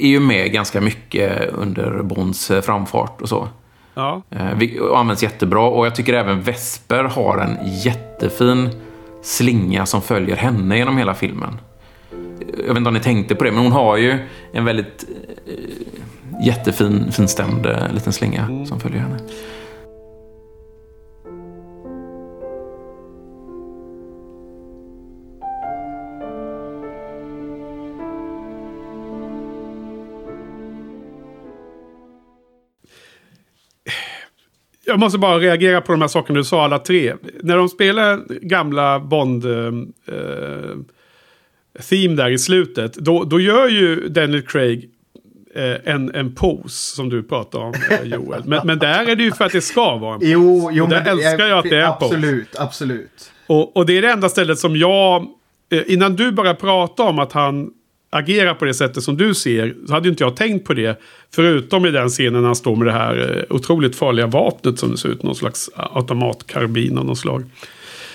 är 0.00 0.08
ju 0.08 0.20
med 0.20 0.52
ganska 0.52 0.80
mycket 0.80 1.50
under 1.50 2.02
Bonds 2.02 2.50
framfart 2.62 3.22
och 3.22 3.28
så. 3.28 3.48
ja. 3.94 4.22
Och 4.80 4.98
används 4.98 5.22
jättebra 5.22 5.62
och 5.62 5.86
jag 5.86 5.94
tycker 5.94 6.14
även 6.14 6.42
Vesper 6.42 7.04
har 7.04 7.38
en 7.38 7.58
jättefin 7.84 8.70
slinga 9.22 9.86
som 9.86 10.02
följer 10.02 10.36
henne 10.36 10.76
genom 10.76 10.98
hela 10.98 11.14
filmen. 11.14 11.58
Jag 12.48 12.68
vet 12.68 12.76
inte 12.76 12.88
om 12.88 12.94
ni 12.94 13.00
tänkte 13.00 13.34
på 13.34 13.44
det, 13.44 13.52
men 13.52 13.62
hon 13.62 13.72
har 13.72 13.96
ju 13.96 14.18
en 14.52 14.64
väldigt 14.64 15.04
eh, 15.46 16.46
jättefin, 16.46 17.12
finstämd 17.12 17.66
eh, 17.66 17.92
liten 17.92 18.12
slinga 18.12 18.66
som 18.66 18.80
följer 18.80 19.00
henne. 19.00 19.18
Jag 34.84 34.98
måste 34.98 35.18
bara 35.18 35.38
reagera 35.38 35.80
på 35.80 35.92
de 35.92 36.00
här 36.00 36.08
sakerna 36.08 36.38
du 36.38 36.44
sa 36.44 36.64
alla 36.64 36.78
tre. 36.78 37.14
När 37.42 37.56
de 37.56 37.68
spelar 37.68 38.20
gamla 38.28 39.00
Bond... 39.00 39.44
Eh, 39.44 40.14
eh, 40.14 40.76
theme 41.80 42.16
där 42.16 42.30
i 42.30 42.38
slutet. 42.38 42.94
Då, 42.94 43.24
då 43.24 43.40
gör 43.40 43.68
ju 43.68 44.08
Daniel 44.08 44.42
Craig 44.42 44.88
eh, 45.54 45.94
en, 45.94 46.14
en 46.14 46.34
pose 46.34 46.94
som 46.96 47.08
du 47.08 47.22
pratar 47.22 47.58
om 47.58 47.74
eh, 47.90 48.08
Joel. 48.08 48.42
Men, 48.44 48.66
men 48.66 48.78
där 48.78 49.10
är 49.10 49.16
det 49.16 49.22
ju 49.22 49.32
för 49.32 49.44
att 49.44 49.52
det 49.52 49.60
ska 49.60 49.96
vara 49.96 50.14
en 50.14 50.20
pose. 50.20 50.30
Jo, 50.30 50.70
jo 50.72 50.84
Och 50.84 50.90
där 50.90 51.04
men 51.04 51.18
älskar 51.18 51.46
jag 51.46 51.58
att 51.58 51.70
det 51.70 51.76
är 51.76 51.86
en 51.86 51.98
pose. 51.98 52.14
Absolut, 52.14 52.56
absolut. 52.58 53.32
Och, 53.46 53.76
och 53.76 53.86
det 53.86 53.98
är 53.98 54.02
det 54.02 54.10
enda 54.10 54.28
stället 54.28 54.58
som 54.58 54.76
jag... 54.76 55.26
Eh, 55.72 55.82
innan 55.86 56.16
du 56.16 56.32
började 56.32 56.60
prata 56.60 57.02
om 57.02 57.18
att 57.18 57.32
han 57.32 57.70
agerar 58.10 58.54
på 58.54 58.64
det 58.64 58.74
sättet 58.74 59.02
som 59.02 59.16
du 59.16 59.34
ser. 59.34 59.74
Så 59.86 59.92
hade 59.92 60.06
ju 60.06 60.10
inte 60.10 60.24
jag 60.24 60.36
tänkt 60.36 60.66
på 60.66 60.74
det. 60.74 61.00
Förutom 61.34 61.86
i 61.86 61.90
den 61.90 62.08
scenen 62.08 62.40
när 62.40 62.46
han 62.46 62.56
står 62.56 62.76
med 62.76 62.86
det 62.86 62.92
här 62.92 63.46
otroligt 63.50 63.96
farliga 63.96 64.26
vapnet 64.26 64.78
som 64.78 64.90
det 64.90 64.96
ser 64.98 65.08
ut. 65.08 65.22
Någon 65.22 65.34
slags 65.34 65.70
automatkarbin 65.74 66.98
av 66.98 67.04
något 67.04 67.18
slag. 67.18 67.44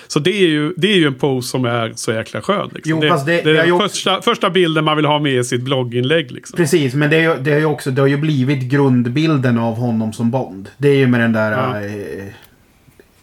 Så 0.08 0.18
det 0.18 0.30
är 0.30 0.48
ju, 0.48 0.74
det 0.76 0.86
är 0.92 0.96
ju 0.96 1.06
en 1.06 1.14
pose 1.14 1.48
som 1.48 1.64
är 1.64 1.92
så 1.96 2.12
jäkla 2.12 2.40
skön. 2.42 2.70
Liksom. 2.74 2.90
Jo, 2.90 3.00
det, 3.00 3.08
fast 3.08 3.26
det- 3.26 3.42
det, 3.42 3.50
är 3.60 3.66
den 3.66 3.78
första, 3.78 4.22
första 4.22 4.50
bilden 4.50 4.84
man 4.84 4.96
vill 4.96 5.06
ha 5.06 5.18
med 5.18 5.32
i 5.32 5.44
sitt 5.44 5.62
blogginlägg. 5.62 6.30
Liksom. 6.30 6.56
Precis, 6.56 6.94
men 6.94 7.10
det, 7.10 7.16
är 7.16 7.20
ju, 7.36 7.42
det, 7.42 7.52
är 7.52 7.64
också, 7.64 7.90
det 7.90 8.00
har 8.00 8.08
ju 8.08 8.16
blivit 8.16 8.62
grundbilden 8.62 9.58
av 9.58 9.74
honom 9.74 10.12
som 10.12 10.30
Bond. 10.30 10.68
Det 10.78 10.88
är 10.88 10.94
ju 10.96 11.06
med 11.06 11.20
den 11.20 11.32
där 11.32 11.52
Ja. 11.52 11.80
eh, 11.82 12.26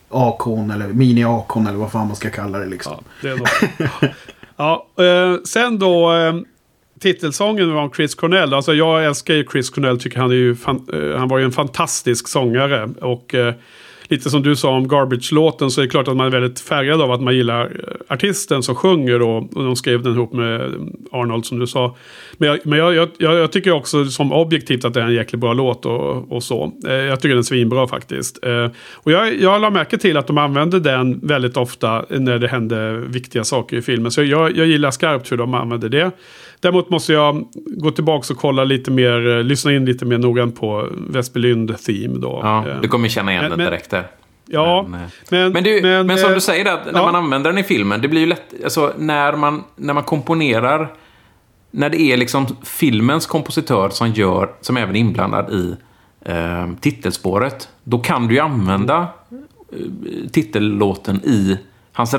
akon 0.10 0.72
eller 0.72 0.88
mini-akon 0.88 1.68
eller 1.68 1.78
vad 1.78 1.92
fan 1.92 2.08
man 2.08 2.16
ska 2.16 2.30
kalla 2.30 2.60
det 2.60 2.66
liksom. 2.66 3.04
Ja, 3.22 3.30
det 3.30 4.14
ja, 4.58 4.88
eh, 5.06 5.38
sen 5.46 5.80
då 5.80 6.14
eh, 6.14 6.34
titelsången 7.00 7.74
var 7.74 7.82
om 7.82 7.92
Chris 7.92 8.16
Cornell. 8.16 8.54
Alltså 8.54 8.74
jag 8.74 9.06
älskar 9.06 9.34
ju 9.34 9.46
Chris 9.52 9.70
Cornell. 9.70 10.00
Tycker 10.00 10.20
han, 10.20 10.32
är 10.32 10.36
ju 10.36 10.56
fan, 10.56 10.88
eh, 10.94 11.18
han 11.20 11.28
var 11.28 11.38
ju 11.38 11.46
en 11.46 11.52
fantastisk 11.52 12.28
sångare. 12.28 12.90
Och 13.02 13.36
eh, 13.36 13.54
lite 14.14 14.30
som 14.30 14.44
du 14.44 14.56
sa 14.56 14.70
om 14.70 14.88
Garbage-låten 14.88 15.72
så 15.72 15.82
är 15.82 15.86
det 15.86 15.90
klart 15.90 16.08
att 16.08 16.18
man 16.18 16.28
är 16.28 16.32
väldigt 16.32 16.60
färgad 16.60 17.02
av 17.02 17.12
att 17.12 17.22
man 17.22 17.36
gillar 17.36 17.64
eh, 17.64 18.14
artisten 18.14 18.64
som 18.64 18.76
sjunger. 18.76 19.22
och, 19.22 19.38
och 19.58 19.64
de 19.64 19.76
skrev 19.76 20.04
den 20.04 20.14
ihop 20.14 20.34
med 20.34 20.62
eh, 20.62 20.72
Arnold 21.12 21.46
som 21.46 21.60
du 21.60 21.68
sa. 21.68 21.96
Men, 22.38 22.50
jag, 22.50 22.60
men 22.64 22.80
jag, 22.80 22.96
jag, 22.96 23.10
jag, 23.18 23.52
tycker 23.52 23.72
också 23.72 24.06
som 24.06 24.34
objektivt 24.34 24.86
att 24.86 24.94
det 24.94 25.02
är 25.02 25.06
en 25.06 25.14
jäkligt 25.14 25.42
bra 25.42 25.54
låt 25.54 25.86
och, 25.86 26.32
och 26.32 26.44
så. 26.44 26.74
Eh, 26.88 26.94
jag 26.94 27.20
tycker 27.20 27.30
den 27.30 27.38
är 27.38 27.44
svinbra 27.44 27.88
faktiskt. 27.88 28.46
Eh, 28.46 28.68
och 28.94 29.12
jag, 29.12 29.42
jag 29.42 29.62
la 29.62 29.70
märke 29.70 29.98
till 29.98 30.18
att 30.18 30.28
de 30.28 30.38
använde 30.38 30.80
den 30.80 31.20
väldigt 31.20 31.58
ofta 31.58 32.06
när 32.10 32.40
det 32.40 32.48
hände 32.48 33.00
viktiga 33.00 33.44
saker 33.44 33.78
i 33.78 33.82
filmen. 33.82 34.12
Så 34.12 34.24
jag, 34.24 34.58
jag 34.58 34.68
gillar 34.68 34.92
skarpt 34.92 35.32
hur 35.32 35.38
de 35.38 35.54
använde 35.54 35.90
det. 35.90 36.12
Däremot 36.64 36.90
måste 36.90 37.14
jag 37.14 37.46
gå 37.66 37.92
tillbaka 37.92 38.34
och 38.34 38.40
kolla 38.40 38.64
lite 38.64 38.92
mer, 38.92 39.38
eh, 39.38 39.44
lyssna 39.44 39.74
in 39.74 39.86
lite 39.86 40.06
mer 40.06 40.18
noggrant 40.18 40.60
på 40.60 40.88
Väsby 41.10 41.68
Theme 41.86 42.20
då. 42.20 42.40
Ja, 42.44 42.68
Eh, 42.68 42.82
du 42.82 42.88
kommer 42.88 43.08
känna 43.10 43.32
igen 43.32 43.42
men- 43.44 43.50
den 43.52 43.58
men- 43.58 43.68
direkt 43.68 43.90
där. 43.90 44.08
Ja, 44.46 44.86
Men, 44.90 45.02
eh, 45.02 45.08
men, 45.30 45.52
Men, 45.52 45.64
du, 45.64 45.82
men, 45.82 46.18
som 46.18 46.30
eh, 46.30 46.36
du 46.36 46.42
säger, 46.42 46.74
att 46.74 46.86
när 46.86 46.94
ja. 47.00 47.06
man 47.06 47.16
använder 47.16 47.50
den 47.50 47.60
i 47.60 47.64
filmen, 47.64 48.02
det 48.02 48.08
blir 48.08 48.22
ju 48.22 48.28
lätt... 48.28 48.54
Alltså, 48.64 48.94
när 48.98 49.34
man, 49.36 49.64
när 49.76 49.94
man 49.94 50.04
komponerar... 50.04 50.94
När 51.72 51.90
det 51.90 52.02
är 52.02 52.18
liksom 52.18 52.46
filmens 52.64 53.26
kompositör 53.26 53.90
som 53.90 54.10
gör, 54.12 54.50
som 54.62 54.78
även 54.78 54.96
är 54.96 55.00
inblandad 55.00 55.54
i 55.54 55.76
eh, 56.26 56.70
titelspåret, 56.82 57.70
då 57.84 58.00
kan 58.00 58.28
du 58.28 58.34
ju 58.34 58.40
använda 58.40 59.08
eh, 59.72 60.30
titellåten 60.32 61.16
i 61.24 61.58
hans, 61.94 62.16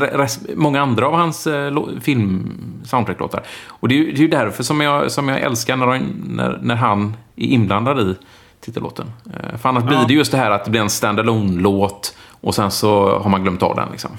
många 0.56 0.82
andra 0.82 1.06
av 1.06 1.14
hans 1.14 1.46
eh, 1.46 1.72
film 2.00 2.52
soundtrack-låtar. 2.84 3.42
Och 3.68 3.88
det 3.88 3.94
är 3.94 3.98
ju 3.98 4.12
det 4.12 4.18
är 4.18 4.22
ju 4.22 4.28
därför 4.28 4.62
som 4.62 4.80
jag, 4.80 5.10
som 5.10 5.28
jag 5.28 5.40
älskar 5.40 5.76
när, 5.76 5.86
de, 5.86 5.98
när, 6.26 6.58
när 6.62 6.74
han 6.74 7.16
är 7.36 7.46
inblandad 7.46 8.00
i 8.00 8.14
titellåten. 8.60 9.06
Eh, 9.26 9.58
för 9.58 9.68
annars 9.68 9.84
blir 9.84 10.04
det 10.08 10.14
just 10.14 10.32
det 10.32 10.38
här 10.38 10.50
att 10.50 10.64
det 10.64 10.70
blir 10.70 10.80
en 10.80 10.90
standalone-låt 10.90 12.16
och 12.40 12.54
sen 12.54 12.70
så 12.70 13.18
har 13.18 13.30
man 13.30 13.42
glömt 13.42 13.62
av 13.62 13.76
den 13.76 13.88
liksom. 13.90 14.10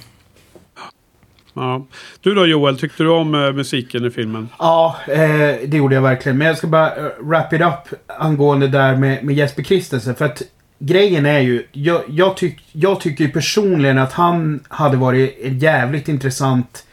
Ja. 1.56 1.86
Du 2.22 2.34
då 2.34 2.46
Joel, 2.46 2.80
tyckte 2.80 3.04
du 3.04 3.10
om 3.10 3.36
eh, 3.36 3.52
musiken 3.52 4.06
i 4.06 4.10
filmen? 4.10 4.50
Ja, 4.60 4.96
eh, 5.08 5.20
det 5.68 5.78
gjorde 5.78 5.96
jag 5.96 6.02
verkligen. 6.02 6.38
Men 6.38 6.48
jag 6.48 6.58
ska 6.58 6.68
bara 6.68 6.96
eh, 6.96 7.04
wrap 7.20 7.54
it 7.54 7.62
up 7.62 8.00
angående 8.08 8.68
där 8.68 8.96
med, 8.96 9.24
med 9.24 9.36
Jesper 9.36 9.64
Christensen. 9.64 10.16
För 10.16 10.26
att 10.26 10.42
grejen 10.80 11.26
är 11.26 11.40
ju, 11.40 11.68
jag, 11.72 12.04
jag, 12.08 12.38
tyck, 12.38 12.62
jag 12.72 13.00
tycker 13.00 13.24
ju 13.24 13.32
personligen 13.32 13.98
att 13.98 14.14
han 14.14 14.64
hade 14.68 14.98
varit 14.98 15.38
jävligt 15.42 16.08
intressant 16.08 16.86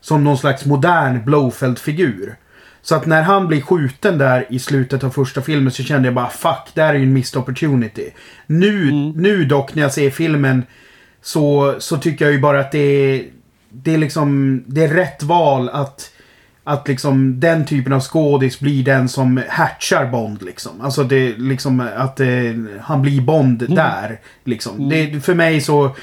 som 0.00 0.24
någon 0.24 0.38
slags 0.38 0.64
modern 0.64 1.24
Blowfeld-figur. 1.24 2.36
Så 2.82 2.94
att 2.94 3.06
när 3.06 3.22
han 3.22 3.48
blir 3.48 3.60
skjuten 3.60 4.18
där 4.18 4.46
i 4.50 4.58
slutet 4.58 5.04
av 5.04 5.10
första 5.10 5.42
filmen 5.42 5.72
så 5.72 5.82
kände 5.82 6.08
jag 6.08 6.14
bara 6.14 6.30
fuck, 6.30 6.68
där 6.74 6.88
är 6.88 6.94
ju 6.94 7.02
en 7.02 7.12
missed 7.12 7.40
opportunity. 7.40 8.10
Nu, 8.46 8.90
nu 9.16 9.44
dock 9.44 9.74
när 9.74 9.82
jag 9.82 9.92
ser 9.92 10.10
filmen 10.10 10.62
så, 11.22 11.74
så 11.78 11.96
tycker 11.96 12.24
jag 12.24 12.34
ju 12.34 12.40
bara 12.40 12.60
att 12.60 12.72
det 12.72 12.78
är, 12.78 13.24
det 13.70 13.94
är 13.94 13.98
liksom, 13.98 14.62
det 14.66 14.84
är 14.84 14.88
rätt 14.88 15.22
val 15.22 15.68
att 15.68 16.10
att 16.64 16.88
liksom 16.88 17.40
den 17.40 17.66
typen 17.66 17.92
av 17.92 18.00
skådis 18.00 18.60
blir 18.60 18.84
den 18.84 19.08
som 19.08 19.42
hatchar 19.48 20.06
Bond 20.06 20.42
liksom. 20.42 20.80
Alltså 20.80 21.04
det 21.04 21.38
liksom 21.38 21.80
att 21.96 22.20
eh, 22.20 22.28
han 22.80 23.02
blir 23.02 23.20
Bond 23.20 23.74
där. 23.74 24.20
Liksom. 24.44 24.88
Det, 24.88 25.20
för 25.24 25.34
mig 25.34 25.60
så, 25.60 25.96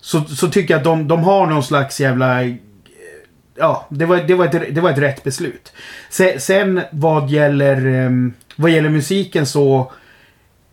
så, 0.00 0.24
så 0.24 0.48
tycker 0.50 0.74
jag 0.74 0.78
att 0.78 0.84
de, 0.84 1.08
de 1.08 1.24
har 1.24 1.46
någon 1.46 1.62
slags 1.64 2.00
jävla... 2.00 2.42
eh, 2.44 2.54
Ja, 3.56 3.86
det 3.88 4.04
var, 4.06 4.16
det 4.16 4.34
var, 4.34 4.44
ett, 4.44 4.74
det 4.74 4.80
var 4.80 4.90
ett 4.90 4.98
rätt 4.98 5.24
beslut. 5.24 5.72
Sen, 6.10 6.40
sen 6.40 6.80
vad 6.92 7.30
gäller, 7.30 7.86
ehm, 7.86 8.32
vad 8.56 8.70
gäller 8.70 8.88
musiken 8.88 9.46
så 9.46 9.92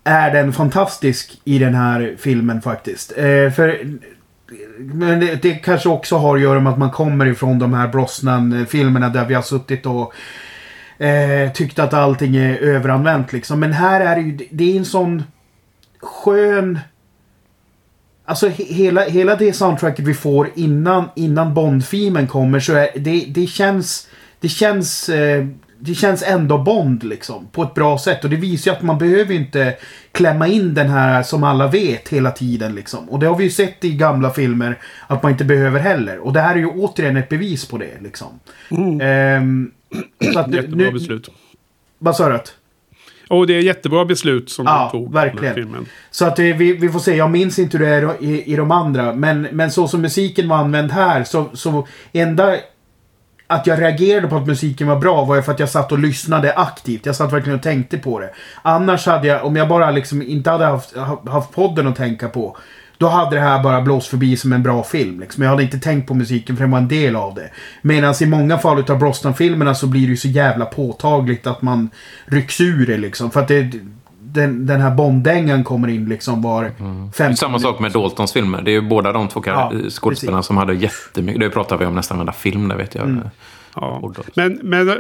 är 0.04 0.32
den 0.34 0.54
fantastisk 0.54 1.42
i 1.44 1.60
den 1.60 1.76
här 1.76 2.16
filmen 2.20 2.62
faktiskt. 2.62 3.12
Eh, 3.18 3.52
för 3.56 3.80
men 4.78 5.20
det, 5.20 5.42
det 5.42 5.54
kanske 5.54 5.90
också 5.90 6.18
har 6.18 6.36
att 6.36 6.42
göra 6.42 6.60
med 6.60 6.74
att 6.74 6.80
man 6.80 6.92
kommer 6.92 7.26
ifrån 7.26 7.60
de 7.60 7.74
här 7.74 7.88
Brosnan-filmerna 7.88 9.06
eh, 9.06 9.12
där 9.12 9.26
vi 9.26 9.34
har 9.34 9.42
suttit 9.42 9.86
och 9.86 10.14
eh, 11.04 11.52
tyckt 11.52 11.80
att 11.80 11.94
allting 11.94 12.36
är 12.36 12.58
överanvänt 12.58 13.34
liksom. 13.34 13.60
Men 13.60 13.74
här 13.74 14.02
är 14.02 14.16
det 14.16 14.22
ju, 14.22 14.48
det 14.52 14.74
är 14.74 14.78
en 14.78 14.86
sån 14.86 15.24
skön... 16.00 16.80
Alltså 18.26 18.48
he, 18.48 18.64
hela, 18.64 19.02
hela 19.02 19.36
det 19.36 19.54
soundtracket 19.54 20.06
vi 20.06 20.14
får 20.14 20.50
innan, 20.56 21.10
innan 21.16 21.54
Bond-filmen 21.54 22.28
kommer 22.28 22.60
så 22.60 22.74
är 22.74 22.90
det, 22.96 23.26
det 23.28 23.48
känns... 23.48 24.08
Det 24.40 24.50
känns... 24.50 25.10
Eh, 25.10 25.48
det 25.84 25.94
känns 25.96 26.24
ändå 26.24 26.58
Bond 26.58 27.04
liksom. 27.04 27.48
På 27.52 27.64
ett 27.64 27.74
bra 27.74 27.98
sätt. 27.98 28.24
Och 28.24 28.30
det 28.30 28.36
visar 28.36 28.72
ju 28.72 28.78
att 28.78 28.84
man 28.84 28.98
behöver 28.98 29.34
inte 29.34 29.76
klämma 30.12 30.48
in 30.48 30.74
den 30.74 30.90
här 30.90 31.24
som 31.24 31.44
alla 31.44 31.68
vet 31.68 32.10
hela 32.10 32.32
tiden 32.32 32.76
liksom. 32.76 33.10
Och 33.10 33.20
det 33.20 33.26
har 33.28 33.36
vi 33.36 33.44
ju 33.44 33.50
sett 33.50 33.86
i 33.86 33.92
gamla 33.92 34.30
filmer 34.30 34.78
att 35.08 35.24
man 35.24 35.32
inte 35.32 35.46
behöver 35.46 35.80
heller. 35.80 36.18
Och 36.20 36.34
det 36.34 36.42
här 36.42 36.56
är 36.56 36.60
ju 36.60 36.68
återigen 36.68 37.18
ett 37.18 37.30
bevis 37.30 37.66
på 37.66 37.78
det 37.78 38.02
liksom. 38.02 38.28
Ehm, 39.02 39.72
så 40.34 40.40
att, 40.40 40.54
Jättebra 40.54 40.78
nu, 40.86 40.92
beslut. 40.92 41.30
Vad 42.00 42.16
sa 42.16 42.30
du? 42.30 42.40
Och 43.30 43.48
det 43.48 43.54
är 43.54 43.62
jättebra 43.62 44.06
beslut 44.06 44.50
som 44.50 44.66
Ja, 44.66 44.90
de 44.94 45.00
tog. 45.00 45.14
verkligen. 45.14 45.54
Filmen. 45.56 45.86
Så 46.12 46.26
att 46.26 46.40
vi, 46.40 46.54
vi 46.54 46.90
får 46.90 47.00
se. 47.00 47.16
Jag 47.16 47.30
minns 47.32 47.60
inte 47.60 47.78
hur 47.78 47.86
det 47.86 47.92
är 47.92 48.24
i, 48.24 48.44
i 48.54 48.56
de 48.56 48.72
andra. 48.72 49.14
Men, 49.14 49.42
men 49.42 49.72
så 49.72 49.88
som 49.88 50.02
musiken 50.02 50.48
var 50.50 50.58
använd 50.58 50.92
här 50.92 51.24
så, 51.24 51.46
så 51.54 51.88
enda 52.14 52.58
att 53.52 53.68
jag 53.68 53.82
reagerade 53.82 54.28
på 54.28 54.36
att 54.36 54.48
musiken 54.48 54.88
var 54.88 55.00
bra 55.00 55.26
var 55.26 55.36
ju 55.36 55.42
för 55.42 55.52
att 55.52 55.60
jag 55.60 55.70
satt 55.70 55.92
och 55.92 56.00
lyssnade 56.00 56.54
aktivt. 56.54 57.06
Jag 57.06 57.16
satt 57.16 57.34
verkligen 57.34 57.58
och 57.58 57.64
tänkte 57.64 57.98
på 57.98 58.20
det. 58.20 58.30
Annars 58.62 59.06
hade 59.06 59.28
jag, 59.28 59.46
om 59.46 59.56
jag 59.56 59.68
bara 59.68 59.92
liksom 59.92 60.22
inte 60.22 60.50
hade 60.50 60.66
haft, 60.66 60.96
haft 61.28 61.52
podden 61.52 61.88
att 61.88 61.96
tänka 61.96 62.30
på. 62.30 62.58
Då 62.98 63.08
hade 63.08 63.36
det 63.36 63.42
här 63.42 63.64
bara 63.64 63.82
blåst 63.82 64.08
förbi 64.08 64.38
som 64.38 64.54
en 64.54 64.64
bra 64.64 64.84
film. 64.84 65.20
Liksom. 65.20 65.44
Jag 65.44 65.50
hade 65.50 65.64
inte 65.64 65.80
tänkt 65.80 66.08
på 66.08 66.14
musiken 66.14 66.56
för 66.56 66.64
den 66.64 66.72
var 66.72 66.78
en 66.78 66.88
del 66.88 67.16
av 67.16 67.36
det. 67.36 67.50
Medan 67.82 68.14
i 68.22 68.26
många 68.26 68.58
fall 68.58 68.92
av 68.92 69.00
Brosnan-filmerna 69.00 69.76
så 69.76 69.88
blir 69.88 70.02
det 70.02 70.08
ju 70.08 70.18
så 70.18 70.28
jävla 70.28 70.66
påtagligt 70.66 71.48
att 71.48 71.62
man 71.62 71.90
rycks 72.26 72.62
ur 72.62 72.88
det 72.88 72.98
liksom. 72.98 73.32
För 73.32 73.40
att 73.40 73.48
det, 73.48 73.72
den, 74.34 74.66
den 74.66 74.82
här 74.82 74.92
Bondängan 74.92 75.64
kommer 75.64 75.88
in 75.88 76.06
liksom 76.06 76.42
var 76.42 76.72
mm. 76.80 77.36
Samma 77.36 77.60
sak 77.60 77.80
med 77.80 77.92
Daltons 77.92 78.34
filmer. 78.34 78.62
Det 78.62 78.72
är 78.72 78.74
ju 78.74 78.82
båda 78.82 79.12
de 79.12 79.28
två 79.28 79.44
ja, 79.46 79.72
skådespelarna 79.90 80.44
som 80.44 80.58
hade 80.58 80.74
jättemycket. 80.74 81.42
Det 81.42 81.50
pratar 81.50 81.78
vi 81.78 81.86
om 81.86 81.96
nästan 81.96 82.18
varenda 82.18 82.34
film 82.34 82.68
där 82.68 82.76
vet 82.76 82.96
jag. 82.96 83.04
Mm. 83.04 83.24
Ja. 83.76 84.14
Men, 84.36 84.60
men 84.64 84.90
eh, 84.90 84.96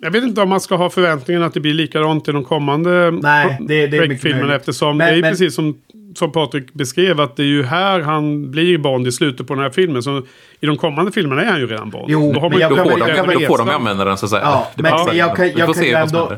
jag 0.00 0.10
vet 0.10 0.24
inte 0.24 0.40
om 0.40 0.48
man 0.48 0.60
ska 0.60 0.76
ha 0.76 0.90
förväntningen 0.90 1.42
att 1.42 1.54
det 1.54 1.60
blir 1.60 1.74
likadant 1.74 2.28
i 2.28 2.32
de 2.32 2.44
kommande 2.44 3.10
Nej, 3.10 3.58
det, 3.60 3.86
det 3.86 3.96
är 3.96 4.16
filmerna. 4.16 4.54
Eftersom 4.54 4.96
men, 4.96 5.06
det 5.06 5.18
är 5.18 5.22
men, 5.22 5.32
precis 5.32 5.54
som, 5.54 5.80
som 6.14 6.32
Patrik 6.32 6.72
beskrev 6.72 7.20
att 7.20 7.36
det 7.36 7.42
är 7.42 7.46
ju 7.46 7.62
här 7.62 8.00
han 8.00 8.50
blir 8.50 8.78
Bond 8.78 9.06
i 9.06 9.12
slutet 9.12 9.46
på 9.46 9.54
den 9.54 9.62
här 9.62 9.70
filmen. 9.70 10.02
Så 10.02 10.22
i 10.60 10.66
de 10.66 10.76
kommande 10.76 11.12
filmerna 11.12 11.42
är 11.42 11.50
han 11.50 11.60
ju 11.60 11.66
redan 11.66 11.90
Bond. 11.90 12.06
Jo, 12.08 12.32
då, 12.32 12.40
har 12.40 12.50
man, 12.50 12.60
då, 12.60 12.76
får, 12.76 12.84
de, 13.26 13.40
då 13.40 13.46
får 13.46 13.58
de 13.58 13.68
använda 13.68 14.04
den 14.04 14.16
så 14.16 14.26
att 14.26 14.30
säga. 14.30 14.42
Ja, 14.42 14.70
men 14.76 14.90
ja. 14.90 15.14
jag 15.14 15.36
kan, 15.36 15.50
jag 15.56 15.74
kan 15.74 15.84
ändå, 15.84 16.32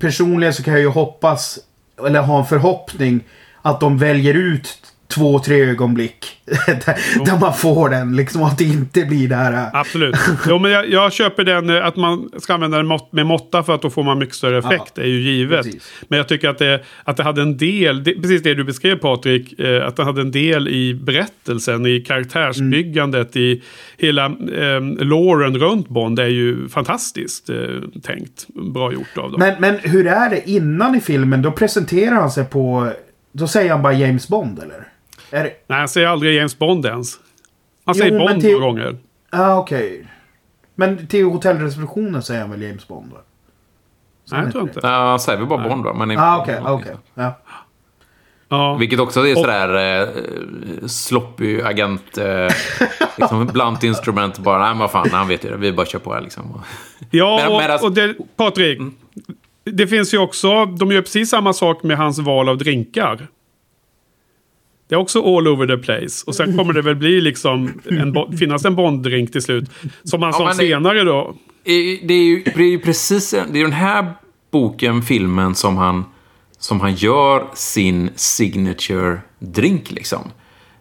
personligen 0.00 0.54
så 0.54 0.62
kan 0.62 0.72
jag 0.72 0.82
ju 0.82 0.88
hoppas, 0.88 1.58
eller 2.06 2.22
ha 2.22 2.38
en 2.38 2.46
förhoppning 2.46 3.20
att 3.62 3.80
de 3.80 3.98
väljer 3.98 4.34
ut 4.34 4.91
två, 5.14 5.38
tre 5.38 5.70
ögonblick. 5.70 6.26
där, 6.66 7.40
man 7.40 7.54
får 7.54 7.88
den. 7.88 8.16
Liksom 8.16 8.42
att 8.42 8.58
det 8.58 8.64
inte 8.64 9.04
blir 9.04 9.28
det 9.28 9.36
här. 9.36 9.52
Äh. 9.52 9.80
Absolut. 9.80 10.16
Jo, 10.48 10.58
men 10.58 10.70
jag, 10.70 10.90
jag, 10.90 11.12
köper 11.12 11.44
den 11.44 11.70
äh, 11.70 11.86
att 11.86 11.96
man 11.96 12.30
ska 12.38 12.54
använda 12.54 12.76
den 12.76 12.98
med 13.10 13.26
måtta 13.26 13.62
för 13.62 13.74
att 13.74 13.82
då 13.82 13.90
får 13.90 14.02
man 14.02 14.18
mycket 14.18 14.34
större 14.34 14.58
effekt. 14.58 14.82
Ja, 14.86 14.92
det 14.94 15.02
är 15.02 15.06
ju 15.06 15.20
givet. 15.20 15.62
Precis. 15.64 15.92
Men 16.08 16.16
jag 16.16 16.28
tycker 16.28 16.48
att 16.48 16.58
det, 16.58 16.82
att 17.04 17.16
det 17.16 17.22
hade 17.22 17.42
en 17.42 17.56
del, 17.56 18.04
det, 18.04 18.14
precis 18.14 18.42
det 18.42 18.54
du 18.54 18.64
beskrev 18.64 18.96
Patrik, 18.96 19.60
eh, 19.60 19.86
att 19.86 19.96
det 19.96 20.04
hade 20.04 20.20
en 20.20 20.30
del 20.30 20.68
i 20.68 20.94
berättelsen, 20.94 21.86
i 21.86 22.00
karaktärsbyggandet, 22.00 23.36
mm. 23.36 23.48
i 23.48 23.62
hela 23.98 24.26
eh, 24.26 24.80
låren 24.98 25.58
runt 25.58 25.88
Bond 25.88 26.18
är 26.18 26.26
ju 26.26 26.68
fantastiskt 26.68 27.50
eh, 27.50 27.56
tänkt. 28.02 28.46
Bra 28.48 28.92
gjort 28.92 29.18
av 29.18 29.30
dem. 29.30 29.40
Men, 29.40 29.60
men 29.60 29.78
hur 29.82 30.06
är 30.06 30.30
det 30.30 30.50
innan 30.50 30.94
i 30.94 31.00
filmen? 31.00 31.42
Då 31.42 31.52
presenterar 31.52 32.14
han 32.14 32.30
sig 32.30 32.44
på 32.44 32.92
då 33.32 33.46
säger 33.46 33.70
han 33.70 33.82
bara 33.82 33.92
James 33.92 34.28
Bond 34.28 34.58
eller? 34.58 34.91
Är 35.32 35.44
det... 35.44 35.52
Nej, 35.66 35.78
han 35.78 35.88
säger 35.88 36.06
aldrig 36.06 36.34
James 36.34 36.58
Bond 36.58 36.86
ens. 36.86 37.18
Han 37.84 37.94
säger 37.94 38.12
jo, 38.12 38.18
Bond 38.18 38.40
till... 38.40 38.52
några 38.52 38.66
gånger. 38.66 38.96
ah, 39.30 39.56
okej. 39.56 39.92
Okay. 39.92 40.06
Men 40.74 41.06
till 41.06 41.24
hotellreceptionen 41.24 42.22
säger 42.22 42.40
han 42.40 42.50
väl 42.50 42.62
James 42.62 42.88
Bond? 42.88 43.12
Va? 43.12 43.18
Nej, 44.30 44.42
jag 44.42 44.52
tror 44.52 44.62
inte. 44.62 44.80
Ja, 44.82 44.88
han 44.88 45.20
säger 45.20 45.38
väl 45.38 45.48
bara 45.48 45.68
Bond 45.68 45.84
va? 45.84 45.94
Men 45.94 46.18
ah, 46.18 46.38
okej. 46.38 46.60
Okay, 46.60 46.72
okay. 46.72 46.92
ja. 47.14 47.38
Ja. 48.48 48.74
Vilket 48.74 49.00
också 49.00 49.26
är 49.26 49.34
sådär 49.34 50.00
eh, 50.00 50.08
sloppy 50.86 51.62
agent. 51.62 52.18
Eh, 52.18 52.26
liksom 53.16 53.46
blunt 53.46 53.82
instrument. 53.82 54.38
Bara, 54.38 54.58
nej 54.58 54.68
men 54.68 54.78
vad 54.78 54.90
fan, 54.90 55.10
han 55.12 55.28
vet 55.28 55.44
ju 55.44 55.50
det. 55.50 55.56
Vi 55.56 55.72
bara 55.72 55.86
kör 55.86 55.98
på 55.98 56.14
här 56.14 56.20
liksom. 56.20 56.62
Ja, 57.10 57.40
men, 57.42 57.52
och, 57.52 57.60
medan... 57.60 57.78
och 57.82 57.92
det, 57.92 58.14
Patrik. 58.36 58.78
Mm. 58.78 58.94
Det 59.64 59.86
finns 59.86 60.14
ju 60.14 60.18
också, 60.18 60.64
de 60.66 60.92
gör 60.92 61.02
precis 61.02 61.30
samma 61.30 61.52
sak 61.52 61.82
med 61.82 61.96
hans 61.96 62.18
val 62.18 62.48
av 62.48 62.58
drinkar. 62.58 63.28
Det 64.92 64.96
är 64.96 65.00
också 65.00 65.36
all 65.36 65.48
over 65.48 65.66
the 65.66 65.76
place. 65.76 66.24
Och 66.26 66.34
sen 66.34 66.56
kommer 66.56 66.72
det 66.72 66.82
väl 66.82 66.96
bli 66.96 67.20
liksom 67.20 67.80
en, 67.90 68.36
finnas 68.38 68.64
en 68.64 68.74
Bonddrink 68.74 69.32
till 69.32 69.42
slut. 69.42 69.70
Som 70.04 70.22
han 70.22 70.32
ja, 70.38 70.48
sa 70.48 70.54
senare 70.54 71.04
då. 71.04 71.34
Det 71.64 71.72
är 71.72 72.24
ju 72.24 72.42
det 72.56 72.62
är 72.62 72.78
precis 72.78 73.30
det 73.30 73.58
är 73.58 73.62
den 73.62 73.72
här 73.72 74.12
boken, 74.50 75.02
filmen, 75.02 75.54
som 75.54 75.76
han, 75.76 76.04
som 76.58 76.80
han 76.80 76.94
gör 76.94 77.46
sin 77.54 78.10
signature 78.14 79.20
drink 79.38 79.90
liksom. 79.90 80.30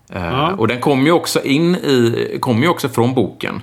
Eh, 0.10 0.24
ja. 0.24 0.50
Uh, 0.52 0.60
och 0.60 0.68
den 0.68 0.80
kommer 0.80 1.06
ju 1.06 1.12
också 1.12 1.44
in 1.44 1.76
i, 1.76 2.38
kommer 2.42 2.62
ju 2.62 2.68
också 2.68 2.90
från 2.90 3.14
boken. 3.14 3.56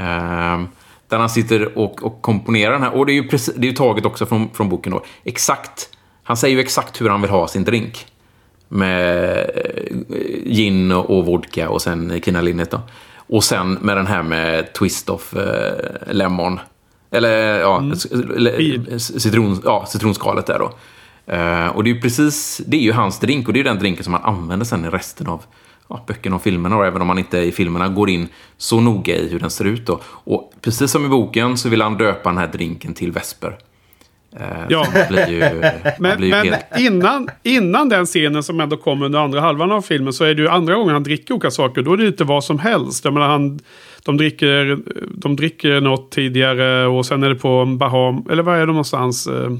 Uh, 0.00 0.64
där 1.08 1.18
han 1.18 1.30
sitter 1.30 1.78
och, 1.78 2.02
och 2.02 2.22
komponerar 2.22 2.72
den 2.72 2.82
här. 2.82 2.94
Och 2.94 3.06
det 3.06 3.12
är 3.12 3.22
ju, 3.22 3.28
precis, 3.28 3.54
det 3.54 3.66
är 3.66 3.70
ju 3.70 3.76
taget 3.76 4.04
också 4.04 4.26
från, 4.26 4.50
från 4.54 4.68
boken 4.68 4.92
då. 4.92 5.04
Exakt. 5.24 5.88
Han 6.22 6.36
säger 6.36 6.54
ju 6.54 6.60
exakt 6.60 7.00
hur 7.00 7.08
han 7.08 7.20
vill 7.20 7.30
ha 7.30 7.48
sin 7.48 7.64
drink 7.64 8.06
med 8.68 9.38
eh, 9.54 9.96
gin 10.44 10.92
och 10.92 11.26
vodka 11.26 11.70
och 11.70 11.82
sen 11.82 12.20
kinalinnet 12.20 12.70
då. 12.70 12.80
Och 13.16 13.44
sen 13.44 13.72
med 13.72 13.96
den 13.96 14.06
här 14.06 14.22
med 14.22 14.72
twist 14.72 15.10
of 15.10 15.36
eh, 15.36 16.14
lemon. 16.14 16.60
Eller 17.10 17.60
ja, 17.60 17.78
mm. 17.78 17.96
citron, 18.98 19.60
ja, 19.64 19.86
citronskalet 19.86 20.46
där 20.46 20.58
då. 20.58 20.72
Uh, 21.32 21.66
och 21.66 21.84
det 21.84 21.90
är 21.90 21.94
ju 21.94 22.00
precis, 22.00 22.60
det 22.66 22.76
är 22.76 22.80
ju 22.80 22.92
hans 22.92 23.20
drink 23.20 23.48
och 23.48 23.54
det 23.54 23.60
är 23.60 23.64
den 23.64 23.78
drinken 23.78 24.04
som 24.04 24.12
han 24.14 24.22
använder 24.22 24.66
sen 24.66 24.84
i 24.84 24.88
resten 24.88 25.26
av 25.26 25.42
ja, 25.88 26.04
böckerna 26.06 26.36
och 26.36 26.42
filmerna. 26.42 26.76
Och 26.76 26.86
även 26.86 27.00
om 27.00 27.06
man 27.06 27.18
inte 27.18 27.38
i 27.38 27.52
filmerna 27.52 27.88
går 27.88 28.10
in 28.10 28.28
så 28.56 28.80
noga 28.80 29.16
i 29.16 29.28
hur 29.28 29.40
den 29.40 29.50
ser 29.50 29.64
ut. 29.64 29.86
Då. 29.86 30.00
Och 30.04 30.52
precis 30.60 30.90
som 30.90 31.04
i 31.04 31.08
boken 31.08 31.58
så 31.58 31.68
vill 31.68 31.82
han 31.82 31.98
döpa 31.98 32.28
den 32.28 32.38
här 32.38 32.46
drinken 32.46 32.94
till 32.94 33.12
Vesper. 33.12 33.58
Eh, 34.36 34.46
ja. 34.68 34.86
Ju, 35.28 35.40
men, 35.98 36.28
men 36.28 36.32
helt... 36.32 36.64
innan, 36.78 37.28
innan 37.42 37.88
den 37.88 38.06
scenen 38.06 38.42
som 38.42 38.60
ändå 38.60 38.76
kommer 38.76 39.06
under 39.06 39.18
andra 39.18 39.40
halvan 39.40 39.72
av 39.72 39.82
filmen 39.82 40.12
så 40.12 40.24
är 40.24 40.34
det 40.34 40.42
ju 40.42 40.48
andra 40.48 40.74
gången 40.74 40.92
han 40.92 41.02
dricker 41.02 41.34
olika 41.34 41.50
saker. 41.50 41.82
Då 41.82 41.92
är 41.92 41.96
det 41.96 42.06
inte 42.06 42.24
vad 42.24 42.44
som 42.44 42.58
helst. 42.58 43.04
Jag 43.04 43.14
menar, 43.14 43.28
han, 43.28 43.60
de, 44.04 44.16
dricker, 44.16 44.78
de 45.14 45.36
dricker 45.36 45.80
något 45.80 46.10
tidigare 46.10 46.86
och 46.86 47.06
sen 47.06 47.22
är 47.22 47.28
det 47.28 47.34
på 47.34 47.64
Baham, 47.64 48.26
eller 48.30 48.42
var 48.42 48.54
är 48.54 48.60
de 48.60 48.66
någonstans? 48.66 49.26
Eh, 49.26 49.50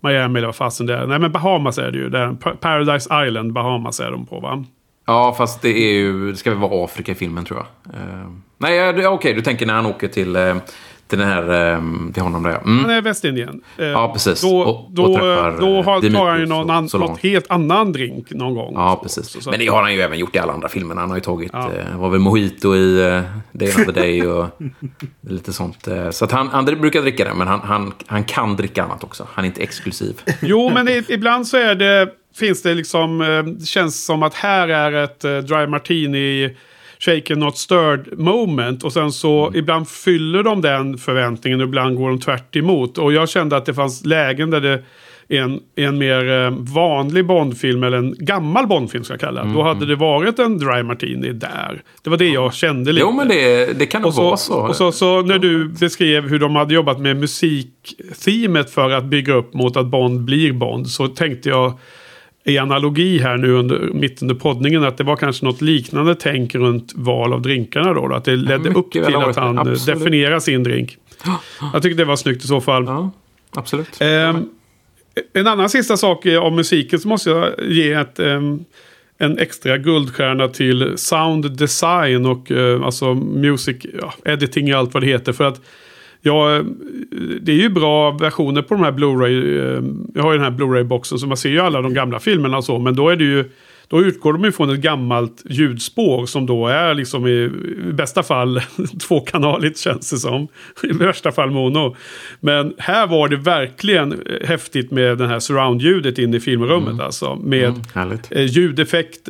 Miami 0.00 0.38
eller 0.38 0.46
vad 0.48 0.56
fasen 0.56 0.86
det 0.86 0.94
är. 0.94 1.06
Nej 1.06 1.18
men 1.18 1.32
Bahamas 1.32 1.78
är 1.78 1.90
det 1.90 1.98
ju. 1.98 2.08
Där, 2.08 2.32
Paradise 2.60 3.26
Island, 3.26 3.52
Bahamas 3.52 4.00
är 4.00 4.10
de 4.10 4.26
på 4.26 4.40
va? 4.40 4.64
Ja, 5.06 5.34
fast 5.38 5.62
det 5.62 5.68
är 5.68 5.92
ju, 5.92 6.30
det 6.30 6.36
ska 6.36 6.50
väl 6.50 6.58
vara 6.58 6.84
Afrika 6.84 7.12
i 7.12 7.14
filmen 7.14 7.44
tror 7.44 7.58
jag. 7.58 7.94
Uh, 7.94 8.30
nej, 8.58 8.90
okej, 8.90 9.08
okay, 9.08 9.32
du 9.32 9.42
tänker 9.42 9.66
när 9.66 9.74
han 9.74 9.86
åker 9.86 10.08
till... 10.08 10.36
Uh, 10.36 10.56
till, 10.56 10.62
den 11.06 11.20
här, 11.20 11.74
um, 11.76 12.10
till 12.14 12.22
honom 12.22 12.42
där. 12.42 12.58
Mm. 12.64 12.78
Han 12.78 12.90
är 12.90 13.02
Västindien. 13.02 13.60
Eh, 13.78 13.86
ja, 13.86 14.12
precis. 14.12 14.40
Då, 14.40 14.58
och, 14.58 14.90
då, 14.92 15.02
och 15.02 15.14
träffar, 15.14 15.56
då 15.60 15.82
har, 15.82 16.10
tar 16.10 16.30
han 16.30 16.40
ju 16.40 16.46
någon 16.46 16.70
an, 16.70 16.88
något 16.94 17.20
helt 17.20 17.50
annan 17.50 17.92
drink 17.92 18.30
någon 18.30 18.54
gång. 18.54 18.72
Ja, 18.74 19.00
precis. 19.02 19.26
Så, 19.26 19.40
så. 19.40 19.50
Men 19.50 19.58
det 19.58 19.66
har 19.66 19.82
han 19.82 19.94
ju 19.94 20.00
även 20.00 20.18
gjort 20.18 20.36
i 20.36 20.38
alla 20.38 20.52
andra 20.52 20.68
filmer. 20.68 20.94
Han 20.94 21.08
har 21.08 21.16
ju 21.16 21.22
tagit, 21.22 21.50
ja. 21.52 21.70
eh, 21.72 21.98
var 21.98 22.10
väl 22.10 22.20
mojito 22.20 22.76
i 22.76 23.02
uh, 23.02 23.22
Day 23.52 23.68
of 23.68 23.74
the 23.74 23.92
Day 23.92 24.26
och 24.26 24.46
lite 25.20 25.52
sånt. 25.52 25.88
Så 26.10 26.24
att 26.24 26.32
han, 26.32 26.48
han 26.48 26.64
brukar 26.64 27.02
dricka 27.02 27.24
det, 27.24 27.34
men 27.34 27.48
han, 27.48 27.60
han, 27.60 27.92
han 28.06 28.24
kan 28.24 28.56
dricka 28.56 28.82
annat 28.82 29.04
också. 29.04 29.26
Han 29.32 29.44
är 29.44 29.46
inte 29.46 29.62
exklusiv. 29.62 30.20
Jo, 30.42 30.70
men 30.74 30.88
i, 30.88 31.04
ibland 31.08 31.46
så 31.46 31.56
är 31.56 31.74
det, 31.74 32.08
finns 32.36 32.62
det 32.62 32.74
liksom, 32.74 33.18
det 33.58 33.66
känns 33.66 34.04
som 34.04 34.22
att 34.22 34.34
här 34.34 34.68
är 34.68 34.92
ett 34.92 35.24
uh, 35.24 35.38
dry 35.38 35.66
martini 35.66 36.56
shaken 37.04 37.38
not 37.38 37.58
stirred 37.58 38.18
moment. 38.18 38.84
Och 38.84 38.92
sen 38.92 39.12
så 39.12 39.46
mm. 39.46 39.58
ibland 39.58 39.88
fyller 39.88 40.42
de 40.42 40.60
den 40.60 40.98
förväntningen 40.98 41.60
och 41.60 41.66
ibland 41.66 41.96
går 41.96 42.08
de 42.08 42.20
tvärt 42.20 42.56
emot. 42.56 42.98
Och 42.98 43.12
jag 43.12 43.28
kände 43.28 43.56
att 43.56 43.66
det 43.66 43.74
fanns 43.74 44.04
lägen 44.04 44.50
där 44.50 44.60
det 44.60 44.82
en, 45.28 45.60
en 45.76 45.98
mer 45.98 46.30
eh, 46.30 46.50
vanlig 46.50 47.26
Bondfilm, 47.26 47.82
eller 47.82 47.98
en 47.98 48.14
gammal 48.18 48.66
Bondfilm 48.66 49.04
ska 49.04 49.12
jag 49.12 49.20
kalla 49.20 49.40
det. 49.40 49.46
Mm. 49.46 49.56
Då 49.56 49.62
hade 49.62 49.76
mm. 49.76 49.88
det 49.88 49.96
varit 49.96 50.38
en 50.38 50.58
Dry 50.58 50.82
Martini 50.82 51.32
där. 51.32 51.82
Det 52.02 52.10
var 52.10 52.16
det 52.16 52.28
jag 52.28 52.54
kände 52.54 52.92
lite. 52.92 53.06
Jo, 53.06 53.12
men 53.12 53.28
det, 53.28 53.78
det 53.78 53.86
kan 53.86 54.02
nog 54.02 54.14
vara 54.14 54.36
så. 54.36 54.54
Och 54.54 54.76
så, 54.76 54.92
så 54.92 55.22
när 55.22 55.38
du 55.38 55.68
beskrev 55.68 56.28
hur 56.28 56.38
de 56.38 56.56
hade 56.56 56.74
jobbat 56.74 57.00
med 57.00 57.16
musikteamet 57.16 58.70
för 58.70 58.90
att 58.90 59.04
bygga 59.04 59.34
upp 59.34 59.54
mot 59.54 59.76
att 59.76 59.86
Bond 59.86 60.24
blir 60.24 60.52
Bond. 60.52 60.88
Så 60.88 61.08
tänkte 61.08 61.48
jag 61.48 61.78
i 62.44 62.58
analogi 62.58 63.18
här 63.18 63.36
nu 63.36 63.52
under, 63.52 63.78
mitt 63.78 64.22
under 64.22 64.34
poddningen 64.34 64.84
att 64.84 64.96
det 64.96 65.04
var 65.04 65.16
kanske 65.16 65.44
något 65.44 65.60
liknande 65.60 66.14
tänk 66.14 66.54
runt 66.54 66.92
val 66.94 67.32
av 67.32 67.42
drinkarna 67.42 67.92
då. 67.92 68.08
då 68.08 68.14
att 68.14 68.24
det 68.24 68.36
ledde 68.36 68.68
ja, 68.68 68.74
upp 68.74 68.92
till 68.92 69.04
att 69.04 69.36
han 69.36 69.58
absolut. 69.58 69.86
definierar 69.86 70.40
sin 70.40 70.62
drink. 70.62 70.96
Jag 71.72 71.82
tycker 71.82 71.96
det 71.96 72.04
var 72.04 72.16
snyggt 72.16 72.44
i 72.44 72.46
så 72.46 72.60
fall. 72.60 72.84
Ja, 72.84 73.10
absolut. 73.50 74.00
Eh, 74.00 74.36
en 75.32 75.46
annan 75.46 75.70
sista 75.70 75.96
sak 75.96 76.26
om 76.40 76.56
musiken 76.56 76.98
så 76.98 77.08
måste 77.08 77.30
jag 77.30 77.52
ge 77.62 77.92
ett, 77.92 78.18
eh, 78.18 78.40
en 79.18 79.38
extra 79.38 79.78
guldstjärna 79.78 80.48
till 80.48 80.92
sound 80.96 81.56
design 81.56 82.26
och 82.26 82.50
eh, 82.50 82.82
alltså 82.82 83.14
music 83.14 83.76
ja, 84.00 84.14
editing 84.24 84.74
och 84.74 84.78
allt 84.78 84.94
vad 84.94 85.02
det 85.02 85.06
heter. 85.06 85.32
För 85.32 85.44
att 85.44 85.60
Ja, 86.26 86.62
det 87.40 87.52
är 87.52 87.56
ju 87.56 87.68
bra 87.68 88.10
versioner 88.10 88.62
på 88.62 88.74
de 88.74 88.84
här 88.84 88.92
Blu-ray. 88.92 89.58
Eh, 89.58 89.84
jag 90.14 90.22
har 90.22 90.32
ju 90.32 90.38
den 90.38 90.44
här 90.44 90.58
Blu-ray-boxen 90.58 91.18
så 91.18 91.26
man 91.26 91.36
ser 91.36 91.50
ju 91.50 91.60
alla 91.60 91.82
de 91.82 91.94
gamla 91.94 92.20
filmerna 92.20 92.56
och 92.56 92.64
så. 92.64 92.78
Men 92.78 92.96
då 92.96 93.08
är 93.08 93.16
det 93.16 93.24
ju... 93.24 93.44
Då 93.94 94.02
utgår 94.02 94.32
de 94.32 94.44
ju 94.44 94.52
från 94.52 94.70
ett 94.70 94.80
gammalt 94.80 95.42
ljudspår 95.44 96.26
som 96.26 96.46
då 96.46 96.66
är 96.66 96.94
liksom 96.94 97.26
i, 97.26 97.30
i 97.88 97.92
bästa 97.92 98.22
fall 98.22 98.60
tvåkanaligt 99.08 99.78
känns 99.78 100.10
det 100.10 100.16
som. 100.16 100.48
I 100.82 100.92
värsta 100.92 101.32
fall 101.32 101.50
mono. 101.50 101.96
Men 102.40 102.74
här 102.78 103.06
var 103.06 103.28
det 103.28 103.36
verkligen 103.36 104.22
häftigt 104.44 104.90
med 104.90 105.18
den 105.18 105.28
här 105.28 105.38
surround-ljudet 105.38 106.18
in 106.18 106.34
i 106.34 106.40
filmrummet. 106.40 106.92
Mm. 106.92 107.00
Alltså 107.00 107.36
med 107.36 107.74
mm, 107.94 108.18
ljudeffekt, 108.30 109.28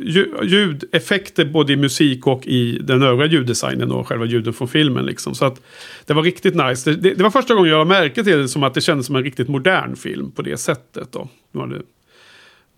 ju- 0.00 0.34
ljudeffekter 0.42 1.44
både 1.44 1.72
i 1.72 1.76
musik 1.76 2.26
och 2.26 2.46
i 2.46 2.78
den 2.78 3.02
övriga 3.02 3.32
ljuddesignen 3.32 3.90
och 3.92 4.08
själva 4.08 4.24
ljuden 4.24 4.52
från 4.52 4.68
filmen. 4.68 5.06
Liksom. 5.06 5.34
Så 5.34 5.44
att 5.44 5.60
det 6.06 6.14
var 6.14 6.22
riktigt 6.22 6.54
nice. 6.54 6.90
Det, 6.90 6.96
det, 6.96 7.14
det 7.14 7.22
var 7.22 7.30
första 7.30 7.54
gången 7.54 7.70
jag 7.70 7.86
märkte 7.86 8.24
till 8.24 8.38
det 8.38 8.48
som 8.48 8.62
att 8.62 8.74
det 8.74 8.80
kändes 8.80 9.06
som 9.06 9.16
en 9.16 9.24
riktigt 9.24 9.48
modern 9.48 9.96
film 9.96 10.30
på 10.30 10.42
det 10.42 10.56
sättet. 10.56 11.12
Då. 11.12 11.28
Nu 11.52 11.60
hade 11.60 11.82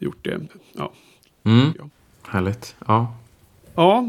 gjort 0.00 0.24
det. 0.24 0.40
Ja. 0.72 0.92
Mm. 1.44 1.72
Ja. 1.78 1.84
Härligt. 2.28 2.76
Ja. 2.86 3.14
Ja, 3.74 4.04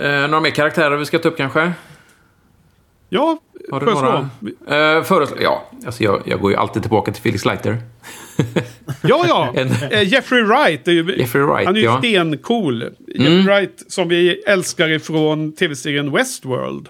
Eh, 0.00 0.20
några 0.28 0.40
mer 0.40 0.50
karaktärer 0.50 0.96
vi 0.96 1.04
ska 1.06 1.18
ta 1.18 1.28
upp 1.28 1.36
kanske? 1.36 1.72
ja 3.08 3.38
Har 3.70 3.80
du 3.80 3.86
föreslå. 3.86 4.28
några? 4.68 4.96
Eh, 4.96 5.02
föreslå? 5.04 5.36
Ja, 5.40 5.70
alltså 5.86 6.02
jag, 6.04 6.22
jag 6.26 6.40
går 6.40 6.50
ju 6.50 6.56
alltid 6.56 6.82
tillbaka 6.82 7.12
till 7.12 7.22
Felix 7.22 7.44
Leiter. 7.44 7.82
Ja, 9.02 9.24
ja. 9.28 9.52
En- 9.60 9.90
Eh, 9.90 10.08
Jeffrey 10.12 10.42
Wright. 10.42 10.88
Är 10.88 10.92
ju, 10.92 11.16
Jeffrey 11.18 11.42
Wright, 11.44 11.66
han 11.66 11.76
är 11.76 11.80
ju 11.80 11.84
ja. 11.86 11.98
stencool. 11.98 12.82
Jeffrey 13.06 13.42
Wright 13.42 13.84
som 13.88 14.08
vi 14.08 14.42
älskar 14.42 14.88
ifrån 14.88 15.52
tv-serien 15.52 16.12
Westworld. 16.12 16.88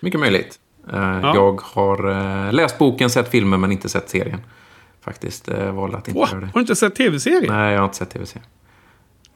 Mycket 0.00 0.20
möjligt. 0.20 0.58
Eh, 0.92 1.20
Jag 1.22 1.60
har 1.60 2.10
eh, 2.46 2.52
läst 2.52 2.78
boken, 2.78 3.10
sett 3.10 3.28
filmen 3.30 3.60
men 3.60 3.72
inte 3.72 3.88
sett 3.88 4.10
serien. 4.10 4.40
Faktiskt 5.04 5.48
eh, 5.48 5.72
valde 5.72 5.96
att 5.96 6.08
inte 6.08 6.20
Åh, 6.20 6.28
göra 6.30 6.40
det. 6.40 6.46
har 6.46 6.52
du 6.54 6.60
inte 6.60 6.76
sett 6.76 6.94
tv-serien? 6.94 7.52
Nej, 7.54 7.72
jag 7.72 7.78
har 7.80 7.84
inte 7.84 7.96
sett 7.96 8.10
tv-serien. 8.10 8.46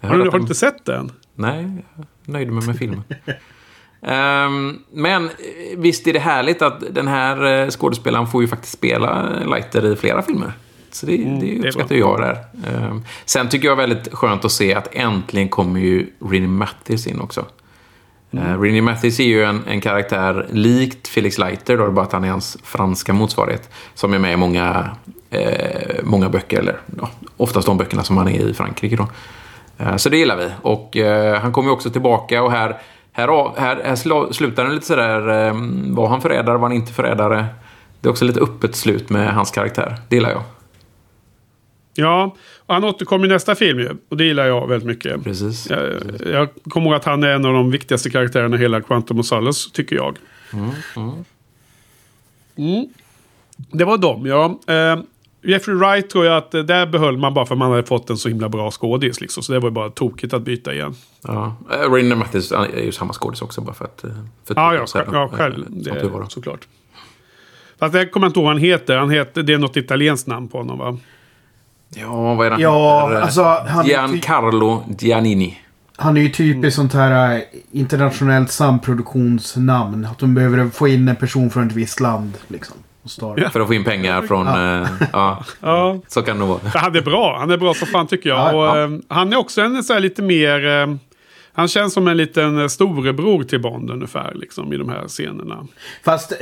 Har 0.01 0.15
du, 0.19 0.25
har 0.25 0.31
den- 0.31 0.41
inte 0.41 0.55
sett 0.55 0.85
den? 0.85 1.13
Nej, 1.35 1.69
jag 1.97 2.07
nöjde 2.33 2.51
mig 2.53 2.67
med 2.67 2.79
filmen. 2.79 3.03
Ehm, 4.03 4.79
men 4.93 5.25
eh, 5.25 5.31
visst 5.79 6.07
är 6.07 6.13
det 6.13 6.19
härligt 6.19 6.63
att 6.63 6.83
den 6.95 7.09
här 7.09 7.45
eh, 7.65 7.69
skådespelaren 7.71 8.27
får 8.27 8.43
ju 8.43 8.49
faktiskt 8.49 8.73
spela 8.73 9.29
Lighter 9.45 9.87
i 9.93 9.97
flera 9.97 10.23
filmer. 10.23 10.53
Så 10.91 11.07
det, 11.07 11.17
det 11.17 11.23
Mm, 11.25 11.41
det 11.41 11.69
uppskattar 11.69 11.89
bra. 11.89 11.99
jag 11.99 12.21
där. 12.21 12.45
Ehm, 12.73 13.03
sen 13.25 13.49
tycker 13.49 13.69
jag 13.69 13.77
väldigt 13.77 14.15
skönt 14.15 14.45
att 14.45 14.53
se 14.53 14.75
att 14.75 14.89
äntligen 14.95 15.49
kommer 15.49 15.81
ju 15.81 16.07
Rini 16.31 16.47
Mattis 16.47 17.07
in 17.07 17.21
också. 17.21 17.45
Mm. 18.31 18.47
Uh, 18.55 18.61
Rini 18.61 18.81
Mattis 18.81 19.21
är 19.21 19.25
ju 19.25 19.45
en, 19.45 19.63
en 19.67 19.81
karaktär 19.81 20.47
likt 20.53 21.09
Felix 21.09 21.39
Leiter, 21.39 21.77
då, 21.77 21.87
det 21.87 21.93
bara 21.93 22.05
att 22.05 22.13
han 22.13 22.25
är 22.25 22.31
hans 22.31 22.59
franska 22.63 23.13
motsvarighet. 23.13 23.71
Som 23.95 24.15
är 24.15 24.19
med 24.19 24.33
i 24.33 24.37
många, 24.37 24.91
eh, 25.31 25.97
många 26.03 26.29
böcker, 26.29 26.59
eller 26.59 26.77
ja, 27.01 27.11
oftast 27.37 27.67
de 27.67 27.77
böckerna 27.79 28.05
som 28.05 28.17
han 28.17 28.29
är 28.29 28.41
i 28.49 28.55
Frankrike. 28.55 28.97
Då. 28.97 29.09
Eh, 29.79 29.97
Så 29.97 30.09
det 30.09 30.17
gillar 30.17 30.37
vi. 30.37 30.51
Och 30.63 30.97
eh, 30.97 31.41
han 31.41 31.53
kommer 31.53 31.69
ju 31.69 31.73
också 31.73 31.91
tillbaka 31.91 32.43
och 32.43 32.51
här, 32.53 32.77
här, 33.13 33.29
av- 33.29 33.59
här, 33.59 33.81
här 33.85 34.33
slutar 34.33 34.65
den 34.65 34.75
lite 34.75 34.87
sådär, 34.87 35.47
eh, 35.49 35.55
var 35.95 36.09
han 36.09 36.21
förrädare, 36.21 36.57
var 36.59 36.69
han 36.69 36.73
inte 36.77 36.93
förrädare? 36.93 37.47
Det 38.01 38.09
är 38.09 38.11
också 38.11 38.25
lite 38.25 38.41
öppet 38.41 38.77
slut 38.77 39.11
med 39.11 39.35
hans 39.35 39.51
karaktär. 39.51 39.97
Det 40.09 40.17
gillar 40.17 40.31
jag. 40.31 40.43
Ja, 41.99 42.35
och 42.67 42.75
han 42.75 42.85
återkommer 42.85 43.25
i 43.27 43.29
nästa 43.29 43.55
film 43.55 43.79
ju. 43.79 43.97
Och 44.09 44.17
det 44.17 44.25
gillar 44.25 44.47
jag 44.47 44.69
väldigt 44.69 44.87
mycket. 44.87 45.25
Precis. 45.25 45.71
Jag, 45.71 45.81
jag 46.33 46.49
kommer 46.69 46.87
ihåg 46.87 46.95
att 46.95 47.05
han 47.05 47.23
är 47.23 47.29
en 47.29 47.45
av 47.45 47.53
de 47.53 47.71
viktigaste 47.71 48.11
karaktärerna 48.11 48.57
i 48.57 48.59
hela 48.59 48.81
Quantum 48.81 49.21
of 49.21 49.27
Solace, 49.27 49.71
tycker 49.73 49.97
jag. 49.97 50.17
Mm. 52.57 52.87
Det 53.57 53.85
var 53.85 53.99
dem, 53.99 54.27
ja. 54.27 54.45
Eh, 54.75 54.99
Jeffrey 55.47 55.77
Wright 55.77 56.11
tror 56.11 56.27
jag 56.27 56.37
att 56.37 56.55
eh, 56.55 56.61
där 56.63 56.87
behöll 56.87 57.17
man 57.17 57.35
bara 57.35 57.47
för 57.47 57.55
att 57.55 57.59
man 57.59 57.71
hade 57.71 57.83
fått 57.83 58.11
en 58.11 58.17
så 58.17 58.29
himla 58.29 58.49
bra 58.49 58.71
skådis. 58.71 59.21
Liksom. 59.21 59.43
Så 59.43 59.53
det 59.53 59.59
var 59.59 59.69
ju 59.69 59.73
bara 59.75 59.91
tokigt 59.91 60.35
att 60.35 60.43
byta 60.43 60.75
igen. 60.75 60.95
Ja. 61.23 61.57
Eh, 61.73 61.93
Rini 61.93 62.15
Mattis 62.15 62.53
är 62.53 62.83
ju 62.85 62.93
samma 62.93 63.13
skådis 63.13 63.43
också, 63.43 63.61
bara 63.61 63.75
för 63.75 63.85
att... 63.85 64.05
eh, 64.05 64.11
För 64.45 64.55
Ja, 64.55 64.75
ja, 64.75 64.83
att- 64.83 64.89
så 64.89 64.99
här, 64.99 65.07
ja 65.13 65.29
själv. 65.33 65.65
Det, 65.69 66.01
tur 66.01 66.09
var 66.09 66.25
såklart. 66.29 66.69
Fast 67.79 67.95
jag 67.95 68.13
kommer 68.13 68.27
inte 68.27 68.39
ihåg 68.39 68.45
vad 68.45 68.55
han 68.55 68.63
heter. 68.63 68.97
han 68.97 69.11
heter. 69.11 69.43
Det 69.43 69.53
är 69.53 69.59
något 69.59 69.77
italienskt 69.77 70.27
namn 70.27 70.49
på 70.49 70.59
honom 70.59 70.79
va? 70.79 70.99
Ja, 71.95 72.35
vad 72.35 72.47
är 72.47 72.51
det 72.51 72.55
han 72.57 72.63
Ja, 72.63 73.09
heter? 73.09 73.21
alltså, 73.21 73.43
han 73.45 73.87
Giancarlo 73.87 74.83
Giannini. 74.99 75.59
Han 75.97 76.17
är 76.17 76.21
ju 76.21 76.29
typiskt 76.29 76.77
sånt 76.77 76.93
här 76.95 77.43
internationellt 77.73 78.51
samproduktionsnamn. 78.51 80.05
Att 80.05 80.19
de 80.19 80.35
behöver 80.35 80.69
få 80.71 80.89
in 80.89 81.09
en 81.09 81.17
person 81.17 81.51
från 81.51 81.67
ett 81.67 81.73
visst 81.73 82.01
land. 82.01 82.33
Liksom. 82.49 82.77
Ja. 83.37 83.51
För 83.51 83.61
att 83.61 83.67
få 83.67 83.75
in 83.75 83.85
pengar 83.85 84.23
från... 84.23 84.47
eh, 84.47 84.89
ja, 85.13 85.45
Ja. 85.61 85.99
så 86.09 86.23
kan 86.23 86.39
det 86.39 86.45
vara. 86.45 86.61
Ja, 86.65 86.71
Han 86.75 86.97
är 86.97 87.01
bra. 87.03 87.37
Han 87.39 87.51
är 87.51 87.57
bra 87.57 87.75
så 87.75 87.87
fan 87.87 88.07
tycker 88.07 88.29
jag. 88.29 88.39
Ja, 88.39 88.53
och, 88.73 88.79
ja. 88.79 88.85
eh, 88.85 88.91
han 89.09 89.33
är 89.33 89.37
också 89.37 89.61
en 89.61 89.85
så 89.85 89.93
här 89.93 90.01
lite 90.01 90.23
mer... 90.23 90.67
Eh, 90.67 90.95
han 91.53 91.69
känns 91.69 91.95
som 91.95 92.09
en 92.09 92.17
liten 92.17 92.61
eh, 92.61 92.67
storebror 92.69 93.43
till 93.45 93.61
Bond 93.61 93.91
ungefär. 93.91 94.33
Liksom, 94.35 94.73
I 94.73 94.77
de 94.77 94.89
här 94.89 95.09
scenerna. 95.09 95.67
Fast... 96.05 96.33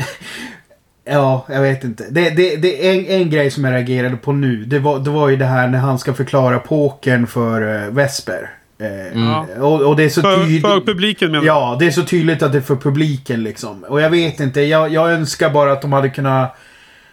Ja, 1.06 1.46
jag 1.48 1.60
vet 1.62 1.84
inte. 1.84 2.04
Det, 2.10 2.30
det, 2.30 2.56
det 2.56 2.88
är 2.88 2.94
en, 2.98 3.06
en 3.22 3.30
grej 3.30 3.50
som 3.50 3.64
jag 3.64 3.72
reagerade 3.72 4.16
på 4.16 4.32
nu. 4.32 4.64
Det 4.64 4.78
var, 4.78 4.98
det 4.98 5.10
var 5.10 5.28
ju 5.28 5.36
det 5.36 5.44
här 5.44 5.68
när 5.68 5.78
han 5.78 5.98
ska 5.98 6.14
förklara 6.14 6.58
pokern 6.58 7.26
för 7.26 7.62
uh, 7.86 7.90
Vesper. 7.94 8.50
Eh, 8.78 9.20
Ja. 9.22 9.46
och, 9.60 9.80
och 9.88 9.96
det 9.96 10.04
är 10.04 10.08
så 10.08 10.20
För, 10.22 10.36
tydligt. 10.36 10.62
för 10.62 10.80
publiken 10.80 11.30
menar. 11.32 11.44
Ja, 11.46 11.76
det 11.80 11.86
är 11.86 11.90
så 11.90 12.02
tydligt 12.02 12.42
att 12.42 12.52
det 12.52 12.58
är 12.58 12.62
för 12.62 12.76
publiken 12.76 13.42
liksom. 13.42 13.84
Och 13.88 14.00
jag 14.00 14.10
vet 14.10 14.40
inte, 14.40 14.60
jag, 14.60 14.92
jag 14.92 15.12
önskar 15.12 15.50
bara 15.50 15.72
att 15.72 15.82
de 15.82 15.92
hade 15.92 16.08
kunnat 16.10 16.56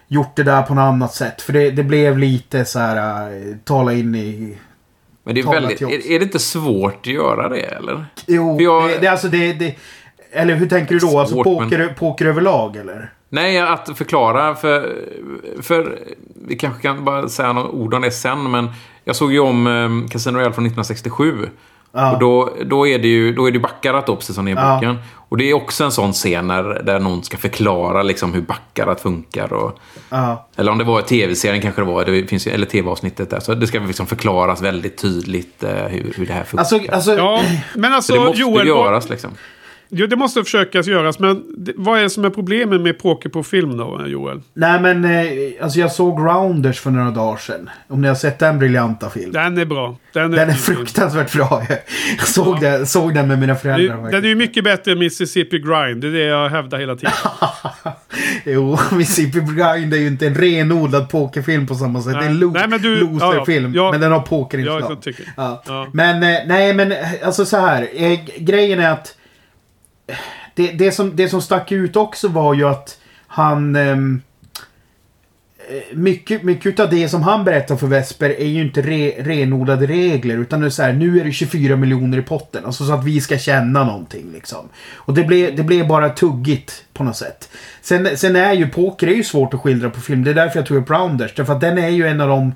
gjort 0.08 0.36
det 0.36 0.44
där 0.44 0.62
på 0.62 0.74
något 0.74 0.82
annat 0.82 1.14
sätt. 1.14 1.42
För 1.42 1.54
det, 1.54 1.72
det 1.72 1.84
blev 1.84 2.18
lite 2.18 2.66
så 2.66 2.80
här, 2.80 3.28
äh, 3.32 3.56
tala 3.64 3.94
in 3.94 4.16
i... 4.16 4.58
Men 5.24 5.36
det 5.36 5.42
är, 5.42 5.52
väldigt, 5.52 5.82
är, 5.82 6.12
är 6.12 6.20
det 6.20 6.26
inte 6.26 6.40
svårt 6.40 7.00
att 7.02 7.08
göra 7.08 7.50
det, 7.50 7.60
eller? 7.62 8.06
Jo, 8.28 8.58
För 8.58 8.64
jag- 8.64 8.90
det, 8.90 8.98
det, 8.98 9.08
är 9.08 9.12
alltså 9.12 9.28
det, 9.28 9.54
det... 9.54 9.76
Eller 10.32 10.56
hur 10.56 10.70
tänker 10.70 10.96
du 10.96 11.00
då? 11.00 11.20
Alltså 11.20 11.36
Svårt, 11.36 11.44
poker, 11.44 11.96
poker 12.00 12.26
överlag 12.26 12.76
eller? 12.76 13.14
Nej, 13.30 13.60
att 13.60 13.90
förklara 13.98 14.56
för... 14.56 14.96
För 15.62 16.00
vi 16.48 16.56
kanske 16.56 16.82
kan 16.82 17.06
bara 17.06 17.30
säga 17.30 17.54
några 17.54 17.70
ord 17.70 17.94
om 17.94 18.02
det 18.02 18.12
sen, 18.12 18.52
men 18.52 18.70
jag 19.06 19.16
såg 19.16 19.32
ju 19.32 19.40
om 19.40 19.68
um, 19.68 20.08
Casino 20.10 20.36
Royale 20.38 20.54
från 20.54 20.66
1967. 20.66 21.50
Ja. 21.94 22.12
Och 22.14 22.20
då, 22.20 22.54
då 22.66 22.88
är 22.88 23.00
det 23.00 23.08
ju 23.08 23.34
då 23.34 23.48
är 23.48 23.52
det 23.52 23.60
Baccarat 23.60 24.06
då, 24.08 24.16
precis 24.16 24.36
som 24.36 24.46
det 24.46 24.52
är 24.52 24.54
i 24.54 24.58
Ja. 24.60 24.74
boken. 24.76 24.98
Och 25.30 25.38
det 25.38 25.50
är 25.50 25.54
också 25.54 25.84
en 25.84 25.92
sån 25.92 26.14
scen 26.14 26.48
där, 26.48 26.82
där 26.84 27.00
någon 27.00 27.24
ska 27.24 27.38
förklara 27.38 28.04
liksom 28.04 28.34
hur 28.34 28.42
Baccarat 28.42 29.02
funkar. 29.02 29.54
Och, 29.54 29.80
Ja. 30.10 30.48
eller 30.56 30.72
om 30.72 30.78
det 30.78 30.84
var 30.84 31.00
i 31.00 31.04
tv-serien 31.04 31.62
kanske 31.62 31.82
det 31.82 31.86
var, 31.88 32.06
det 32.06 32.28
finns 32.28 32.48
ju, 32.48 32.52
eller 32.52 32.66
tv-avsnittet 32.66 33.30
där. 33.30 33.40
Så 33.40 33.54
det 33.54 33.68
ska 33.68 33.80
liksom 33.80 34.08
förklaras 34.08 34.62
väldigt 34.62 34.98
tydligt 34.98 35.64
eh, 35.64 35.70
hur, 35.70 36.14
hur 36.18 36.26
det 36.26 36.34
här 36.34 36.44
funkar. 36.44 36.60
Alltså, 36.60 36.92
alltså 36.92 37.14
Ja, 37.16 37.42
men 37.76 37.94
alltså 37.94 38.14
så 38.14 38.20
det 38.20 38.26
måste 38.26 38.42
Joel, 38.42 38.68
göras 38.68 39.10
liksom. 39.10 39.30
Jo, 39.94 40.08
det 40.08 40.16
måste 40.16 40.44
försökas 40.44 40.88
göras. 40.88 41.20
Men 41.20 41.44
det, 41.58 41.72
vad 41.76 42.00
är 42.00 42.04
det 42.04 42.10
som 42.10 42.26
är 42.26 42.30
problemet 42.30 42.82
med 42.82 43.00
poker 43.00 43.30
på 43.30 43.44
film 43.44 43.78
då, 43.78 44.04
Joel? 44.08 44.42
nej 44.54 44.80
men 44.82 45.06
eh, 45.06 45.22
alltså 45.62 45.80
jag 45.80 45.92
såg 45.92 46.22
Grounders 46.24 46.80
för 46.80 46.92
några 46.92 47.12
dagar 47.12 47.38
sedan. 47.38 47.70
Om 47.88 48.02
ni 48.02 48.08
har 48.08 48.16
sett 48.16 48.40
den 48.40 48.60
briljanta 48.60 49.10
filmen. 49.10 49.32
Den 49.32 49.58
är 49.58 49.66
bra. 49.66 49.96
Den 50.14 50.34
är, 50.34 50.38
Den 50.38 50.50
är 50.50 50.54
fruktansvärt 50.54 51.34
bra. 51.34 51.64
Jag 52.18 52.28
såg, 52.28 52.62
den, 52.62 52.88
såg 52.88 53.14
den 53.14 53.28
med 53.28 53.40
mina 53.40 53.56
föräldrar. 53.56 54.12
Den 54.12 54.24
är 54.24 54.28
ju 54.30 54.36
mycket 54.36 54.64
bättre 54.64 54.92
än 54.92 55.00
Mississippi 55.00 55.60
Grind. 55.60 56.02
Det 56.02 56.08
är 56.08 56.12
det 56.12 56.20
jag 56.26 56.50
hävdar 56.50 56.80
hela 56.80 56.96
tiden. 56.96 57.14
Jo, 58.46 58.78
Mississippi 58.92 59.40
Grind 59.40 59.94
är 59.94 59.98
ju 59.98 60.08
inte 60.08 60.28
en 60.28 60.36
renodlad 60.36 61.10
pokerfilm 61.10 61.68
på 61.68 61.76
samma 61.76 62.02
sätt. 62.02 62.14
Det 62.14 62.20
är 62.20 62.22
en 62.24 62.32
Nej. 62.32 62.40
lo- 62.42 62.52
Nej, 62.54 62.68
men 62.68 62.82
du- 62.82 63.00
loserfilm. 63.00 63.74
ja, 63.76 63.84
ja. 63.86 63.92
men 63.92 64.02
den 64.02 64.12
har 64.12 64.20
Ja, 64.20 64.26
pokerinslag. 64.30 64.98
Ja. 65.38 65.64
Ja. 65.68 65.88
Men 65.94 66.24
eh, 66.24 66.40
nej, 66.48 66.74
men 66.74 66.92
eh, 66.92 66.98
alltså 67.24 67.46
så 67.46 67.58
här. 67.58 67.88
Eh, 67.96 68.20
grejen 68.38 68.80
är 68.80 68.92
att 68.92 69.16
det, 70.56 70.72
det, 70.72 70.92
som, 70.92 71.16
det 71.16 71.30
som 71.30 71.42
stack 71.42 71.72
ut 71.72 71.96
också 71.96 72.28
var 72.28 72.54
ju 72.54 72.68
att 72.68 72.98
han... 73.28 73.76
Ehm, 73.76 74.22
eh, 75.70 75.98
mycket, 75.98 76.44
mycket 76.44 76.80
av 76.80 76.90
det 76.90 77.10
som 77.10 77.24
han 77.24 77.44
berättar 77.44 77.76
för 77.76 77.88
Vesper 77.88 78.30
är 78.30 78.48
ju 78.48 78.62
inte 78.62 78.82
re, 78.82 79.14
renodlade 79.18 79.86
regler. 79.86 80.38
Utan 80.38 80.60
det 80.60 80.66
är 80.66 80.70
så 80.70 80.84
här, 80.84 80.94
nu 80.94 81.20
är 81.20 81.24
det 81.24 81.32
24 81.32 81.76
miljoner 81.76 82.18
i 82.18 82.22
potten. 82.22 82.66
Alltså 82.66 82.86
så 82.86 82.94
att 82.94 83.06
vi 83.06 83.22
ska 83.22 83.38
känna 83.38 83.84
någonting 83.84 84.32
liksom. 84.34 84.70
Och 84.94 85.14
det 85.14 85.24
blev, 85.24 85.56
det 85.56 85.64
blev 85.64 85.88
bara 85.88 86.10
tuggigt 86.10 86.86
på 86.94 87.04
något 87.04 87.18
sätt. 87.18 87.50
Sen, 87.82 88.18
sen 88.18 88.36
är 88.36 88.54
ju 88.54 88.68
poker 88.70 89.08
är 89.08 89.16
ju 89.16 89.24
svårt 89.24 89.54
att 89.54 89.62
skildra 89.62 89.90
på 89.90 90.02
film. 90.02 90.24
Det 90.24 90.30
är 90.30 90.36
därför 90.36 90.60
jag 90.60 90.66
tog 90.66 90.78
upp 90.78 90.90
Rounders. 90.90 91.36
Därför 91.36 91.54
att 91.54 91.62
den 91.62 91.78
är 91.78 91.90
ju 91.90 92.08
en 92.08 92.22
av 92.22 92.28
de 92.28 92.54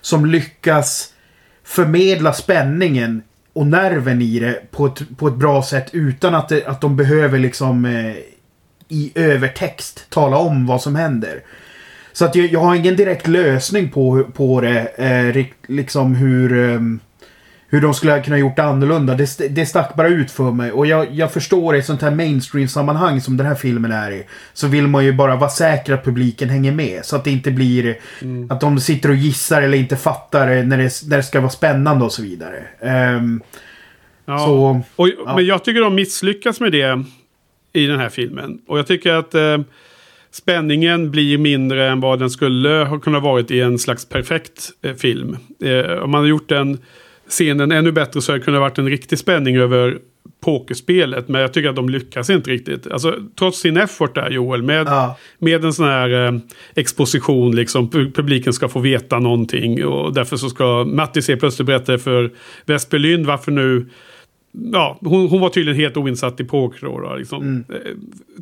som 0.00 0.26
lyckas 0.26 1.12
förmedla 1.64 2.32
spänningen 2.32 3.22
och 3.52 3.66
nerven 3.66 4.22
i 4.22 4.38
det 4.38 4.70
på 4.70 4.86
ett, 4.86 5.16
på 5.16 5.28
ett 5.28 5.34
bra 5.34 5.62
sätt 5.62 5.90
utan 5.92 6.34
att, 6.34 6.48
det, 6.48 6.66
att 6.66 6.80
de 6.80 6.96
behöver 6.96 7.38
liksom 7.38 7.84
eh, 7.84 8.16
i 8.88 9.12
övertext 9.14 10.06
tala 10.10 10.36
om 10.36 10.66
vad 10.66 10.82
som 10.82 10.96
händer. 10.96 11.42
Så 12.12 12.24
att 12.24 12.34
jag, 12.34 12.46
jag 12.46 12.60
har 12.60 12.74
ingen 12.74 12.96
direkt 12.96 13.26
lösning 13.26 13.90
på, 13.90 14.24
på 14.34 14.60
det. 14.60 14.86
Eh, 14.86 15.46
liksom 15.66 16.14
hur, 16.14 16.70
ehm, 16.70 17.00
hur 17.72 17.80
de 17.80 17.94
skulle 17.94 18.12
ha 18.12 18.22
kunnat 18.22 18.40
gjort 18.40 18.56
det 18.56 18.62
annorlunda. 18.62 19.14
Det, 19.14 19.48
det 19.50 19.66
stack 19.66 19.94
bara 19.94 20.08
ut 20.08 20.30
för 20.30 20.52
mig. 20.52 20.72
Och 20.72 20.86
jag, 20.86 21.14
jag 21.14 21.32
förstår 21.32 21.76
i 21.76 21.78
ett 21.78 21.86
sånt 21.86 22.02
här 22.02 22.10
mainstream-sammanhang 22.10 23.20
som 23.20 23.36
den 23.36 23.46
här 23.46 23.54
filmen 23.54 23.92
är 23.92 24.10
i. 24.10 24.26
Så 24.52 24.68
vill 24.68 24.86
man 24.86 25.04
ju 25.04 25.12
bara 25.12 25.36
vara 25.36 25.50
säker 25.50 25.92
att 25.92 26.04
publiken 26.04 26.48
hänger 26.48 26.72
med. 26.72 27.04
Så 27.04 27.16
att 27.16 27.24
det 27.24 27.30
inte 27.30 27.50
blir 27.50 27.96
att 28.48 28.60
de 28.60 28.80
sitter 28.80 29.08
och 29.08 29.14
gissar 29.14 29.62
eller 29.62 29.78
inte 29.78 29.96
fattar 29.96 30.46
när 30.46 30.78
det, 30.78 30.90
när 31.08 31.16
det 31.16 31.22
ska 31.22 31.40
vara 31.40 31.50
spännande 31.50 32.04
och 32.04 32.12
så 32.12 32.22
vidare. 32.22 32.64
Ehm, 32.80 33.40
Ja. 34.24 34.38
Så, 34.38 34.82
och, 34.96 35.08
ja. 35.08 35.34
Men 35.36 35.46
jag 35.46 35.64
tycker 35.64 35.80
de 35.80 35.94
misslyckas 35.94 36.60
med 36.60 36.72
det 36.72 37.04
i 37.72 37.86
den 37.86 38.00
här 38.00 38.08
filmen. 38.08 38.58
Och 38.66 38.78
jag 38.78 38.86
tycker 38.86 39.12
att 39.12 39.34
eh, 39.34 39.58
spänningen 40.30 41.10
blir 41.10 41.38
mindre 41.38 41.88
än 41.88 42.00
vad 42.00 42.18
den 42.18 42.30
skulle 42.30 42.68
ha 42.68 42.98
kunnat 42.98 43.22
varit 43.22 43.50
i 43.50 43.60
en 43.60 43.78
slags 43.78 44.08
perfekt 44.08 44.70
eh, 44.82 44.94
film. 44.94 45.36
Eh, 45.64 46.02
om 46.02 46.10
man 46.10 46.20
har 46.20 46.28
gjort 46.28 46.50
en 46.50 46.78
scenen 47.32 47.72
ännu 47.72 47.92
bättre 47.92 48.20
så 48.22 48.32
hade 48.32 48.40
det 48.40 48.44
kunnat 48.44 48.60
varit 48.60 48.78
en 48.78 48.88
riktig 48.90 49.18
spänning 49.18 49.56
över 49.56 49.98
pokerspelet. 50.44 51.28
Men 51.28 51.40
jag 51.40 51.52
tycker 51.52 51.68
att 51.68 51.76
de 51.76 51.88
lyckas 51.88 52.30
inte 52.30 52.50
riktigt. 52.50 52.86
Alltså, 52.86 53.14
trots 53.38 53.60
sin 53.60 53.76
effort 53.76 54.14
där 54.14 54.30
Joel, 54.30 54.62
med, 54.62 54.86
Ja. 54.86 55.16
med 55.38 55.64
en 55.64 55.72
sån 55.72 55.86
här 55.86 56.26
eh, 56.26 56.38
exposition, 56.74 57.56
liksom, 57.56 57.90
pu- 57.90 58.12
publiken 58.12 58.52
ska 58.52 58.68
få 58.68 58.78
veta 58.80 59.18
någonting. 59.18 59.84
Och 59.84 60.12
därför 60.14 60.36
så 60.36 60.48
ska 60.48 60.84
Matti 60.84 61.22
se 61.22 61.36
plötsligt 61.36 61.66
berätta 61.66 61.98
för 61.98 62.30
Vesper 62.66 62.98
Lynd 62.98 63.26
varför 63.26 63.52
nu 63.52 63.86
Ja, 64.72 64.98
hon, 65.00 65.28
hon 65.28 65.40
var 65.40 65.48
tydligen 65.48 65.80
helt 65.80 65.96
oinsatt 65.96 66.40
i 66.40 66.44
poker 66.44 66.86
då. 66.86 67.14
liksom. 67.16 67.64
Eh, 67.68 67.76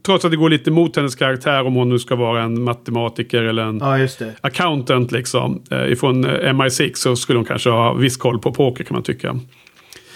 Trots 0.03 0.25
att 0.25 0.31
det 0.31 0.37
går 0.37 0.51
lite 0.51 0.71
mot 0.71 0.97
hennes 0.97 1.15
karaktär 1.15 1.67
om 1.67 1.75
hon 1.75 1.89
nu 1.89 1.99
ska 1.99 2.17
vara 2.17 2.43
en 2.43 2.63
matematiker 2.63 3.43
eller 3.43 3.63
en 3.63 3.79
Ja, 3.79 3.99
just 3.99 4.19
det. 4.19 4.35
accountant 4.41 5.13
liksom. 5.13 5.63
Eh, 5.71 5.93
ifrån 5.93 6.25
eh, 6.25 6.53
MI6 6.53 6.93
så 6.95 7.17
skulle 7.17 7.39
hon 7.39 7.47
kanske 7.47 7.71
ha 7.71 7.93
viss 7.95 8.17
koll 8.17 8.39
på 8.39 8.53
poker 8.53 8.85
kan 8.85 8.95
man 8.95 9.03
tycka. 9.03 9.41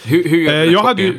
Hur, 0.05 0.25
hur 0.29 0.39
gör 0.43 0.53
Eh, 0.65 0.73
jag 0.73 0.83
hade 0.83 1.03
ju... 1.03 1.19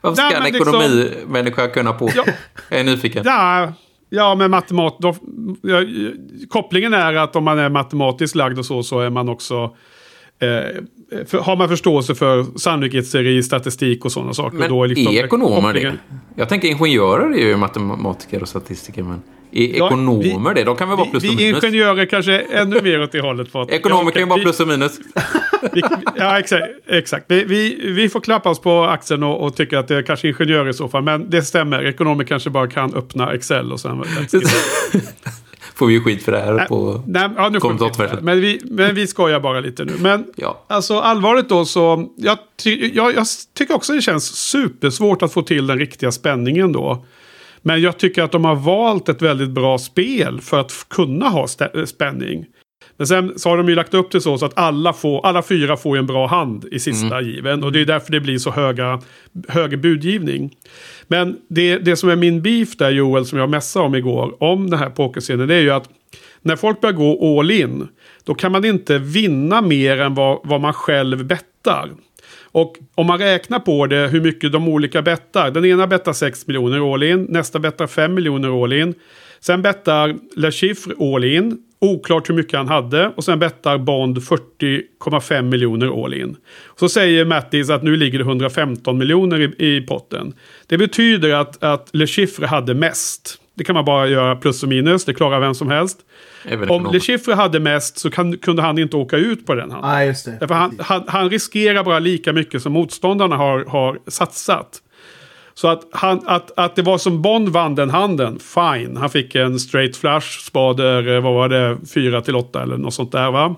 Varför 0.00 0.14
ska 0.16 0.24
Nej, 0.24 0.34
en 0.36 0.42
men 0.42 0.52
liksom- 0.52 0.74
ekonomimänniska 0.74 1.68
kunna 1.68 1.92
poker? 1.92 2.22
Ja. 2.26 2.32
Jag 2.70 2.80
är 2.80 2.84
nyfiken. 2.84 3.22
Ja, 3.26 3.72
ja 4.10 4.34
men 4.34 4.50
matemat... 4.50 4.96
Då, 4.98 5.16
ja, 5.62 5.82
kopplingen 6.48 6.94
är 6.94 7.14
att 7.14 7.36
om 7.36 7.44
man 7.44 7.58
är 7.58 7.68
matematiskt 7.68 8.34
lagd 8.36 8.58
och 8.58 8.66
så, 8.66 8.82
så 8.82 9.00
är 9.00 9.10
man 9.10 9.28
också... 9.28 9.76
Eh, 10.38 10.82
för, 11.26 11.38
har 11.38 11.56
man 11.56 11.68
förståelse 11.68 12.14
för 12.14 12.44
sannolikhetsteori, 12.58 13.42
statistik 13.42 14.04
och 14.04 14.12
sådana 14.12 14.34
saker. 14.34 14.58
Men 14.58 14.68
då 14.68 14.84
är, 14.84 14.88
liksom 14.88 15.14
är 15.14 15.24
ekonomer 15.24 15.72
det? 15.72 15.94
Jag 16.36 16.48
tänker 16.48 16.68
ingenjörer 16.68 17.32
är 17.34 17.46
ju 17.48 17.56
matematiker 17.56 18.42
och 18.42 18.48
statistiker, 18.48 19.02
men 19.02 19.22
är 19.52 19.78
Ja, 19.78 19.86
ekonomer 19.86 20.54
det? 20.54 20.64
De 20.64 20.76
kan 20.76 20.88
väl 20.88 20.96
vara 20.98 21.08
plus 21.10 21.24
Vi, 21.24 21.28
och 21.28 21.32
vi 21.38 21.46
minus? 21.46 21.64
ingenjörer 21.64 22.06
kanske 22.06 22.32
är 22.32 22.44
ännu 22.62 22.82
mer 22.82 23.02
åt 23.02 23.12
det 23.12 23.20
hållet. 23.20 23.48
För 23.48 23.62
att- 23.62 23.70
Ekonomer 23.70 24.10
kan 24.10 24.22
ju 24.22 24.28
vara 24.28 24.36
vi- 24.38 24.42
plus 24.44 24.60
och 24.60 24.68
minus. 24.68 24.98
Vi, 25.72 25.82
ja, 26.16 26.38
exakt. 26.38 26.64
exakt. 26.88 27.24
Vi, 27.28 27.44
vi, 27.44 27.90
vi 27.92 28.08
får 28.08 28.20
klappa 28.20 28.50
oss 28.50 28.60
på 28.60 28.84
axeln 28.84 29.22
och, 29.22 29.44
och 29.46 29.56
tycka 29.56 29.78
att 29.78 29.88
det 29.88 29.96
är 29.96 30.02
kanske 30.02 30.28
ingenjörer 30.28 30.68
i 30.68 30.72
så 30.74 30.88
fall. 30.88 31.02
Men 31.02 31.30
det 31.30 31.42
stämmer. 31.42 31.86
Ekonomer 31.86 32.24
kanske 32.24 32.50
bara 32.50 32.66
kan 32.66 32.94
öppna 32.94 33.32
Excel 33.32 33.72
och 33.72 33.80
sen... 33.80 34.02
Får 35.76 35.86
vi 35.86 35.92
ju 35.92 36.00
skit 36.00 36.22
för 36.22 36.32
det 36.32 36.38
här 36.40 36.66
på... 36.66 37.02
Nej, 37.06 37.28
ja, 37.36 37.48
nu 37.48 37.60
får 37.60 37.68
men, 38.22 38.40
vi, 38.40 38.60
men 38.64 38.94
vi 38.94 39.06
skojar 39.06 39.40
bara 39.40 39.60
lite 39.60 39.84
nu. 39.84 39.92
Men 40.00 40.24
Ja. 40.36 40.64
alltså 40.66 40.98
allvarligt 41.00 41.48
då 41.48 41.64
så... 41.64 42.08
Jag, 42.16 42.38
jag, 42.92 43.14
jag 43.14 43.26
tycker 43.54 43.74
också 43.74 43.92
det 43.92 44.02
känns 44.02 44.24
supersvårt 44.36 45.22
att 45.22 45.32
få 45.32 45.42
till 45.42 45.66
den 45.66 45.78
riktiga 45.78 46.12
spänningen 46.12 46.72
då. 46.72 47.04
Men 47.62 47.80
jag 47.82 47.98
tycker 47.98 48.22
att 48.22 48.32
de 48.32 48.44
har 48.44 48.54
valt 48.56 49.08
ett 49.08 49.22
väldigt 49.22 49.50
bra 49.50 49.78
spel 49.78 50.40
för 50.40 50.60
att 50.60 50.72
kunna 50.90 51.28
ha 51.28 51.46
stä- 51.46 51.86
spänning. 51.86 52.44
Men 52.96 53.06
sen 53.06 53.38
så 53.38 53.48
har 53.48 53.56
de 53.56 53.68
ju 53.68 53.74
lagt 53.74 53.94
upp 53.94 54.10
det 54.10 54.20
så, 54.20 54.38
så 54.38 54.46
att 54.46 54.58
alla, 54.58 54.92
får, 54.92 55.26
alla 55.26 55.42
fyra 55.42 55.76
får 55.76 55.96
en 55.98 56.06
bra 56.06 56.26
hand 56.26 56.64
i 56.72 56.78
sista 56.78 57.20
given. 57.20 57.64
Och 57.64 57.72
det 57.72 57.80
är 57.80 57.84
därför 57.84 58.12
det 58.12 58.20
blir 58.20 58.38
så 58.38 58.50
höga, 58.50 59.00
hög 59.48 59.80
budgivning. 59.80 60.50
Men 61.08 61.36
det, 61.48 61.78
det 61.78 61.96
som 61.96 62.08
är 62.08 62.16
min 62.16 62.42
beef 62.42 62.76
där 62.76 62.90
Joel, 62.90 63.26
som 63.26 63.38
jag 63.38 63.50
mässade 63.50 63.86
om 63.86 63.94
igår, 63.94 64.42
om 64.42 64.70
den 64.70 64.78
här 64.78 64.90
pokerscenen, 64.90 65.48
det 65.48 65.54
är 65.54 65.60
ju 65.60 65.70
att 65.70 65.88
när 66.42 66.56
folk 66.56 66.80
börjar 66.80 66.92
gå 66.92 67.40
all 67.40 67.50
in, 67.50 67.88
då 68.24 68.34
kan 68.34 68.52
man 68.52 68.64
inte 68.64 68.98
vinna 68.98 69.60
mer 69.60 70.00
än 70.00 70.14
vad, 70.14 70.40
vad 70.44 70.60
man 70.60 70.72
själv 70.72 71.24
bettar. 71.24 71.90
Och 72.56 72.76
om 72.94 73.06
man 73.06 73.18
räknar 73.18 73.58
på 73.58 73.86
det 73.86 74.08
hur 74.08 74.20
mycket 74.20 74.52
de 74.52 74.68
olika 74.68 75.02
bettar. 75.02 75.50
Den 75.50 75.64
ena 75.64 75.86
bettar 75.86 76.12
6 76.12 76.46
miljoner 76.46 76.94
all 76.94 77.02
in. 77.02 77.26
Nästa 77.28 77.58
bettar 77.58 77.86
5 77.86 78.14
miljoner 78.14 78.64
all 78.64 78.72
in. 78.72 78.94
Sen 79.46 79.62
bettar 79.62 80.16
Le 80.36 80.52
Chiffre 80.52 80.94
all 81.14 81.24
in. 81.24 81.58
Oklart 81.78 82.28
hur 82.28 82.34
mycket 82.34 82.58
han 82.58 82.68
hade. 82.68 83.12
Och 83.16 83.24
sen 83.24 83.38
bettar 83.38 83.78
Bond 83.78 84.18
40,5 84.18 85.42
miljoner 85.42 86.04
all 86.04 86.14
in. 86.14 86.36
Så 86.80 86.88
säger 86.88 87.24
Mattis 87.24 87.70
att 87.70 87.82
nu 87.82 87.96
ligger 87.96 88.18
det 88.18 88.24
115 88.24 88.98
miljoner 88.98 89.40
i, 89.40 89.66
i 89.66 89.80
potten. 89.80 90.34
Det 90.66 90.78
betyder 90.78 91.34
att, 91.34 91.62
att 91.62 91.88
Le 91.92 92.06
Chiffre 92.06 92.46
hade 92.46 92.74
mest. 92.74 93.40
Det 93.54 93.64
kan 93.64 93.74
man 93.74 93.84
bara 93.84 94.08
göra 94.08 94.36
plus 94.36 94.62
och 94.62 94.68
minus. 94.68 95.04
Det 95.04 95.14
klarar 95.14 95.40
vem 95.40 95.54
som 95.54 95.70
helst. 95.70 95.98
Om 96.44 96.50
ekonomer. 96.52 96.92
Le 96.92 97.00
Chiffre 97.00 97.34
hade 97.34 97.60
mest 97.60 97.98
så 97.98 98.10
kan, 98.10 98.38
kunde 98.38 98.62
han 98.62 98.78
inte 98.78 98.96
åka 98.96 99.16
ut 99.16 99.46
på 99.46 99.54
den. 99.54 99.70
Han. 99.70 99.80
Ja, 99.82 100.04
just 100.04 100.24
det. 100.24 100.36
Därför 100.40 100.54
han, 100.54 100.78
han, 100.78 101.04
han 101.06 101.30
riskerar 101.30 101.84
bara 101.84 101.98
lika 101.98 102.32
mycket 102.32 102.62
som 102.62 102.72
motståndarna 102.72 103.36
har, 103.36 103.64
har 103.64 103.98
satsat. 104.06 104.82
Så 105.58 105.68
att, 105.68 105.88
han, 105.92 106.20
att, 106.26 106.58
att 106.58 106.76
det 106.76 106.82
var 106.82 106.98
som 106.98 107.22
Bond 107.22 107.48
vann 107.48 107.74
den 107.74 107.90
handen, 107.90 108.38
fine. 108.38 108.96
Han 108.96 109.10
fick 109.10 109.34
en 109.34 109.60
straight 109.60 109.96
flush, 109.96 110.40
spader, 110.40 111.16
eh, 111.16 111.22
vad 111.22 111.34
var 111.34 111.48
det, 111.48 111.78
4 111.94 112.20
till 112.22 112.36
8 112.36 112.62
eller 112.62 112.76
något 112.76 112.94
sånt 112.94 113.12
där 113.12 113.30
va. 113.30 113.54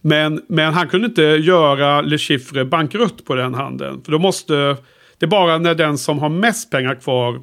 Men, 0.00 0.42
men 0.48 0.74
han 0.74 0.88
kunde 0.88 1.06
inte 1.06 1.22
göra 1.22 2.00
Le 2.00 2.18
Chiffre 2.18 2.64
bankrutt 2.64 3.24
på 3.24 3.34
den 3.34 3.54
handen. 3.54 4.00
För 4.04 4.12
då 4.12 4.18
måste, 4.18 4.76
det 5.18 5.26
är 5.26 5.30
bara 5.30 5.58
när 5.58 5.74
den 5.74 5.98
som 5.98 6.18
har 6.18 6.28
mest 6.28 6.70
pengar 6.70 6.94
kvar 6.94 7.42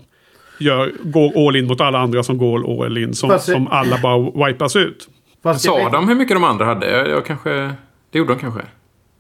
gör, 0.60 0.92
går 1.04 1.48
all 1.48 1.56
in 1.56 1.68
mot 1.68 1.82
alla 1.82 2.00
andra 2.00 2.24
som 2.24 2.38
går 2.38 2.86
all 2.86 2.98
in 2.98 3.14
som, 3.14 3.40
som 3.40 3.68
alla 3.68 3.98
bara 3.98 4.48
wipas 4.48 4.76
ut. 4.76 5.10
Fast 5.44 5.66
Sa 5.66 5.90
de 5.90 6.08
hur 6.08 6.16
mycket 6.16 6.36
de 6.36 6.44
andra 6.44 6.66
hade? 6.66 6.92
Jag, 6.92 7.10
jag 7.10 7.26
kanske... 7.26 7.74
Det 8.12 8.18
gjorde 8.20 8.34
de 8.34 8.40
kanske. 8.40 8.62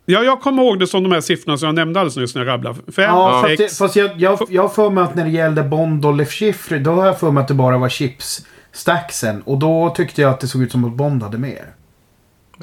Ja, 0.09 0.23
jag 0.23 0.41
kommer 0.41 0.63
ihåg 0.63 0.79
det 0.79 0.87
som 0.87 1.03
de 1.03 1.11
här 1.11 1.21
siffrorna 1.21 1.57
som 1.57 1.65
jag 1.65 1.75
nämnde 1.75 1.99
alldeles 1.99 2.17
nyss 2.17 2.35
när 2.35 2.41
jag 2.45 2.47
rabblade. 2.53 2.75
Fem, 2.95 3.05
Ja, 3.05 3.31
fast, 3.31 3.57
sex. 3.57 3.73
det, 3.73 3.77
fast 3.85 3.95
jag, 3.95 4.09
jag, 4.17 4.39
jag 4.49 4.61
har 4.61 4.69
för 4.69 4.89
mig 4.89 5.03
att 5.03 5.15
när 5.15 5.23
det 5.25 5.29
gällde 5.31 5.63
Bond 5.63 6.05
och 6.05 6.15
Le 6.15 6.25
Chiffre, 6.25 6.79
då 6.79 6.91
har 6.91 7.05
jag 7.05 7.19
för 7.19 7.31
mig 7.31 7.41
att 7.41 7.47
det 7.47 7.53
bara 7.53 7.77
var 7.77 7.89
chips-stacksen. 7.89 9.41
Och 9.45 9.57
då 9.57 9.89
tyckte 9.89 10.21
jag 10.21 10.31
att 10.31 10.39
det 10.39 10.47
såg 10.47 10.61
ut 10.63 10.71
som 10.71 10.85
att 10.85 10.93
Bond 10.93 11.23
hade 11.23 11.37
mer. 11.37 11.65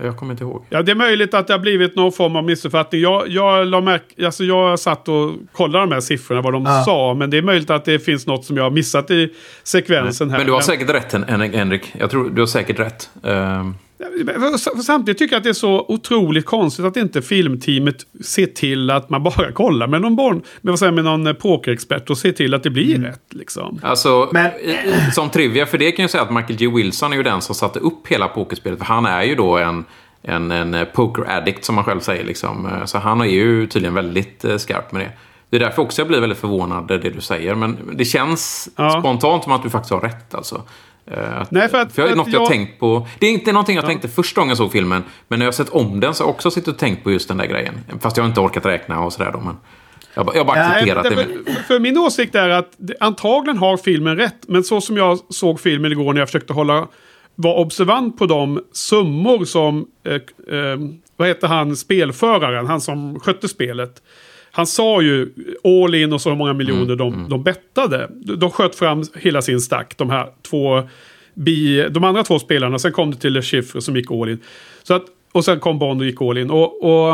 Jag 0.02 0.16
kommer 0.16 0.32
inte 0.32 0.44
ihåg. 0.44 0.64
Ja, 0.68 0.82
det 0.82 0.90
är 0.90 0.96
möjligt 0.96 1.34
att 1.34 1.46
det 1.46 1.52
har 1.54 1.58
blivit 1.58 1.96
någon 1.96 2.12
form 2.12 2.36
av 2.36 2.44
missuppfattning. 2.44 3.00
Jag, 3.00 3.28
jag, 3.28 3.66
la 3.66 3.80
märk, 3.80 4.02
alltså 4.24 4.44
jag 4.44 4.78
satt 4.78 5.08
och 5.08 5.32
kollade 5.52 5.84
de 5.86 5.92
här 5.92 6.00
siffrorna, 6.00 6.40
vad 6.42 6.52
de 6.52 6.64
Ja. 6.66 6.82
sa. 6.84 7.14
Men 7.14 7.30
det 7.30 7.38
är 7.38 7.42
möjligt 7.42 7.70
att 7.70 7.84
det 7.84 7.98
finns 7.98 8.26
något 8.26 8.44
som 8.44 8.56
jag 8.56 8.64
har 8.64 8.70
missat 8.70 9.10
i 9.10 9.32
sekvensen 9.64 10.30
här. 10.30 10.38
Men 10.38 10.46
du 10.46 10.52
har 10.52 10.60
säkert 10.60 10.90
rätt, 10.90 11.12
Hen- 11.12 11.52
Henrik. 11.54 11.92
Jag 11.98 12.10
tror 12.10 12.30
du 12.30 12.42
har 12.42 12.46
säkert 12.46 12.78
rätt. 12.80 13.10
Men 13.22 13.74
Samtidigt 14.84 15.18
tycker 15.18 15.34
jag 15.34 15.38
att 15.38 15.44
det 15.44 15.50
är 15.50 15.52
så 15.52 15.84
otroligt 15.88 16.46
konstigt 16.46 16.84
att 16.84 16.96
inte 16.96 17.22
filmteamet 17.22 17.96
ser 18.24 18.46
till 18.46 18.90
att 18.90 19.10
man 19.10 19.22
bara 19.22 19.52
kollar 19.54 19.86
med 19.86 20.00
någon, 20.02 20.16
barn, 20.16 20.42
med, 20.60 20.72
vad 20.72 20.78
säger, 20.78 20.92
med 20.92 21.04
någon 21.04 21.26
eh, 21.26 21.32
pokerexpert 21.32 22.10
och 22.10 22.18
ser 22.18 22.32
till 22.32 22.54
att 22.54 22.62
det 22.62 22.70
blir 22.70 22.98
rätt. 22.98 23.22
Liksom. 23.30 23.80
Alltså, 23.82 24.28
Men- 24.32 24.50
som 25.12 25.30
trivia 25.30 25.66
för 25.66 25.78
det 25.78 25.92
kan 25.92 26.02
jag 26.02 26.10
säga 26.10 26.22
att 26.22 26.32
Michael 26.32 26.56
G. 26.58 26.68
Wilson 26.68 27.12
är 27.12 27.16
ju 27.16 27.22
den 27.22 27.40
som 27.40 27.54
satte 27.54 27.78
upp 27.78 28.06
hela 28.06 28.28
pokerspelet. 28.28 28.78
För 28.78 28.86
han 28.86 29.06
är 29.06 29.22
ju 29.22 29.34
då 29.34 29.58
en, 29.58 29.84
en, 30.22 30.50
en 30.50 30.74
eh, 30.74 30.84
poker 30.84 31.30
addict 31.30 31.64
som 31.64 31.74
man 31.74 31.84
själv 31.84 32.00
säger. 32.00 32.24
Liksom. 32.24 32.66
Eh, 32.66 32.84
Så 32.84 32.98
han 32.98 33.20
är 33.20 33.24
ju 33.24 33.66
tydligen 33.66 33.94
väldigt 33.94 34.44
skarp 34.58 34.92
med 34.92 35.02
det. 35.02 35.10
Det 35.50 35.56
är 35.56 35.60
därför 35.60 35.82
också 35.82 36.00
jag 36.00 36.08
blir 36.08 36.20
väldigt 36.20 36.38
förvånad 36.38 36.88
det 36.88 36.98
du 36.98 37.20
säger. 37.20 37.54
Men 37.54 37.78
det 37.94 38.04
känns 38.04 38.68
Ja. 38.76 38.90
spontant 39.00 39.42
som 39.44 39.52
att 39.52 39.62
du 39.62 39.70
faktiskt 39.70 39.92
har 39.92 40.00
rätt 40.00 40.34
alltså. 40.34 40.62
Eh, 41.06 41.40
Att, 41.40 41.50
Nej, 41.50 41.68
för 41.68 41.78
att- 41.78 41.92
för 41.92 42.02
jag, 42.02 42.08
för 42.10 42.16
något 42.16 42.28
jag 42.32 42.42
jag- 42.42 42.48
tänkt 42.48 42.80
på. 42.80 43.06
Det 43.18 43.26
är 43.26 43.30
inte 43.30 43.52
någonting 43.52 43.76
jag 43.76 43.86
tänkte 43.86 44.08
första 44.08 44.40
gången 44.40 44.48
jag 44.48 44.58
såg 44.58 44.72
filmen. 44.72 45.02
Men 45.28 45.38
när 45.38 45.46
jag 45.46 45.54
sett 45.54 45.68
om 45.68 46.00
den 46.00 46.14
så 46.14 46.22
har 46.24 46.28
jag 46.28 46.34
också 46.34 46.50
suttit 46.50 46.68
och 46.68 46.78
tänkt 46.78 47.04
på 47.04 47.10
just 47.12 47.28
den 47.28 47.36
där 47.36 47.46
grejen. 47.46 47.74
Fast 48.00 48.16
jag 48.16 48.24
har 48.24 48.28
inte 48.28 48.40
orkat 48.40 48.66
räkna 48.66 49.00
och 49.04 49.12
sådär 49.12 49.30
då. 49.32 49.40
Men 49.40 49.56
jag 50.14 50.26
bara- 50.26 50.36
jag 50.36 50.46
bara 50.46 50.56
Nej, 50.56 50.66
accepterat 50.70 51.02
det. 51.04 51.16
Men, 51.46 51.54
För 51.68 51.80
min 51.80 51.98
åsikt 51.98 52.34
är 52.34 52.48
att 52.48 52.70
antagligen 53.00 53.58
har 53.58 53.76
filmen 53.76 54.16
rätt. 54.16 54.36
Men 54.48 54.64
så 54.64 54.80
som 54.80 54.96
jag 54.96 55.18
såg 55.28 55.60
filmen 55.60 55.92
igår 55.92 56.12
när 56.12 56.20
jag 56.20 56.28
försökte 56.28 56.52
hålla 56.52 56.88
var 57.34 57.54
observant 57.58 58.18
på 58.18 58.26
de 58.26 58.60
summor 58.72 59.44
som, 59.44 59.86
eh, 60.06 60.14
eh, 60.14 60.78
vad 61.16 61.28
heter 61.28 61.48
han, 61.48 61.76
spelföraren, 61.76 62.66
han 62.66 62.80
som 62.80 63.20
skötte 63.20 63.48
spelet. 63.48 64.02
Han 64.56 64.66
sa 64.66 65.02
ju 65.02 65.28
all 65.64 65.94
in 65.94 66.12
och 66.12 66.20
så 66.20 66.34
många 66.34 66.52
miljoner 66.52 66.96
de, 66.96 67.28
de 67.28 67.42
bettade. 67.42 68.10
De, 68.10 68.36
de 68.36 68.50
sköt 68.50 68.74
fram 68.74 69.02
hela 69.14 69.42
sin 69.42 69.60
stack, 69.60 69.96
de 69.96 70.10
här 70.10 70.28
två, 70.42 70.82
bi, 71.34 71.88
de 71.90 72.04
andra 72.04 72.22
två 72.22 72.38
spelarna. 72.38 72.78
Sen 72.78 72.92
kom 72.92 73.10
det 73.10 73.16
till 73.16 73.32
Le 73.32 73.42
Chiffre 73.42 73.80
som 73.80 73.96
gick 73.96 74.10
all 74.10 74.28
in. 74.28 74.38
Så 74.82 74.94
att, 74.94 75.02
och 75.32 75.44
sen 75.44 75.60
kom 75.60 75.78
Bond 75.78 76.00
och 76.00 76.06
gick 76.06 76.22
all 76.22 76.38
in. 76.38 76.50
Och, 76.50 76.84
och 76.84 77.12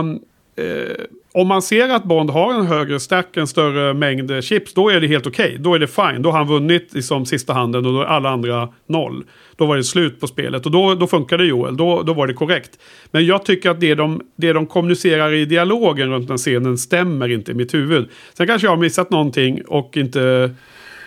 eh, 0.56 0.96
om 1.32 1.48
man 1.48 1.62
ser 1.62 1.88
att 1.88 2.04
Bond 2.04 2.30
har 2.30 2.54
en 2.54 2.66
högre 2.66 3.00
stack, 3.00 3.36
en 3.36 3.46
större 3.46 3.94
mängd 3.94 4.44
chips, 4.44 4.74
då 4.74 4.88
är 4.88 5.00
det 5.00 5.06
helt 5.06 5.26
okej. 5.26 5.56
Då 5.60 5.74
är 5.74 5.78
det 5.78 5.86
fine. 5.86 6.22
Då 6.22 6.30
har 6.30 6.38
han 6.38 6.48
vunnit 6.48 6.94
liksom 6.94 7.26
sista 7.26 7.52
handen 7.52 7.86
och 7.86 7.92
då 7.92 8.00
är 8.00 8.04
alla 8.04 8.30
andra 8.30 8.68
noll. 8.86 9.24
Då 9.56 9.66
var 9.66 9.76
det 9.76 9.84
slut 9.84 10.20
på 10.20 10.26
spelet 10.26 10.66
och 10.66 10.72
då, 10.72 10.94
då 10.94 11.06
funkar 11.06 11.38
det 11.38 11.44
Joel. 11.44 11.76
Då, 11.76 12.02
då 12.02 12.12
var 12.12 12.26
det 12.26 12.34
korrekt. 12.34 12.78
Men 13.10 13.26
jag 13.26 13.44
tycker 13.44 13.70
att 13.70 13.80
det 13.80 13.94
de, 13.94 14.20
det 14.36 14.52
de 14.52 14.66
kommunicerar 14.66 15.32
i 15.32 15.44
dialogen 15.44 16.10
runt 16.10 16.28
den 16.28 16.38
scenen 16.38 16.78
stämmer 16.78 17.28
inte 17.28 17.50
i 17.50 17.54
mitt 17.54 17.74
huvud. 17.74 18.08
Sen 18.34 18.46
kanske 18.46 18.66
jag 18.66 18.72
har 18.72 18.78
missat 18.78 19.10
någonting 19.10 19.62
och 19.66 19.96
inte... 19.96 20.50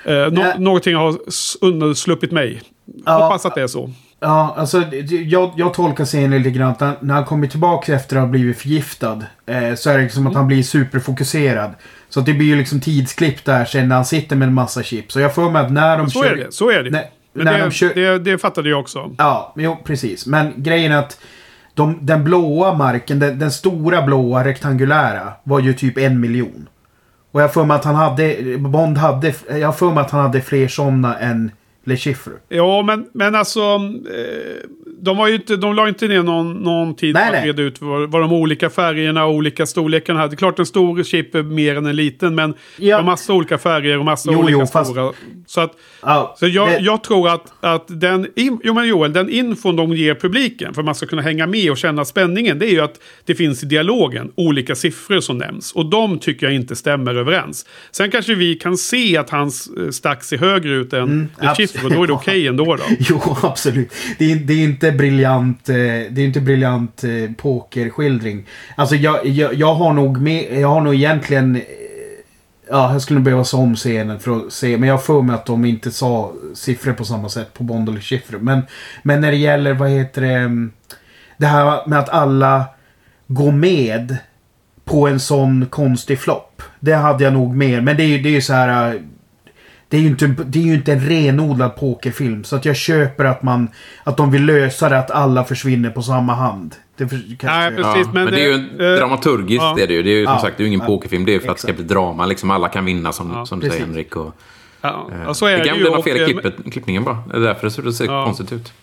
Eh, 0.06 0.32
Nej. 0.32 0.60
någonting 0.60 0.96
har 0.96 1.16
undansluppit 1.62 2.32
mig. 2.32 2.62
Ja. 3.06 3.24
Hoppas 3.24 3.46
att 3.46 3.56
det 3.56 3.62
är 3.62 3.68
så. 3.68 3.90
Ja, 4.24 4.54
alltså 4.58 4.84
jag, 5.10 5.52
jag 5.56 5.74
tolkar 5.74 6.06
scenen 6.06 6.38
lite 6.44 6.50
grann 6.58 6.72
att 6.72 6.80
när, 6.80 6.96
när 7.00 7.14
han 7.14 7.26
kommer 7.26 7.48
tillbaka 7.48 7.94
efter 7.94 8.16
att 8.16 8.22
ha 8.22 8.28
blivit 8.28 8.58
förgiftad. 8.58 9.22
Eh, 9.46 9.74
så 9.76 9.90
är 9.90 9.98
det 9.98 10.04
liksom 10.04 10.28
att 10.28 10.34
han 10.36 10.48
blir 10.48 10.64
superfokuserad. 10.64 11.72
Så 12.10 12.20
att 12.20 12.26
det 12.26 12.34
blir 12.34 12.48
ju 12.48 12.56
liksom 12.56 12.80
tidsklipp 12.80 13.46
där 13.46 13.66
sen 13.66 13.88
när 13.90 13.96
han 13.96 14.06
sitter 14.06 14.36
med 14.36 14.48
en 14.48 14.54
massa 14.54 14.84
chips. 14.84 15.16
Och 15.16 15.22
jag 15.22 15.36
får 15.36 15.52
mig 15.52 15.66
att 15.66 15.72
när 15.72 15.98
de 15.98 16.10
Så 16.10 16.24
kör... 16.24 16.32
är 16.32 16.36
det. 16.36 16.52
Så 16.54 16.70
är 16.72 16.84
det. 16.84 16.90
Nej, 16.90 17.12
Men 17.34 17.46
när 17.46 17.54
det, 17.54 17.60
de 17.64 17.72
kör- 17.72 17.94
det, 17.96 18.20
det 18.20 18.38
fattade 18.38 18.70
jag 18.70 18.80
också. 18.80 19.12
Ja, 19.18 19.54
jo 19.58 19.78
precis. 19.84 20.26
Men 20.26 20.54
grejen 20.58 20.92
är 20.92 20.98
att 20.98 21.20
De, 21.74 21.98
den 22.02 22.24
blåa 22.24 22.74
marken, 22.74 23.20
den, 23.20 23.40
den 23.40 23.52
stora 23.52 24.02
blåa 24.02 24.44
rektangulära 24.46 25.34
var 25.44 25.60
ju 25.60 25.74
typ 25.74 25.98
en 25.98 26.20
miljon. 26.20 26.68
Och 27.32 27.42
jag 27.42 27.54
för 27.54 27.64
mig 27.66 27.76
att 27.76 27.86
han 27.86 27.96
hade, 27.96 28.58
Bond 28.58 28.98
hade, 28.98 29.34
jag 29.60 29.78
för 29.78 29.92
mig 29.92 30.02
att 30.02 30.12
han 30.12 30.22
hade 30.22 30.42
fler 30.42 30.68
sådana 30.68 31.20
än 31.20 31.52
Le 31.84 31.98
Chiffre. 31.98 32.32
Ja, 32.50 32.82
men, 32.82 33.10
men 33.14 33.36
alltså... 33.36 33.60
Eh, 33.60 34.70
de, 35.04 35.18
var 35.18 35.28
ju 35.28 35.36
inte, 35.36 35.56
de 35.58 35.76
la 35.76 35.88
inte 35.88 36.08
ner 36.08 36.24
någon, 36.24 36.54
någon 36.54 36.96
tid 36.96 37.14
Nej, 37.14 37.32
på 37.32 37.38
att 37.38 37.44
reda 37.46 37.62
ut 37.62 37.82
vad, 37.82 38.12
vad 38.12 38.22
de 38.22 38.34
olika 38.34 38.70
färgerna 38.70 39.26
och 39.26 39.34
olika 39.34 39.66
storlekarna 39.66 40.20
hade. 40.20 40.30
Det 40.32 40.36
är 40.36 40.38
klart 40.38 40.60
en 40.60 40.66
stor 40.66 41.04
chip 41.04 41.36
är 41.36 41.44
mer 41.44 41.76
än 41.78 41.86
en 41.86 41.96
liten, 41.96 42.36
men 42.36 42.54
Ja. 42.78 42.86
det 42.88 42.92
har 42.92 43.04
massa 43.04 43.34
olika 43.34 43.58
färger 43.58 44.00
och 44.00 44.06
massa 44.06 44.30
Jo, 44.32 44.40
olika 44.40 44.60
jo, 44.60 44.66
fast- 44.68 44.92
stora. 44.92 45.12
Så, 45.48 45.62
att, 45.62 45.72
Ja, 46.06 46.36
så 46.40 46.48
jag, 46.48 46.68
det- 46.70 46.80
jag 46.80 47.04
tror 47.04 47.30
att, 47.30 47.54
att 47.60 47.86
den, 47.88 48.28
in, 48.36 48.60
jo, 48.64 48.74
men 48.74 48.88
Joel, 48.88 49.14
den 49.14 49.30
infon 49.30 49.76
de 49.76 49.94
ger 49.94 50.16
publiken 50.16 50.74
för 50.74 50.82
att 50.82 50.86
man 50.86 50.96
ska 50.96 51.06
kunna 51.06 51.22
hänga 51.22 51.48
med 51.48 51.72
och 51.72 51.78
känna 51.78 52.06
spänningen, 52.06 52.60
det 52.60 52.66
är 52.66 52.72
ju 52.72 52.80
att 52.82 53.00
det 53.26 53.36
finns 53.36 53.64
i 53.64 53.66
dialogen 53.66 54.32
olika 54.36 54.76
siffror 54.76 55.20
som 55.20 55.38
nämns. 55.38 55.72
Och 55.72 55.86
de 55.90 56.20
tycker 56.20 56.46
jag 56.46 56.56
inte 56.56 56.76
stämmer 56.76 57.16
överens. 57.16 57.66
Sen 57.92 58.12
kanske 58.12 58.36
vi 58.36 58.56
kan 58.56 58.78
se 58.78 59.18
att 59.18 59.30
hans 59.30 59.70
eh, 59.78 59.90
stack 59.90 60.24
ser 60.24 60.38
högre 60.38 60.74
ut 60.74 60.94
än 60.94 61.04
mm, 61.04 61.28
absolut. 61.38 61.72
Chiffre, 61.72 61.88
och 61.88 61.94
då 61.94 62.04
är 62.04 62.08
det 62.08 62.14
okej 62.14 62.48
ändå 62.48 62.76
då. 62.76 62.84
Jo, 63.00 63.22
absolut. 63.44 63.94
Det 64.20 64.32
är, 64.32 64.36
det 64.36 64.54
är 64.54 64.64
inte 64.64 64.92
briljant, 64.94 65.70
eh, 65.70 65.76
det 65.76 66.18
är 66.18 66.26
inte 66.26 66.42
briljant 66.42 67.04
eh, 67.04 67.32
pokerskildring. 67.38 68.46
Alltså 68.76 68.96
jag, 68.96 69.26
jag, 69.26 69.54
jag 69.54 69.74
har 69.74 69.94
nog 69.94 70.22
med, 70.22 70.60
jag 70.60 70.68
har 70.68 70.82
nog 70.82 70.96
egentligen... 70.96 71.56
Eh, 71.56 71.62
ja, 72.70 72.92
jag 72.92 73.02
skulle 73.02 73.20
behöva 73.20 73.44
se 73.44 73.58
om 73.58 73.76
scenen 73.76 74.20
för 74.20 74.38
att 74.38 74.54
se. 74.54 74.78
Men 74.78 74.90
jag 74.90 74.96
har 74.96 75.02
för 75.02 75.22
mig 75.22 75.36
att 75.36 75.46
de 75.46 75.66
inte 75.66 75.92
sa 75.92 76.34
siffror 76.54 76.94
på 76.94 77.06
samma 77.06 77.30
sätt 77.30 77.54
på 77.54 77.64
Bond 77.64 77.90
eller 77.90 78.02
siffror. 78.02 78.40
Men, 78.40 78.62
men 79.04 79.22
när 79.22 79.32
det 79.32 79.38
gäller, 79.38 79.74
vad 79.74 79.90
heter 79.90 80.22
det? 80.22 80.34
Mm, 80.34 80.72
det 81.38 81.46
här 81.46 81.88
med 81.88 82.00
att 82.00 82.10
alla 82.10 82.66
går 83.28 83.52
med 83.52 84.18
på 84.86 85.08
en 85.08 85.20
sån 85.20 85.66
konstig 85.66 86.20
flopp. 86.20 86.62
Det 86.80 86.94
hade 86.94 87.24
jag 87.24 87.34
nog 87.34 87.56
mer. 87.56 87.82
Men 87.82 87.98
det 87.98 88.04
är 88.04 88.08
ju 88.08 88.22
det 88.22 88.36
är 88.38 88.42
så 88.42 88.54
här... 88.54 89.02
Det 89.94 89.98
är, 89.98 90.02
ju 90.02 90.08
inte, 90.08 90.28
det 90.28 90.60
är 90.60 90.64
ju 90.64 90.74
inte 90.74 90.94
en 90.94 91.00
renodlad 91.00 91.76
pokerfilm. 91.76 92.44
Så 92.44 92.56
att 92.56 92.66
jag 92.66 92.76
köper 92.76 93.26
att 93.26 93.44
man... 93.44 93.68
Att 94.04 94.18
de 94.18 94.32
vill 94.32 94.46
lösa 94.46 94.90
det 94.90 95.00
att 95.00 95.12
alla 95.12 95.44
försvinner 95.44 95.90
på 95.90 96.02
samma 96.02 96.34
hand. 96.34 96.76
Det 96.98 97.08
för, 97.08 97.18
kanske, 97.40 97.48
Nej, 97.48 97.70
precis. 97.76 98.06
Ja, 98.08 98.12
men 98.14 98.24
men, 98.26 98.34
det 98.34 98.40
är 98.42 98.48
ju 98.52 98.58
det- 98.58 98.86
en, 98.86 98.94
eh, 98.94 98.98
dramaturgiskt. 99.00 99.62
ja. 99.64 99.80
är 99.80 99.88
det, 99.88 99.94
ju. 99.94 100.04
det 100.04 100.10
är 100.10 100.20
ju 100.20 100.26
som 100.26 100.34
Ja. 100.34 100.42
sagt 100.42 100.58
det 100.58 100.64
är 100.64 100.68
ingen 100.68 100.80
Ja. 100.80 100.86
pokerfilm. 100.86 101.26
Det 101.26 101.32
är 101.32 101.34
ju 101.34 101.40
för 101.40 101.50
att 101.50 101.56
det 101.56 101.62
ska 101.62 101.68
Exakt. 101.72 101.86
bli 101.88 101.96
drama. 101.96 102.26
Liksom, 102.26 102.52
alla 102.52 102.68
kan 102.70 102.86
vinna 102.86 103.12
som, 103.12 103.32
Ja, 103.34 103.46
som 103.46 103.60
du 103.60 103.70
säger. 103.70 103.86
Henrik. 103.86 104.16
Och, 104.16 104.36
Ja, 104.82 105.08
eh, 105.28 105.34
så 105.34 105.46
är 105.46 105.58
det, 105.58 105.66
kan 105.66 105.76
ju. 105.78 105.82
bli 105.84 105.92
något 105.92 106.04
fel 106.04 106.18
i 106.18 106.34
eh, 106.44 106.72
klippningen 106.72 107.04
bara. 107.04 107.18
Det 107.32 107.36
är 107.36 107.40
därför 107.42 107.68
det 107.68 107.72
ser- 107.72 107.82
det 107.84 107.94
ser 107.94 108.06
Ja. 108.06 108.26
konstigt 108.26 108.52
ut. 108.54 108.74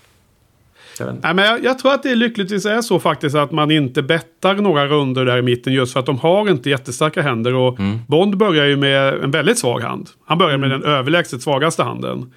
Jag 1.00 1.06
vet 1.06 1.14
inte. 1.14 1.26
Nej, 1.26 1.34
men 1.34 1.44
jag, 1.44 1.64
jag 1.64 1.78
tror 1.78 1.92
att 1.94 2.02
det 2.02 2.14
lyckligtvis 2.14 2.66
är 2.66 2.82
så 2.82 2.98
faktiskt 3.00 3.36
att 3.36 3.52
man 3.52 3.70
inte 3.70 4.02
bettar 4.02 4.54
några 4.54 4.86
runder 4.86 5.24
där 5.24 5.38
i 5.38 5.42
mitten 5.42 5.72
just 5.72 5.92
för 5.92 6.00
att 6.00 6.06
de 6.06 6.18
har 6.18 6.50
inte 6.50 6.70
jättestarka 6.70 7.22
händer. 7.22 7.54
Och 7.54 7.78
Mm. 7.80 7.98
Bond 8.08 8.36
börjar 8.36 8.66
ju 8.66 8.76
med 8.76 9.14
en 9.14 9.30
väldigt 9.30 9.58
svag 9.58 9.80
hand. 9.80 10.08
Han 10.26 10.38
börjar 10.38 10.58
med 10.58 10.70
den 10.70 10.84
överlägset 10.84 11.42
svagaste 11.42 11.82
handen. 11.82 12.32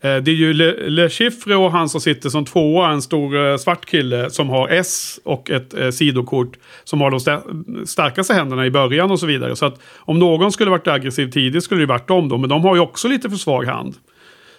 Eh, 0.00 0.16
det 0.16 0.30
är 0.30 0.34
ju 0.34 0.52
Le, 0.52 0.88
Le 0.88 1.08
Chiffre 1.08 1.56
och 1.56 1.72
han 1.72 1.88
som 1.88 2.00
sitter 2.00 2.28
som 2.28 2.44
tvåa, 2.44 2.90
en 2.90 3.02
stor 3.02 3.46
eh, 3.46 3.56
svart 3.56 3.86
kille 3.86 4.30
som 4.30 4.48
har 4.48 4.68
S 4.68 5.20
och 5.24 5.50
ett 5.50 5.74
eh, 5.74 5.90
sidokort 5.90 6.52
som 6.84 7.00
har 7.00 7.10
de 7.10 7.18
sta- 7.20 7.84
starkaste 7.86 8.34
händerna 8.34 8.66
i 8.66 8.70
början 8.70 9.10
och 9.10 9.20
så 9.20 9.26
vidare. 9.26 9.56
Så 9.56 9.66
att 9.66 9.80
om 9.98 10.18
någon 10.18 10.52
skulle 10.52 10.70
varit 10.70 10.88
aggressiv 10.88 11.30
tidigt 11.30 11.64
skulle 11.64 11.80
det 11.80 11.86
varit 11.86 12.08
dem 12.08 12.28
då, 12.28 12.38
men 12.38 12.48
de 12.48 12.62
har 12.64 12.74
ju 12.74 12.80
också 12.80 13.08
lite 13.08 13.30
för 13.30 13.36
svag 13.36 13.64
hand. 13.64 13.94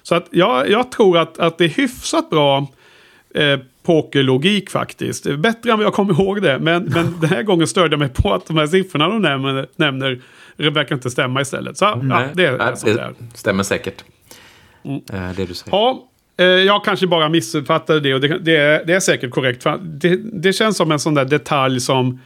Så 0.04 0.16
att 0.16 0.28
jag, 0.32 0.70
jag 0.70 0.92
tror 0.92 1.18
att, 1.18 1.40
att 1.40 1.58
det 1.58 1.66
är 1.66 1.70
hyfsat 1.70 2.30
bra 2.30 2.68
eh, 3.36 3.60
pokerlogik 3.84 4.70
faktiskt. 4.70 5.38
Bättre 5.38 5.72
än 5.72 5.78
vad 5.78 5.86
jag 5.86 5.94
kommer 5.94 6.14
ihåg 6.14 6.42
det. 6.42 6.60
Men, 6.60 6.84
men 6.84 7.16
den 7.22 7.30
här 7.30 7.44
gången 7.44 7.68
störde 7.68 7.94
jag 7.94 8.00
mig 8.00 8.10
på 8.10 8.34
att 8.34 8.46
de 8.46 8.58
här 8.58 8.68
siffrorna 8.68 9.08
de 9.08 9.22
nämner, 9.22 9.68
nämner 9.76 10.22
verkar 10.58 10.96
inte 10.96 11.10
stämma 11.10 11.42
istället. 11.42 11.78
Så 11.78 11.86
ja, 11.86 12.00
Nej, 12.04 12.28
det 12.34 12.46
är 12.46 12.58
nej, 12.58 12.74
det 12.84 13.38
stämmer 13.38 13.64
säkert. 13.64 14.04
Eh, 14.84 15.30
det 15.36 15.46
du 15.46 15.54
säger. 15.54 15.72
Ja, 15.72 16.08
eh, 16.38 16.46
jag 16.46 16.86
kanske 16.86 17.08
bara 17.08 17.30
missuppfattade 17.30 18.00
det 18.00 18.14
och 18.14 18.22
det, 18.22 18.40
det, 18.40 18.56
är, 18.56 18.86
det 18.86 18.94
är 18.94 19.00
säkert 19.00 19.32
korrekt. 19.32 19.66
Det, 19.82 20.20
det 20.42 20.54
känns 20.54 20.78
som 20.78 20.92
en 20.92 21.00
sån 21.00 21.14
där 21.14 21.26
detalj 21.26 21.80
som 21.80 22.20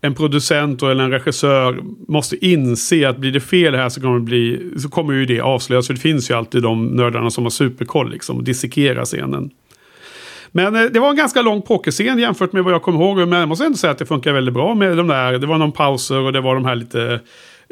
en 0.00 0.14
producent 0.14 0.82
eller 0.82 1.04
en 1.04 1.10
regissör 1.10 1.80
måste 2.08 2.46
inse 2.46 3.08
att 3.08 3.16
blir 3.16 3.32
det 3.32 3.40
fel 3.40 3.74
här 3.74 3.88
så 3.88 4.00
kommer, 4.00 4.18
det 4.18 4.24
bli, 4.24 4.70
så 4.76 4.88
kommer 4.88 5.14
ju 5.14 5.26
det 5.26 5.40
avslöjas. 5.40 5.86
För 5.86 5.94
det 5.94 6.00
finns 6.00 6.30
ju 6.30 6.34
alltid 6.34 6.62
de 6.62 6.86
nördarna 6.86 7.30
som 7.30 7.44
har 7.44 7.50
superkoll 7.50 8.10
liksom 8.10 8.36
och 8.36 8.44
dissekerar 8.44 9.04
scenen. 9.04 9.50
Men 10.52 10.76
eh, 10.76 10.82
det 10.82 11.00
var 11.00 11.10
en 11.10 11.16
ganska 11.16 11.42
lång 11.42 11.62
pokerscen 11.62 12.18
jämfört 12.18 12.52
med 12.52 12.64
vad 12.64 12.72
jag 12.72 12.82
kommer 12.82 13.00
ihåg. 13.00 13.16
Men 13.28 13.40
jag 13.40 13.48
måste 13.48 13.64
ändå 13.64 13.78
säga 13.78 13.90
att 13.90 13.98
det 13.98 14.06
funkar 14.06 14.32
väldigt 14.32 14.54
bra 14.54 14.74
med 14.74 14.96
de 14.96 15.08
där. 15.08 15.32
Det 15.38 15.46
var 15.46 15.58
någon 15.58 15.72
pauser 15.72 16.20
och 16.20 16.32
det 16.32 16.40
var 16.40 16.54
de 16.54 16.64
här 16.64 16.74
lite 16.74 17.20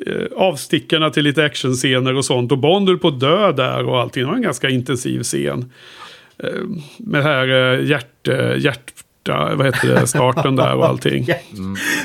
eh, 0.07 0.27
avstickarna 0.37 1.11
till 1.11 1.25
lite 1.25 1.45
actionscener 1.45 2.15
och 2.15 2.25
sånt. 2.25 2.53
Och 2.53 2.59
Bond 2.59 2.89
höll 2.89 2.99
på 2.99 3.09
att 3.09 3.21
dö 3.21 3.53
där 3.53 3.85
och 3.85 4.01
allting. 4.01 4.23
Det 4.23 4.29
var 4.29 4.37
en 4.37 4.43
ganska 4.43 4.69
intensiv 4.69 5.23
scen. 5.23 5.73
Eh, 6.39 6.51
med 6.99 7.21
det 7.21 7.29
här 7.29 7.49
eh, 7.49 7.85
hjärt, 7.85 8.29
eh, 8.29 8.59
hjärta, 8.59 9.55
vad 9.55 9.67
heter 9.67 9.89
det, 9.89 10.07
starten 10.07 10.57
där 10.57 10.75
och 10.75 10.87
allting. 10.87 11.27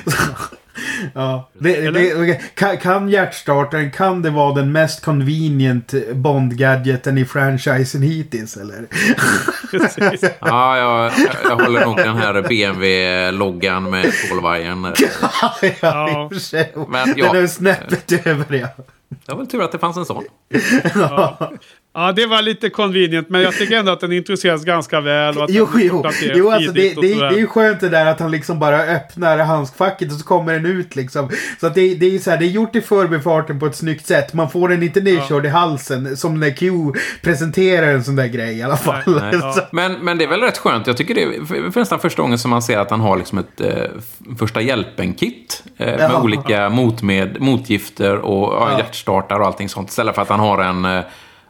Ja. 1.14 1.50
Det, 1.54 1.92
det, 1.92 2.42
kan, 2.56 2.78
kan 2.78 3.10
hjärtstartaren, 3.10 3.92
kan 3.92 4.22
det 4.22 4.30
vara 4.30 4.54
den 4.54 4.72
mest 4.72 5.06
convenient 5.06 5.94
Bond-gadgeten 6.14 7.18
i 7.18 7.26
franchisen 7.26 8.02
hittills 8.02 8.58
eller? 8.58 8.88
Ja, 10.40 10.78
jag, 10.78 11.12
jag 11.44 11.56
håller 11.56 11.86
nog 11.86 11.98
den 11.98 12.18
här 12.18 12.42
BMW-loggan 12.42 13.90
med 13.90 14.14
kolvajern. 14.30 14.94
Ja. 15.82 16.30
Men, 16.88 17.14
ja. 17.18 17.34
Den 17.34 17.44
är 17.44 17.48
snäppet 17.48 18.28
över 18.28 18.56
ja. 18.56 18.68
Det 19.26 19.32
var 19.32 19.38
väl 19.38 19.48
tur 19.48 19.64
att 19.64 19.72
det 19.72 19.80
fanns 19.80 19.98
en 19.98 20.06
sån. 20.06 20.24
Ja, 20.96 21.52
det 22.16 22.26
var 22.26 22.42
lite 22.42 22.70
convenient, 22.70 23.30
men 23.30 23.42
jag 23.42 23.54
tycker 23.54 23.78
ändå 23.78 23.92
att 23.92 24.00
den 24.00 24.12
introduceras 24.12 24.64
ganska 24.66 25.02
väl. 25.02 25.38
Och 25.38 25.44
att 25.44 25.50
Jo, 25.50 25.68
jo, 25.76 26.04
jo 26.36 26.50
alltså 26.52 26.72
det, 26.72 26.94
det, 26.96 27.02
det 27.02 27.14
är 27.14 27.32
ju 27.38 27.48
skönt 27.48 27.80
det 27.80 27.90
där 27.90 28.06
att 28.06 28.20
han 28.20 28.32
liksom 28.32 28.60
bara 28.60 28.78
öppnar 28.82 29.38
handskfacket 29.38 30.12
och 30.12 30.18
så 30.18 30.26
kommer 30.26 30.54
den 30.54 30.66
ut 30.66 30.96
liksom. 30.96 31.30
Så 31.60 31.68
att 31.68 31.76
det, 31.76 31.94
det 31.96 32.16
är 32.16 32.20
så 32.20 32.30
här, 32.32 32.38
det 32.38 32.46
är 32.46 32.50
gjort 32.50 32.76
i 32.76 32.82
förbifarten 32.82 33.60
på 33.60 33.66
ett 33.66 33.76
snyggt 33.76 34.08
sätt. 34.08 34.34
Man 34.34 34.50
får 34.50 34.70
den 34.70 34.84
inte 34.84 35.02
nedkörd 35.02 35.46
i 35.46 35.50
halsen 35.50 36.18
som 36.18 36.40
när 36.40 36.50
Q 36.56 36.72
presenterar 37.22 37.88
en 37.88 38.04
sån 38.04 38.16
där 38.16 38.28
grej 38.28 38.58
i 38.58 38.64
alla 38.64 38.78
fall. 38.78 39.02
Nej. 39.22 39.34
Så- 39.56 39.62
Men, 39.72 39.94
men 39.94 40.18
det 40.18 40.24
är 40.24 40.30
väl 40.30 40.42
rätt 40.42 40.58
skönt. 40.58 40.88
Jag 40.88 40.98
tycker 40.98 41.16
det 41.16 41.24
är 41.24 41.46
för- 41.46 41.72
för 41.72 41.80
nästan 41.80 42.00
första 42.00 42.22
gången 42.22 42.40
som 42.40 42.50
man 42.52 42.62
ser 42.62 42.78
att 42.80 42.90
han 42.92 43.00
har 43.02 43.18
liksom 43.18 43.38
ett 43.38 43.62
eh, 43.62 43.74
första 44.40 44.62
hjälpen-kit. 44.62 45.64
Eh, 45.78 45.86
med 45.88 46.00
Ja. 46.14 46.22
olika 46.22 46.70
motmed, 46.70 47.38
motgifter 47.42 48.18
och 48.18 48.54
ja, 48.54 48.68
Ja. 48.72 48.78
hjärtstartare 48.78 49.40
och 49.40 49.46
allting 49.46 49.70
sånt. 49.70 49.90
Istället 49.90 50.16
för 50.16 50.22
att 50.22 50.30
han 50.30 50.40
har 50.40 50.62
en, 50.64 50.86
eh, 50.86 51.02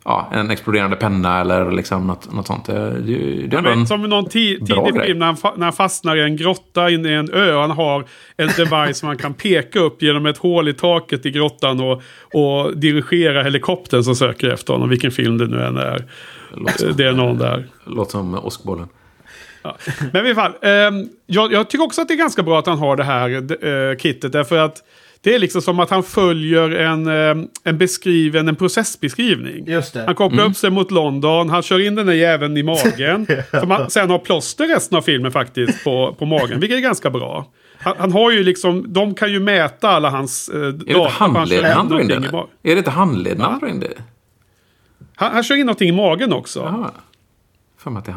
ja, 0.06 0.30
en 0.34 0.52
exploderande 0.52 0.96
penna 0.96 1.42
eller 1.42 1.72
liksom 1.72 2.08
något, 2.08 2.34
något 2.34 2.48
sånt. 2.48 2.70
Eh, 2.70 2.76
Det, 2.76 3.02
det 3.02 3.56
Ja, 3.56 3.62
men 3.62 3.80
en, 3.80 3.88
som 3.88 4.02
någon 4.02 4.26
tidig 4.30 4.68
film 5.06 5.20
när 5.20 5.26
han, 5.26 5.36
när 5.58 5.66
han 5.66 5.74
fastnar 5.74 6.16
i 6.16 6.22
en 6.22 6.36
grotta 6.38 6.90
inne 6.90 7.10
i 7.10 7.14
en 7.14 7.34
ö. 7.34 7.60
Han 7.60 7.72
har 7.72 8.06
en 8.38 8.48
device 8.58 8.98
som 8.98 9.08
han 9.08 9.18
kan 9.18 9.34
peka 9.34 9.80
upp 9.80 10.02
genom 10.02 10.26
ett 10.26 10.38
hål 10.38 10.68
i 10.70 10.74
taket 10.74 11.26
i 11.26 11.32
grottan 11.32 11.80
och, 11.80 12.02
och 12.34 12.78
dirigera 12.78 13.44
helikoptern 13.44 14.04
som 14.04 14.16
söker 14.16 14.50
efter 14.50 14.74
honom. 14.74 14.90
Vilken 14.90 15.12
film 15.12 15.38
det 15.38 15.48
nu 15.48 15.64
än 15.64 15.78
är. 15.78 16.06
låter, 16.56 16.88
Eh, 16.90 16.96
Det 16.96 17.08
är 17.08 17.12
någon 17.14 17.38
där. 17.38 17.68
låter 17.86 18.12
som 18.12 18.34
åskbollen. 18.46 18.88
Men 20.14 20.26
i 20.26 20.30
alla 20.32 20.36
fall, 20.42 20.52
ehm, 20.62 21.10
jag, 21.26 21.54
jag 21.54 21.70
tycker 21.70 21.84
också 21.86 22.02
att 22.02 22.08
det 22.08 22.14
är 22.14 22.18
ganska 22.18 22.44
bra 22.44 22.60
att 22.60 22.68
han 22.68 22.78
har 22.80 22.96
det 22.96 23.04
här 23.04 23.30
eh, 23.92 23.98
kittet. 23.98 24.32
Därför 24.32 24.58
att 24.58 24.78
det 25.24 25.36
är 25.36 25.40
liksom 25.40 25.62
som 25.62 25.80
att 25.80 25.90
han 25.90 26.04
följer 26.04 26.70
en, 26.70 27.08
ehm, 27.08 27.48
en 27.64 27.78
beskriven, 27.78 28.48
en 28.48 28.56
processbeskrivning. 28.56 29.68
Just 29.68 29.94
det. 29.94 30.04
Han 30.06 30.16
kopplar 30.16 30.46
upp 30.46 30.56
sig 30.56 30.70
mot 30.70 30.92
London, 30.92 31.50
han 31.50 31.62
kör 31.62 31.88
in 31.88 31.96
den 31.96 32.06
där 32.06 32.14
jäveln 32.14 32.58
i 32.58 32.64
magen. 32.64 33.28
Som 33.60 33.72
han 33.72 33.90
sen 33.90 34.10
har 34.10 34.20
plåster 34.20 34.68
resten 34.68 34.98
av 34.98 35.02
filmen 35.02 35.32
faktiskt 35.32 35.84
på, 35.84 36.16
på 36.20 36.26
magen, 36.26 36.60
vilket 36.60 36.78
är 36.78 36.82
ganska 36.82 37.10
bra. 37.10 37.48
Han, 37.78 37.96
han 37.98 38.12
har 38.12 38.32
ju 38.32 38.44
liksom, 38.44 38.94
de 38.94 39.14
kan 39.14 39.32
ju 39.32 39.40
mäta 39.40 39.90
alla 39.90 40.10
hans 40.10 40.50
eh, 40.50 40.60
Är 40.60 40.72
det 40.72 40.94
inte 40.94 41.10
handleden 41.10 41.72
han 41.72 41.90
drar 41.90 42.00
in 42.00 42.08
det? 42.08 42.16
Är 42.64 42.76
det 42.76 42.78
inte 42.78 42.92
handleden 42.92 43.42
han 43.42 43.60
drar 43.60 43.68
in 43.68 43.80
det? 43.80 43.94
Han, 45.16 45.32
han 45.34 45.44
kör 45.44 45.56
in 45.56 45.66
någonting 45.66 45.90
i 45.90 45.92
magen 45.92 46.34
också. 46.34 46.66
Han. 46.66 46.92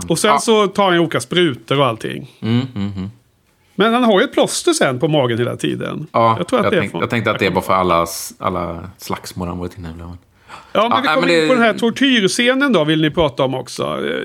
Och 0.09 0.19
sen 0.19 0.31
ja. 0.31 0.39
så 0.39 0.67
tar 0.67 0.91
han 0.91 0.99
olika 0.99 1.21
sprutor 1.21 1.81
och 1.81 1.87
allting. 1.87 2.31
Mm, 2.41 2.67
mm, 2.75 2.93
mm. 2.97 3.11
Men 3.75 3.95
han 3.95 4.05
har 4.05 4.21
ju 4.21 4.25
ett 4.25 4.33
plåster 4.33 4.73
sen 4.73 4.99
på 4.99 5.09
magen 5.09 5.39
hela 5.39 5.57
tiden. 5.57 6.07
Ja, 6.13 6.35
jag, 6.39 6.49
tror 6.49 6.59
att 6.59 6.65
jag, 6.65 6.73
det 6.73 6.77
är 6.77 6.81
tänk, 6.81 6.91
från- 6.91 7.01
jag 7.01 7.11
tänkte 7.11 7.31
att 7.31 7.39
det 7.39 7.51
var 7.51 7.63
för 7.63 7.73
alla, 7.73 8.07
alla 8.39 8.91
slagsmål 8.99 9.49
han 9.49 9.59
varit 9.59 9.79
inne 9.79 9.89
i. 9.89 9.93
Ja, 9.99 10.07
men 10.09 10.19
Ja, 10.73 11.01
vi 11.03 11.09
kommer 11.09 11.21
men 11.21 11.31
in 11.31 11.41
det- 11.41 11.49
på 11.49 11.55
den 11.55 11.63
här 11.63 11.73
tortyrscenen 11.75 12.73
då, 12.73 12.85
vill 12.85 13.01
ni 13.03 13.11
prata 13.11 13.45
om 13.45 13.55
också. 13.55 13.83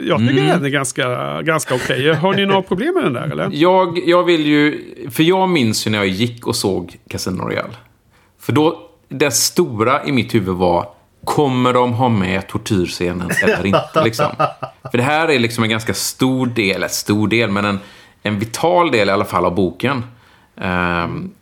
Jag 0.08 0.20
tycker 0.20 0.34
Mm. 0.34 0.48
den 0.48 0.66
är 0.66 0.70
ganska, 0.70 1.42
ganska 1.42 1.76
okej. 1.76 2.14
Har 2.14 2.34
ni 2.34 2.46
några 2.46 2.62
problem 2.62 2.94
med 2.94 3.04
den 3.04 3.14
där 3.14 3.32
eller? 3.32 3.50
Jag, 3.54 4.00
jag 4.06 4.24
vill 4.24 4.46
ju... 4.46 4.86
För 5.12 5.24
jag 5.24 5.50
minns 5.50 5.88
ju 5.88 5.92
när 5.92 5.98
jag 5.98 6.08
gick 6.08 6.48
och 6.48 6.56
såg 6.56 6.96
Casino 7.10 7.42
Royale. 7.42 7.74
För 8.42 8.54
då, 8.54 8.80
det 9.10 9.32
stora 9.32 10.04
i 10.06 10.12
mitt 10.12 10.36
huvud 10.36 10.56
var... 10.56 10.86
Kommer 11.26 11.74
de 11.74 11.94
ha 11.94 12.10
med 12.10 12.48
tortyrscenen 12.48 13.30
eller 13.44 13.66
inte? 13.66 14.04
Liksom. 14.04 14.26
För 14.92 14.98
det 14.98 15.04
här 15.04 15.28
är 15.28 15.40
liksom 15.40 15.64
en 15.64 15.70
ganska 15.70 15.94
stor 15.94 16.46
del, 16.48 16.76
eller 16.76 16.88
stor 16.88 17.28
del, 17.28 17.50
men 17.52 17.66
en, 17.66 17.80
en 18.24 18.40
vital 18.40 18.92
del 18.92 19.10
i 19.10 19.12
alla 19.12 19.26
fall 19.26 19.46
av 19.46 19.56
boken. 19.56 20.04
Um, 20.56 21.34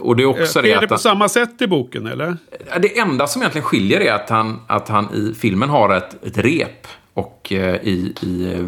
och 0.00 0.16
det 0.16 0.22
är 0.22 0.26
också 0.26 0.58
är 0.58 0.62
det 0.62 0.68
det 0.68 0.78
att... 0.78 0.88
på 0.88 0.98
samma 0.98 1.28
sätt 1.28 1.62
i 1.62 1.66
boken, 1.66 2.06
eller? 2.06 2.36
Det 2.80 2.98
enda 2.98 3.26
som 3.26 3.42
egentligen 3.42 3.64
skiljer 3.64 4.00
är 4.00 4.12
att 4.12 4.30
han, 4.30 4.60
att 4.66 4.88
han 4.88 5.14
i 5.14 5.34
filmen 5.34 5.68
har 5.68 5.94
ett, 5.94 6.24
ett 6.24 6.38
rep. 6.38 6.86
Och 7.14 7.52
eh, 7.52 7.74
i, 7.74 8.14
i 8.20 8.64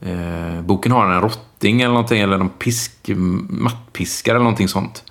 eh, 0.00 0.62
boken 0.62 0.92
har 0.92 1.06
han 1.06 1.14
en 1.16 1.20
rotting 1.20 1.80
eller 1.80 1.94
någonting. 1.94 2.20
Eller 2.20 2.38
en 2.38 2.48
pisk, 2.48 2.92
mattpiskare 3.48 4.34
eller 4.34 4.44
någonting 4.44 4.68
sånt. 4.68 5.04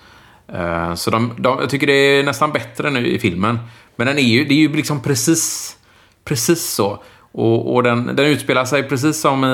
Eh, 0.48 0.96
så 0.96 1.12
de, 1.12 1.32
de, 1.38 1.60
jag 1.60 1.70
tycker 1.70 1.88
det 1.88 1.94
är 1.94 2.24
nästan 2.24 2.52
bättre 2.52 2.90
nu 2.90 3.08
i 3.08 3.20
filmen. 3.20 3.60
Men 3.96 4.08
den 4.08 4.18
är 4.18 4.22
ju, 4.22 4.46
det 4.46 4.54
är 4.54 4.58
ju 4.58 4.74
liksom 4.76 5.02
precis, 5.02 5.78
precis 6.24 6.64
så. 6.64 7.04
Och, 7.34 7.76
och 7.76 7.84
den, 7.84 8.16
den 8.16 8.26
utspelar 8.26 8.66
sig 8.66 8.84
precis 8.84 9.22
som 9.22 9.44
i, 9.44 9.48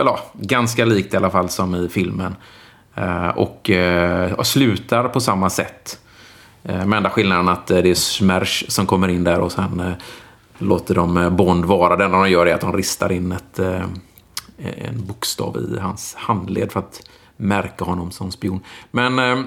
eller 0.00 0.18
ganska 0.32 0.84
likt 0.84 1.14
i 1.14 1.16
alla 1.16 1.30
fall 1.30 1.48
som 1.48 1.74
i 1.74 1.88
filmen. 1.88 2.36
Eh, 2.94 3.28
och, 3.28 3.70
eh, 3.70 4.32
och, 4.32 4.46
slutar 4.46 5.08
på 5.08 5.20
samma 5.20 5.50
sätt. 5.50 6.00
Eh, 6.62 6.86
med 6.86 6.96
enda 6.96 7.10
skillnaden 7.10 7.48
att 7.48 7.70
eh, 7.70 7.78
det 7.78 7.90
är 7.90 7.94
Smersh 7.94 8.64
som 8.68 8.86
kommer 8.86 9.08
in 9.08 9.24
där 9.24 9.40
och 9.40 9.52
sen 9.52 9.80
eh, 9.80 9.92
låter 10.58 10.94
de 10.94 11.36
Bond 11.36 11.64
vara. 11.64 11.96
Det 11.96 12.04
enda 12.04 12.18
de 12.18 12.30
gör 12.30 12.46
är 12.46 12.54
att 12.54 12.60
de 12.60 12.76
ristar 12.76 13.12
in 13.12 13.32
ett, 13.32 13.58
en 14.58 15.06
bokstav 15.06 15.56
i 15.56 15.78
hans 15.78 16.14
handled 16.14 16.72
för 16.72 16.80
att 16.80 17.02
märka 17.36 17.84
honom 17.84 18.10
som 18.10 18.30
spion. 18.30 18.60
Men 18.90 19.44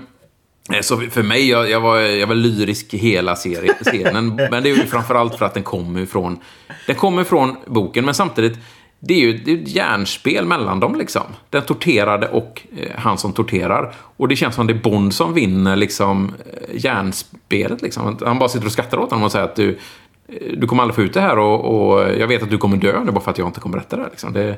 så 0.82 0.98
för 0.98 1.24
mig, 1.24 1.50
jag, 1.50 1.70
jag, 1.70 1.82
var, 1.82 2.00
jag 2.00 2.28
var 2.28 2.36
lyrisk 2.36 2.94
hela 2.94 3.36
serien, 3.36 3.76
scenen. 3.82 4.36
men 4.52 4.64
det 4.64 4.70
är 4.70 4.76
ju 4.76 4.86
framförallt 4.86 5.36
för 5.36 5.46
att 5.46 5.54
den 5.54 5.64
kommer 5.64 6.06
från, 6.06 6.40
den 6.88 6.96
kommer 6.96 7.24
från 7.24 7.56
boken, 7.66 8.06
men 8.06 8.14
samtidigt, 8.14 8.60
det 9.00 9.14
är 9.14 9.20
ju 9.20 9.38
det 9.38 9.52
är 9.52 9.62
ett 9.62 9.68
järnspel 9.68 10.46
mellan 10.46 10.80
dem 10.80 10.96
liksom. 10.96 11.24
Den 11.50 11.62
torterade 11.62 12.28
och 12.28 12.62
eh, 12.78 12.90
han 12.96 13.18
som 13.18 13.34
torterar. 13.34 13.94
Och 14.18 14.28
det 14.28 14.36
känns 14.36 14.56
som 14.56 14.68
det 14.68 14.74
är 14.74 14.80
Bond 14.80 15.14
som 15.14 15.34
vinner 15.34 15.76
liksom 15.76 16.34
eh, 16.46 16.86
järnspelet 16.86 17.82
liksom. 17.82 18.18
Han 18.26 18.40
bara 18.40 18.50
sitter 18.50 18.66
och 18.66 18.72
skrattar 18.72 18.98
åt 18.98 19.10
honom 19.10 19.24
och 19.24 19.32
säger 19.32 19.46
att 19.46 19.56
du, 19.56 19.80
eh, 20.28 20.58
du 20.58 20.68
kommer 20.68 20.84
aldrig 20.84 20.96
få 20.96 21.02
ut 21.02 21.14
det 21.14 21.22
här 21.22 21.38
och, 21.38 21.66
och 21.66 22.02
jag 22.02 22.28
vet 22.28 22.44
att 22.44 22.50
du 22.50 22.58
kommer 22.58 22.78
dö 22.78 22.92
är 22.92 23.12
bara 23.12 23.22
för 23.22 23.32
att 23.32 23.38
jag 23.38 23.48
inte 23.48 23.60
kommer 23.60 23.78
berätta 23.78 23.98
det. 23.98 24.08
Liksom. 24.12 24.34
det 24.34 24.58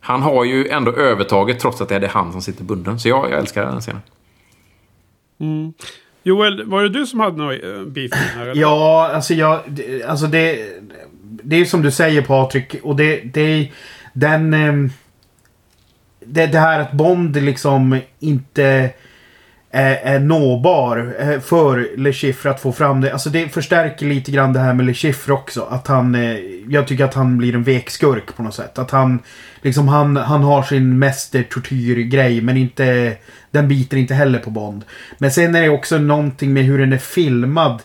han 0.00 0.22
har 0.22 0.44
ju 0.44 0.68
ändå 0.68 0.92
övertaget 0.92 1.60
trots 1.60 1.80
att 1.80 1.88
det 1.88 1.96
är 1.96 2.08
han 2.08 2.32
som 2.32 2.42
sitter 2.42 2.64
bunden. 2.64 3.00
Så 3.00 3.08
jag, 3.08 3.30
jag 3.30 3.38
älskar 3.38 3.66
den 3.66 3.80
scenen. 3.80 4.02
Mm. 5.40 5.72
Joel, 6.22 6.64
var 6.64 6.82
det 6.82 6.88
du 6.88 7.06
som 7.06 7.20
hade 7.20 7.36
någon 7.36 7.54
eh, 7.54 7.84
beef 7.86 8.12
här? 8.12 8.46
Eller? 8.46 8.60
Ja, 8.60 9.10
alltså 9.14 9.34
jag... 9.34 9.60
Alltså 10.06 10.26
det... 10.26 10.58
Det 11.22 11.56
är 11.56 11.64
som 11.64 11.82
du 11.82 11.90
säger 11.90 12.22
Patrik. 12.22 12.74
Och 12.82 12.96
det... 12.96 13.20
det 13.20 13.70
den... 14.12 14.54
Ehm, 14.54 14.90
det, 16.20 16.46
det 16.46 16.58
här 16.58 16.80
att 16.80 16.92
Bond 16.92 17.36
liksom 17.36 18.00
inte 18.18 18.90
är, 19.76 20.14
är 20.14 20.20
nåbar 20.20 21.14
eh, 21.18 21.40
för 21.40 21.88
Le 21.96 22.12
Chiffre 22.12 22.50
att 22.50 22.60
få 22.60 22.72
fram 22.72 23.00
det. 23.00 23.12
Alltså 23.12 23.30
det 23.30 23.48
förstärker 23.48 24.06
lite 24.06 24.30
grann 24.30 24.52
det 24.52 24.60
här 24.60 24.74
med 24.74 24.86
Le 24.86 24.94
Chiffre 24.94 25.32
också. 25.32 25.62
Att 25.70 25.86
han... 25.86 26.14
Eh, 26.14 26.36
jag 26.68 26.86
tycker 26.86 27.04
att 27.04 27.14
han 27.14 27.38
blir 27.38 27.54
en 27.54 27.62
vekskurk 27.62 28.36
på 28.36 28.42
något 28.42 28.54
sätt. 28.54 28.78
Att 28.78 28.90
han... 28.90 29.18
Liksom 29.62 29.88
han, 29.88 30.16
han 30.16 30.42
har 30.42 30.62
sin 30.62 30.98
mästertortyrgrej 30.98 32.40
men 32.40 32.56
inte... 32.56 33.16
Den 33.50 33.68
biter 33.68 33.96
inte 33.96 34.14
heller 34.14 34.38
på 34.38 34.50
Bond. 34.50 34.84
Men 35.18 35.30
sen 35.30 35.54
är 35.54 35.62
det 35.62 35.68
också 35.68 35.98
någonting 35.98 36.52
med 36.52 36.64
hur 36.64 36.78
den 36.78 36.92
är 36.92 36.98
filmad. 36.98 37.82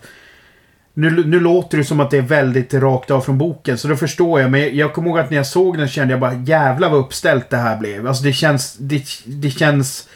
Nu, 0.94 1.26
nu 1.26 1.40
låter 1.40 1.78
det 1.78 1.84
som 1.84 2.00
att 2.00 2.12
det 2.12 2.18
är 2.18 2.22
väldigt 2.22 2.74
rakt 2.74 3.12
av 3.12 3.22
från 3.22 3.38
boken, 3.38 3.78
så 3.78 3.88
då 3.88 3.96
förstår 3.96 4.42
jag. 4.42 4.52
Men 4.52 4.78
jag, 4.78 4.94
kommer 4.94 5.10
ihåg 5.10 5.20
att 5.20 5.30
när 5.30 5.38
jag 5.38 5.48
såg 5.48 5.78
den 5.78 5.88
kände 5.88 6.14
jag 6.14 6.20
bara 6.20 6.34
jävlar 6.34 6.90
vad 6.90 7.00
uppställt 7.00 7.50
det 7.50 7.58
här 7.58 7.78
blev. 7.78 8.08
Alltså 8.08 8.24
det 8.24 8.34
känns... 8.34 8.78
Det, 8.78 9.04
det 9.26 9.50
känns 9.50 10.08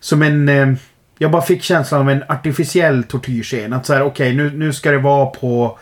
som 0.00 0.22
en... 0.22 0.48
Eh, 0.48 0.74
jag 1.18 1.30
bara 1.30 1.42
fick 1.42 1.62
känslan 1.62 2.00
av 2.00 2.10
en 2.10 2.24
artificiell 2.28 3.02
tortyrscen. 3.02 3.72
Att 3.72 3.86
så 3.86 3.94
här, 3.94 4.02
okej, 4.02 4.34
okay, 4.34 4.44
nu, 4.44 4.56
nu 4.56 4.72
ska 4.72 4.90
det 4.90 4.98
vara 4.98 5.26
på, 5.26 5.78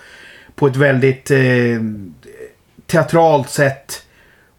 på 0.55 0.67
ett 0.67 0.77
väldigt 0.77 1.31
eh, 1.31 1.81
teatralt 2.87 3.51
sätt. 3.51 4.03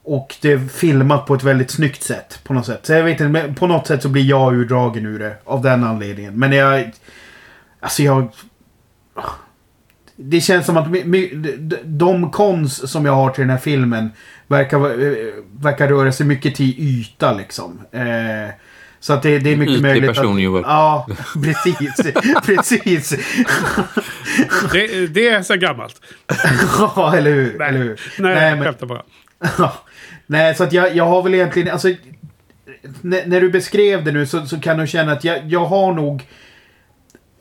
Och 0.03 0.35
det 0.41 0.51
är 0.51 0.57
filmat 0.57 1.25
på 1.25 1.35
ett 1.35 1.43
väldigt 1.43 1.71
snyggt 1.71 2.03
sätt. 2.03 2.39
På 2.43 2.53
något 2.53 2.65
sätt. 2.65 2.85
Så 2.85 2.93
jag 2.93 3.03
vet 3.03 3.21
inte, 3.21 3.53
på 3.57 3.67
något 3.67 3.87
sätt 3.87 4.01
så 4.01 4.09
blir 4.09 4.23
jag 4.23 4.53
urdragen 4.53 5.05
ur 5.05 5.19
det. 5.19 5.35
Av 5.43 5.61
den 5.61 5.83
anledningen. 5.83 6.39
Men 6.39 6.51
jag... 6.51 6.91
Alltså 7.79 8.03
jag... 8.03 8.29
Det 10.15 10.41
känns 10.41 10.65
som 10.65 10.77
att 10.77 10.87
de 11.83 12.31
kons 12.31 12.91
som 12.91 13.05
jag 13.05 13.13
har 13.13 13.29
till 13.29 13.41
den 13.41 13.49
här 13.49 13.57
filmen 13.57 14.11
verkar, 14.47 14.77
eh, 14.77 15.33
verkar 15.59 15.87
röra 15.87 16.11
sig 16.11 16.25
mycket 16.25 16.55
till 16.55 16.79
yta 16.79 17.33
liksom. 17.33 17.81
Eh, 17.91 18.49
så 19.05 19.13
att 19.13 19.21
det, 19.21 19.39
det 19.39 19.51
är 19.51 19.55
mycket 19.55 19.81
möjligt 19.81 20.09
person, 20.09 20.35
att... 20.35 20.41
Joel. 20.41 20.63
Ja, 20.67 21.07
precis. 21.43 22.13
precis. 22.45 23.09
det, 24.71 25.07
det 25.07 25.27
är 25.27 25.41
så 25.41 25.55
gammalt. 25.55 26.01
ja, 26.77 27.15
eller 27.17 27.31
hur? 27.31 27.55
Nej, 27.59 27.69
eller 27.69 27.79
hur? 27.79 28.01
nej, 28.17 28.35
nej 28.35 28.73
men... 28.79 28.87
bara. 28.87 29.71
nej, 30.25 30.55
så 30.55 30.63
att 30.63 30.73
jag, 30.73 30.95
jag 30.95 31.05
har 31.05 31.23
väl 31.23 31.33
egentligen... 31.33 31.71
Alltså, 31.71 31.87
när, 33.01 33.25
när 33.25 33.41
du 33.41 33.49
beskrev 33.49 34.03
det 34.03 34.11
nu 34.11 34.25
så, 34.25 34.45
så 34.45 34.59
kan 34.59 34.77
du 34.77 34.87
känna 34.87 35.11
att 35.11 35.23
jag, 35.23 35.45
jag 35.47 35.65
har 35.65 35.93
nog 35.93 36.23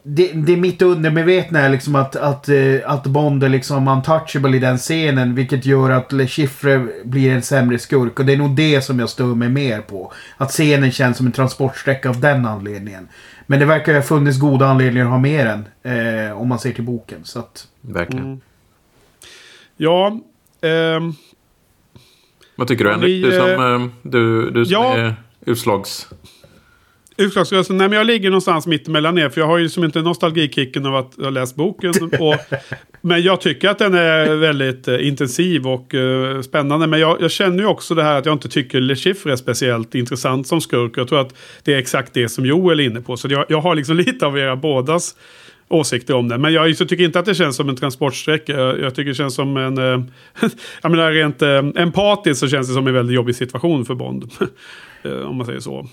det, 0.06 0.32
det 0.32 0.52
är 0.52 0.56
mitt 0.56 0.82
undermedvetna 0.82 1.60
är 1.60 1.68
liksom 1.68 1.94
att, 1.94 2.16
att, 2.16 2.48
eh, 2.48 2.76
att 2.84 3.06
Bond 3.06 3.44
är 3.44 3.48
liksom 3.48 3.88
untouchable 3.88 4.56
i 4.56 4.60
den 4.60 4.78
scenen. 4.78 5.34
Vilket 5.34 5.66
gör 5.66 5.90
att 5.90 6.12
Le 6.12 6.26
Chiffre 6.26 6.88
blir 7.04 7.30
en 7.30 7.42
sämre 7.42 7.78
skurk. 7.78 8.18
Och 8.18 8.26
det 8.26 8.32
är 8.32 8.36
nog 8.36 8.56
det 8.56 8.80
som 8.80 8.98
jag 8.98 9.08
stör 9.08 9.34
mig 9.34 9.48
mer 9.48 9.80
på. 9.80 10.12
Att 10.36 10.50
scenen 10.50 10.92
känns 10.92 11.16
som 11.16 11.26
en 11.26 11.32
transportsträcka 11.32 12.08
av 12.08 12.20
den 12.20 12.46
anledningen. 12.46 13.08
Men 13.46 13.58
det 13.60 13.66
verkar 13.66 13.94
ha 13.94 14.02
funnits 14.02 14.38
goda 14.38 14.66
anledningar 14.66 15.04
att 15.04 15.10
ha 15.10 15.18
med 15.18 15.46
den. 15.46 15.68
Eh, 16.28 16.40
om 16.40 16.48
man 16.48 16.58
ser 16.58 16.72
till 16.72 16.84
boken. 16.84 17.18
Så 17.24 17.38
att... 17.38 17.66
Verkligen. 17.80 18.24
Mm. 18.24 18.40
Ja. 19.76 20.20
Ehm, 20.60 21.14
Vad 22.56 22.68
tycker 22.68 22.84
du 22.84 22.90
Henrik? 22.90 23.24
Du 23.24 23.30
som, 23.30 23.50
eh, 23.50 23.90
du, 24.02 24.50
du 24.50 24.64
som 24.64 24.72
ja, 24.72 24.96
är 24.96 25.14
utslags... 25.46 26.08
Utslagsrösten? 27.16 27.76
Nej, 27.76 27.88
men 27.88 27.98
jag 27.98 28.06
ligger 28.06 28.30
någonstans 28.30 28.66
mitt 28.66 28.88
emellan 28.88 29.18
er. 29.18 29.28
För 29.28 29.40
jag 29.40 29.48
har 29.48 29.58
ju 29.58 29.68
som 29.68 29.84
inte 29.84 30.02
nostalgikicken 30.02 30.86
av 30.86 30.96
att 30.96 31.16
ha 31.16 31.30
läst 31.30 31.56
boken. 31.56 31.94
Och, 32.20 32.34
men 33.00 33.22
jag 33.22 33.40
tycker 33.40 33.68
att 33.68 33.78
den 33.78 33.94
är 33.94 34.34
väldigt 34.34 34.88
eh, 34.88 35.06
intensiv 35.06 35.66
och 35.66 35.94
eh, 35.94 36.40
spännande. 36.40 36.86
Men 36.86 37.00
jag, 37.00 37.22
jag, 37.22 37.30
känner 37.30 37.58
ju 37.58 37.66
också 37.66 37.94
det 37.94 38.02
här 38.02 38.18
att 38.18 38.26
jag 38.26 38.32
inte 38.32 38.48
tycker 38.48 38.80
Le 38.80 38.96
Chiffre 38.96 39.32
är 39.32 39.36
speciellt 39.36 39.94
intressant 39.94 40.46
som 40.46 40.60
skurk. 40.60 40.92
Jag 40.96 41.08
tror 41.08 41.20
att 41.20 41.34
det 41.62 41.74
är 41.74 41.78
exakt 41.78 42.14
det 42.14 42.28
som 42.28 42.46
Joel 42.46 42.80
är 42.80 42.84
inne 42.84 43.00
på. 43.00 43.16
Så 43.16 43.28
jag, 43.28 43.44
jag 43.48 43.60
har 43.60 43.74
liksom 43.74 43.96
lite 44.06 44.26
av 44.26 44.38
era 44.38 44.56
bådas 44.56 45.14
åsikter 45.68 46.14
om 46.14 46.28
det. 46.28 46.38
Men 46.38 46.52
jag 46.52 46.78
tycker 46.78 47.00
inte 47.00 47.18
att 47.18 47.24
det 47.24 47.34
känns 47.34 47.56
som 47.56 47.68
en 47.68 47.76
transportsträcka. 47.76 48.52
Jag, 48.52 48.80
jag 48.80 48.94
tycker 48.94 49.08
det 49.08 49.14
känns 49.14 49.34
som 49.34 49.56
en... 49.56 49.78
Eh, 49.78 50.04
jag 50.82 50.90
menar 50.90 51.12
rent 51.12 51.42
eh, 51.42 51.82
empatiskt 51.82 52.40
så 52.40 52.48
känns 52.48 52.68
det 52.68 52.74
som 52.74 52.86
en 52.86 52.94
väldigt 52.94 53.16
jobbig 53.16 53.36
situation 53.36 53.84
för 53.84 53.94
Bond. 53.94 54.30
eh, 55.02 55.12
om 55.12 55.36
man 55.36 55.46
säger 55.46 55.60
så. 55.60 55.88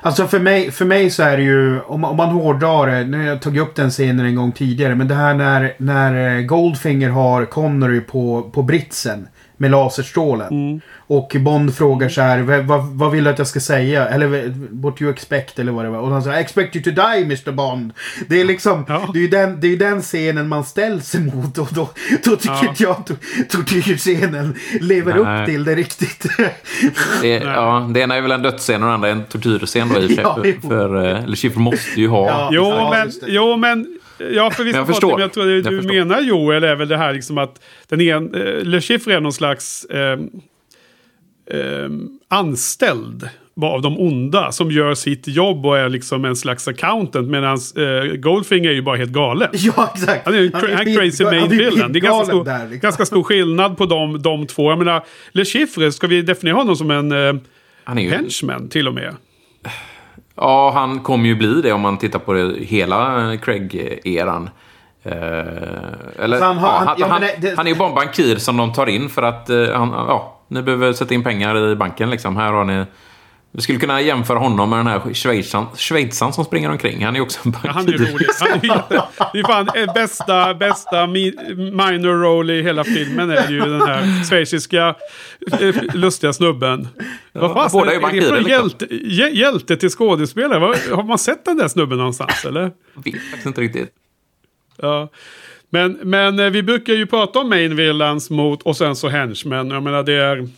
Alltså 0.00 0.26
för 0.26 0.38
mig, 0.38 0.70
för 0.70 0.84
mig 0.84 1.10
så 1.10 1.22
är 1.22 1.36
det 1.36 1.42
ju, 1.42 1.80
om, 1.80 2.04
om 2.04 2.16
man 2.16 2.28
hårdrar 2.28 2.86
det, 2.86 3.04
nu 3.04 3.18
har 3.18 3.24
jag 3.24 3.42
tagit 3.42 3.62
upp 3.62 3.74
den 3.74 3.90
scenen 3.90 4.26
en 4.26 4.34
gång 4.34 4.52
tidigare, 4.52 4.94
men 4.94 5.08
det 5.08 5.14
här 5.14 5.34
när, 5.34 5.74
när 5.78 6.42
Goldfinger 6.42 7.10
har 7.10 7.44
Connery 7.44 8.00
på, 8.00 8.50
på 8.52 8.62
britsen 8.62 9.28
med 9.58 9.70
laserstrålen. 9.70 10.48
Mm. 10.48 10.80
Och 10.96 11.36
Bond 11.40 11.74
frågar 11.76 12.08
så 12.08 12.20
här, 12.20 12.62
vad, 12.62 12.84
vad 12.84 13.10
vill 13.10 13.24
du 13.24 13.30
att 13.30 13.38
jag 13.38 13.46
ska 13.46 13.60
säga? 13.60 14.08
Eller 14.08 14.54
what 14.82 15.02
you 15.02 15.12
expect 15.12 15.58
eller 15.58 15.72
vad 15.72 15.84
det 15.84 15.90
var. 15.90 15.98
Och 15.98 16.08
han 16.08 16.22
säger 16.22 16.38
I 16.38 16.40
expect 16.40 16.76
you 16.76 16.84
to 16.84 16.90
die 16.90 17.22
Mr 17.22 17.52
Bond. 17.52 17.92
Det 18.28 18.40
är 18.40 18.44
liksom, 18.44 18.84
ja. 18.88 19.10
det 19.12 19.18
är 19.18 19.22
ju 19.22 19.28
den, 19.28 19.60
det 19.60 19.72
är 19.72 19.76
den 19.76 20.02
scenen 20.02 20.48
man 20.48 20.64
ställs 20.64 21.14
emot. 21.14 21.58
Och 21.58 21.68
då, 21.70 21.88
då 22.24 22.36
tycker 22.36 22.68
ja. 22.68 22.74
jag 22.78 22.90
att 22.90 23.10
tortyrscenen 23.48 24.54
lever 24.80 25.14
Nej. 25.14 25.42
upp 25.42 25.48
till 25.48 25.64
det 25.64 25.74
riktigt. 25.74 26.26
det, 27.22 27.28
ja, 27.28 27.90
det 27.94 28.00
ena 28.00 28.16
är 28.16 28.20
väl 28.20 28.32
en 28.32 28.42
dödsscen 28.42 28.82
och 28.82 28.86
den 28.86 28.94
andra 28.94 29.08
en 29.08 29.24
tortyrscen 29.24 29.88
då 29.88 30.00
i 30.00 30.20
ja, 30.22 30.34
för, 30.34 30.68
för, 30.68 30.94
eller 30.94 31.36
Schiffer 31.36 31.60
måste 31.60 32.00
ju 32.00 32.08
ha. 32.08 32.26
Ja, 32.26 32.48
jo, 32.52 32.90
men, 32.90 33.12
jo, 33.26 33.56
men 33.56 33.97
Ja, 34.18 34.50
för 34.50 34.64
visst 34.64 34.76
jag 34.76 34.86
förstår. 34.86 35.10
Men 35.10 35.20
jag 35.20 35.32
tror 35.32 35.46
det 35.46 35.54
jag 35.54 35.64
du 35.64 35.76
förstår. 35.76 35.94
menar 35.94 36.20
Joel 36.20 36.64
är 36.64 36.76
väl 36.76 36.88
det 36.88 36.96
här 36.96 37.12
liksom 37.12 37.38
att 37.38 37.62
den 37.88 38.00
en, 38.00 38.34
eh, 38.34 38.62
Le 38.62 38.80
Chiffre 38.80 39.14
är 39.14 39.20
någon 39.20 39.32
slags 39.32 39.84
eh, 39.84 40.18
eh, 41.50 41.88
anställd 42.28 43.28
av 43.66 43.82
de 43.82 43.98
onda 43.98 44.52
som 44.52 44.70
gör 44.70 44.94
sitt 44.94 45.28
jobb 45.28 45.66
och 45.66 45.78
är 45.78 45.88
liksom 45.88 46.24
en 46.24 46.36
slags 46.36 46.68
accountant 46.68 47.28
medan 47.28 47.58
eh, 47.76 48.16
Goldfinger 48.16 48.70
är 48.70 48.74
ju 48.74 48.82
bara 48.82 48.96
helt 48.96 49.10
galen. 49.10 49.48
Ja, 49.58 49.92
exakt. 49.94 50.24
Han 50.24 50.34
är 50.34 50.42
en 50.42 50.50
cra 50.50 50.68
är 50.68 50.96
crazy 50.96 51.24
made 51.24 51.48
villain. 51.48 51.92
Det 51.92 51.98
är 51.98 52.00
ganska 52.00 52.24
stor, 52.24 52.44
där, 52.44 52.62
liksom. 52.62 52.78
ganska 52.78 53.06
stor 53.06 53.22
skillnad 53.22 53.78
på 53.78 53.86
de, 53.86 54.22
de 54.22 54.46
två. 54.46 54.70
Jag 54.70 54.78
menar, 54.78 55.04
Le 55.32 55.44
Chiffre, 55.44 55.92
ska 55.92 56.06
vi 56.06 56.22
definiera 56.22 56.56
honom 56.56 56.76
som 56.76 56.90
en 56.90 57.12
eh, 57.12 57.34
han 57.84 57.98
är 57.98 58.02
ju... 58.02 58.10
henchman 58.10 58.68
till 58.68 58.88
och 58.88 58.94
med? 58.94 59.14
Ja, 60.40 60.70
han 60.74 61.00
kommer 61.00 61.26
ju 61.26 61.34
bli 61.34 61.60
det 61.62 61.72
om 61.72 61.80
man 61.80 61.98
tittar 61.98 62.18
på 62.18 62.32
det, 62.32 62.64
hela 62.64 62.96
Craig-eran. 63.36 64.50
Eh, 65.02 65.12
eller, 66.18 66.40
han, 66.40 66.58
har, 66.58 66.68
ja, 66.68 66.84
han, 66.86 66.96
ja, 66.98 67.06
han, 67.06 67.20
det, 67.20 67.56
han, 67.56 67.66
är 67.66 67.70
ju 67.70 67.76
bara 67.76 67.88
en 67.88 67.94
bankir 67.94 68.36
som 68.36 68.56
de 68.56 68.72
tar 68.72 68.86
in 68.86 69.08
för 69.08 69.22
att 69.22 69.50
eh, 69.50 69.72
han, 69.74 69.90
ja, 69.90 70.36
ni 70.48 70.62
behöver 70.62 70.92
sätta 70.92 71.14
in 71.14 71.22
pengar 71.22 71.70
i 71.72 71.76
banken. 71.76 72.10
Liksom. 72.10 72.36
Här 72.36 72.52
har 72.52 72.64
ni 72.64 72.84
Vi 73.52 73.62
skulle 73.62 73.78
kunna 73.78 74.00
jämföra 74.00 74.38
honom 74.38 74.70
med 74.70 74.78
den 74.78 74.86
här 74.86 75.14
schweizan, 75.14 75.66
schweizan 75.76 76.32
som 76.32 76.44
springer 76.44 76.70
omkring. 76.70 77.04
Han 77.04 77.16
är 77.16 77.20
också 77.20 77.40
en 77.44 77.54
Ja, 77.64 77.70
han 77.70 77.88
är 77.88 77.92
rolig. 77.92 78.26
Han 78.40 78.48
är 78.48 78.82
det 79.32 79.38
är 79.38 79.46
fan 79.46 79.68
bästa, 79.94 80.54
bästa 80.54 80.96
mi- 81.06 81.54
minor 81.56 82.22
roll 82.22 82.50
i 82.50 82.62
hela 82.62 82.84
filmen 82.84 83.30
är 83.30 83.50
ju 83.50 83.60
den 83.60 83.80
här 83.80 84.24
schweiziska 84.24 84.94
eh, 85.60 85.74
lustiga 85.94 86.32
snubben. 86.32 86.88
Vad 87.32 87.52
fan, 87.52 87.68
båda 87.72 87.92
är 87.92 87.96
är 87.96 88.00
det 88.00 88.22
för 88.22 88.36
liksom. 88.36 88.50
hjälte, 88.50 88.86
hjä- 88.86 89.30
hjälte 89.34 89.76
till 89.76 89.90
skådespelare? 89.90 90.74
Har 90.94 91.02
man 91.02 91.18
sett 91.18 91.44
den 91.44 91.56
där 91.56 91.68
snubben 91.68 91.98
någonstans 91.98 92.44
eller? 92.44 92.60
Jag 92.94 93.04
vet 93.04 93.14
faktiskt 93.22 93.46
inte 93.46 93.60
riktigt. 93.60 93.90
Ja. 94.76 95.08
Men, 95.70 95.92
men 96.02 96.38
eh, 96.38 96.50
vi 96.50 96.62
brukar 96.62 96.92
ju 96.92 97.06
prata 97.06 97.38
om 97.38 97.48
main 97.48 97.76
villains 97.76 98.30
mot 98.30 98.62
och 98.62 98.76
sen 98.76 98.96
så 98.96 99.08
henchmen. 99.08 99.70
Jag 99.70 99.82
menar 99.82 100.02
det 100.02 100.12
är, 100.14 100.48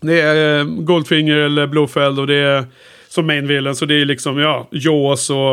det 0.00 0.20
är 0.20 0.58
eh, 0.58 0.64
Goldfinger 0.64 1.36
eller 1.36 1.66
Blofeld 1.66 2.18
och 2.18 2.26
det 2.26 2.36
är 2.36 2.64
som 3.08 3.26
main 3.26 3.46
villains. 3.46 3.78
Så 3.78 3.86
det 3.86 3.94
är 3.94 4.04
liksom 4.04 4.38
ja, 4.38 4.68
Jaws 4.70 5.30
och 5.30 5.52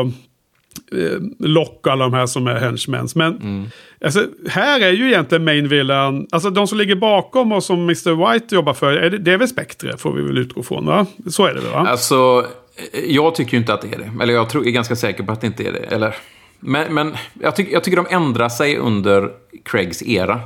eh, 0.98 1.20
Lock 1.38 1.86
alla 1.86 2.04
de 2.04 2.14
här 2.14 2.26
som 2.26 2.46
är 2.46 2.54
henchmen. 2.54 3.08
Men 3.14 3.70
alltså, 4.04 4.26
här 4.48 4.80
är 4.80 4.92
ju 4.92 5.06
egentligen 5.08 5.44
main 5.44 5.68
villain, 5.68 6.26
alltså 6.30 6.50
de 6.50 6.66
som 6.66 6.78
ligger 6.78 6.96
bakom 6.96 7.52
och 7.52 7.64
som 7.64 7.82
Mr. 7.82 8.32
White 8.32 8.54
jobbar 8.54 8.74
för, 8.74 8.92
är 8.92 9.10
det, 9.10 9.18
det 9.18 9.32
är 9.32 9.38
väl 9.38 9.48
Spectre 9.48 9.96
får 9.96 10.12
vi 10.12 10.22
väl 10.22 10.38
utgå 10.38 10.62
från 10.62 10.86
va? 10.86 11.06
Så 11.30 11.46
är 11.46 11.54
det 11.54 11.60
väl 11.60 11.72
va? 11.72 11.86
Alltså, 11.88 12.46
eh, 12.92 13.14
jag 13.14 13.34
tycker 13.34 13.52
ju 13.52 13.58
inte 13.58 13.74
att 13.74 13.82
det 13.82 13.94
är 13.94 13.98
det. 13.98 14.22
Eller 14.22 14.34
jag 14.34 14.50
tror, 14.50 14.66
är 14.66 14.70
ganska 14.70 14.96
säker 14.96 15.24
på 15.24 15.32
att 15.32 15.40
det 15.40 15.46
inte 15.46 15.64
är 15.64 15.72
det. 15.72 15.78
Eller, 15.94 16.14
men 16.60 16.94
men 16.94 17.14
jag, 17.42 17.56
tycker, 17.56 17.72
jag 17.72 17.84
tycker 17.84 17.96
de 17.96 18.06
ändrar 18.10 18.48
sig 18.48 18.76
under 18.76 19.30
Craigs 19.64 20.02
era. 20.02 20.40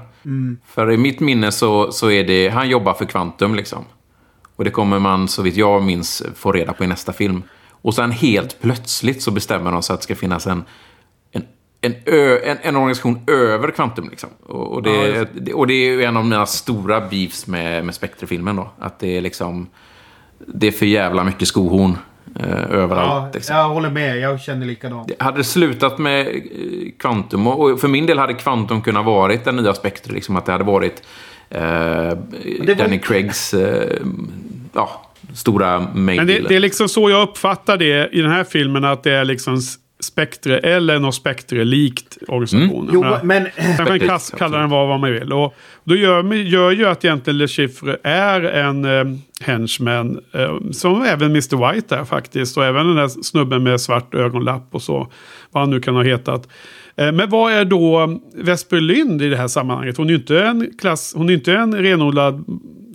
För 0.66 0.90
i 0.92 0.96
mitt 0.96 1.20
minne 1.20 1.52
så, 1.52 1.92
så 1.92 2.10
är 2.10 2.24
det, 2.24 2.48
han 2.48 2.68
jobbar 2.68 2.94
för 2.94 3.04
Quantum 3.04 3.54
liksom. 3.54 3.84
Och 4.56 4.64
det 4.64 4.70
kommer 4.70 4.98
man, 4.98 5.28
så 5.28 5.42
vitt 5.42 5.56
jag 5.56 5.82
minns, 5.82 6.22
få 6.36 6.52
reda 6.52 6.72
på 6.72 6.84
i 6.84 6.86
nästa 6.86 7.12
film. 7.12 7.42
Och 7.70 7.94
sen 7.94 8.10
helt 8.10 8.60
plötsligt 8.60 9.22
så 9.22 9.30
bestämmer 9.30 9.72
de 9.72 9.82
sig 9.82 9.94
att 9.94 10.00
det 10.00 10.04
ska 10.04 10.14
finnas 10.16 10.46
en, 10.46 10.64
en, 11.32 11.42
en, 11.80 11.94
ö, 12.06 12.38
en, 12.44 12.56
en 12.62 12.76
organisation 12.76 13.20
över 13.26 13.70
Quantum. 13.70 14.08
Liksom. 14.10 14.28
Och, 14.46 14.72
och, 14.72 14.82
det, 14.82 15.28
det- 15.34 15.54
och 15.54 15.66
det 15.66 15.74
är 15.74 15.90
ju 15.92 16.02
en 16.04 16.16
av 16.16 16.24
mina 16.24 16.46
stora 16.46 17.00
beefs 17.00 17.46
med, 17.46 17.84
med 17.84 17.94
Spectre-filmen 17.94 18.56
då. 18.56 18.70
Att 18.78 18.98
det 18.98 19.16
är 19.16 19.20
liksom... 19.20 19.66
Det 20.46 20.66
är 20.66 20.72
för 20.72 20.86
jävla 20.86 21.24
mycket 21.24 21.48
skohorn 21.48 21.98
överallt. 22.40 23.24
Ja, 23.24 23.30
liksom. 23.34 23.56
jag 23.56 23.68
håller 23.68 23.90
med. 23.90 24.18
Jag 24.18 24.40
känner 24.40 24.66
likadant. 24.66 25.12
Hade 25.18 25.36
det 25.36 25.44
slutat 25.44 25.98
med 25.98 26.26
eh, 26.28 26.32
Quantum, 26.98 27.46
och 27.46 27.80
för 27.80 27.88
min 27.88 28.06
del 28.06 28.18
hade 28.18 28.34
Quantum 28.34 28.82
kunnat 28.82 29.04
varit 29.04 29.44
den 29.44 29.56
nya 29.56 29.74
Spectre, 29.74 30.12
liksom 30.12 30.36
att 30.36 30.46
det 30.46 30.52
hade 30.52 30.64
varit 30.64 31.02
eh, 31.50 31.60
var- 31.62 32.74
Danny 32.74 32.98
Craigs 32.98 33.54
eh, 33.54 33.98
ja, 34.72 35.02
stora 35.34 35.80
main 35.94 36.16
Men 36.16 36.26
det, 36.26 36.38
det 36.48 36.56
är 36.56 36.60
liksom 36.60 36.88
så 36.88 37.10
jag 37.10 37.28
uppfattar 37.28 37.76
det 37.76 38.08
i 38.12 38.20
den 38.20 38.30
här 38.30 38.44
filmen. 38.44 38.84
Att 38.84 39.02
det 39.02 39.12
är 39.12 39.24
liksom 39.24 39.56
s- 40.02 40.06
Spectre 40.06 40.58
eller 40.58 40.98
något 40.98 41.14
Spectre-likt 41.14 42.18
organisation. 42.28 42.90
Jo, 42.92 43.04
Jag 43.04 43.24
menar, 43.24 43.46
men... 43.78 43.86
Man 43.88 44.00
kan 44.00 44.18
kalla 44.38 44.58
den 44.58 44.70
vad, 44.70 44.88
vad 44.88 45.00
man 45.00 45.12
vill. 45.12 45.32
Och 45.32 45.54
då 45.84 45.96
gör, 45.96 46.34
gör 46.34 46.70
ju 46.70 46.86
att 46.86 47.04
egentligen 47.04 47.38
Le 47.38 47.48
Chiffre 47.48 47.96
är 48.02 48.40
en 48.42 48.84
eh, 48.84 49.04
henchman. 49.40 50.20
Eh, 50.34 50.56
som 50.72 51.02
även 51.02 51.30
Mr. 51.30 51.72
White 51.72 51.96
är 51.96 52.04
faktiskt. 52.04 52.56
Och 52.56 52.64
även 52.64 52.86
den 52.86 52.96
där 52.96 53.08
snubben 53.08 53.62
med 53.62 53.80
svart 53.80 54.14
ögonlapp 54.14 54.68
och 54.74 54.82
så. 54.82 55.08
Vad 55.50 55.62
han 55.62 55.70
nu 55.70 55.80
kan 55.80 55.94
ha 55.94 56.02
hetat. 56.02 56.48
Eh, 56.96 57.12
men 57.12 57.30
vad 57.30 57.52
är 57.52 57.64
då 57.64 58.20
Vesper 58.34 58.80
Lynd 58.80 59.22
i 59.22 59.28
det 59.28 59.36
här 59.36 59.48
sammanhanget? 59.48 59.96
Hon 59.96 60.06
är 60.06 60.10
ju 60.10 60.16
inte 60.18 60.42
en, 60.44 60.70
klass, 60.80 61.14
hon 61.16 61.28
är 61.30 61.34
inte 61.34 61.52
en 61.54 61.74
renodlad 61.74 62.44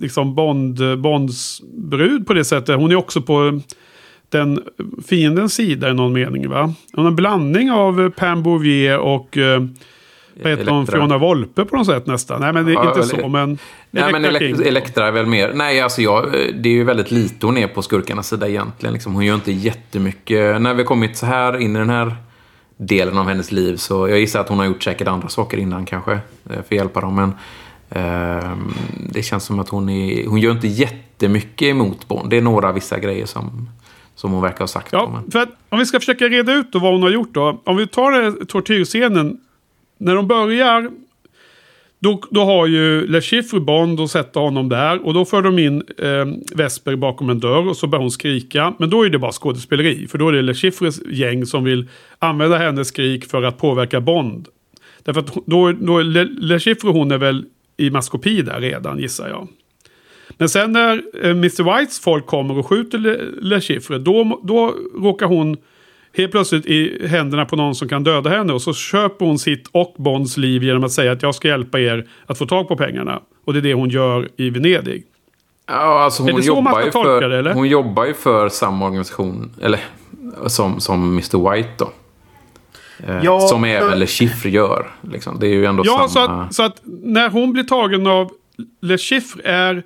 liksom 0.00 0.34
Bond, 0.34 0.98
Bondsbrud 0.98 2.26
på 2.26 2.34
det 2.34 2.44
sättet. 2.44 2.76
Hon 2.76 2.90
är 2.90 2.94
också 2.96 3.22
på 3.22 3.60
den 4.28 4.62
fiendens 5.06 5.54
sida 5.54 5.90
i 5.90 5.94
någon 5.94 6.12
mening. 6.12 6.48
Va? 6.48 6.74
En 6.96 7.16
blandning 7.16 7.70
av 7.70 8.00
eh, 8.00 8.08
Pam 8.08 8.42
Bouvier 8.42 8.98
och 8.98 9.38
eh, 9.38 9.62
vad 10.42 10.50
heter 10.52 10.66
hon? 10.70 10.86
Fiona 10.86 11.18
Volpe 11.18 11.64
på 11.64 11.76
något 11.76 11.86
sätt 11.86 12.06
nästan. 12.06 12.40
Nej 12.40 12.52
men 12.52 12.64
det 12.66 12.72
är 12.72 12.74
Ja, 12.74 12.88
inte 12.88 13.00
eller- 13.14 13.22
så. 13.22 13.28
Men 13.28 13.58
Nej, 13.90 14.12
men 14.12 14.24
Elektra 14.24 14.48
Elek- 14.48 14.56
King. 14.56 14.66
Elektra 14.66 15.06
är 15.06 15.12
väl 15.12 15.26
mer... 15.26 15.52
Nej, 15.54 15.80
alltså 15.80 16.02
jag, 16.02 16.26
det 16.54 16.68
är 16.68 16.72
ju 16.72 16.84
väldigt 16.84 17.10
lite 17.10 17.46
hon 17.46 17.56
är 17.56 17.66
på 17.68 17.82
skurkarnas 17.82 18.28
sida 18.28 18.48
egentligen. 18.48 18.92
Liksom, 18.92 19.14
hon 19.14 19.24
gör 19.24 19.34
inte 19.34 19.52
jättemycket. 19.52 20.60
När 20.60 20.74
vi 20.74 20.84
kommit 20.84 21.16
så 21.16 21.26
här 21.26 21.58
in 21.58 21.76
i 21.76 21.78
den 21.78 21.90
här 21.90 22.16
delen 22.76 23.18
av 23.18 23.28
hennes 23.28 23.52
liv 23.52 23.76
så 23.76 24.08
jag 24.08 24.18
gissar 24.18 24.40
att 24.40 24.48
hon 24.48 24.58
har 24.58 24.66
gjort 24.66 24.82
säkert 24.82 25.08
andra 25.08 25.28
saker 25.28 25.58
innan 25.58 25.86
kanske. 25.86 26.12
eh, 26.12 26.18
För 26.46 26.58
att 26.60 26.72
hjälpa 26.72 27.00
dem. 27.00 27.14
Men 27.14 27.32
ehm, 27.90 28.74
det 29.10 29.22
känns 29.22 29.44
som 29.44 29.58
att 29.58 29.68
hon 29.68 29.88
är... 29.88 30.26
Hon 30.26 30.40
gör 30.40 30.52
inte 30.52 30.68
jättemycket 30.68 31.68
emot 31.68 32.08
Bond. 32.08 32.30
Det 32.30 32.36
är 32.36 32.42
några 32.42 32.72
vissa 32.72 32.98
grejer 32.98 33.26
som, 33.26 33.68
som 34.18 34.32
hon 34.32 34.42
verkar 34.42 34.58
ha 34.58 34.66
sagt. 34.66 34.92
Ja, 34.92 35.22
för 35.32 35.38
att 35.38 35.48
om 35.68 35.78
vi 35.78 35.86
ska 35.86 36.00
försöka 36.00 36.28
reda 36.28 36.54
ut 36.54 36.72
då 36.72 36.78
vad 36.78 36.92
hon 36.92 37.02
har 37.02 37.10
gjort 37.10 37.34
då. 37.34 37.62
Om 37.64 37.76
vi 37.76 37.86
tar 37.86 38.12
den 38.12 38.46
tortyrscenen. 38.46 39.40
När 39.98 40.14
de 40.14 40.28
börjar. 40.28 40.90
Då, 41.98 42.22
då 42.30 42.44
har 42.44 42.66
ju 42.66 43.06
Le 43.06 43.20
Chiffre 43.20 43.60
Bond 43.60 44.00
och 44.00 44.10
sätter 44.10 44.40
honom 44.40 44.68
där. 44.68 45.06
Och 45.06 45.14
då 45.14 45.24
för 45.24 45.42
de 45.42 45.58
in 45.58 45.82
eh, 45.98 46.56
Vesper 46.56 46.96
bakom 46.96 47.30
en 47.30 47.40
dörr 47.40 47.68
och 47.68 47.76
så 47.76 47.86
börjar 47.86 48.00
hon 48.00 48.10
skrika. 48.10 48.74
Men 48.78 48.90
då 48.90 49.02
är 49.02 49.10
det 49.10 49.18
bara 49.18 49.32
skådespeleri. 49.32 50.06
För 50.08 50.18
då 50.18 50.28
är 50.28 50.32
det 50.32 50.42
Le 50.42 50.54
Chiffres 50.54 51.00
gäng 51.10 51.46
som 51.46 51.64
vill 51.64 51.88
använda 52.18 52.58
hennes 52.58 52.88
skrik 52.88 53.24
för 53.24 53.42
att 53.42 53.58
påverka 53.58 54.00
Bond. 54.00 54.48
Därför 55.02 55.20
att 55.20 55.34
då, 55.46 55.72
då 55.72 56.00
Le, 56.00 56.24
Le 56.24 56.60
Chiffre 56.60 56.90
hon 56.90 57.10
är 57.10 57.18
väl 57.18 57.44
i 57.76 57.90
maskopi 57.90 58.42
där 58.42 58.60
redan 58.60 58.98
gissar 58.98 59.28
jag. 59.28 59.48
Men 60.38 60.48
sen 60.48 60.72
när 60.72 61.02
eh, 61.22 61.30
Mr. 61.30 61.78
Whites 61.78 62.00
folk 62.00 62.26
kommer 62.26 62.58
och 62.58 62.66
skjuter 62.66 62.98
Le, 62.98 63.16
Le 63.40 63.60
Chiffre, 63.60 63.98
då, 63.98 64.40
då 64.42 64.74
råkar 65.02 65.26
hon 65.26 65.56
helt 66.16 66.30
plötsligt 66.32 66.66
i 66.66 67.06
händerna 67.06 67.44
på 67.46 67.56
någon 67.56 67.74
som 67.74 67.88
kan 67.88 68.04
döda 68.04 68.30
henne. 68.30 68.52
Och 68.52 68.62
så 68.62 68.74
köper 68.74 69.26
hon 69.26 69.38
sitt 69.38 69.68
och 69.72 69.94
Bonds 69.98 70.36
liv 70.36 70.62
genom 70.62 70.84
att 70.84 70.92
säga 70.92 71.12
att 71.12 71.22
jag 71.22 71.34
ska 71.34 71.48
hjälpa 71.48 71.80
er 71.80 72.06
att 72.26 72.38
få 72.38 72.46
tag 72.46 72.68
på 72.68 72.76
pengarna. 72.76 73.20
Och 73.44 73.52
det 73.52 73.58
är 73.58 73.62
det 73.62 73.74
hon 73.74 73.90
gör 73.90 74.28
i 74.36 74.50
Venedig. 74.50 75.04
Ja, 75.66 75.74
alltså 76.04 76.22
hon 76.22 76.42
så 76.42 76.48
jobbar 76.48 76.80
ju 76.84 76.90
för, 76.90 77.28
det, 77.28 77.38
eller? 77.38 77.54
Hon 77.54 77.68
jobbar 77.68 78.04
ju 78.06 78.14
för 78.14 78.48
samma 78.48 78.84
organisation, 78.86 79.50
eller 79.62 79.80
som, 80.46 80.80
som 80.80 81.04
Mr. 81.12 81.50
White 81.54 81.68
då. 81.76 81.90
Eh, 83.06 83.18
Ja, 83.22 83.40
som 83.40 83.64
även 83.64 83.90
för- 83.90 83.96
Le 83.96 84.06
Chiffre 84.06 84.50
gör. 84.50 84.86
Liksom. 85.12 85.38
Det 85.40 85.46
är 85.46 85.50
ju 85.54 85.64
ändå 85.64 85.82
Ja, 85.86 85.98
så 86.02 86.08
samma... 86.08 86.42
att, 86.44 86.54
så 86.54 86.62
att 86.62 86.80
när 86.84 87.30
hon 87.30 87.52
blir 87.52 87.64
tagen 87.64 88.06
av 88.06 88.30
Le 88.80 88.98
Chiffre 88.98 89.42
är... 89.44 89.82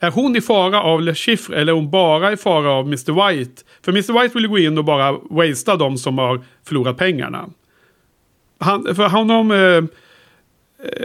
Är 0.00 0.10
hon 0.10 0.36
i 0.36 0.40
fara 0.40 0.82
av 0.82 1.02
Le 1.02 1.14
Chiffre 1.14 1.56
eller 1.56 1.72
är 1.72 1.76
hon 1.76 1.90
bara 1.90 2.32
i 2.32 2.36
fara 2.36 2.70
av 2.70 2.86
Mr. 2.86 3.28
White? 3.28 3.62
För 3.82 3.92
Mr. 3.92 4.22
White 4.22 4.34
vill 4.34 4.42
ju 4.42 4.48
gå 4.48 4.58
in 4.58 4.78
och 4.78 4.84
bara 4.84 5.12
wastea 5.12 5.76
de 5.76 5.98
som 5.98 6.18
har 6.18 6.40
förlorat 6.64 6.96
pengarna. 6.96 7.48
Han, 8.58 8.94
för 8.94 9.08
honom... 9.08 9.50
Eh, 9.50 9.58
eh, 9.58 9.84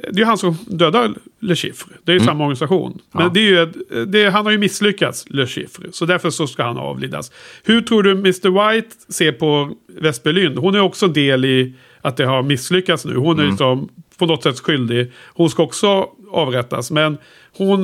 det 0.03 0.09
är 0.09 0.17
ju 0.19 0.25
han 0.25 0.37
som 0.37 0.57
dödar 0.67 1.13
Le 1.39 1.55
Chiffre. 1.55 1.95
Det 2.03 2.11
är 2.11 2.13
ju 2.13 2.19
samma 2.19 2.43
organisation. 2.43 2.99
Men 3.11 3.23
Ja. 3.23 3.29
det 3.33 3.39
är 3.39 3.43
ju, 3.43 3.65
det, 4.05 4.29
han 4.29 4.45
har 4.45 4.51
ju 4.51 4.57
misslyckats, 4.57 5.25
Le 5.29 5.47
Chiffre. 5.47 5.87
Så 5.91 6.05
därför 6.05 6.29
så 6.29 6.47
ska 6.47 6.63
han 6.63 6.77
avlidas. 6.77 7.31
Hur 7.63 7.81
tror 7.81 8.03
du 8.03 8.11
Mr. 8.11 8.71
White 8.73 8.95
ser 9.09 9.31
på 9.31 9.75
Vesperlyn? 9.87 10.57
Hon 10.57 10.75
är 10.75 10.81
också 10.81 11.07
del 11.07 11.45
i 11.45 11.73
att 12.01 12.17
det 12.17 12.25
har 12.25 12.43
misslyckats 12.43 13.05
nu. 13.05 13.15
Hon 13.15 13.39
är 13.39 13.43
ju 13.43 13.57
som 13.57 13.89
på 14.17 14.25
något 14.25 14.43
sätt 14.43 14.59
skyldig. 14.59 15.11
Hon 15.33 15.49
ska 15.49 15.63
också 15.63 16.09
avrättas. 16.31 16.91
Men 16.91 17.17
hon, 17.57 17.83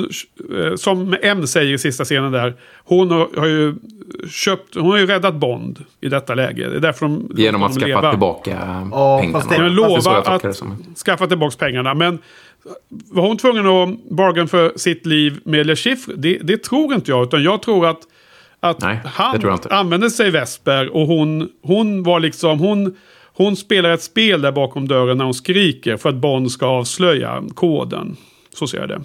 eh, 0.57 0.75
som 0.75 1.15
M 1.21 1.47
säger 1.47 1.73
i 1.73 1.77
sista 1.77 2.03
scenen 2.05 2.31
där, 2.31 2.53
hon 2.83 3.11
har, 3.11 3.29
har 3.37 3.45
ju 3.47 3.75
köpt, 4.31 4.75
hon 4.75 4.91
har 4.91 4.97
ju 4.97 5.05
räddat 5.05 5.35
Bond 5.35 5.83
i 6.01 6.09
detta 6.09 6.35
läge. 6.35 6.69
Det 6.69 6.75
är 6.75 6.79
därför 6.79 7.05
de 7.05 7.31
Genom 7.35 7.63
att 7.63 7.73
skaffa 7.73 7.85
leva. 7.87 8.09
tillbaka 8.11 8.51
Ja, 8.91 9.17
pengarna. 9.19 9.39
fast 9.39 9.49
det- 9.49 9.55
Jag 9.55 9.93
Fast 9.93 10.05
lovar 10.05 10.35
att 10.35 10.41
det 10.41 10.53
skaffa 11.05 11.27
tillbaka 11.27 11.55
pengarna. 11.59 11.93
Men 11.93 12.19
var 13.11 13.27
hon 13.27 13.37
tvungen 13.37 13.67
att 13.67 13.89
bargain 14.09 14.47
för 14.47 14.71
sitt 14.75 15.05
liv 15.05 15.39
med 15.43 15.65
Le 15.65 15.75
Chiffre? 15.75 16.13
Det, 16.17 16.37
det 16.43 16.63
tror 16.63 16.93
inte 16.93 17.11
jag. 17.11 17.23
Utan 17.23 17.43
jag 17.43 17.61
tror 17.61 17.85
att, 17.87 17.99
att 18.59 18.81
Nej, 18.81 18.99
han 19.05 19.39
tror 19.39 19.51
jag 19.51 19.57
inte. 19.57 19.75
använde 19.75 20.09
sig 20.09 20.31
Vesper 20.31 20.95
och 20.95 21.07
hon, 21.07 21.49
hon 21.61 22.03
var 22.03 22.19
liksom... 22.19 22.59
Hon, 22.59 22.95
hon 23.33 23.55
spelar 23.55 23.89
ett 23.89 24.01
spel 24.01 24.41
där 24.41 24.51
bakom 24.51 24.87
dörren 24.87 25.17
när 25.17 25.25
hon 25.25 25.33
skriker 25.33 25.97
för 25.97 26.09
att 26.09 26.15
Bond 26.15 26.51
ska 26.51 26.65
avslöja 26.65 27.43
koden. 27.55 28.15
Så 28.59 28.67
ser 28.67 28.77
jag 28.79 28.89
det. 28.89 29.01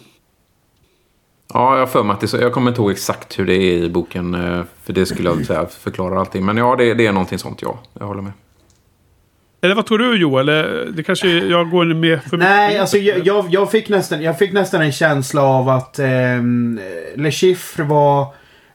Ja, 1.54 1.78
jag 1.78 1.90
för 1.90 2.02
mig 2.02 2.14
att 2.14 2.20
det 2.20 2.28
så. 2.28 2.36
Jag 2.36 2.52
kommer 2.52 2.70
inte 2.70 2.80
ihåg 2.80 2.90
exakt 2.90 3.38
hur 3.38 3.46
det 3.46 3.54
är 3.54 3.84
i 3.84 3.88
boken. 3.90 4.34
eh, 4.34 4.62
För 4.82 4.92
det 4.92 5.06
skulle 5.06 5.28
jag 5.28 5.46
säga 5.46 5.66
förklara 5.66 6.20
allting. 6.20 6.44
Men 6.44 6.56
ja, 6.56 6.76
det, 6.76 6.94
det 6.94 7.06
är 7.06 7.12
någonting 7.12 7.38
sånt, 7.38 7.62
ja. 7.62 7.78
Jag 7.98 8.06
håller 8.06 8.22
med. 8.22 8.32
Eller 9.64 9.74
vad 9.74 9.86
tror 9.86 9.98
du 9.98 10.16
Joel? 10.16 10.48
Eller 10.48 10.86
det 10.96 11.02
kanske 11.02 11.28
jag 11.28 11.70
går 11.70 11.84
med 11.84 12.22
för 12.22 12.36
Nej, 12.36 12.68
mycket? 12.68 12.80
alltså 12.80 12.96
jag, 12.98 13.26
jag, 13.26 13.46
jag, 13.50 13.70
fick 13.70 13.88
nästan, 13.88 14.22
jag 14.22 14.38
fick 14.38 14.52
nästan 14.52 14.82
en 14.82 14.92
känsla 14.92 15.42
av 15.42 15.68
att 15.68 15.98
ehm, 15.98 16.80
Le 17.14 17.30
Chiffre 17.30 17.84
var 17.84 18.26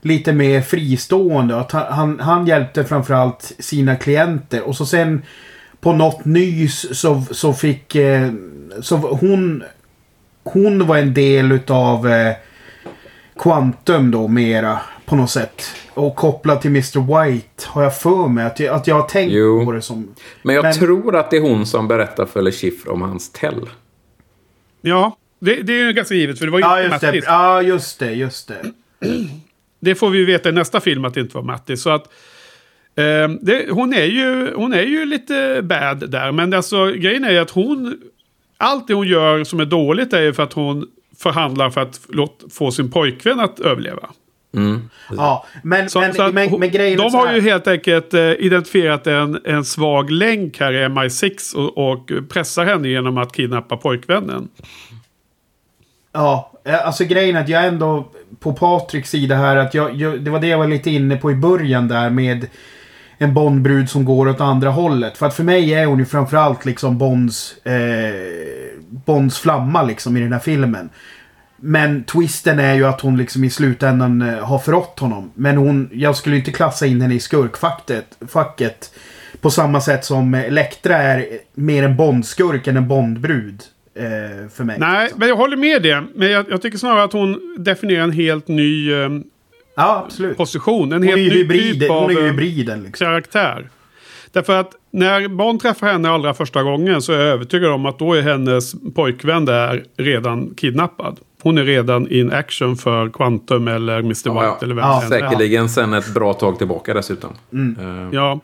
lite 0.02 0.34
mer 0.34 0.62
fristående. 0.62 1.60
Att 1.60 1.72
han, 1.72 1.86
han, 1.94 2.20
han 2.20 2.48
hjälpte 2.48 2.84
framförallt 2.84 3.54
sina 3.60 3.96
klienter. 3.96 4.62
Och 4.68 4.76
så 4.76 4.86
sen 4.86 5.22
på 5.80 5.94
något 5.94 6.26
nys 6.26 7.00
så, 7.00 7.24
så 7.32 7.54
fick... 7.54 7.96
Eh, 7.96 8.32
så 8.82 8.96
hon... 8.98 9.64
Hon 10.54 10.88
var 10.88 10.98
en 10.98 11.14
del 11.14 11.52
utav 11.52 12.08
eh, 12.08 12.34
Quantum 13.40 14.12
då 14.12 14.28
mera. 14.28 14.80
på 15.06 15.16
något 15.16 15.30
sätt. 15.30 15.64
Och 15.94 16.16
kopplat 16.16 16.62
till 16.62 16.70
Mr 16.72 17.24
White 17.32 17.64
har 17.68 17.84
jag 17.84 17.98
för 18.00 18.28
mig 18.28 18.46
att 18.46 18.60
jag, 18.60 18.76
att 18.76 18.88
jag 18.88 18.96
har 18.96 19.08
tänkt 19.08 19.32
Jo. 19.34 19.66
på 19.66 19.72
det 19.72 19.82
som... 19.82 20.16
Men 20.44 20.56
jag 20.56 20.64
Men- 20.64 20.74
tror 20.74 21.16
att 21.16 21.32
det 21.32 21.38
är 21.38 21.42
hon 21.42 21.66
som 21.66 21.88
berättar 21.88 22.26
för 22.26 22.42
Le 22.42 22.52
Chiffre 22.52 22.92
om 22.92 23.02
hans 23.02 23.32
tell. 23.32 23.70
Ja, 24.82 25.18
det, 25.40 25.56
det 25.56 25.74
är 25.74 25.86
ju 25.88 25.94
ganska 25.94 26.16
givet 26.16 26.40
för 26.40 26.46
det 26.46 26.52
var 26.52 26.60
ju 26.60 26.66
Ja, 26.66 26.84
inte 26.84 26.90
just 26.94 27.02
det. 27.02 27.08
Mattis. 27.08 27.24
Ja, 27.28 27.62
just 27.62 28.00
det. 28.00 28.12
Just 28.14 28.48
det. 28.48 28.62
Det 29.80 29.96
får 29.96 30.10
vi 30.10 30.18
ju 30.18 30.26
veta 30.26 30.50
i 30.50 30.52
nästa 30.52 30.80
film 30.80 31.06
att 31.06 31.14
det 31.14 31.20
inte 31.22 31.36
var 31.36 31.44
Mattis. 31.44 31.82
Så 31.82 31.90
att, 31.90 32.04
eh, 32.96 33.30
det, 33.42 33.66
hon, 33.72 33.94
är 33.94 34.04
ju, 34.06 34.54
hon 34.56 34.74
är 34.74 34.82
ju 34.84 35.06
lite 35.06 35.62
bad 35.64 36.10
där. 36.12 36.32
Men 36.32 36.54
alltså, 36.54 36.86
grejen 36.92 37.24
är 37.24 37.32
ju 37.32 37.38
att 37.38 37.50
hon... 37.50 37.98
Allt 38.58 38.88
det 38.88 38.94
hon 38.94 39.08
gör 39.08 39.44
som 39.44 39.60
är 39.60 39.66
dåligt 39.66 40.14
är 40.14 40.22
ju 40.22 40.34
för 40.34 40.44
att 40.44 40.54
hon 40.54 40.88
förhandlar 41.18 41.70
för 41.70 41.82
att 41.82 42.00
få 42.52 42.72
sin 42.72 42.92
pojkvän 42.92 43.40
att 43.40 43.60
överleva. 43.60 44.10
Ja, 45.18 45.46
men, 45.64 45.90
Så, 45.90 46.00
men, 46.00 46.14
så 46.14 46.24
att 46.24 46.34
men, 46.34 46.60
men 46.60 46.72
grejen 46.72 47.00
är 47.00 47.04
de 47.04 47.12
så 47.12 47.18
har 47.18 47.34
ju 47.34 47.42
helt 47.42 47.68
enkelt 47.68 48.14
eh, 48.14 48.32
identifierat 48.32 49.08
en, 49.08 49.40
en 49.46 49.66
svag 49.66 50.12
länk 50.12 50.60
här 50.60 50.74
i 50.74 50.86
MI6 50.86 51.56
och, 51.56 51.92
och 51.92 52.12
pressar 52.30 52.66
henne 52.66 52.88
genom 52.88 53.18
att 53.18 53.34
kidnappa 53.34 53.78
pojkvännen. 53.78 54.48
Ja, 56.12 56.52
eh, 56.66 56.88
alltså 56.88 57.04
grejen 57.04 57.36
är 57.36 57.42
att 57.42 57.50
jag 57.50 57.66
ändå 57.66 58.12
på 58.40 58.54
Patriks 58.54 59.10
sida 59.10 59.36
här 59.36 59.56
att 59.56 59.74
jag, 59.74 59.96
jag, 59.96 60.22
det 60.22 60.32
var 60.32 60.40
det 60.40 60.48
jag 60.48 60.58
var 60.58 60.68
lite 60.68 60.90
inne 60.90 61.18
på 61.18 61.32
i 61.32 61.36
början 61.36 61.88
där 61.88 62.10
med 62.10 62.48
en 63.18 63.34
Bondbrud 63.34 63.90
som 63.90 64.06
går 64.06 64.28
åt 64.28 64.42
andra 64.42 64.70
hållet. 64.70 65.18
För 65.18 65.26
att 65.26 65.36
för 65.36 65.44
mig 65.44 65.74
är 65.74 65.86
hon 65.86 66.00
ju 66.00 66.06
framförallt 66.06 66.66
liksom 66.66 66.98
Bonds, 66.98 67.66
eh, 67.66 68.14
Bonds 68.90 69.40
flamma 69.40 69.84
liksom 69.84 70.18
i 70.18 70.20
den 70.20 70.34
här 70.34 70.40
filmen. 70.40 70.90
Men 71.58 72.04
twisten 72.04 72.60
är 72.60 72.74
ju 72.74 72.86
att 72.86 73.02
hon 73.02 73.18
liksom 73.18 73.44
i 73.44 73.50
slutändan 73.50 74.22
eh, 74.22 74.46
har 74.46 74.60
förrått 74.60 75.00
honom. 75.00 75.32
Men 75.34 75.58
hon, 75.58 75.90
jag 75.94 76.16
skulle 76.16 76.36
inte 76.36 76.52
klassa 76.52 76.86
in 76.86 77.02
henne 77.02 77.14
i 77.14 77.20
skurkfacket 77.20 78.18
facket, 78.28 78.92
på 79.42 79.50
samma 79.50 79.82
sätt 79.82 80.06
som 80.06 80.34
eh, 80.34 80.44
Elektra 80.44 80.98
är 80.98 81.26
mer 81.54 81.84
en 81.84 81.96
Bondskurk 81.96 82.68
än 82.68 82.78
en 82.78 82.88
Bondbrud. 82.88 83.64
Eh, 83.96 84.50
för 84.50 84.64
mig. 84.64 84.80
Nej, 84.80 85.12
men 85.16 85.28
jag 85.28 85.36
håller 85.36 85.58
med 85.58 85.82
det. 85.82 86.04
Men 86.16 86.32
jag, 86.32 86.46
jag 86.50 86.62
tycker 86.62 86.78
snarare 86.78 87.04
att 87.04 87.14
hon 87.14 87.56
definierar 87.60 88.04
en 88.04 88.12
helt 88.12 88.48
ny 88.48 88.94
eh, 88.94 89.10
Ja, 89.78 90.04
absolut. 90.06 90.38
position. 90.38 90.92
En 90.92 90.98
Hon 90.98 91.04
är 91.04 91.08
helt 91.08 91.22
ju 91.22 91.30
ny 91.30 91.36
hybrid, 91.36 91.80
typ 91.80 91.90
hon 91.90 92.04
av 92.04 92.10
är 92.10 92.14
ju 92.14 92.20
eh, 92.20 92.26
hybriden 92.26 92.84
liksom. 92.84 93.06
karaktär. 93.06 93.70
Därför 94.32 94.60
att 94.60 94.72
när 94.92 95.28
Bond 95.28 95.62
träffar 95.62 95.88
henne 95.88 96.10
allra 96.10 96.34
första 96.34 96.64
gången 96.64 97.02
så 97.02 97.14
är 97.14 97.20
jag 97.20 97.28
övertygad 97.28 97.72
om 97.72 97.86
att 97.86 98.00
då 98.00 98.14
är 98.14 98.22
hennes 98.22 98.76
pojkvän 98.96 99.46
där 99.46 99.84
redan 99.98 100.54
kidnappad. 100.56 101.20
Hon 101.42 101.58
är 101.58 101.64
redan 101.64 102.12
in 102.12 102.32
action 102.32 102.78
för 102.78 103.10
Quantum 103.10 103.68
eller 103.68 104.00
Mr. 104.00 104.14
White 104.14 104.28
Ja, 104.30 104.60
eller 104.62 104.76
vem 104.76 104.86
ja, 104.86 105.04
det 105.10 105.16
är. 105.16 105.20
Säkerligen 105.20 105.70
sen 105.70 105.94
ett 105.94 106.14
bra 106.14 106.34
tag 106.34 106.58
tillbaka 106.58 106.94
dessutom. 106.94 107.30
Eh, 107.52 108.10
Ja. 108.12 108.40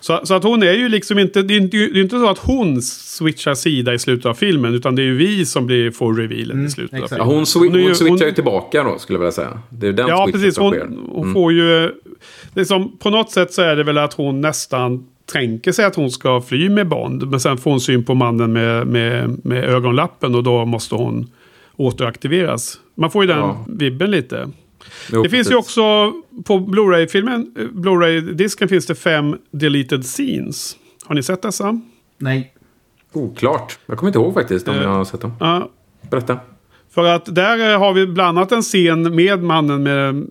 Så, 0.00 0.20
så 0.24 0.34
att 0.34 0.44
hon 0.44 0.62
är 0.62 0.72
ju 0.72 0.88
liksom 0.88 1.18
inte, 1.18 1.42
det 1.42 1.54
är 1.54 1.60
inte, 1.60 1.76
det 1.76 1.98
är 1.98 2.02
inte 2.02 2.18
så 2.18 2.28
att 2.28 2.38
hon 2.38 2.82
switchar 2.82 3.54
sida 3.54 3.94
i 3.94 3.98
slutet 3.98 4.26
av 4.26 4.34
filmen. 4.34 4.74
Utan 4.74 4.94
det 4.96 5.02
är 5.02 5.04
ju 5.04 5.16
vi 5.16 5.46
som 5.46 5.66
blir, 5.66 5.90
får 5.90 6.14
revealen 6.14 6.66
i 6.66 6.70
slutet 6.70 6.94
exakt. 6.94 7.12
av 7.12 7.18
Ja, 7.18 7.24
filmen. 7.24 7.36
hon, 7.36 7.44
swi- 7.44 7.70
Hon 7.70 7.78
ju- 7.80 7.86
hon 7.86 7.94
switchar 7.94 8.10
hon- 8.18 8.28
ju 8.28 8.32
tillbaka 8.34 8.82
då, 8.82 8.98
skulle 8.98 9.14
jag 9.14 9.20
vilja 9.20 9.32
säga. 9.32 9.62
Det 9.70 9.88
är 9.88 9.92
den 9.92 10.08
Ja, 10.08 10.24
switchen 10.26 10.40
precis. 10.40 10.54
som 10.54 10.70
sker. 10.70 10.80
Hon, 10.88 11.10
hon 11.12 11.32
får 11.32 11.52
ju... 11.52 11.90
Det 12.54 12.60
är 12.60 12.64
som, 12.64 12.98
på 12.98 13.10
något 13.10 13.30
sätt 13.30 13.52
så 13.52 13.62
är 13.62 13.76
det 13.76 13.82
väl 13.84 13.98
att 13.98 14.14
hon 14.14 14.40
nästan 14.40 15.06
tänker 15.32 15.72
sig 15.72 15.84
att 15.84 15.96
hon 15.96 16.10
ska 16.10 16.40
fly 16.40 16.68
med 16.68 16.88
Bond. 16.88 17.30
Men 17.30 17.40
sen 17.40 17.58
får 17.58 17.70
hon 17.70 17.80
syn 17.80 18.04
på 18.04 18.14
mannen 18.14 18.52
med, 18.52 18.86
med, 18.86 19.40
med 19.44 19.64
ögonlappen 19.64 20.34
och 20.34 20.42
då 20.42 20.64
måste 20.64 20.94
hon 20.94 21.26
återaktiveras. 21.76 22.80
Man 22.94 23.10
får 23.10 23.22
ju 23.24 23.28
den 23.28 23.38
Ja. 23.38 23.64
vibben 23.68 24.10
lite. 24.10 24.48
Jo, 25.12 25.22
Det 25.22 25.28
finns 25.28 25.48
precis. 25.48 25.52
ju 25.52 25.56
också 25.56 26.12
på 26.44 26.58
Blu-ray-filmen, 26.58 27.54
eh, 27.58 27.64
Blu-ray-disken 27.72 28.68
finns 28.68 28.86
det 28.86 28.94
fem 28.94 29.36
deleted 29.50 30.04
scenes. 30.04 30.76
Har 31.06 31.14
ni 31.14 31.22
sett 31.22 31.42
dessa? 31.42 31.80
Nej. 32.18 32.52
Oklart. 33.12 33.78
Jag 33.86 33.98
kommer 33.98 34.08
inte 34.08 34.18
ihåg 34.18 34.34
faktiskt 34.34 34.68
om 34.68 34.74
Eh. 34.74 34.82
jag 34.82 34.88
har 34.90 35.04
sett 35.04 35.20
dem. 35.20 35.32
Ja, 35.40 35.68
Berätta. 36.10 36.38
För 36.94 37.04
att 37.04 37.34
där 37.34 37.72
eh, 37.72 37.78
har 37.78 37.92
vi 37.92 38.06
bland 38.06 38.38
annat 38.38 38.52
en 38.52 38.62
scen 38.62 39.14
med 39.14 39.42
mannen 39.42 39.82
med 39.82 40.26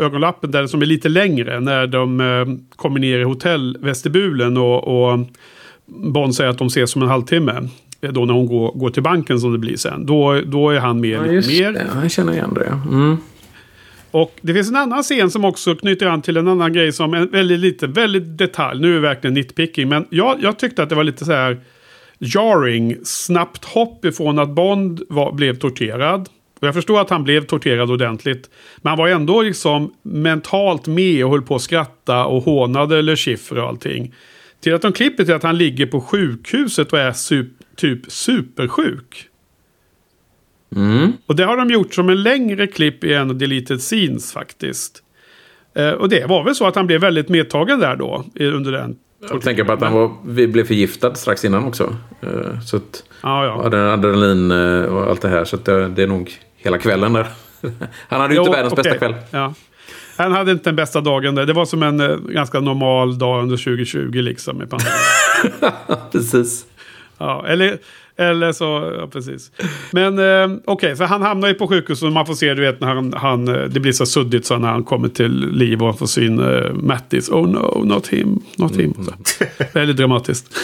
ögonlappen 0.00 0.50
där 0.50 0.66
som 0.66 0.82
är 0.82 0.86
lite 0.86 1.08
längre. 1.08 1.60
När 1.60 1.86
de 1.86 2.66
kommer 2.76 3.00
ner 3.00 3.18
i 3.18 3.22
hotellvestibulen 3.22 4.56
och, 4.56 5.12
och 5.12 5.18
Bond 5.86 6.34
säger 6.34 6.50
att 6.50 6.58
de 6.58 6.66
ses 6.66 6.96
om 6.96 7.02
en 7.02 7.08
halvtimme. 7.08 7.68
Då 8.10 8.24
när 8.24 8.34
hon 8.34 8.46
går, 8.46 8.72
går 8.72 8.90
till 8.90 9.02
banken 9.02 9.40
som 9.40 9.52
det 9.52 9.58
blir 9.58 9.76
sen. 9.76 10.06
Då, 10.06 10.40
då 10.46 10.70
är 10.70 10.78
han 10.80 11.00
med 11.00 11.10
Ja, 11.10 11.22
lite 11.24 11.48
mer. 11.48 11.72
det. 11.72 11.86
Jag 12.02 12.10
känner 12.10 12.32
igen 12.32 12.54
det. 12.54 12.78
Mm. 12.90 13.16
Och 14.12 14.32
det 14.40 14.54
finns 14.54 14.68
en 14.68 14.76
annan 14.76 15.02
scen 15.02 15.30
som 15.30 15.44
också 15.44 15.74
knyter 15.74 16.06
an 16.06 16.22
till 16.22 16.36
en 16.36 16.48
annan 16.48 16.72
grej 16.72 16.92
som 16.92 17.14
är 17.14 17.26
väldigt 17.26 17.60
liten, 17.60 17.92
väldigt 17.92 18.38
detalj. 18.38 18.80
Nu 18.80 18.90
är 18.90 18.94
det 18.94 19.00
verkligen 19.00 19.34
nitpicking. 19.34 19.88
Men 19.88 20.06
jag, 20.10 20.42
jag 20.42 20.58
tyckte 20.58 20.82
att 20.82 20.88
det 20.88 20.94
var 20.94 21.04
lite 21.04 21.24
så 21.24 21.32
här 21.32 21.60
jarring. 22.20 22.96
Snabbt 23.04 23.64
hopp 23.64 24.04
ifrån 24.04 24.38
att 24.38 24.48
Bond 24.48 25.02
var, 25.08 25.32
blev 25.32 25.58
torterad. 25.58 26.28
Och 26.60 26.66
jag 26.66 26.74
förstår 26.74 27.00
att 27.00 27.10
han 27.10 27.24
blev 27.24 27.46
torterad 27.46 27.90
ordentligt. 27.90 28.50
Men 28.76 28.90
han 28.90 28.98
var 28.98 29.08
ändå 29.08 29.42
liksom 29.42 29.94
mentalt 30.02 30.86
med 30.86 31.24
och 31.24 31.30
höll 31.30 31.42
på 31.42 31.54
att 31.54 31.62
skratta 31.62 32.24
och 32.24 32.42
hånade 32.42 33.02
Le 33.02 33.16
Chiffre 33.16 33.62
och 33.62 33.68
allting. 33.68 34.14
Till 34.60 34.74
att 34.74 34.82
de 34.82 34.92
klipper 34.92 35.24
till 35.24 35.34
att 35.34 35.42
han 35.42 35.58
ligger 35.58 35.86
på 35.86 36.00
sjukhuset 36.00 36.92
och 36.92 36.98
är 36.98 37.12
sup, 37.12 37.48
typ 37.76 38.12
supersjuk. 38.12 39.28
Mm. 40.76 41.12
Och 41.26 41.36
det 41.36 41.44
har 41.44 41.56
de 41.56 41.70
gjort 41.70 41.94
som 41.94 42.08
en 42.08 42.22
längre 42.22 42.66
klipp 42.66 43.04
i 43.04 43.14
en 43.14 43.30
av 43.30 43.36
deleted 43.36 43.80
scenes 43.80 44.32
faktiskt. 44.32 45.02
Eh, 45.74 45.90
och 45.90 46.08
det 46.08 46.26
var 46.28 46.44
väl 46.44 46.54
så 46.54 46.66
att 46.66 46.76
han 46.76 46.86
blev 46.86 47.00
väldigt 47.00 47.28
medtagen 47.28 47.80
där 47.80 47.96
då 47.96 48.24
under 48.40 48.72
den. 48.72 48.96
Jag 49.30 49.42
tänker 49.42 49.64
på 49.64 49.72
att 49.72 49.80
han 49.82 49.92
var, 49.92 50.10
vi 50.26 50.46
blev 50.46 50.64
förgiftad 50.64 51.14
strax 51.14 51.44
innan 51.44 51.64
också. 51.64 51.96
Eh, 52.20 52.60
Så 52.60 52.76
att, 52.76 53.04
Ja, 53.22 53.44
ja. 53.44 53.64
adrenalin 53.92 54.50
eh, 54.50 54.84
och 54.84 55.02
allt 55.10 55.20
det 55.22 55.28
här. 55.28 55.44
Så 55.44 55.56
att 55.56 55.64
det, 55.64 55.88
det 55.88 56.02
är 56.02 56.06
nog 56.06 56.32
hela 56.56 56.78
kvällen 56.78 57.12
där. 57.12 57.26
Han 58.08 58.20
hade 58.20 58.34
ju 58.34 58.40
inte 58.40 58.48
Jo, 58.50 58.52
världens 58.52 58.72
okej. 58.72 58.82
bästa 58.82 58.98
kväll. 58.98 59.14
Ja. 59.30 59.54
Han 60.16 60.32
hade 60.32 60.52
inte 60.52 60.64
den 60.64 60.76
bästa 60.76 61.00
dagen 61.00 61.34
där. 61.34 61.46
Det 61.46 61.52
var 61.52 61.64
som 61.64 61.82
en 61.82 62.00
eh, 62.00 62.16
ganska 62.16 62.60
normal 62.60 63.18
dag 63.18 63.42
under 63.42 63.56
2020 63.56 64.10
liksom. 64.14 64.56
Med. 64.58 64.68
Precis. 66.12 66.66
ja, 67.18 67.44
eller, 67.48 67.78
eller 68.22 68.52
så, 68.52 68.94
ja 68.98 69.06
precis. 69.06 69.50
Men 69.90 70.18
eh, 70.18 70.58
okej, 70.64 70.96
så 70.96 71.04
han 71.04 71.22
hamnar 71.22 71.48
ju 71.48 71.54
på 71.54 71.68
sjukhus 71.68 72.02
och 72.02 72.12
man 72.12 72.26
får 72.26 72.34
se, 72.34 72.54
du 72.54 72.62
vet, 72.62 72.80
när 72.80 72.88
han, 72.88 73.12
han, 73.12 73.48
eh, 73.48 73.64
det 73.64 73.80
blir 73.80 73.92
så 73.92 74.06
suddigt 74.06 74.46
så 74.46 74.58
när 74.58 74.68
han 74.68 74.84
kommer 74.84 75.08
till 75.08 75.50
liv 75.50 75.82
och 75.82 75.86
han 75.86 75.96
får 75.96 76.06
syn 76.06 76.40
uh, 76.40 76.72
Mattis. 76.72 77.30
Oh 77.30 77.48
no, 77.48 77.84
not 77.84 78.08
him, 78.08 78.40
not 78.56 78.76
him. 78.76 78.94
Så. 78.94 79.44
Väldigt 79.72 79.96
dramatiskt. 79.96 80.58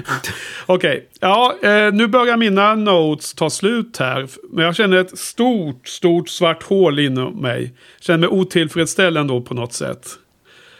Okej, 0.66 1.08
ja, 1.20 1.54
eh, 1.62 1.92
nu 1.92 2.06
börjar 2.06 2.36
mina 2.36 2.74
notes 2.74 3.34
ta 3.34 3.50
slut 3.50 3.96
här. 3.98 4.28
Men 4.52 4.64
jag 4.64 4.76
känner 4.76 4.96
ett 4.96 5.18
stort, 5.18 5.88
stort 5.88 6.28
svart 6.28 6.62
hål 6.62 6.98
inom 6.98 7.40
mig. 7.40 7.74
Känner 8.00 8.18
mig 8.18 8.28
otillfredsställd 8.28 9.16
ändå 9.16 9.40
på 9.40 9.54
något 9.54 9.72
sätt. 9.72 10.06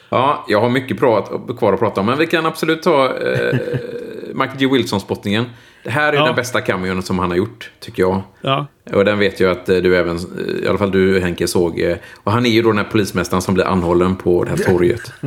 Ja, 0.08 0.44
jag 0.48 0.60
har 0.60 0.68
mycket 0.68 0.98
prat, 0.98 1.30
kvar 1.58 1.72
att 1.72 1.78
prata 1.78 2.00
om. 2.00 2.06
Men 2.06 2.18
vi 2.18 2.26
kan 2.26 2.46
absolut 2.46 2.82
ta 2.82 3.18
eh, 3.18 3.54
Michael 4.34 4.58
G. 4.58 4.66
Wilson-spottningen. 4.66 5.44
Det 5.82 5.90
här 5.90 6.12
är 6.12 6.16
Ja. 6.16 6.24
den 6.26 6.34
bästa 6.34 6.60
cameon 6.60 7.02
som 7.02 7.18
han 7.18 7.30
har 7.30 7.36
gjort, 7.36 7.70
tycker 7.80 8.02
jag. 8.02 8.22
Ja, 8.40 8.66
Och 8.92 9.04
den 9.04 9.18
vet 9.18 9.40
jag 9.40 9.50
att 9.50 9.68
eh, 9.68 9.76
du 9.76 9.96
även, 9.96 10.18
i 10.64 10.68
alla 10.68 10.78
fall 10.78 10.90
du 10.90 11.20
Henke, 11.20 11.46
såg. 11.48 11.80
eh, 11.80 11.96
Och 12.16 12.32
han 12.32 12.46
är 12.46 12.50
ju 12.50 12.62
då 12.62 12.68
den 12.68 12.78
här 12.78 12.84
polismästaren 12.92 13.42
som 13.42 13.54
blir 13.54 13.64
anhållen 13.64 14.16
på 14.16 14.44
det 14.44 14.50
här 14.50 14.56
torget. 14.56 15.12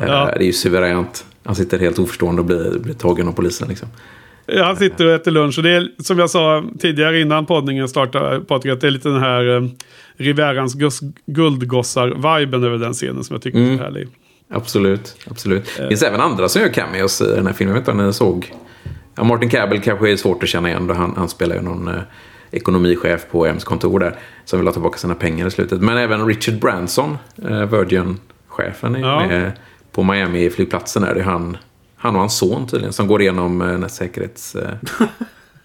Eh, 0.00 0.06
Ja. 0.06 0.24
Det 0.36 0.42
är 0.42 0.46
ju 0.46 0.52
suveränt. 0.52 1.24
Han 1.44 1.54
sitter 1.54 1.78
helt 1.78 1.98
oförstående 1.98 2.40
och 2.40 2.46
blir, 2.46 2.78
blir 2.78 2.94
tagen 2.94 3.28
av 3.28 3.32
polisen 3.32 3.68
liksom. 3.68 3.88
Han 4.64 4.76
sitter 4.76 5.06
och 5.06 5.12
äter 5.12 5.30
lunch 5.30 5.58
och 5.58 5.62
det 5.64 5.70
är 5.70 5.88
som 6.02 6.18
jag 6.18 6.30
sa 6.30 6.64
tidigare 6.78 7.20
innan 7.20 7.46
poddningen 7.46 7.88
startade 7.88 8.40
Patrik. 8.40 8.72
Att 8.72 8.80
det 8.80 8.86
är 8.86 8.90
lite 8.90 9.08
den 9.08 9.20
här 9.20 9.56
eh, 9.56 9.62
Riverans 10.16 10.76
guldgossar-viben 11.26 12.64
över 12.64 12.78
den 12.78 12.92
scenen 12.92 13.24
som 13.24 13.34
jag 13.34 13.42
tycker 13.42 13.58
är 13.58 13.76
så 13.76 13.82
härlig. 13.82 14.08
Absolut, 14.50 15.16
absolut. 15.30 15.64
Det 15.78 15.88
finns 15.88 16.02
även 16.02 16.20
andra 16.20 16.48
som 16.48 16.62
gör 16.62 16.68
cameos 16.68 17.20
i 17.20 17.24
den 17.24 17.46
här 17.46 17.52
filmen. 17.54 17.74
Jag 17.76 17.80
vet 17.82 17.88
inte 17.88 18.00
om 18.02 18.06
ni 18.06 18.12
såg. 18.12 18.52
Ja, 19.16 19.24
Martin 19.24 19.50
Cabell 19.50 19.80
kanske 19.80 20.12
är 20.12 20.16
svårt 20.16 20.42
att 20.42 20.48
känna 20.48 20.68
igen. 20.68 20.86
Då 20.86 20.94
han, 20.94 21.14
han 21.16 21.28
spelar 21.28 21.56
ju 21.56 21.62
någon 21.62 21.88
eh, 21.88 21.94
ekonomichef 22.50 23.26
på 23.30 23.46
Ems 23.46 23.64
kontor 23.64 23.98
där. 24.00 24.16
Som 24.44 24.58
vill 24.58 24.66
ha 24.68 24.72
tillbaka 24.72 24.98
sina 24.98 25.14
pengar 25.14 25.46
i 25.46 25.50
slutet. 25.50 25.80
Men 25.80 25.96
även 25.96 26.26
Richard 26.26 26.60
Branson, 26.60 27.18
eh, 27.42 27.48
Virgin-chefen, 27.66 28.94
är 28.96 29.00
Ja. 29.00 29.26
med 29.26 29.52
på 29.92 30.02
Miami-flygplatsen. 30.02 31.02
Där. 31.02 31.14
Det 31.14 31.20
är 31.20 31.24
han, 31.24 31.56
han 31.96 32.14
och 32.14 32.20
hans 32.20 32.36
son 32.38 32.66
tydligen 32.66 32.92
som 32.92 33.06
går 33.06 33.22
igenom 33.22 33.62
eh, 33.82 33.86
säkerhets... 33.88 34.54
Eh, 34.56 34.68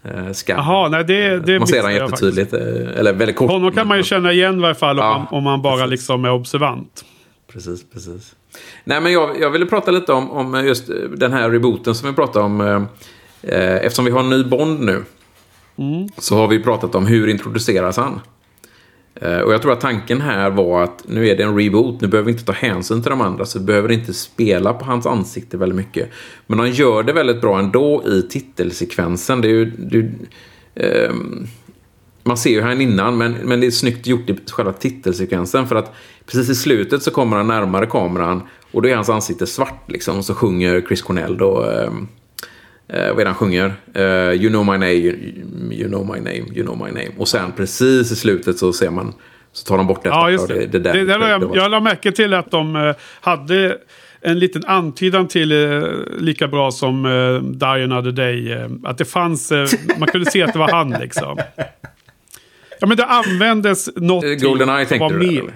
eh, 0.28 0.32
skam. 0.34 0.58
Jaha, 0.58 0.90
nej 0.90 1.04
det, 1.04 1.40
det 1.40 1.60
man 1.60 1.68
ser 1.68 1.84
han 1.84 2.10
faktiskt. 2.10 2.38
jättetydligt. 2.38 2.54
Eh, 2.54 3.00
eller 3.00 3.14
väldigt 3.14 3.36
kort. 3.36 3.52
Honom 3.52 3.72
kan 3.72 3.88
man 3.88 3.98
ju 3.98 4.04
känna 4.04 4.32
igen 4.32 4.58
i 4.58 4.62
varje 4.62 4.76
fall 4.76 5.00
om, 5.00 5.06
Ja, 5.06 5.18
man, 5.18 5.28
om 5.38 5.44
man 5.44 5.62
bara 5.62 5.86
liksom 5.86 6.26
är 6.26 6.32
observant. 6.32 7.06
Precis, 7.54 7.90
precis. 7.94 8.36
Nej, 8.84 9.02
men 9.02 9.12
jag, 9.12 9.40
jag 9.42 9.50
ville 9.50 9.66
prata 9.66 9.92
lite 9.92 10.14
om, 10.14 10.32
om 10.32 10.66
just 10.66 10.90
den 11.18 11.34
här 11.34 11.50
rebooten 11.50 11.96
som 11.96 12.10
vi 12.10 12.16
pratade 12.16 12.46
om. 12.46 12.88
Eh, 13.42 13.76
eftersom 13.76 14.06
vi 14.06 14.12
har 14.12 14.20
en 14.20 14.30
ny 14.30 14.44
Bond 14.44 14.80
nu. 14.80 15.04
Så 16.18 16.36
har 16.36 16.48
vi 16.48 16.64
pratat 16.64 16.96
om 16.96 17.06
hur 17.06 17.28
introduceras 17.28 17.98
han. 17.98 18.20
Eh, 19.16 19.40
och 19.40 19.54
jag 19.54 19.62
tror 19.62 19.74
att 19.74 19.82
tanken 19.82 20.22
här 20.22 20.50
var 20.50 20.84
att 20.84 21.04
nu 21.08 21.28
är 21.28 21.38
det 21.38 21.44
en 21.44 21.58
reboot, 21.58 22.02
nu 22.02 22.08
behöver 22.08 22.26
vi 22.26 22.32
inte 22.32 22.46
ta 22.46 22.52
hänsyn 22.52 23.02
till 23.02 23.10
de 23.10 23.22
andra, 23.22 23.46
så 23.46 23.60
vi 23.60 23.66
behöver 23.66 23.92
inte 23.92 24.14
spela 24.14 24.74
på 24.74 24.86
hans 24.86 25.06
ansikte 25.06 25.58
väldigt 25.58 25.76
mycket. 25.76 26.10
Men 26.48 26.60
han 26.60 26.72
gör 26.72 27.04
det 27.04 27.14
väldigt 27.14 27.42
bra 27.42 27.60
ändå 27.60 28.04
i 28.08 28.22
titelsekvensen. 28.22 29.42
Det 29.42 29.48
är 29.48 29.50
ju... 29.50 29.66
Det 29.66 29.98
är, 30.76 31.06
eh, 31.06 31.14
man 32.24 32.38
ser 32.38 32.50
ju 32.50 32.62
här 32.62 32.82
innan, 32.82 33.18
men, 33.18 33.34
men 33.34 33.60
det 33.60 33.68
är 33.68 33.72
snyggt 33.72 34.08
gjort 34.08 34.30
i 34.30 34.38
själva 34.52 34.74
titelsekvensen. 34.74 35.68
För 35.68 35.76
att 35.76 35.94
precis 36.26 36.50
i 36.50 36.56
slutet 36.56 37.04
så 37.04 37.12
kommer 37.12 37.38
han 37.38 37.48
närmare 37.48 37.86
kameran 37.86 38.42
och 38.72 38.82
då 38.82 38.90
är 38.90 38.96
hans 38.96 39.10
ansikte 39.10 39.48
svart 39.48 39.92
liksom. 39.92 40.18
Och 40.18 40.26
så 40.26 40.34
sjunger 40.34 40.82
Chris 40.82 41.02
Cornell 41.02 41.38
då... 41.38 41.70
Eh, 41.70 41.92
vad 42.92 43.20
är 43.20 43.26
han 43.26 43.36
sjunger? 43.36 43.74
Uh, 43.98 44.04
you 44.42 44.50
know 44.50 44.66
my 44.66 44.72
name, 44.72 44.94
you, 45.72 45.88
know 45.88 46.06
my 46.06 46.20
name, 46.20 46.54
you 46.54 46.64
know 46.64 46.78
my 46.78 46.92
name. 46.92 47.12
Och 47.18 47.28
sen 47.28 47.52
precis 47.52 48.12
i 48.12 48.16
slutet 48.16 48.58
så 48.58 48.74
ser 48.74 48.90
man, 48.90 49.14
så 49.54 49.68
tar 49.68 49.78
de 49.78 49.88
bort 49.88 50.04
detta. 50.04 50.16
Ja, 50.16 50.32
just 50.32 50.48
det. 50.48 50.54
det, 50.54 50.66
det, 50.66 50.80
där, 50.80 50.94
det, 50.94 51.06
det 51.06 51.18
var 51.18 51.30
jag, 51.30 51.56
jag 51.56 51.72
lade 51.72 51.84
märke 51.84 52.12
till 52.12 52.34
att 52.34 52.52
de 52.52 52.76
uh, 52.76 52.96
hade 53.22 53.78
en 54.22 54.40
liten 54.40 54.66
antydan 54.66 55.28
till 55.28 55.52
uh, 55.52 55.84
lika 56.20 56.48
bra 56.48 56.72
som 56.72 57.04
Die 57.60 57.84
Another 57.84 58.12
Day. 58.12 58.68
Att 58.84 58.98
det 58.98 59.06
fanns, 59.06 59.52
man 59.98 60.08
kunde 60.08 60.32
se 60.32 60.44
att 60.44 60.54
det 60.54 60.60
var 60.60 60.72
han 60.72 60.90
liksom. 61.02 61.38
Ja 62.80 62.88
men 62.88 62.98
det 62.98 63.06
användes 63.06 63.90
något 63.96 64.42
Goldeneye 64.42 64.86
tänkte 64.86 65.18
du? 65.18 65.28
Eller? 65.28 65.54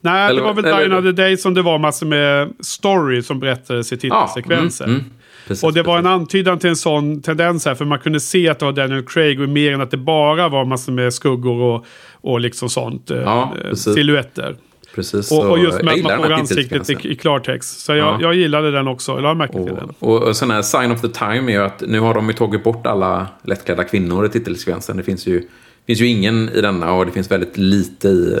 Nej, 0.00 0.30
eller, 0.30 0.40
det 0.40 0.46
var 0.46 0.54
väl 0.54 0.64
eller, 0.64 0.78
Die 0.78 0.94
Another 0.94 1.12
Day 1.12 1.36
som 1.36 1.54
det 1.54 1.62
var 1.62 1.78
massor 1.78 2.06
med 2.06 2.52
story 2.60 3.22
som 3.22 3.40
berättades 3.40 3.92
i 3.92 3.96
titelsekvensen. 3.96 4.88
Ja, 4.88 4.94
mm, 4.94 5.04
mm. 5.06 5.15
Precis, 5.46 5.64
och 5.64 5.72
det 5.72 5.82
var 5.82 5.98
en 5.98 6.06
antydan 6.06 6.58
till 6.58 6.70
en 6.70 6.76
sån 6.76 7.22
tendens 7.22 7.64
här. 7.64 7.74
För 7.74 7.84
man 7.84 7.98
kunde 7.98 8.20
se 8.20 8.48
att 8.48 8.58
det 8.58 8.64
var 8.64 8.72
Daniel 8.72 9.02
Craig. 9.02 9.40
Och 9.40 9.48
mer 9.48 9.72
än 9.72 9.80
att 9.80 9.90
det 9.90 9.96
bara 9.96 10.48
var 10.48 10.64
massor 10.64 10.92
med 10.92 11.14
skuggor 11.14 11.62
och, 11.62 11.86
och 12.20 12.40
liksom 12.40 12.68
sånt. 12.68 13.10
Eh, 13.10 13.16
ja, 13.16 13.54
eh, 13.64 13.74
silhuetter. 13.74 14.56
Precis, 14.94 15.32
och, 15.32 15.50
och 15.50 15.58
just 15.58 15.82
med 15.82 15.94
att 15.94 16.02
man 16.02 16.22
får 16.22 16.32
ansiktet 16.32 16.90
i, 16.90 17.08
i 17.08 17.16
klartext. 17.16 17.80
Så 17.80 17.92
jag, 17.92 17.98
ja. 17.98 18.18
jag 18.20 18.34
gillade 18.34 18.70
den 18.70 18.88
också. 18.88 19.12
Jag 19.12 19.22
lade 19.22 19.34
märke 19.34 19.52
till 19.52 19.74
den. 19.74 19.94
Och, 19.98 20.22
och 20.22 20.36
sån 20.36 20.50
här 20.50 20.62
sign 20.62 20.92
of 20.92 21.00
the 21.00 21.08
time 21.08 21.52
är 21.52 21.56
ju 21.56 21.62
att 21.62 21.80
nu 21.80 22.00
har 22.00 22.14
de 22.14 22.26
ju 22.26 22.32
tagit 22.32 22.64
bort 22.64 22.86
alla 22.86 23.26
lättklädda 23.42 23.84
kvinnor 23.84 24.26
i 24.26 24.28
titelsekvensen. 24.28 24.96
Det 24.96 25.02
finns 25.02 25.26
ju, 25.26 25.48
finns 25.86 26.00
ju 26.00 26.06
ingen 26.06 26.48
i 26.48 26.60
denna 26.60 26.92
och 26.92 27.06
det 27.06 27.12
finns 27.12 27.30
väldigt 27.30 27.56
lite 27.56 28.08
i 28.08 28.40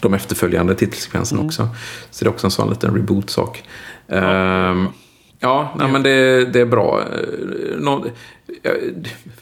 de 0.00 0.14
efterföljande 0.14 0.74
titelsekvenserna 0.74 1.40
mm. 1.40 1.46
också. 1.46 1.68
Så 2.10 2.24
det 2.24 2.28
är 2.28 2.32
också 2.32 2.46
en 2.46 2.50
sån 2.50 2.70
liten 2.70 2.94
reboot-sak. 2.94 3.62
Ja. 4.06 4.70
Um, 4.70 4.88
Ja, 5.42 5.74
nej, 5.78 5.92
men 5.92 6.02
det, 6.02 6.44
det 6.44 6.60
är 6.60 6.66
bra. 6.66 7.00
Eh, 7.00 7.78
nå, 7.78 8.06
eh, 8.62 8.72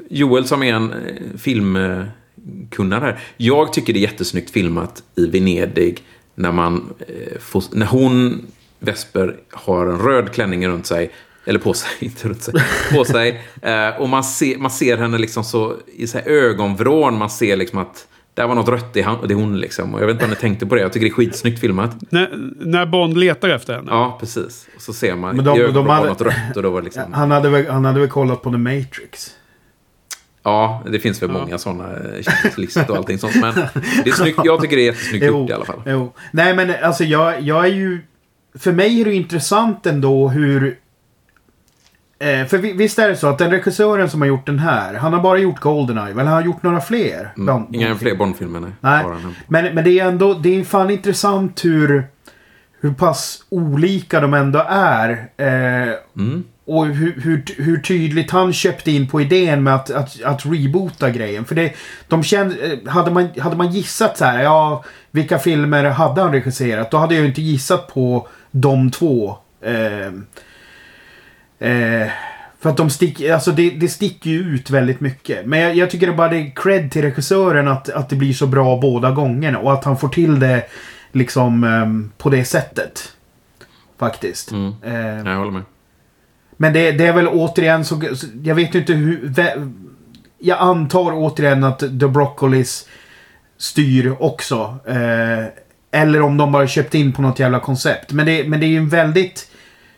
Joel 0.08 0.44
som 0.44 0.62
är 0.62 0.74
en 0.74 0.92
eh, 0.92 1.38
filmkunnare. 1.38 3.18
Jag 3.36 3.72
tycker 3.72 3.92
det 3.92 3.98
är 3.98 4.02
jättesnyggt 4.02 4.50
filmat 4.50 5.02
i 5.14 5.26
Venedig 5.26 6.04
när 6.34 6.52
man 6.52 6.94
får, 7.40 7.64
när 7.72 7.86
hon, 7.86 8.46
Vesper, 8.78 9.36
har 9.50 9.86
en 9.86 9.98
röd 9.98 10.32
klänning 10.32 10.68
runt 10.68 10.86
sig. 10.86 11.10
Eller 11.44 11.58
på 11.58 11.74
sig, 11.74 11.90
inte 11.98 12.28
runt 12.28 12.42
sig. 12.42 12.54
På 12.92 13.04
sig. 13.04 13.42
Och 13.98 14.08
man 14.08 14.24
ser, 14.24 14.58
man 14.58 14.70
ser 14.70 14.96
henne 14.96 15.18
liksom 15.18 15.44
så 15.44 15.76
i 15.96 16.06
så 16.06 16.18
här 16.18 16.28
ögonvrån. 16.28 17.18
Man 17.18 17.30
ser 17.30 17.56
liksom 17.56 17.78
att 17.78 18.06
det 18.40 18.46
var 18.46 18.54
något 18.54 18.68
rött 18.68 18.96
i 18.96 19.02
det 19.02 19.34
är 19.34 19.34
hon 19.34 19.60
liksom. 19.60 19.94
Och 19.94 20.02
jag 20.02 20.06
vet 20.06 20.14
inte 20.14 20.24
om 20.24 20.30
ni 20.30 20.36
tänkte 20.36 20.66
på 20.66 20.74
det. 20.74 20.80
Jag 20.80 20.92
tycker 20.92 21.06
det 21.06 21.10
är 21.10 21.14
skitsnyggt 21.14 21.60
filmat. 21.60 21.96
När, 22.10 22.30
när 22.60 22.86
Bond 22.86 23.18
letar 23.18 23.48
efter 23.48 23.74
henne? 23.74 23.90
Ja, 23.90 24.16
precis. 24.20 24.66
Och 24.76 24.82
så 24.82 24.92
ser 24.92 25.16
man 25.16 25.36
Men 25.36 25.44
de, 25.44 25.60
i 25.60 25.72
de 25.72 25.88
hade, 25.88 26.08
något 26.08 26.20
rött. 26.20 26.56
Och 26.56 26.62
då 26.62 26.70
var 26.70 26.82
liksom... 26.82 27.12
han, 27.12 27.30
hade 27.30 27.48
väl, 27.48 27.66
han 27.66 27.84
hade 27.84 28.00
väl 28.00 28.08
kollat 28.08 28.42
på 28.42 28.50
The 28.50 28.58
Matrix? 28.58 29.30
Ja, 30.42 30.82
det 30.90 30.98
finns 30.98 31.22
väl 31.22 31.30
ja. 31.32 31.38
många 31.38 31.58
sådana 31.58 31.88
kändislistor 32.20 32.90
och 32.90 32.96
allting 32.96 33.18
sånt. 33.18 33.36
Men 33.40 33.54
det 34.04 34.10
är 34.10 34.14
snyggt, 34.14 34.40
jag 34.44 34.60
tycker 34.60 34.76
det 34.76 34.82
är 34.82 34.86
jättesnyggt 34.86 35.24
jo, 35.28 35.38
gjort 35.38 35.50
i 35.50 35.52
alla 35.52 35.64
fall. 35.64 35.82
Jo. 35.86 36.12
Nej, 36.32 36.54
men 36.54 36.74
alltså 36.82 37.04
jag, 37.04 37.40
jag 37.40 37.64
är 37.64 37.74
ju... 37.74 38.00
För 38.58 38.72
mig 38.72 39.00
är 39.00 39.04
det 39.04 39.14
intressant 39.14 39.86
ändå 39.86 40.28
hur 40.28 40.78
Eh, 42.22 42.46
för 42.46 42.58
visst 42.58 42.98
är 42.98 43.08
det 43.08 43.16
så 43.16 43.26
att 43.26 43.38
den 43.38 43.50
regissören 43.50 44.10
som 44.10 44.20
har 44.20 44.28
gjort 44.28 44.46
den 44.46 44.58
här, 44.58 44.94
han 44.94 45.12
har 45.12 45.20
bara 45.20 45.38
gjort 45.38 45.60
Goldeneye, 45.60 46.10
eller 46.10 46.24
han 46.24 46.32
har 46.32 46.42
gjort 46.42 46.62
några 46.62 46.80
fler? 46.80 47.32
Mm, 47.36 47.66
inga 47.72 47.94
fler 47.94 48.14
Bondfilmer, 48.14 48.60
nej. 48.60 48.70
nej. 48.80 49.04
Men, 49.48 49.74
men 49.74 49.84
det 49.84 50.00
är 50.00 50.08
ändå, 50.08 50.34
det 50.34 50.60
är 50.60 50.64
fan 50.64 50.90
intressant 50.90 51.64
hur, 51.64 52.04
hur 52.80 52.92
pass 52.92 53.44
olika 53.48 54.20
de 54.20 54.34
ändå 54.34 54.64
är. 54.68 55.10
Eh, 55.36 55.94
mm. 56.16 56.44
Och 56.64 56.86
hur, 56.86 57.20
hur, 57.20 57.44
hur, 57.56 57.80
tydligt 57.80 58.30
han 58.30 58.52
köpte 58.52 58.90
in 58.90 59.08
på 59.08 59.20
idén 59.20 59.62
med 59.62 59.74
att, 59.74 59.90
att, 59.90 60.22
att 60.22 60.46
reboota 60.46 61.10
grejen. 61.10 61.44
För 61.44 61.54
det, 61.54 61.72
de 62.08 62.22
kände, 62.22 62.54
eh, 62.72 62.90
hade, 62.90 63.10
man, 63.10 63.28
hade 63.38 63.56
man 63.56 63.72
gissat 63.72 64.18
så 64.18 64.24
här, 64.24 64.42
ja, 64.42 64.84
vilka 65.10 65.38
filmer 65.38 65.84
hade 65.84 66.22
han 66.22 66.32
regisserat? 66.32 66.90
Då 66.90 66.96
hade 66.96 67.14
jag 67.14 67.26
inte 67.26 67.42
gissat 67.42 67.94
på 67.94 68.28
de 68.50 68.90
två. 68.90 69.36
Eh, 69.62 70.12
Eh, 71.60 72.08
för 72.60 72.70
att 72.70 72.76
de 72.76 72.90
sticker, 72.90 73.34
alltså 73.34 73.52
det, 73.52 73.70
det 73.70 73.88
sticker 73.88 74.30
ju 74.30 74.38
ut 74.38 74.70
väldigt 74.70 75.00
mycket. 75.00 75.46
Men 75.46 75.60
jag, 75.60 75.76
jag 75.76 75.90
tycker 75.90 76.06
det 76.06 76.12
bara 76.12 76.28
det 76.28 76.36
är 76.36 76.52
cred 76.56 76.92
till 76.92 77.02
regissören 77.02 77.68
att, 77.68 77.88
att 77.88 78.08
det 78.08 78.16
blir 78.16 78.32
så 78.32 78.46
bra 78.46 78.80
båda 78.80 79.10
gångerna. 79.10 79.58
Och 79.58 79.72
att 79.72 79.84
han 79.84 79.98
får 79.98 80.08
till 80.08 80.40
det 80.40 80.64
liksom 81.12 81.64
um, 81.64 82.12
på 82.18 82.30
det 82.30 82.44
sättet. 82.44 83.12
Faktiskt. 83.98 84.50
Mm. 84.50 84.74
Eh, 84.82 85.30
jag 85.32 85.38
håller 85.38 85.50
med. 85.50 85.62
Men 86.56 86.72
det, 86.72 86.92
det 86.92 87.06
är 87.06 87.12
väl 87.12 87.28
återigen 87.28 87.84
så, 87.84 88.02
jag 88.42 88.54
vet 88.54 88.74
inte 88.74 88.92
hur... 88.92 89.34
Jag 90.38 90.58
antar 90.58 91.12
återigen 91.12 91.64
att 91.64 91.78
The 91.78 92.08
Broccolis 92.08 92.88
styr 93.58 94.16
också. 94.18 94.78
Eh, 94.86 95.44
eller 95.90 96.22
om 96.22 96.36
de 96.36 96.52
bara 96.52 96.66
köpt 96.66 96.94
in 96.94 97.12
på 97.12 97.22
något 97.22 97.38
jävla 97.38 97.60
koncept. 97.60 98.12
Men 98.12 98.26
det, 98.26 98.48
men 98.48 98.60
det 98.60 98.66
är 98.66 98.68
ju 98.68 98.76
en 98.76 98.88
väldigt 98.88 99.50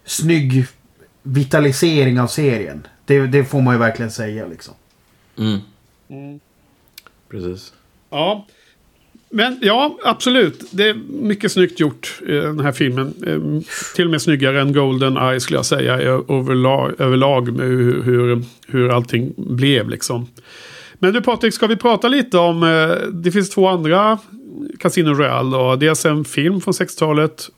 snygg 0.04 0.66
vitalisering 1.22 2.20
av 2.20 2.26
serien. 2.26 2.86
Det, 3.04 3.26
det 3.26 3.44
får 3.44 3.60
man 3.60 3.74
ju 3.74 3.78
verkligen 3.78 4.10
säga 4.10 4.46
liksom. 4.46 4.74
Mm. 5.38 5.58
Mm. 6.08 6.40
Precis. 7.30 7.72
Ja. 8.10 8.46
Men 9.30 9.58
ja, 9.62 9.98
absolut. 10.04 10.64
Det 10.70 10.88
är 10.88 10.94
mycket 11.22 11.52
snyggt 11.52 11.80
gjort 11.80 12.20
i 12.26 12.32
den 12.32 12.60
här 12.60 12.72
filmen. 12.72 13.14
Ehm, 13.26 13.62
till 13.94 14.04
och 14.04 14.10
med 14.10 14.22
snyggare 14.22 14.60
än 14.60 14.72
Golden 14.72 15.16
Eye 15.16 15.40
skulle 15.40 15.58
jag 15.58 15.66
säga 15.66 15.94
överlag, 15.94 16.92
överlag 16.98 17.52
med 17.52 17.66
hur, 17.66 18.02
hur, 18.02 18.42
hur 18.66 18.88
allting 18.88 19.34
blev 19.36 19.88
liksom. 19.88 20.26
Men 20.94 21.12
du 21.12 21.20
Patrik, 21.20 21.54
ska 21.54 21.66
vi 21.66 21.76
prata 21.76 22.08
lite 22.08 22.38
om... 22.38 22.62
Eh, 22.62 23.08
det 23.08 23.32
finns 23.32 23.50
två 23.50 23.68
andra 23.68 24.18
Casino 24.78 25.14
Royale. 25.14 25.76
Dels 25.76 26.06
en 26.06 26.24
film 26.24 26.60
från 26.60 26.74
60-talet 26.74 27.48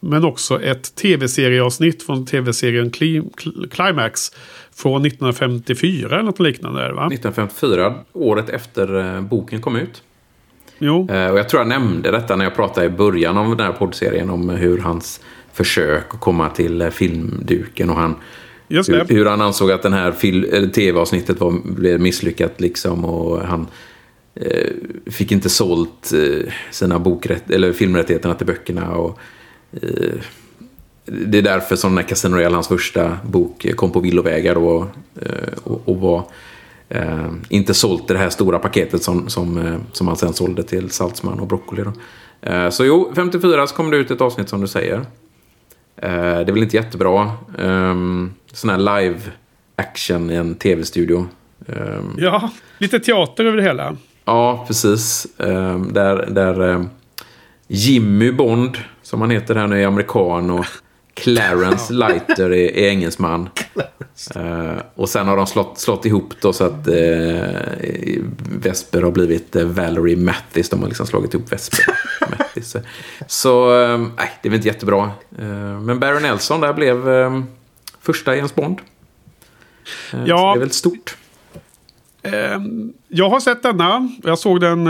men 0.00 0.24
också 0.24 0.62
ett 0.62 0.94
tv-serieavsnitt 0.94 2.02
från 2.02 2.26
tv-serien 2.26 2.90
Climax 3.70 4.30
från 4.74 5.06
1954 5.06 6.08
eller 6.14 6.22
något 6.22 6.40
liknande. 6.40 6.92
Va? 6.92 7.06
1954, 7.06 7.94
året 8.12 8.48
efter 8.48 9.16
eh, 9.16 9.20
boken 9.20 9.60
kom 9.60 9.76
ut. 9.76 10.02
Jo. 10.78 11.08
Eh, 11.10 11.30
och 11.30 11.38
jag 11.38 11.48
tror 11.48 11.60
jag 11.60 11.68
nämnde 11.68 12.10
detta 12.10 12.36
när 12.36 12.44
jag 12.44 12.54
pratade 12.54 12.86
i 12.86 12.90
början 12.90 13.38
av 13.38 13.56
den 13.56 13.66
här 13.66 13.72
poddserien 13.72 14.30
om 14.30 14.48
hur 14.48 14.78
hans 14.78 15.20
försök 15.52 16.14
att 16.14 16.20
komma 16.20 16.50
till 16.50 16.82
eh, 16.82 16.90
filmduken 16.90 17.90
och 17.90 17.96
han 17.96 18.14
hur, 18.68 19.14
hur, 19.14 19.26
han 19.26 19.40
ansåg 19.40 19.70
att 19.70 19.82
den 19.82 19.92
här 19.92 20.12
tv-avsnittet 20.70 21.38
blev 21.64 22.00
misslyckat 22.00 22.60
liksom 22.60 23.04
och 23.04 23.40
han 23.40 23.66
eh, 24.34 24.70
fick 25.06 25.32
inte 25.32 25.48
sålt 25.48 26.12
eh, 26.12 26.52
sina 26.70 26.98
bokrätt, 26.98 27.50
eller 27.50 27.72
filmrättigheterna 27.72 28.34
till 28.34 28.46
böckerna 28.46 28.90
och 28.92 29.18
det 31.04 31.38
är 31.38 31.42
därför 31.42 31.76
som 31.76 31.90
den 31.90 31.98
här 31.98 32.08
Casino 32.08 32.36
Royale, 32.36 32.54
hans 32.54 32.68
första 32.68 33.18
bok, 33.24 33.66
kom 33.76 33.90
på 33.90 34.00
villovägar 34.00 34.56
och, 34.56 34.86
eh, 35.22 35.58
och, 35.64 35.88
och 35.88 35.96
var 35.96 36.24
eh, 36.88 37.32
inte 37.48 37.74
sålt 37.74 38.08
det 38.08 38.18
här 38.18 38.30
stora 38.30 38.58
paketet 38.58 39.02
som, 39.02 39.28
som, 39.28 39.76
som 39.92 40.08
han 40.08 40.16
sen 40.16 40.32
sålde 40.32 40.62
till 40.62 40.90
Saltzman 40.90 41.40
och 41.40 41.46
Broccoli. 41.46 41.82
Då. 41.82 41.92
Eh, 42.42 42.70
så 42.70 42.84
jo, 42.84 43.12
54 43.14 43.66
så 43.66 43.74
kom 43.74 43.90
det 43.90 43.96
ut 43.96 44.10
ett 44.10 44.20
avsnitt 44.20 44.48
som 44.48 44.60
du 44.60 44.66
säger. 44.66 44.96
Eh, 45.96 46.10
det 46.10 46.48
är 46.48 46.52
väl 46.52 46.62
inte 46.62 46.76
jättebra. 46.76 47.22
Eh, 47.58 47.94
sån 48.52 48.70
här 48.70 48.78
live 48.78 49.20
action 49.76 50.30
i 50.30 50.34
en 50.34 50.54
tv-studio. 50.54 51.26
ja, 52.16 52.50
lite 52.78 53.00
teater 53.00 53.44
över 53.44 53.56
det 53.56 53.62
hela. 53.62 53.96
Ja, 54.24 54.64
precis. 54.66 55.26
där 55.36 56.30
där 56.30 56.86
Jimmy 57.72 58.32
Bond 58.32 58.78
som 59.02 59.20
han 59.20 59.30
heter 59.30 59.54
här 59.54 59.66
nu, 59.66 59.82
är 59.82 59.86
amerikan 59.86 60.50
och 60.50 60.66
Clarence 61.14 61.92
Lighter 61.92 62.50
är, 62.50 62.76
är 62.76 62.88
engelsman. 62.88 63.48
Uh, 64.36 64.78
och 64.94 65.08
sen 65.08 65.28
har 65.28 65.36
de 65.36 65.46
slått, 65.46 65.78
slått 65.78 66.06
ihop 66.06 66.34
då 66.40 66.52
så 66.52 66.64
att 66.64 66.88
uh, 66.88 66.94
Vesper 68.62 69.02
har 69.02 69.10
blivit 69.10 69.56
uh, 69.56 69.64
Valerie 69.64 70.16
Mathis. 70.16 70.68
De 70.68 70.80
har 70.80 70.88
liksom 70.88 71.06
slagit 71.06 71.34
ihop 71.34 71.52
Vesper 71.52 71.84
Mathis. 72.38 72.76
Så 73.26 73.68
nej, 74.16 74.30
det 74.42 74.48
är 74.48 74.50
väl 74.50 74.56
inte 74.56 74.68
jättebra. 74.68 75.10
men 75.80 76.00
Barry 76.00 76.20
Nelson 76.20 76.60
där 76.60 76.72
blev 76.72 77.04
första 78.00 78.36
James 78.36 78.54
Bond. 78.54 78.78
ja. 80.12 80.18
Det 80.26 80.32
är 80.32 80.58
väldigt 80.58 80.74
stort. 80.74 81.16
Jag 83.08 83.30
har 83.30 83.40
sett 83.40 83.62
denna. 83.62 84.08
Jag 84.22 84.38
såg 84.38 84.60
den 84.60 84.88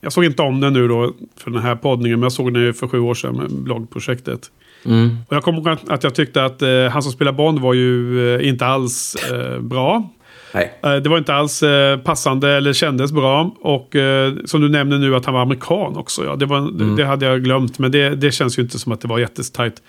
jag 0.00 0.12
såg 0.12 0.24
inte 0.24 0.42
om 0.42 0.60
den 0.60 0.72
nu 0.72 0.88
då 0.88 1.12
för 1.36 1.50
den 1.50 1.62
här 1.62 1.76
poddningen, 1.76 2.18
men 2.18 2.22
jag 2.22 2.32
såg 2.32 2.54
den 2.54 2.62
ju 2.62 2.72
för 2.72 2.88
sju 2.88 2.98
år 2.98 3.14
sedan 3.14 3.36
med 3.36 3.50
bloggprojektet. 3.50 4.50
Mm. 4.84 5.18
Och 5.28 5.36
jag 5.36 5.42
kommer 5.42 5.58
ihåg 5.58 5.78
att, 5.88 6.04
jag 6.04 6.14
tyckte 6.14 6.44
att 6.44 6.62
eh, 6.62 6.84
han 6.90 7.02
som 7.02 7.12
spelar 7.12 7.32
Bond 7.32 7.58
var 7.58 7.74
ju 7.74 8.20
eh, 8.34 8.48
inte 8.48 8.66
alls 8.66 9.16
eh, 9.30 9.60
bra. 9.60 10.10
Nej. 10.54 10.72
Eh, 10.82 10.96
Det 10.96 11.08
var 11.08 11.18
inte 11.18 11.34
alls 11.34 11.62
eh, 11.62 11.98
passande 11.98 12.50
eller 12.56 12.72
kändes 12.72 13.12
bra. 13.12 13.54
Och 13.60 13.96
eh, 13.96 14.32
som 14.44 14.60
du 14.60 14.68
nämner 14.68 14.98
nu 14.98 15.16
att 15.16 15.24
han 15.24 15.34
var 15.34 15.40
amerikan 15.42 15.96
också. 15.96 16.24
Ja. 16.24 16.36
Det, 16.36 16.46
var, 16.46 16.58
Mm. 16.58 16.96
det 16.96 17.04
hade 17.04 17.26
jag 17.26 17.44
glömt. 17.44 17.78
Men 17.78 17.90
det, 17.92 18.08
det 18.08 18.30
känns 18.30 18.58
ju 18.58 18.62
inte 18.62 18.78
som 18.78 18.92
att 18.92 19.00
det 19.00 19.08
var 19.08 19.18
jättetajt. 19.18 19.82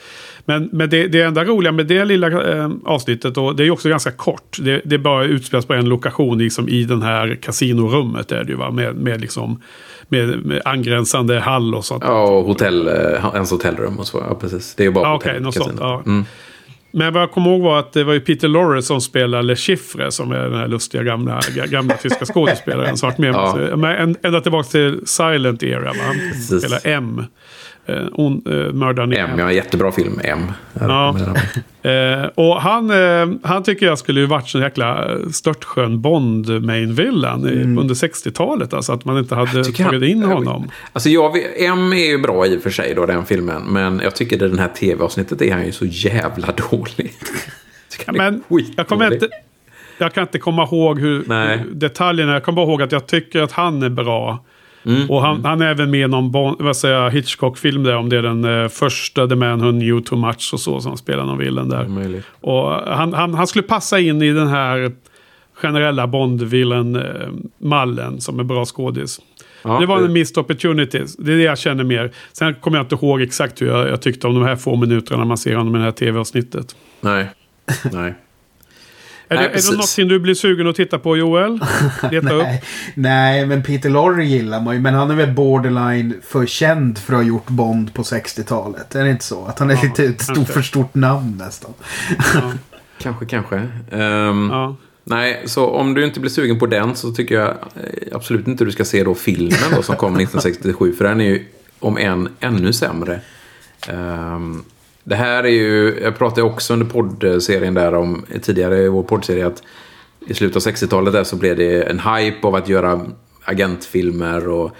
Men, 0.46 0.70
men 0.72 0.90
det, 0.90 1.08
det 1.08 1.22
enda 1.22 1.44
roliga 1.44 1.72
med 1.72 1.86
det 1.88 2.06
lilla 2.06 2.56
eh, 2.56 2.70
avsnittet. 2.86 3.38
Och 3.38 3.56
det 3.56 3.64
är 3.64 3.66
ju 3.66 3.72
också 3.72 3.90
ganska 3.90 4.12
kort. 4.12 4.58
Det, 4.60 4.82
det 4.86 4.98
bara 4.98 5.24
utspelas 5.24 5.66
på 5.66 5.74
en 5.74 5.90
lokation 5.90 6.38
liksom, 6.38 6.70
i 6.70 6.84
den 6.84 7.02
här 7.02 7.36
kasinorummet. 7.42 8.32
Är 8.32 8.44
det 8.44 8.50
ju, 8.52 8.58
va? 8.58 8.72
Med, 8.72 8.96
med, 8.96 9.22
liksom, 9.22 9.62
med, 10.08 10.46
med 10.46 10.62
angränsande 10.66 11.40
hall 11.40 11.76
och 11.76 11.86
sånt. 11.86 12.04
Ja, 12.08 12.22
och 12.24 12.46
hotell, 12.46 12.88
ens 13.34 13.52
hotellrum 13.52 14.00
och 14.00 14.08
så. 14.08 14.24
Ja, 14.30 14.36
precis. 14.36 14.76
Det 14.76 14.84
är 14.84 14.88
ju 14.88 14.92
bara 14.94 15.06
Ja, 15.08 15.14
hotell, 15.14 15.30
okej, 15.32 15.42
något 15.42 15.54
sånt, 15.56 15.78
ja. 15.80 16.02
Mm. 16.06 16.26
Men 16.92 17.14
vad 17.14 17.22
jag 17.22 17.32
kommer 17.32 17.50
ihåg 17.52 17.62
var 17.62 17.80
att 17.80 17.94
det 17.94 18.04
var 18.04 18.14
ju 18.14 18.20
Peter 18.20 18.48
Lorre 18.48 18.82
som 18.82 19.02
spelade 19.02 19.44
Le 19.44 19.56
Chiffre. 19.56 20.12
Som 20.12 20.32
är 20.32 20.38
den 20.50 20.54
här 20.60 20.68
lustiga 20.68 21.04
gamla, 21.04 21.40
ga- 21.40 21.68
gamla 21.70 21.98
tyska 21.98 22.26
skådespelaren. 22.26 22.98
Som 22.98 23.10
varit 23.10 23.18
med 23.18 23.30
Ja. 23.34 23.76
men 23.76 23.96
en- 23.98 24.16
ända 24.24 24.42
tillbaka 24.42 24.70
till 24.70 25.02
Silent 25.06 25.64
Era. 25.64 25.84
Va? 25.94 25.94
Han 26.06 26.60
spelar 26.60 26.80
M. 26.84 27.24
Eh, 27.90 28.08
on, 28.14 28.42
eh, 28.46 28.74
mördaren 28.74 29.14
i 29.14 29.16
M, 29.16 29.30
M. 29.34 29.40
ja, 29.40 29.52
jättebra 29.52 29.92
film. 29.92 30.20
M. 30.24 30.40
Ja. 30.80 31.16
Eh, 31.90 32.26
och 32.36 32.62
han, 32.62 32.90
eh, 32.92 33.28
han 33.44 33.64
tycker 33.64 33.86
jag 33.86 34.00
skulle 34.00 34.20
ju 34.20 34.26
varit 34.26 34.50
så 34.50 34.60
jäkla 34.60 35.08
störtskön 35.32 36.02
bond 36.02 36.64
main 36.66 36.96
villain 36.96 37.48
i- 37.48 37.80
under 37.80 37.96
60-talet. 37.96 38.74
Alltså 38.74 38.92
att 38.94 39.06
man 39.06 39.18
inte 39.18 39.36
hade 39.36 39.64
tagit 39.64 39.80
han- 39.80 40.04
in 40.04 40.24
honom. 40.24 40.70
Alltså 40.94 41.10
jag, 41.10 41.38
M 41.58 41.94
är 41.94 42.10
ju 42.10 42.18
bra 42.18 42.46
i 42.48 42.58
och 42.58 42.62
för 42.62 42.70
sig 42.70 42.94
då, 42.96 43.06
den 43.06 43.26
filmen. 43.26 43.62
Men 43.64 44.00
jag 44.04 44.16
tycker 44.16 44.40
det 44.40 44.48
den 44.48 44.60
här 44.60 44.68
tv-avsnittet 44.68 45.42
är 45.42 45.54
han 45.54 45.66
ju 45.66 45.72
så 45.72 45.86
jävla 45.86 46.48
dålig. 46.72 47.12
Men 48.08 48.44
jag, 48.76 48.88
kommer 48.88 49.14
inte, 49.14 49.28
jag 49.98 50.14
kan 50.14 50.22
inte 50.22 50.40
komma 50.40 50.64
ihåg 50.64 51.00
hur, 51.00 51.24
hur 51.58 51.66
detaljerna. 51.74 52.34
Jag 52.34 52.44
kommer 52.44 52.56
bara 52.56 52.68
ihåg 52.68 52.82
att 52.82 52.92
jag 52.92 53.08
tycker 53.08 53.42
att 53.42 53.52
han 53.52 53.84
är 53.84 53.90
bra. 53.90 54.46
Mm. 54.86 55.10
Och 55.10 55.22
han, 55.22 55.46
han 55.46 55.62
är 55.62 55.66
även 55.66 55.92
med 55.92 56.06
i 56.06 56.08
någon 56.08 56.56
vad 56.60 56.78
säger 56.78 56.96
jag, 56.96 57.12
Hitchcock-film 57.12 57.84
där. 57.84 57.96
Om 57.96 58.10
det 58.10 58.18
är 58.18 58.22
den 58.22 58.46
eh, 58.46 58.68
första 58.68 59.28
The 59.28 59.36
Man 59.36 59.62
Who 59.62 59.72
Knew 59.72 60.02
Too 60.02 60.18
Much 60.18 60.50
och 60.54 60.60
så. 60.60 60.82
Som 60.82 60.98
spelar 60.98 61.26
någon 61.26 61.38
villen 61.38 61.70
där. 61.70 61.88
Möjligt. 61.88 62.26
Och 62.42 62.72
han, 62.72 63.14
han, 63.14 63.34
han 63.34 63.48
skulle 63.48 63.64
passa 63.64 64.00
in 64.00 64.22
i 64.22 64.32
den 64.32 64.48
här 64.48 64.92
generella 65.54 66.08
Bond-villen-mallen 66.08 68.22
som 68.22 68.40
är 68.40 68.44
bra 68.44 68.66
skådis. 68.66 69.20
Ja, 69.64 69.80
det 69.80 69.86
var 69.86 70.02
en 70.02 70.14
missed 70.14 70.38
opportunity. 70.38 71.04
Det 71.18 71.34
är 71.34 71.38
det 71.38 71.44
jag 71.44 71.58
känner 71.58 71.84
mer. 71.84 72.12
Sen 72.32 72.56
kommer 72.56 72.78
jag 72.78 72.84
inte 72.84 72.96
ihåg 72.96 73.22
exakt 73.22 73.62
hur 73.62 73.68
jag, 73.68 73.90
jag 73.90 74.02
tyckte 74.02 74.28
om 74.28 74.34
de 74.34 74.44
här 74.44 74.56
få 74.56 74.76
minuterna 74.76 75.26
man 75.26 75.38
ser 75.38 75.56
honom 75.56 75.76
i 75.76 75.78
det 75.78 75.84
här 75.84 75.92
tv-avsnittet. 75.92 76.76
Nej. 77.02 77.30
Nej. 77.92 78.14
Är, 79.32 79.36
Nej, 79.36 79.44
det, 79.44 79.46
är 79.46 79.48
det 79.50 79.54
precis. 79.54 79.72
någonting 79.72 80.08
du 80.08 80.20
blir 80.20 80.34
sugen 80.34 80.68
att 80.68 80.76
titta 80.76 81.00
på 81.00 81.18
Joel? 81.18 81.60
Leta 82.12 82.34
upp. 82.34 82.44
Nej, 82.44 82.64
nej, 82.94 83.46
men 83.46 83.64
Peter 83.64 83.90
Lorre 83.90 84.26
gillar 84.26 84.62
man 84.62 84.76
ju. 84.76 84.82
Men 84.82 84.94
han 84.94 85.12
är 85.12 85.16
väl 85.16 85.32
borderline 85.32 86.14
för 86.28 86.46
känd 86.46 86.98
för 86.98 87.14
att 87.14 87.20
ha 87.20 87.24
gjort 87.28 87.48
Bond 87.48 87.94
på 87.94 88.02
60-talet. 88.04 88.96
Är 88.96 89.04
det 89.04 89.10
inte 89.12 89.26
så? 89.26 89.46
Att 89.46 89.60
han 89.60 89.70
är 89.70 89.76
Ja, 89.76 89.82
lite 89.84 90.04
ett 90.04 90.22
stort, 90.22 90.48
för 90.50 90.62
stort 90.62 90.96
namn 90.96 91.38
nästan. 91.38 91.74
Ja, 92.34 92.42
Kanske, 93.02 93.26
kanske. 93.26 93.56
Ehm, 93.92 94.50
ja. 94.52 94.76
Nej, 95.04 95.44
så 95.46 95.68
om 95.68 95.94
du 95.94 96.06
inte 96.06 96.20
blir 96.20 96.32
sugen 96.32 96.60
på 96.60 96.66
den 96.66 96.96
så 96.96 97.12
tycker 97.12 97.36
jag 97.36 97.50
eh, 97.50 97.56
absolut 98.16 98.48
inte 98.48 98.66
du 98.66 98.72
ska 98.72 98.86
se 98.86 99.04
då 99.04 99.16
filmen 99.16 99.60
då, 99.76 99.82
som 99.82 99.96
kom 99.96 100.14
1967. 100.14 100.94
För 100.98 101.04
den 101.06 101.22
är 101.22 101.26
ju 101.26 101.46
om 101.80 101.98
än 101.98 102.30
ännu 102.40 102.74
sämre. 102.74 103.20
Ehm, 103.88 104.64
det 105.04 105.16
här 105.16 105.44
är 105.44 105.50
ju, 105.50 106.00
jag 106.04 106.18
pratade 106.18 106.42
också 106.42 106.74
under 106.74 106.86
poddserien 106.86 107.74
där 107.74 107.94
om 107.94 108.26
tidigare 108.42 108.78
i 108.78 108.88
vår 108.88 109.04
poddserie 109.04 109.48
att 109.48 109.64
i 110.28 110.34
slutet 110.34 110.56
av 110.56 110.74
60-talet 110.74 111.14
där 111.14 111.24
så 111.24 111.36
blev 111.36 111.58
det 111.58 111.84
en 111.84 112.00
hype 112.00 112.48
av 112.48 112.56
att 112.56 112.70
göra 112.70 113.02
agentfilmer 113.44 114.48
och, 114.48 114.72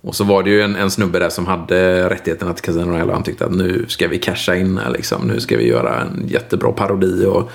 och 0.00 0.14
så 0.14 0.24
var 0.24 0.42
det 0.42 0.50
ju 0.50 0.60
en, 0.60 0.76
en 0.76 0.90
snubbe 0.90 1.18
där 1.18 1.28
som 1.28 1.46
hade 1.46 2.10
rättigheterna 2.10 2.54
till 2.54 2.64
Casino 2.64 2.90
Royale 2.90 3.08
och 3.08 3.14
han 3.14 3.22
tyckte 3.22 3.44
att 3.44 3.54
nu 3.54 3.84
ska 3.88 4.08
vi 4.08 4.18
casha 4.18 4.56
in 4.56 4.78
här 4.78 4.90
liksom. 4.90 5.26
Nu 5.26 5.40
ska 5.40 5.56
vi 5.56 5.68
göra 5.68 6.00
en 6.00 6.24
jättebra 6.28 6.72
parodi 6.72 7.26
och 7.26 7.50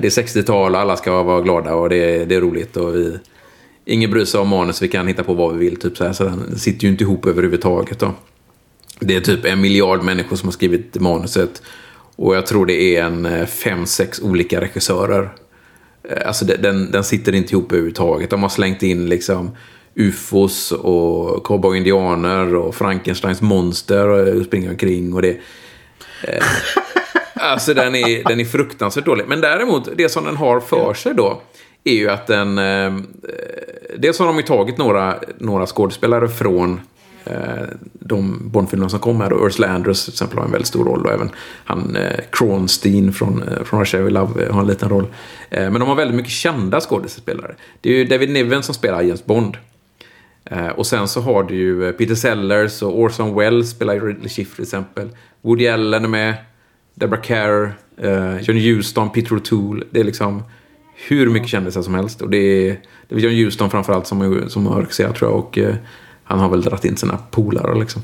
det 0.00 0.06
är 0.06 0.22
60-tal 0.22 0.74
och 0.74 0.80
alla 0.80 0.96
ska 0.96 1.22
vara 1.22 1.40
glada 1.40 1.74
och 1.74 1.88
det 1.88 1.96
är, 1.96 2.26
det 2.26 2.34
är 2.34 2.40
roligt 2.40 2.76
och 2.76 2.94
vi... 2.94 3.18
Ingen 3.84 4.10
bryr 4.10 4.24
sig 4.24 4.40
om 4.40 4.48
manus, 4.48 4.82
vi 4.82 4.88
kan 4.88 5.08
hitta 5.08 5.24
på 5.24 5.34
vad 5.34 5.52
vi 5.52 5.58
vill. 5.58 5.80
Typ 5.80 5.96
så, 5.96 6.04
här, 6.04 6.12
så 6.12 6.24
den 6.24 6.58
sitter 6.58 6.84
ju 6.84 6.90
inte 6.90 7.04
ihop 7.04 7.26
överhuvudtaget. 7.26 7.98
Då. 7.98 8.14
Det 9.04 9.16
är 9.16 9.20
typ 9.20 9.44
en 9.44 9.60
miljard 9.60 10.02
människor 10.02 10.36
som 10.36 10.46
har 10.46 10.52
skrivit 10.52 11.00
manuset. 11.00 11.62
Och 12.16 12.36
jag 12.36 12.46
tror 12.46 12.66
det 12.66 12.96
är 12.96 13.04
en 13.04 13.26
eh, 13.26 13.46
fem, 13.46 13.86
sex 13.86 14.20
olika 14.20 14.60
regissörer. 14.60 15.32
Eh, 16.08 16.26
Alltså 16.26 16.44
den, 16.44 16.90
den 16.90 17.04
sitter 17.04 17.34
inte 17.34 17.52
ihop 17.52 17.72
överhuvudtaget. 17.72 18.30
De 18.30 18.42
har 18.42 18.48
slängt 18.48 18.82
in 18.82 19.08
liksom 19.08 19.50
ufos 19.94 20.72
och 20.72 21.44
cowboy-indianer 21.44 22.54
och 22.54 22.74
Frankensteins 22.74 23.42
monster 23.42 24.08
och 24.08 24.44
springer 24.44 24.70
omkring. 24.70 25.14
Och 25.14 25.22
det, 25.22 25.36
eh, 26.22 26.44
alltså 27.34 27.74
den 27.74 27.94
är, 27.94 28.28
den 28.28 28.40
är 28.40 28.44
fruktansvärt 28.44 29.04
dålig. 29.04 29.24
Men 29.28 29.40
däremot, 29.40 29.88
det 29.96 30.08
som 30.08 30.24
den 30.24 30.36
har 30.36 30.60
för 30.60 30.94
sig 30.94 31.14
då 31.14 31.42
är 31.84 31.94
ju 31.94 32.10
att 32.10 32.26
den... 32.26 32.58
Eh, 32.58 32.94
dels 33.98 34.18
har 34.18 34.26
de 34.26 34.36
ju 34.36 34.42
tagit 34.42 34.78
några, 34.78 35.18
några 35.38 35.66
skådespelare 35.66 36.28
från 36.28 36.72
eh, 36.72 36.80
Eh, 37.24 37.66
de 37.92 38.48
Bondfilmerna 38.50 38.88
som 38.88 38.98
kom 38.98 39.20
här. 39.20 39.30
Då. 39.30 39.46
Ursula 39.46 39.68
Andress 39.68 40.04
till 40.04 40.12
exempel 40.12 40.38
har 40.38 40.44
en 40.44 40.52
väldigt 40.52 40.68
stor 40.68 40.84
roll. 40.84 41.06
Och 41.06 41.12
även 41.12 41.30
han 41.64 41.96
eh, 41.96 42.20
Kronstein 42.32 43.12
från, 43.12 43.42
eh, 43.42 43.64
från 43.64 43.80
Russia 43.80 44.02
We 44.02 44.10
Love 44.10 44.44
eh, 44.44 44.52
har 44.52 44.60
en 44.60 44.66
liten 44.66 44.88
roll. 44.88 45.06
Eh, 45.50 45.70
men 45.70 45.80
de 45.80 45.88
har 45.88 45.94
väldigt 45.94 46.16
mycket 46.16 46.32
kända 46.32 46.80
skådespelare. 46.80 47.54
Det 47.80 47.90
är 47.90 47.94
ju 47.94 48.04
David 48.04 48.30
Niven 48.30 48.62
som 48.62 48.74
spelar 48.74 49.02
James 49.02 49.24
Bond. 49.24 49.56
Eh, 50.44 50.68
och 50.68 50.86
sen 50.86 51.08
så 51.08 51.20
har 51.20 51.42
du 51.42 51.54
ju 51.54 51.88
eh, 51.88 51.92
Peter 51.92 52.14
Sellers 52.14 52.82
och 52.82 53.00
Orson 53.00 53.34
Welles 53.34 53.70
spelar 53.70 53.94
ju 53.94 54.00
Ridley 54.00 54.28
Schiff 54.28 54.54
till 54.54 54.62
exempel. 54.62 55.08
Woody 55.42 55.68
Allen 55.68 56.04
är 56.04 56.08
med. 56.08 56.34
Deborah 56.94 57.22
Kerr. 57.22 57.74
Eh, 57.96 58.40
John 58.40 58.56
Huston, 58.56 59.10
Peter 59.10 59.36
O'Toole. 59.36 59.84
Det 59.90 60.00
är 60.00 60.04
liksom 60.04 60.42
hur 61.08 61.30
mycket 61.30 61.48
kändisar 61.48 61.82
som 61.82 61.94
helst. 61.94 62.22
Och 62.22 62.30
det 62.30 62.36
är, 62.36 62.80
det 63.08 63.14
är 63.14 63.18
John 63.18 63.32
Huston 63.32 63.70
framförallt 63.70 64.06
som, 64.06 64.44
som 64.48 64.66
har 64.66 64.80
regisserat 64.80 65.16
tror 65.16 65.30
jag. 65.30 65.38
Och 65.38 65.58
eh, 65.58 65.74
han 66.24 66.38
har 66.38 66.48
väl 66.48 66.62
dragit 66.62 66.84
in 66.84 66.96
sina 66.96 67.18
polare 67.30 67.78
liksom. 67.80 68.02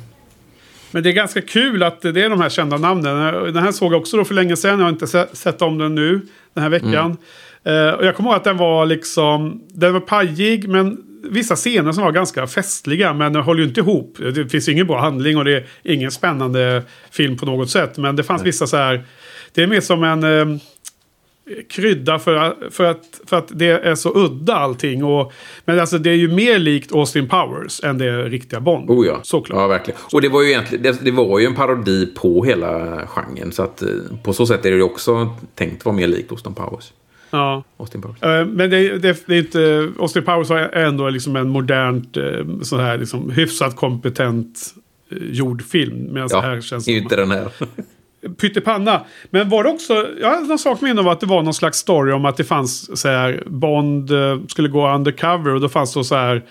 Men 0.90 1.02
det 1.02 1.08
är 1.08 1.12
ganska 1.12 1.40
kul 1.40 1.82
att 1.82 2.00
det 2.00 2.08
är 2.08 2.30
de 2.30 2.40
här 2.40 2.48
kända 2.48 2.76
namnen. 2.76 3.34
Den 3.54 3.62
här 3.62 3.72
såg 3.72 3.92
jag 3.92 4.00
också 4.00 4.16
då 4.16 4.24
för 4.24 4.34
länge 4.34 4.56
sedan. 4.56 4.78
Jag 4.78 4.86
har 4.86 4.90
inte 4.92 5.06
se- 5.06 5.26
sett 5.36 5.62
om 5.62 5.78
den 5.78 5.94
nu, 5.94 6.20
den 6.54 6.62
här 6.62 6.70
veckan. 6.70 7.16
Eh, 7.64 7.90
och 7.90 8.06
jag 8.06 8.16
kommer 8.16 8.30
ihåg 8.30 8.36
att 8.36 8.44
den 8.44 8.56
var 8.56 8.86
liksom, 8.86 9.62
den 9.68 9.92
var 9.92 10.00
pajig 10.00 10.68
men 10.68 10.98
vissa 11.30 11.56
scener 11.56 11.92
som 11.92 12.04
var 12.04 12.12
ganska 12.12 12.46
festliga. 12.46 13.12
Men 13.14 13.32
den 13.32 13.42
håller 13.42 13.60
ju 13.62 13.68
inte 13.68 13.80
ihop. 13.80 14.18
Det 14.34 14.48
finns 14.48 14.68
ingen 14.68 14.86
bra 14.86 15.00
handling 15.00 15.36
och 15.36 15.44
det 15.44 15.56
är 15.56 15.64
ingen 15.82 16.10
spännande 16.10 16.82
film 17.10 17.36
på 17.36 17.46
något 17.46 17.70
sätt. 17.70 17.98
Men 17.98 18.16
det 18.16 18.22
fanns 18.22 18.42
vissa 18.42 18.66
så 18.66 18.76
här, 18.76 19.04
det 19.54 19.62
är 19.62 19.66
mer 19.66 19.80
som 19.80 20.04
en... 20.04 20.24
Eh, 20.24 20.58
krydda 21.70 22.18
för, 22.18 22.34
att- 22.34 22.56
för, 22.70 22.84
att, 22.84 23.20
för 23.26 23.36
att 23.36 23.48
det 23.58 23.66
är 23.66 23.94
så 23.94 24.12
udda 24.24 24.54
allting. 24.54 25.04
Och, 25.04 25.32
men 25.64 25.80
alltså 25.80 25.98
det 25.98 26.10
är 26.10 26.14
ju 26.14 26.28
mer 26.28 26.58
likt 26.58 26.92
Austin 26.92 27.28
Powers 27.28 27.84
än 27.84 27.98
det 27.98 28.24
riktiga 28.24 28.60
Bond. 28.60 28.90
Oh 28.90 29.06
ja. 29.06 29.20
Såklart. 29.22 29.58
Ja, 29.58 29.66
verkligen. 29.66 30.00
Och 30.12 30.20
det 30.20 30.28
var 30.28 30.42
ju 30.42 30.48
egentligen, 30.48 30.82
det, 30.82 31.04
det 31.04 31.10
var 31.10 31.38
ju 31.38 31.46
en 31.46 31.54
parodi 31.54 32.06
på 32.06 32.44
hela 32.44 33.02
genren. 33.06 33.52
Så 33.52 33.62
att 33.62 33.82
eh, 33.82 33.88
på 34.24 34.32
så 34.32 34.46
sätt 34.46 34.66
är 34.66 34.70
det 34.70 34.76
ju 34.76 34.82
också 34.82 35.36
tänkt 35.54 35.84
vara 35.84 35.96
mer 35.96 36.08
likt 36.08 36.30
Austin 36.30 36.54
Powers. 36.54 36.92
Ja. 37.30 37.64
Austin 37.76 38.02
Powers. 38.02 38.22
Eh, 38.22 38.46
Men 38.46 38.70
det, 38.70 38.98
det, 38.98 39.26
det 39.26 39.34
är 39.34 39.38
inte... 39.38 39.92
Austin 40.00 40.22
Powers 40.24 40.50
är 40.50 40.72
ändå 40.84 41.10
liksom 41.10 41.36
en 41.36 41.48
modernt, 41.48 42.16
eh, 42.16 42.22
så 42.62 42.76
här 42.76 42.98
liksom 42.98 43.30
hyfsat 43.30 43.76
kompetent 43.76 44.74
eh, 45.10 45.18
gjord 45.30 45.62
film. 45.62 46.12
Medan 46.12 46.28
Ja, 46.32 46.40
det 46.40 46.46
här 46.46 46.60
känns 46.60 46.84
som 46.84 46.94
inte 46.94 47.16
den 47.16 47.30
här. 47.30 47.48
Pyttipanna. 48.40 49.00
Men 49.30 49.48
var 49.48 49.64
det 49.64 49.70
också... 49.70 50.06
Jag 50.20 50.28
har 50.28 50.40
någon 50.40 50.58
sak 50.58 50.80
med 50.80 50.98
om 50.98 51.08
att 51.08 51.20
det 51.20 51.26
var 51.26 51.42
någon 51.42 51.54
slags 51.54 51.78
story 51.78 52.12
om 52.12 52.24
att 52.24 52.36
det 52.36 52.44
fanns 52.44 53.00
så 53.00 53.08
här... 53.08 53.42
Bond 53.46 54.10
eh, 54.10 54.38
skulle 54.48 54.68
gå 54.68 54.94
undercover 54.94 55.54
och 55.54 55.60
då 55.60 55.68
fanns 55.68 55.94
det 55.94 56.04
så 56.04 56.14
här... 56.14 56.44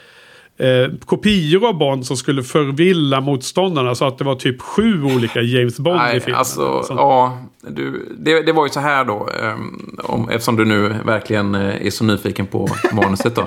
Eh, 0.60 0.91
kopior 1.06 1.68
av 1.68 1.77
Bond 1.77 2.06
som 2.06 2.18
skulle 2.18 2.44
förvilla 2.44 3.22
motståndarna 3.22 3.95
så 3.95 4.06
att 4.06 4.18
det 4.18 4.23
var 4.23 4.35
typ 4.35 4.61
sju 4.61 5.03
olika 5.03 5.41
James 5.41 5.80
Bond 5.80 5.95
i 5.95 5.99
Nej, 5.99 6.19
filmen. 6.19 6.39
alltså, 6.39 6.84
Sånt. 6.84 6.99
ja, 6.99 7.38
du, 7.68 8.15
det, 8.18 8.41
det 8.41 8.52
var 8.52 8.65
ju 8.65 8.69
så 8.69 8.80
här 8.80 9.06
då, 9.06 9.30
um, 9.44 9.99
om, 10.03 10.30
eftersom 10.30 10.56
du 10.56 10.65
nu 10.65 10.95
verkligen 11.06 11.56
eh, 11.56 11.85
är 11.85 11.89
så 11.89 12.03
nyfiken 12.03 12.45
på 12.45 12.68
manuset 12.94 13.35
då. 13.35 13.45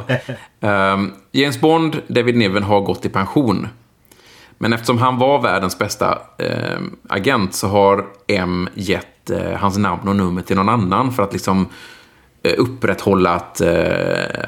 Ehm, 0.69 1.13
James 1.33 1.61
Bond, 1.61 1.97
David 2.09 2.37
Niven, 2.37 2.63
har 2.63 2.81
gått 2.81 3.07
i 3.07 3.09
pension. 3.09 3.69
Men 4.63 4.73
eftersom 4.73 4.99
han 4.99 5.19
var 5.19 5.43
världens 5.43 5.79
bästa 5.79 6.19
ehm, 6.39 6.97
agent 7.09 7.55
så 7.55 7.69
har 7.69 8.07
M 8.27 8.69
gett 8.75 9.31
eh, 9.31 9.53
hans 9.59 9.79
namn 9.79 10.09
och 10.09 10.17
nummer 10.17 10.43
till 10.43 10.57
någon 10.57 10.69
annan 10.69 11.13
för 11.13 11.23
att 11.23 11.33
liksom 11.33 11.67
eh, 12.43 12.55
upprätthålla 12.59 13.31
att 13.31 13.61
eh, 13.61 13.73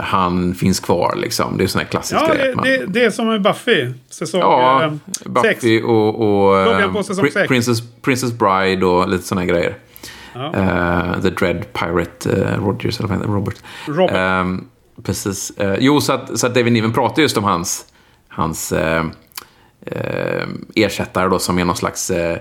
han 0.01 0.55
finns 0.55 0.81
kvar. 0.81 1.15
Liksom. 1.17 1.57
Det 1.59 1.65
är 1.65 1.69
sån 1.69 1.79
här 1.79 1.87
klassisk 1.89 2.21
Ja, 2.23 2.35
grej. 2.35 2.47
det, 2.49 2.57
man- 2.57 2.65
det, 2.65 2.87
det 2.87 3.05
är 3.05 3.11
som 3.11 3.27
med 3.27 3.43
Buffy. 3.43 3.93
Säsong 4.11 4.41
ja, 4.41 4.85
eh, 4.85 4.93
sex. 5.43 5.61
Buffy 5.61 5.83
och, 5.83 6.47
och 6.49 6.59
eh, 6.59 6.93
på 6.93 7.03
säsong 7.03 7.25
Pri- 7.25 7.31
sex. 7.33 7.49
Princess, 7.49 7.79
Princess 8.03 8.33
Bride 8.33 8.87
och 8.87 9.09
lite 9.09 9.27
såna 9.27 9.41
här 9.41 9.49
grejer. 9.49 9.77
Ja. 10.35 10.55
Eh, 10.55 11.21
The 11.23 11.31
Dread 11.31 11.73
Pirate 11.73 12.31
eh, 12.33 12.65
Rogers, 12.65 12.99
eller 13.01 13.09
vad 13.09 13.19
heter? 13.19 13.33
Robert. 13.33 13.57
Robert. 13.87 14.61
Precis. 15.03 15.51
Eh, 15.57 15.77
jo, 15.81 16.01
så 16.01 16.13
att, 16.13 16.39
så 16.39 16.47
att 16.47 16.55
David 16.55 16.73
Niven 16.73 16.93
pratar 16.93 17.23
just 17.23 17.37
om 17.37 17.45
hans, 17.45 17.85
hans 18.29 18.73
eh, 19.87 20.47
ersättare 20.75 21.29
då, 21.29 21.39
som 21.39 21.59
är 21.59 21.65
någon 21.65 21.77
slags 21.77 22.11
eh, 22.11 22.39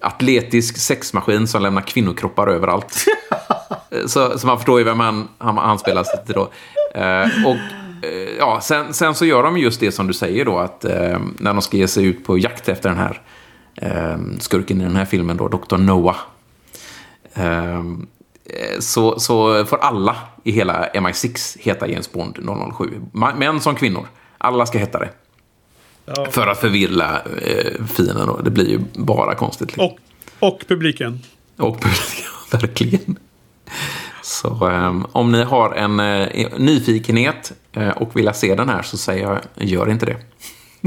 atletisk 0.00 0.76
sexmaskin 0.78 1.46
som 1.46 1.62
lämnar 1.62 1.82
kvinnokroppar 1.82 2.46
överallt. 2.46 3.04
Så, 4.06 4.38
så 4.38 4.46
man 4.46 4.56
förstår 4.56 4.78
ju 4.78 4.84
vem 4.84 5.00
han, 5.00 5.28
han, 5.38 5.58
han 5.58 5.78
spelar 5.78 6.04
sig 6.04 6.24
till 6.26 6.34
då. 6.34 6.50
Eh, 7.00 7.46
och 7.46 7.56
eh, 8.06 8.28
ja, 8.38 8.60
sen, 8.62 8.94
sen 8.94 9.14
så 9.14 9.26
gör 9.26 9.42
de 9.42 9.58
just 9.58 9.80
det 9.80 9.92
som 9.92 10.06
du 10.06 10.12
säger 10.12 10.44
då, 10.44 10.58
att 10.58 10.84
eh, 10.84 11.18
när 11.38 11.52
de 11.52 11.62
ska 11.62 11.76
ge 11.76 11.88
sig 11.88 12.04
ut 12.04 12.24
på 12.26 12.38
jakt 12.38 12.68
efter 12.68 12.88
den 12.88 12.98
här 12.98 13.20
skurken 14.40 14.80
i 14.80 14.84
den 14.84 14.96
här 14.96 15.04
filmen 15.04 15.36
då, 15.36 15.48
Dr. 15.48 15.76
Noah. 15.76 16.16
Så, 18.78 19.20
så 19.20 19.64
får 19.64 19.76
alla 19.78 20.16
i 20.44 20.50
hela 20.52 20.88
MI6 20.94 21.58
heta 21.60 21.88
James 21.88 22.12
Bond 22.12 22.36
007. 22.78 23.00
Ma- 23.12 23.38
Män 23.38 23.60
som 23.60 23.74
kvinnor. 23.74 24.06
Alla 24.38 24.66
ska 24.66 24.78
heta 24.78 24.98
det. 24.98 25.08
Ja. 26.04 26.26
För 26.30 26.46
att 26.46 26.60
förvilla 26.60 27.22
eh, 27.42 27.86
fienden 27.86 28.26
då. 28.26 28.40
Det 28.44 28.50
blir 28.50 28.68
ju 28.68 28.80
bara 28.94 29.34
konstigt. 29.34 29.68
Liksom. 29.68 29.84
Och, 29.86 29.98
och 30.48 30.64
publiken. 30.68 31.20
Och 31.56 31.78
ja, 31.82 31.88
verkligen. 32.58 33.18
Så 34.22 34.66
ehm, 34.66 35.06
om 35.12 35.32
ni 35.32 35.42
har 35.42 35.72
en 35.74 36.00
eh, 36.00 36.48
nyfikenhet 36.58 37.52
eh, 37.72 37.88
och 37.88 38.16
vill 38.16 38.30
se 38.34 38.54
den 38.54 38.68
här 38.68 38.82
så 38.82 38.96
säger 38.96 39.22
jag, 39.22 39.40
gör 39.68 39.90
inte 39.90 40.06
det. 40.06 40.16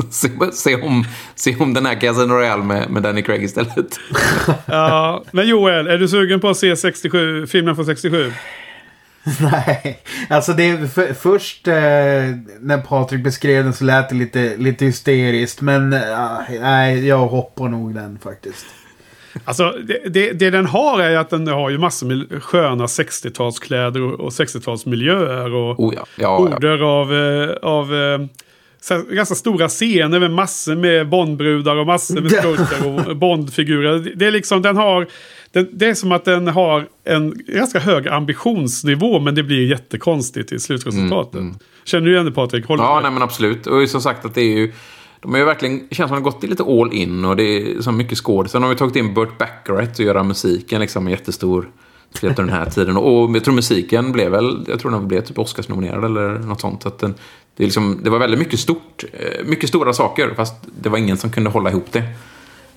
se, 0.10 0.30
se, 0.54 0.76
om, 0.82 1.06
se 1.36 1.56
om 1.60 1.74
den 1.74 1.86
här 1.86 2.02
Casino 2.02 2.34
Royale 2.34 2.64
med, 2.64 2.90
med 2.90 3.04
Danny 3.04 3.22
Craig 3.22 3.44
istället. 3.44 4.00
Ja, 4.66 5.24
men 5.32 5.48
Joel, 5.48 5.88
är 5.88 5.98
du 5.98 6.08
sugen 6.08 6.40
på 6.40 6.50
att 6.50 6.58
se 6.58 6.76
67, 6.76 7.48
filmen 7.48 7.76
från 7.76 7.86
67? 7.86 8.34
Nej, 9.42 10.00
alltså 10.30 10.54
det 10.54 10.94
för, 10.94 11.14
först 11.14 11.68
eh, 11.68 11.74
när 12.62 12.82
Patrik 12.88 13.24
beskrev 13.24 13.64
den 13.64 13.74
så 13.74 13.84
lät 13.84 14.10
det 14.10 14.16
lite, 14.16 14.58
lite 14.58 14.86
hysteriskt. 14.86 15.62
Men 15.62 15.94
eh, 15.94 16.00
nej, 16.62 17.08
jag 17.08 17.28
hoppar 17.28 17.68
nog 17.70 17.94
den 17.96 18.20
faktiskt. 18.24 18.66
Alltså, 19.46 19.74
det, 19.88 20.00
det, 20.10 20.32
det 20.32 20.50
den 20.50 20.66
har 20.66 21.00
är 21.02 21.18
att 21.18 21.30
den 21.30 21.48
har 21.48 21.70
ju 21.70 21.78
massor 21.78 22.08
med 22.08 22.44
sköna 22.44 22.86
60-talskläder 22.86 24.14
och, 24.14 24.20
och 24.20 24.30
60-talsmiljöer. 24.30 25.54
Och 25.54 25.80
Oh 25.80 25.94
ja, 25.96 26.06
ja, 26.16 26.22
ja. 26.24 26.38
order 26.38 26.80
av, 26.84 27.14
eh, 27.14 27.50
av 27.62 27.96
eh, 27.96 28.20
så 28.82 28.94
här, 28.94 29.16
ganska 29.16 29.36
stora 29.36 29.68
scener 29.68 30.20
med 30.20 30.32
massor 30.32 30.76
med 30.76 31.10
Bondbrudar 31.10 31.76
och 31.76 31.86
massor 31.88 32.22
med 32.22 32.32
skurkar 32.40 33.10
och 33.10 33.18
Bondfigurer. 33.18 34.00
Det- 34.00 34.16
Det 34.16 34.28
är 34.28 34.32
liksom, 34.32 34.62
den 34.62 34.78
har... 34.78 35.08
Den, 35.52 35.68
det 35.72 35.86
är 35.86 35.94
som 35.94 36.12
att 36.12 36.26
den 36.26 36.48
har 36.48 36.88
en 37.04 37.42
ganska 37.48 37.80
hög 37.80 38.08
ambitionsnivå 38.08 39.20
men 39.20 39.36
det 39.36 39.44
blir 39.44 39.70
jättekonstigt 39.70 40.52
i 40.52 40.60
slutresultatet. 40.60 41.42
Känner 41.84 42.06
du 42.06 42.14
igen 42.14 42.26
det 42.26 42.32
Patrik? 42.32 42.66
Håller 42.66 42.84
Ja, 42.84 43.00
nej 43.04 43.12
men 43.12 43.24
absolut. 43.24 43.68
Och 43.68 43.90
som 43.90 44.02
sagt 44.02 44.26
att 44.26 44.36
det 44.36 44.42
är 44.42 44.58
ju... 44.58 44.74
De 45.22 45.32
har 45.32 45.40
ju 45.40 45.46
verkligen, 45.46 45.88
det 45.90 45.96
känns 45.96 46.10
som 46.10 46.18
att 46.18 46.24
de 46.24 46.30
har 46.30 46.32
gått 46.32 46.44
lite 46.44 46.64
all 46.64 46.94
in 46.94 47.26
och 47.26 47.36
det 47.36 47.44
är 47.44 47.82
så 47.82 47.92
mycket 47.92 48.18
skådisar. 48.18 48.52
Sen 48.52 48.64
har 48.64 48.70
vi 48.70 48.76
tagit 48.76 48.96
in 48.96 49.14
Burt 49.14 49.38
Bacharach 49.38 49.90
att 49.90 50.00
göra 50.00 50.24
musiken 50.24 50.82
liksom 50.82 51.10
jättestor. 51.10 51.70
Speciellt 52.10 52.40
under 52.40 52.54
den 52.54 52.64
här 52.64 52.72
tiden. 52.72 52.98
Och 52.98 53.36
jag 53.36 53.44
tror 53.44 53.54
musiken 53.54 54.12
blev 54.12 54.32
väl, 54.32 54.66
jag 54.68 54.80
tror 54.80 54.92
den 54.92 55.08
blev 55.08 55.22
typ 55.22 55.40
Oscarsnominerad 55.40 56.06
eller 56.06 56.40
något 56.40 56.62
sånt. 56.62 56.82
Så 56.82 56.88
att 56.88 57.00
den, 57.00 57.16
det, 57.56 57.64
är 57.64 57.68
liksom, 57.68 58.00
det 58.04 58.10
var 58.10 58.20
väldigt 58.20 58.40
mycket 58.40 58.60
stort, 58.60 59.04
eh, 59.14 59.46
mycket 59.46 59.70
stora 59.70 59.94
saker. 59.94 60.34
Fast 60.36 60.56
det 60.82 60.90
var 60.90 60.98
ingen 60.98 61.18
som 61.18 61.32
kunde 61.32 61.50
hålla 61.50 61.72
ihop 61.72 61.92
det. 61.92 62.04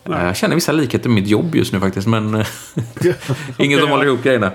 Eh, 0.09 0.24
Jag 0.24 0.36
känner 0.36 0.55
vissa 0.55 0.72
likheter 0.72 1.09
med 1.09 1.22
mitt 1.22 1.31
jobb 1.31 1.55
just 1.55 1.72
nu 1.72 1.81
faktiskt. 1.81 2.06
Men 2.06 2.35
eh, 2.35 2.47
ingen 3.59 3.81
som 3.81 3.89
håller 3.90 4.05
ihop 4.06 4.22
grejerna. 4.22 4.52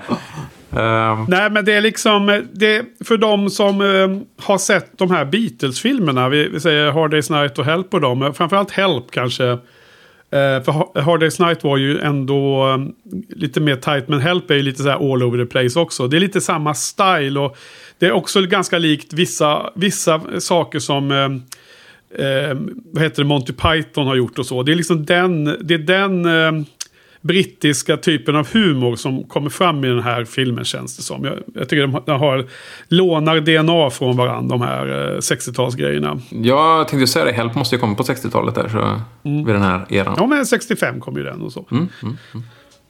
Eh, 0.76 1.24
Nej, 1.28 1.50
men 1.50 1.64
det 1.64 1.72
är 1.72 1.80
liksom 1.80 2.44
det, 2.52 2.84
för 3.04 3.16
de 3.16 3.50
som 3.50 3.80
eh, 3.80 4.44
har 4.44 4.58
sett 4.58 4.98
de 4.98 5.10
här 5.10 5.24
Beatles-filmerna. 5.24 6.28
Vi, 6.28 6.48
vi 6.48 6.60
säger 6.60 6.90
Hard 6.92 7.14
Day's 7.14 7.40
Night 7.40 7.58
och 7.58 7.64
Help 7.64 7.90
på 7.90 7.98
dem. 7.98 8.34
Framförallt 8.34 8.70
Help 8.70 9.10
kanske. 9.10 9.46
Eh, 10.30 10.62
för 10.64 10.72
Ha- 10.72 10.92
Hard 11.00 11.22
Day's 11.22 11.46
Night 11.46 11.64
var 11.64 11.76
ju 11.76 11.98
ändå 11.98 12.68
eh, 12.70 12.78
lite 13.36 13.60
mer 13.60 13.76
tight. 13.76 14.08
Men 14.08 14.20
Help 14.20 14.50
är 14.50 14.54
ju 14.54 14.62
lite 14.62 14.82
så 14.82 14.88
här 14.88 15.12
all 15.12 15.22
over 15.22 15.44
the 15.44 15.50
place 15.50 15.80
också. 15.80 16.08
Det 16.08 16.16
är 16.16 16.20
lite 16.20 16.40
samma 16.40 16.74
style. 16.74 17.40
Och 17.40 17.56
det 17.98 18.06
är 18.06 18.12
också 18.12 18.40
ganska 18.42 18.78
likt 18.78 19.12
vissa, 19.12 19.70
vissa 19.74 20.20
saker 20.40 20.78
som... 20.78 21.10
Eh, 21.10 21.28
eh, 22.18 22.56
vad 22.92 23.02
heter 23.02 23.22
det, 23.22 23.28
Monty 23.28 23.52
Python 23.52 24.06
har 24.06 24.14
gjort 24.14 24.38
och 24.38 24.46
så. 24.46 24.62
Det 24.62 24.72
är 24.72 24.76
liksom 24.76 25.04
den, 25.04 25.44
det 25.44 25.74
är 25.74 25.78
den 25.78 26.24
eh, 26.24 26.66
brittiska 27.20 27.96
typen 27.96 28.36
av 28.36 28.48
humor 28.52 28.96
som 28.96 29.24
kommer 29.24 29.50
fram 29.50 29.84
i 29.84 29.88
den 29.88 30.02
här 30.02 30.24
filmen 30.24 30.64
känns 30.64 30.96
det 30.96 31.02
som. 31.02 31.24
Jag, 31.24 31.34
jag 31.54 31.68
tycker 31.68 31.86
de, 31.86 32.02
de 32.06 32.20
har, 32.20 32.46
lånar 32.88 33.40
DNA 33.40 33.90
från 33.90 34.16
varandra, 34.16 34.56
de 34.56 34.64
här 34.64 34.86
eh, 34.86 35.18
60-talsgrejerna. 35.18 36.20
jag 36.30 36.88
tänkte 36.88 37.06
säga 37.06 37.24
det, 37.24 37.32
Help 37.32 37.54
måste 37.54 37.74
ju 37.74 37.80
komma 37.80 37.94
på 37.94 38.02
60-talet 38.02 38.54
där. 38.54 38.68
Så, 38.68 39.00
Vid 39.22 39.54
den 39.54 39.62
här 39.62 39.86
eran. 39.88 40.14
Ja, 40.18 40.26
men 40.26 40.46
65 40.46 41.00
kom 41.00 41.16
ju 41.16 41.22
den 41.22 41.42
och 41.42 41.52
så. 41.52 41.66
Mm, 41.70 41.88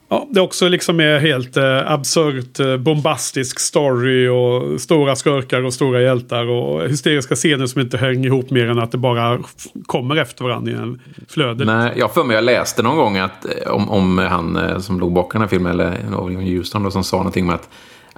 Ja, 0.09 0.27
det 0.31 0.39
är 0.39 0.43
också 0.43 0.67
liksom 0.67 0.99
är 0.99 1.19
helt 1.19 1.57
eh, 1.57 1.91
absurt, 1.91 2.59
eh, 2.59 2.77
bombastisk 2.77 3.59
story 3.59 4.27
och 4.27 4.81
stora 4.81 5.15
skurkar 5.15 5.63
och 5.63 5.73
stora 5.73 6.01
hjältar 6.01 6.45
och 6.49 6.89
hysteriska 6.89 7.35
scener 7.35 7.65
som 7.65 7.81
inte 7.81 7.97
hänger 7.97 8.25
ihop 8.25 8.49
mer 8.49 8.67
än 8.69 8.79
att 8.79 8.91
det 8.91 8.97
bara 8.97 9.39
kommer 9.85 10.15
efter 10.15 10.43
varandra 10.43 10.71
i 10.71 10.75
en 10.75 11.01
flöde. 11.29 11.65
Nej, 11.65 11.93
jag 11.97 12.13
för 12.13 12.23
mig 12.23 12.35
jag 12.35 12.43
läste 12.43 12.83
någon 12.83 12.97
gång 12.97 13.17
att, 13.17 13.45
eh, 13.45 13.71
om, 13.71 13.89
om 13.89 14.17
han 14.17 14.55
eh, 14.55 14.79
som 14.79 14.99
låg 14.99 15.13
bakom 15.13 15.39
den 15.39 15.41
här 15.41 15.49
filmen, 15.49 15.71
eller 15.71 16.39
Huston 16.41 16.83
då, 16.83 16.91
som 16.91 17.03
sa 17.03 17.17
någonting 17.17 17.45
med 17.45 17.55
att 17.55 17.69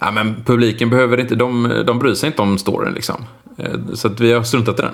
ja, 0.02 0.12
men 0.12 0.36
publiken 0.46 0.90
behöver 0.90 1.20
inte, 1.20 1.36
de, 1.36 1.84
de 1.88 2.00
bryr 2.00 2.14
sig 2.14 2.28
inte 2.28 2.42
om 2.42 2.58
storyn 2.58 2.94
liksom. 2.94 3.26
Eh, 3.58 3.66
Så 3.94 4.08
att 4.08 4.20
vi 4.20 4.34
har 4.34 4.44
struntat 4.44 4.80
i 4.80 4.82
den. 4.82 4.94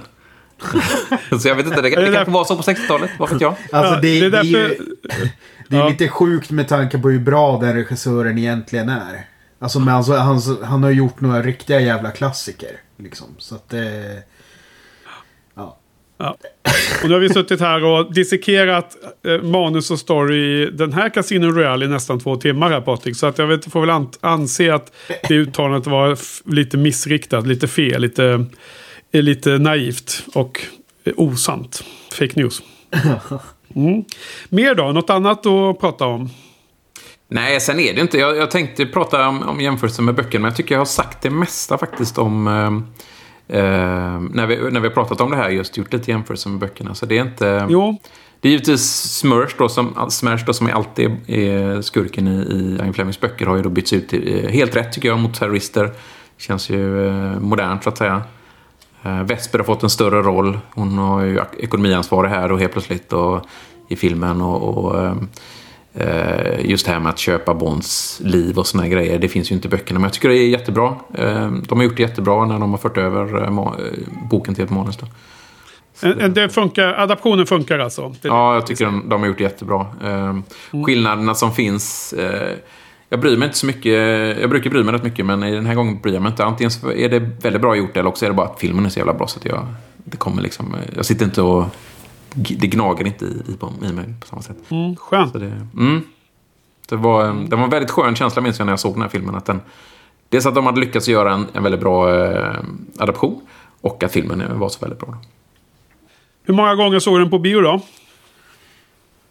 så 1.40 1.48
jag 1.48 1.56
vet 1.56 1.66
inte, 1.66 1.82
det, 1.82 1.90
det 1.90 2.12
kanske 2.14 2.32
var 2.32 2.44
så 2.44 2.56
på 2.56 2.62
60-talet, 2.62 3.10
vad 3.20 3.30
vet 3.32 3.42
jag? 3.42 3.56
Alltså 3.72 3.94
Ja, 3.94 4.00
det, 4.02 4.20
det 4.20 4.26
är 4.26 4.30
det, 4.30 4.38
är 4.38 4.44
ju, 4.44 4.58
därför- 4.68 4.86
det 5.68 5.76
är 5.76 5.80
Ja. 5.80 5.90
lite 5.90 6.08
sjukt 6.08 6.52
med 6.52 6.68
tanke 6.68 6.98
på 7.00 7.10
hur 7.10 7.20
bra 7.20 7.60
den 7.62 7.74
regissören 7.76 8.38
egentligen 8.38 8.90
är. 8.90 9.26
Alltså, 9.60 9.80
men 9.80 9.96
alltså 9.96 10.14
han, 10.16 10.42
han 10.64 10.84
har 10.84 10.92
gjort 10.92 11.22
några 11.22 11.42
riktiga 11.42 11.80
jävla 11.80 12.12
klassiker. 12.12 12.70
Liksom. 12.98 13.28
Så 13.38 13.56
att 13.56 13.70
det... 13.70 14.24
Ja. 15.56 15.78
Ja. 16.18 16.38
Och 17.04 17.08
nu 17.10 17.14
har 17.14 17.20
vi 17.20 17.30
suttit 17.30 17.60
här 17.60 17.84
och 17.84 18.14
dissekerat 18.14 18.96
eh, 19.28 19.42
manus 19.42 19.92
och 19.92 20.00
story 20.00 20.64
i 20.64 20.72
den 20.72 20.94
här 20.94 21.10
Casino 21.10 21.46
Royale 21.52 21.86
i 21.86 21.88
nästan 21.88 22.20
två 22.20 22.36
timmar 22.36 22.70
här 22.70 22.82
Patrik. 22.82 23.16
Så 23.18 23.26
att 23.28 23.38
jag 23.38 23.48
vet, 23.48 23.72
får 23.72 23.82
väl 23.82 23.90
an- 23.90 24.10
anse 24.22 24.74
att 24.74 24.92
det 25.28 25.34
uttalandet 25.36 25.88
var 25.88 26.18
lite 26.52 26.78
missriktat, 26.78 27.48
lite 27.48 27.68
fel, 27.68 28.02
lite, 28.02 28.46
eh, 29.12 29.22
lite 29.22 29.50
naivt 29.58 30.24
och 30.34 30.62
eh, 31.04 31.14
osant. 31.18 31.84
Fake 32.14 32.34
news. 32.40 32.62
Mm. 33.76 34.04
Mer 34.50 34.76
då? 34.76 34.92
Något 34.92 35.10
annat 35.10 35.46
att 35.46 35.80
prata 35.80 36.06
om? 36.06 36.30
Nej, 37.28 37.60
sen 37.62 37.80
är 37.80 37.94
det 37.94 38.02
inte. 38.02 38.18
Jag, 38.18 38.38
jag 38.38 38.52
tänkte 38.52 38.86
prata 38.86 39.28
om, 39.28 39.44
om 39.44 39.62
jämförelsen 39.62 40.06
med 40.06 40.16
böckerna, 40.16 40.42
men 40.42 40.50
jag 40.50 40.58
tycker 40.58 40.76
jag 40.76 40.80
har 40.80 40.86
sagt 40.86 41.22
det 41.22 41.30
mesta 41.30 41.78
faktiskt 41.78 42.18
om... 42.18 42.48
Eh, 42.48 43.58
eh, 43.58 44.20
när, 44.20 44.46
vi, 44.48 44.72
när 44.72 44.80
vi 44.80 44.88
har 44.88 44.94
pratat 44.94 45.22
om 45.22 45.32
det 45.32 45.38
här, 45.38 45.50
just 45.50 45.78
gjort 45.78 45.94
lite 45.94 46.12
jämförelse 46.12 46.50
med 46.50 46.60
böckerna. 46.60 46.96
Så 46.96 47.06
det 47.06 47.18
är 47.18 47.22
inte... 47.22 47.68
Jo, 47.70 47.98
Det 48.40 48.48
är 48.48 48.52
givetvis 48.52 48.82
Smash 49.20 49.50
då, 49.58 49.70
som, 49.70 50.08
Smash 50.10 50.46
då, 50.46 50.54
som 50.54 50.68
är 50.68 50.72
alltid 50.72 51.12
är 51.28 51.82
skurken 51.82 52.28
i, 52.28 52.32
i 52.32 52.78
Ian 52.80 52.94
Flemings 52.94 53.20
böcker, 53.20 53.46
har 53.46 53.56
ju 53.56 53.62
då 53.62 53.70
bytts 53.70 53.94
ut 53.94 54.10
till, 54.10 54.46
eh, 54.46 54.52
helt 54.52 54.76
rätt 54.76 54.94
tycker 54.94 55.10
jag, 55.10 55.20
mot 55.20 55.40
terrorister. 55.40 55.92
Känns 56.38 56.70
ju 56.70 57.08
eh, 57.08 57.40
modernt 57.40 57.84
så 57.84 57.90
att 57.90 57.98
säga. 57.98 58.24
Eh, 59.06 59.24
Vesper 59.24 59.60
har 59.60 59.66
fått 59.66 59.84
en 59.84 59.90
större 59.90 60.22
roll. 60.22 60.60
Hon 60.74 60.98
har 60.98 61.22
ju 61.24 61.38
ek- 61.38 61.60
ekonomiansvarig 61.60 62.30
här 62.30 62.52
och 62.52 62.60
helt 62.60 62.72
plötsligt 62.72 63.14
och, 63.14 63.46
i 63.90 63.96
filmen. 63.96 64.42
Och, 64.42 64.86
och 64.86 65.04
eh, 65.04 65.14
eh, 65.94 66.66
just 66.70 66.86
det 66.86 66.92
här 66.92 67.00
med 67.00 67.10
att 67.10 67.20
köpa 67.20 67.54
Bonds 67.54 68.20
liv 68.24 68.58
och 68.60 68.68
såna 68.68 68.88
grejer. 68.88 69.20
Det 69.20 69.28
finns 69.28 69.52
ju 69.52 69.56
inte 69.56 69.68
i 69.68 69.72
böckerna, 69.72 70.00
men 70.00 70.04
jag 70.08 70.14
tycker 70.14 70.30
det 70.30 70.38
är 70.38 70.48
jättebra. 70.50 70.96
Eh, 71.14 71.52
de 71.52 71.78
har 71.80 71.84
gjort 71.84 71.98
det 71.98 72.04
jättebra 72.04 72.46
när 72.46 72.60
de 72.60 72.72
har 72.72 72.78
fört 72.78 72.98
över 72.98 73.44
eh, 73.44 73.50
boken 74.30 74.56
till 74.56 74.64
ett 74.64 74.70
manus. 74.70 74.98
Då. 74.98 75.08
det 76.28 76.50
funkar, 76.50 76.94
adaptionen 76.94 77.46
funkar 77.46 77.80
alltså. 77.80 78.16
Ja, 78.22 78.54
jag 78.54 78.68
tycker 78.68 78.86
de, 78.86 79.10
de 79.10 79.22
har 79.22 79.28
gjort 79.28 79.38
det 79.38 79.44
jättebra. 79.44 79.86
Eh, 80.04 80.36
skillnaderna 80.86 81.36
som 81.36 81.54
finns... 81.54 82.14
Eh, 83.10 83.10
jag 83.10 83.20
bryr 83.20 83.38
mig 83.38 83.46
inte 83.46 83.58
så 83.58 83.66
mycket. 83.66 83.94
Jag 84.42 84.50
brukar 84.50 84.70
bry 84.70 84.84
mig 84.84 84.94
rätt 84.94 85.04
mycket, 85.04 85.26
men 85.26 85.44
i 85.44 85.52
den 85.56 85.66
här 85.66 85.76
gången 85.76 86.00
bryr 86.02 86.14
jag 86.14 86.22
mig 86.24 86.30
inte. 86.30 86.46
Antingen 86.46 86.72
så 86.72 86.92
är 86.92 87.10
det 87.10 87.20
väldigt 87.20 87.62
bra 87.62 87.76
gjort, 87.76 87.98
eller 87.98 88.10
också 88.10 88.26
är 88.26 88.30
det 88.30 88.36
bara 88.36 88.48
att 88.48 88.60
filmen 88.60 88.86
är 88.86 88.90
så 88.90 89.00
jävla 89.00 89.14
bra 89.14 89.28
så 89.28 89.40
att 89.40 89.46
jag... 89.46 89.66
Det 90.08 90.18
kommer 90.18 90.42
liksom... 90.42 90.74
eh, 90.76 90.80
Jag 90.96 91.06
sitter 91.06 91.26
inte 91.26 91.42
och... 91.42 91.66
Det 92.34 92.68
gnager 92.68 93.08
inte 93.08 93.26
i, 93.26 93.42
i, 93.48 93.58
på- 93.60 93.72
i 93.84 93.94
mig 93.94 94.06
på 94.22 94.28
samma 94.28 94.42
sätt. 94.42 94.58
mm, 94.72 94.96
skönt. 94.96 95.32
Så 95.32 95.38
det, 95.38 95.68
mm, 95.78 96.04
det 96.90 96.96
var, 96.96 97.26
en- 97.26 97.50
det 97.50 97.56
var 97.56 97.64
en 97.64 97.70
väldigt 97.70 97.92
skön 97.92 98.16
känsla 98.16 98.42
minns 98.42 98.60
jag 98.60 98.66
när 98.66 98.72
jag 98.72 98.80
såg 98.80 98.94
den 98.94 99.02
här 99.02 99.10
filmen. 99.10 99.36
Att 99.36 99.46
den, 99.46 99.58
det 99.58 99.62
dels 100.30 100.46
att 100.46 100.56
de 100.56 100.66
hade 100.66 100.80
lyckats 100.80 101.08
göra 101.08 101.34
en, 101.34 101.48
en 101.54 101.64
väldigt 101.64 101.82
bra 101.82 102.26
eh, 102.26 102.56
adaption 102.98 103.42
och 103.82 104.04
att 104.04 104.12
filmen 104.12 104.60
var 104.60 104.70
så 104.70 104.80
väldigt 104.80 105.00
bra. 105.00 105.18
Hur 106.44 106.54
många 106.54 106.76
gånger 106.76 107.00
såg 107.00 107.16
du 107.16 107.20
den 107.20 107.30
på 107.30 107.40
bio 107.40 107.62
då? 107.62 107.82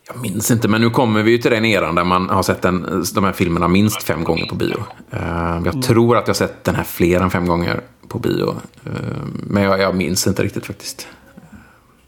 Jag 0.06 0.20
minns 0.20 0.50
inte, 0.50 0.68
men 0.68 0.80
nu 0.80 0.90
kommer 0.90 1.22
vi 1.22 1.30
ju 1.30 1.38
till 1.38 1.50
den 1.50 1.64
eran 1.64 1.94
där 1.94 2.04
man 2.04 2.28
har 2.28 2.42
sett 2.42 2.62
den, 2.62 3.04
de 3.14 3.24
här 3.24 3.32
filmerna 3.32 3.68
minst 3.68 4.02
fem 4.02 4.24
gånger 4.24 4.46
på 4.46 4.54
bio. 4.54 4.76
Uh, 4.76 5.20
jag 5.64 5.66
mm. 5.66 5.82
tror 5.82 6.16
att 6.16 6.26
jag 6.26 6.36
sett 6.36 6.64
den 6.64 6.74
här 6.74 6.84
fler 6.84 7.20
än 7.20 7.30
fem 7.30 7.46
gånger 7.46 7.80
på 8.08 8.18
bio. 8.18 8.50
Uh, 8.86 8.92
men 9.24 9.62
jag, 9.62 9.80
jag, 9.80 9.94
minns 9.94 10.26
inte 10.26 10.42
riktigt 10.42 10.66
faktiskt. 10.66 11.08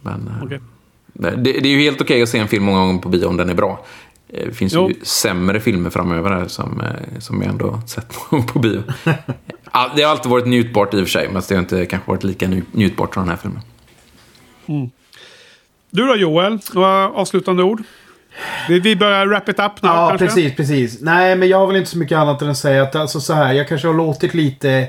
Men, 0.02 0.28
uh, 0.28 0.44
okay. 0.44 0.58
det, 1.12 1.36
det, 1.36 1.68
är 1.68 1.72
ju 1.72 1.82
helt 1.82 2.00
okej 2.00 2.14
okay 2.14 2.22
att 2.22 2.28
se 2.28 2.38
en 2.38 2.48
film 2.48 2.64
många 2.64 2.78
gånger 2.78 3.00
på 3.00 3.08
bio 3.08 3.26
om 3.26 3.36
den 3.36 3.50
är 3.50 3.54
bra. 3.54 3.84
Det 4.26 4.52
finns 4.52 4.74
jo. 4.74 4.88
ju 4.88 4.94
sämre 5.02 5.60
filmer 5.60 5.90
framöver 5.90 6.30
här 6.30 6.48
som, 6.48 6.82
som 7.18 7.42
jag 7.42 7.50
ändå 7.50 7.80
sett 7.86 8.14
på 8.52 8.58
bio. 8.58 8.82
det 9.96 10.02
har 10.02 10.10
alltid 10.10 10.30
varit 10.30 10.46
njutbart 10.46 10.94
i 10.94 10.96
och 10.96 11.00
för 11.00 11.10
sig, 11.10 11.28
men 11.32 11.42
det 11.48 11.54
har 11.54 11.62
inte 11.62 11.86
kanske 11.86 12.10
varit 12.10 12.24
lika 12.24 12.48
njutbart 12.72 13.14
som 13.14 13.22
den 13.22 13.30
här 13.30 13.36
filmen. 13.36 13.60
Mm. 14.66 14.90
Du 15.90 16.06
då 16.06 16.16
Joel, 16.16 16.58
några 16.74 17.08
avslutande 17.08 17.62
ord? 17.62 17.82
Vi, 18.68 18.96
börjar 18.96 19.26
wrap 19.26 19.48
it 19.48 19.58
up 19.58 19.82
nu 19.82 19.88
Ja, 19.88 20.08
kanske? 20.08 20.26
precis, 20.26 20.56
precis. 20.56 21.00
Nej, 21.00 21.36
men 21.36 21.48
jag 21.48 21.58
har 21.58 21.66
väl 21.66 21.76
inte 21.76 21.90
så 21.90 21.98
mycket 21.98 22.18
annat 22.18 22.42
än 22.42 22.50
att 22.50 22.58
säga 22.58 22.82
att 22.82 22.94
alltså 22.94 23.20
så 23.20 23.32
här, 23.32 23.52
jag 23.52 23.68
kanske 23.68 23.86
har 23.86 23.94
låtit 23.94 24.34
lite 24.34 24.88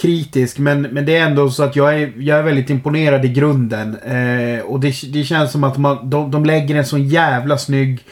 kritisk, 0.00 0.58
men, 0.58 0.82
men 0.82 1.06
det 1.06 1.16
är 1.16 1.26
ändå 1.26 1.50
så 1.50 1.62
att 1.62 1.76
jag 1.76 1.94
är, 2.00 2.12
jag 2.16 2.38
är 2.38 2.42
väldigt 2.42 2.70
imponerad 2.70 3.24
i 3.24 3.28
grunden. 3.28 3.96
Eh, 3.98 4.60
och 4.60 4.80
det, 4.80 5.12
det 5.12 5.24
känns 5.24 5.52
som 5.52 5.64
att 5.64 5.78
man, 5.78 6.10
de, 6.10 6.30
de 6.30 6.44
lägger 6.44 6.74
en 6.74 6.86
sån 6.86 7.08
jävla 7.08 7.58
snygg 7.58 8.04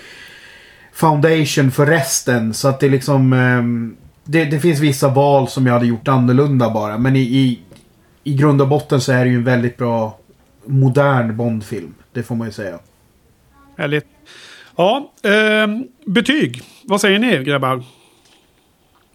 foundation 0.93 1.71
för 1.71 1.87
resten. 1.87 2.55
Så 2.55 2.69
att 2.69 2.81
det 2.81 2.89
liksom... 2.89 3.33
Eh, 3.33 3.99
det, 4.25 4.45
det, 4.45 4.61
finns 4.61 4.81
vissa 4.81 5.09
val 5.09 5.49
som 5.49 5.67
jag 5.67 5.73
hade 5.73 5.87
gjort 5.87 6.09
annorlunda 6.09 6.71
bara. 6.71 6.99
Men 6.99 7.17
i, 7.17 7.21
i, 7.21 7.59
i 8.25 8.35
grund 8.35 8.63
och 8.63 8.69
botten 8.69 9.01
så 9.01 9.13
är 9.13 9.25
det 9.25 9.31
ju 9.31 9.37
en 9.37 9.45
väldigt 9.45 9.77
bra 9.77 10.19
modern 10.67 11.37
Bondfilm. 11.37 11.95
Det 12.19 12.23
får 12.23 12.35
man 12.35 12.49
ju 12.49 12.53
säga. 12.53 12.79
Härligt. 13.77 14.07
Ja, 14.77 15.13
eh, 15.23 15.67
betyg. 16.07 16.63
Vad 16.85 17.01
säger 17.01 17.19
ni 17.19 17.45
grabbar? 17.45 17.83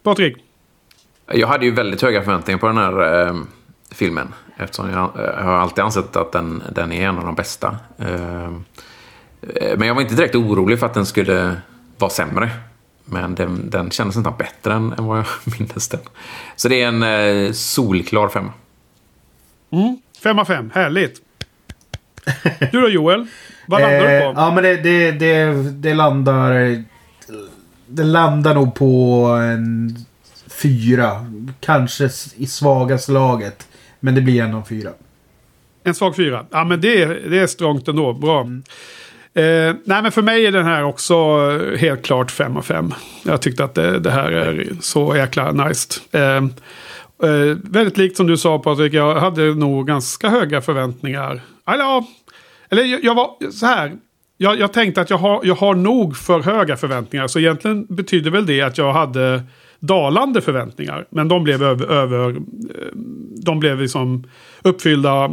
Patrik? 0.04 0.38
Jag 1.32 1.48
hade 1.48 1.66
ju 1.66 1.72
väldigt 1.72 2.02
höga 2.02 2.24
förväntningar 2.24 2.60
på 2.60 2.68
den 2.68 2.78
här 2.78 3.28
eh, 3.28 3.36
filmen. 3.92 4.34
Eftersom 4.58 4.90
jag, 4.90 5.12
jag, 5.16 5.44
har 5.44 5.54
alltid 5.54 5.84
ansett 5.84 6.16
att 6.16 6.32
den, 6.32 6.64
den 6.76 6.92
är 6.92 7.10
en 7.10 7.18
av 7.18 7.26
de 7.26 7.36
bästa. 7.36 7.78
Eh, 7.98 8.52
men 9.78 9.88
jag 9.88 9.96
var 9.96 10.02
inte 10.02 10.16
direkt 10.16 10.36
orolig 10.36 10.80
för 10.80 10.86
att 10.86 10.94
den 10.94 11.06
skulle 11.06 11.56
vara 11.98 12.12
sämre. 12.12 12.50
Men 13.06 13.36
den, 13.36 13.70
den 13.70 13.92
kändes 13.92 14.16
nästan 14.16 14.38
bättre 14.38 14.74
än, 14.74 14.94
än 14.94 15.06
vad 15.06 15.18
jag 15.18 15.26
minns 15.60 15.90
den. 15.90 16.02
Så 16.56 16.68
det 16.68 16.82
är 16.82 16.88
en 16.88 17.04
eh, 17.04 17.52
solklar 17.52 18.30
femma. 18.30 18.54
Mm, 19.70 19.98
fem 20.24 20.40
av 20.40 20.46
fem, 20.46 20.72
härligt. 20.74 21.23
Du 22.72 22.82
då 22.82 22.90
Joel? 22.90 23.28
Vad 23.68 23.82
landar 23.82 24.00
du 24.00 24.06
på? 24.06 24.26
Eh, 24.26 24.34
ja 24.36 24.52
men 24.56 24.64
det, 24.64 24.76
det, 24.76 25.12
det, 25.12 25.54
det 25.72 25.94
landar... 25.94 26.84
Det 27.88 28.04
landar 28.04 28.56
nog 28.56 28.76
på 28.76 29.26
en 29.42 29.98
fyra. 30.48 31.26
Kanske 31.60 32.10
i 32.36 32.48
svagaste 32.48 33.12
laget. 33.12 33.68
Men 34.00 34.16
det 34.16 34.22
blir 34.22 34.42
ändå 34.42 34.58
en 34.58 34.66
fyra. 34.66 34.90
En 35.84 35.96
svag 35.96 36.16
fyra. 36.16 36.46
Ja 36.52 36.64
men 36.64 36.82
det, 36.82 37.06
det 37.06 37.40
är 37.40 37.48
strångt 37.48 37.88
ändå. 37.88 38.14
Bra. 38.14 38.42
Mm. 38.42 38.64
Eh, 39.34 39.76
nej 39.86 40.02
men 40.02 40.12
för 40.12 40.22
mig 40.22 40.46
är 40.46 40.52
den 40.52 40.66
här 40.66 40.84
också 40.84 41.16
helt 41.78 42.06
klart 42.06 42.32
5 42.32 42.58
av 42.58 42.62
5. 42.62 42.94
Jag 43.24 43.42
tyckte 43.42 43.64
att 43.64 43.76
det, 43.76 44.00
det, 44.00 44.12
här 44.12 44.32
är 44.32 44.68
så 44.82 45.16
jäkla 45.16 45.52
nice. 45.52 46.00
Eh, 46.12 46.42
eh, 47.24 47.58
väldigt 47.64 47.98
likt 47.98 48.18
som 48.18 48.28
du 48.28 48.38
sa 48.38 48.60
Patrik, 48.60 48.94
jag 48.94 49.16
hade 49.16 49.56
nog 49.56 49.88
ganska 49.88 50.30
höga 50.30 50.62
förväntningar. 50.62 51.42
Eller 51.68 51.84
ja, 51.84 52.08
eller 52.70 52.84
jag, 52.84 53.04
jag 53.04 53.16
var 53.16 53.52
så 53.52 53.66
här. 53.66 53.94
Jag, 54.38 54.60
jag, 54.60 54.74
tänkte 54.74 55.02
att 55.02 55.10
jag 55.10 55.18
har, 55.18 55.42
jag 55.44 55.56
har 55.56 55.76
nog 55.76 56.18
för 56.18 56.40
höga 56.40 56.78
förväntningar. 56.78 57.28
Så 57.28 57.40
egentligen 57.40 57.86
betyder 57.86 58.32
väl 58.32 58.46
det 58.46 58.62
att 58.62 58.78
jag 58.78 58.94
hade 58.94 59.44
dalande 59.80 60.42
förväntningar. 60.42 61.06
Men 61.10 61.28
de 61.28 61.44
blev 61.44 61.64
över, 61.64 61.86
över 61.86 62.30
eh, 62.30 62.36
de 63.46 63.60
blev 63.60 63.82
liksom 63.82 64.24
uppfyllda 64.62 65.32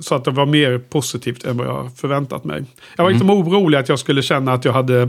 så 0.00 0.14
att 0.14 0.24
det 0.24 0.30
var 0.30 0.46
mer 0.46 0.78
positivt 0.78 1.44
än 1.44 1.56
vad 1.56 1.66
jag 1.66 1.96
förväntat 1.96 2.44
mig. 2.44 2.64
Jag 2.96 3.04
var 3.04 3.10
mm. 3.10 3.20
liksom 3.20 3.30
orolig 3.30 3.78
att 3.78 3.88
jag 3.88 3.98
skulle 3.98 4.22
känna 4.22 4.52
att 4.52 4.64
jag 4.64 4.72
hade 4.72 5.08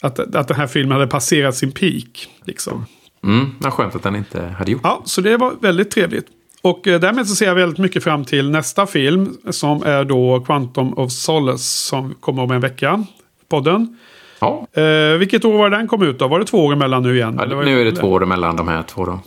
att, 0.00 0.34
att 0.34 0.48
den 0.48 0.56
här 0.56 0.66
filmen 0.66 0.92
hade 0.92 1.06
passerat 1.06 1.56
sin 1.56 1.72
peak. 1.72 2.28
Liksom. 2.44 2.86
Mm, 3.24 3.50
vad 3.58 3.72
skönt 3.72 3.94
att 3.94 4.02
den 4.02 4.16
inte 4.16 4.42
hade 4.42 4.72
gjort. 4.72 4.80
Ja, 4.84 5.02
så 5.04 5.20
det 5.20 5.36
var 5.36 5.52
väldigt 5.60 5.90
trevligt. 5.90 6.26
Och 6.62 6.88
eh, 6.88 7.00
därmed 7.00 7.26
så 7.26 7.34
ser 7.34 7.46
jag 7.46 7.54
väldigt 7.54 7.78
mycket 7.78 8.04
fram 8.04 8.24
till 8.24 8.50
nästa 8.50 8.86
film. 8.86 9.36
Som 9.50 9.82
är 9.82 10.04
då 10.04 10.40
Quantum 10.40 10.92
of 10.92 11.12
Solace. 11.12 11.64
Som 11.64 12.14
kommer 12.14 12.42
om 12.42 12.50
en 12.50 12.60
vecka. 12.60 13.04
Podden. 13.48 13.98
Ja. 14.40 14.66
Eh, 14.72 15.18
vilket 15.18 15.44
år 15.44 15.58
var 15.58 15.70
den 15.70 15.88
kom 15.88 16.02
ut 16.02 16.18
då? 16.18 16.28
Var 16.28 16.38
det 16.38 16.44
två 16.44 16.66
år 16.66 16.72
emellan 16.72 17.02
nu 17.02 17.14
igen? 17.16 17.36
Ja, 17.38 17.62
nu 17.64 17.80
är 17.80 17.84
det 17.84 17.92
två 17.92 18.08
år 18.08 18.22
emellan 18.22 18.56
de 18.56 18.68
här 18.68 18.82
två 18.82 19.04
då. 19.04 19.12
Eh, 19.12 19.18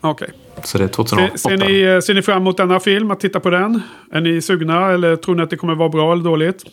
Okej. 0.00 0.10
Okay. 0.10 0.64
Så 0.64 0.78
det 0.78 0.84
är 0.84 0.88
2008. 0.88 1.38
Ser, 1.38 1.48
ser, 1.48 1.66
ni, 1.66 2.02
ser 2.02 2.14
ni 2.14 2.22
fram 2.22 2.36
emot 2.36 2.56
denna 2.56 2.80
film? 2.80 3.10
Att 3.10 3.20
titta 3.20 3.40
på 3.40 3.50
den? 3.50 3.82
Är 4.12 4.20
ni 4.20 4.42
sugna 4.42 4.90
eller 4.90 5.16
tror 5.16 5.34
ni 5.34 5.42
att 5.42 5.50
det 5.50 5.56
kommer 5.56 5.74
vara 5.74 5.88
bra 5.88 6.12
eller 6.12 6.24
dåligt? 6.24 6.64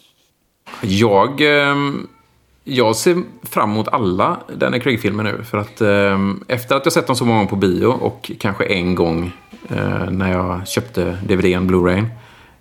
Jag... 0.81 1.41
Eh, 1.41 1.75
jag 2.68 2.95
ser 2.95 3.23
fram 3.44 3.72
emot 3.72 3.88
alla 3.88 4.38
Danny 4.56 4.80
Craig-filmer 4.80 5.23
nu. 5.23 5.44
För 5.44 5.57
att 5.57 5.81
eh, 5.81 6.19
efter 6.48 6.76
att 6.76 6.85
jag 6.85 6.94
sett 6.94 7.07
dem 7.07 7.15
så 7.15 7.26
många 7.26 7.38
gånger 7.38 7.49
på 7.49 7.56
bio 7.56 7.85
och 7.85 8.31
kanske 8.39 8.65
en 8.65 8.95
gång 8.95 9.31
eh, 9.69 10.10
när 10.10 10.31
jag 10.31 10.68
köpte 10.68 11.18
DVDn, 11.27 11.68
Blu-rayn. 11.68 12.06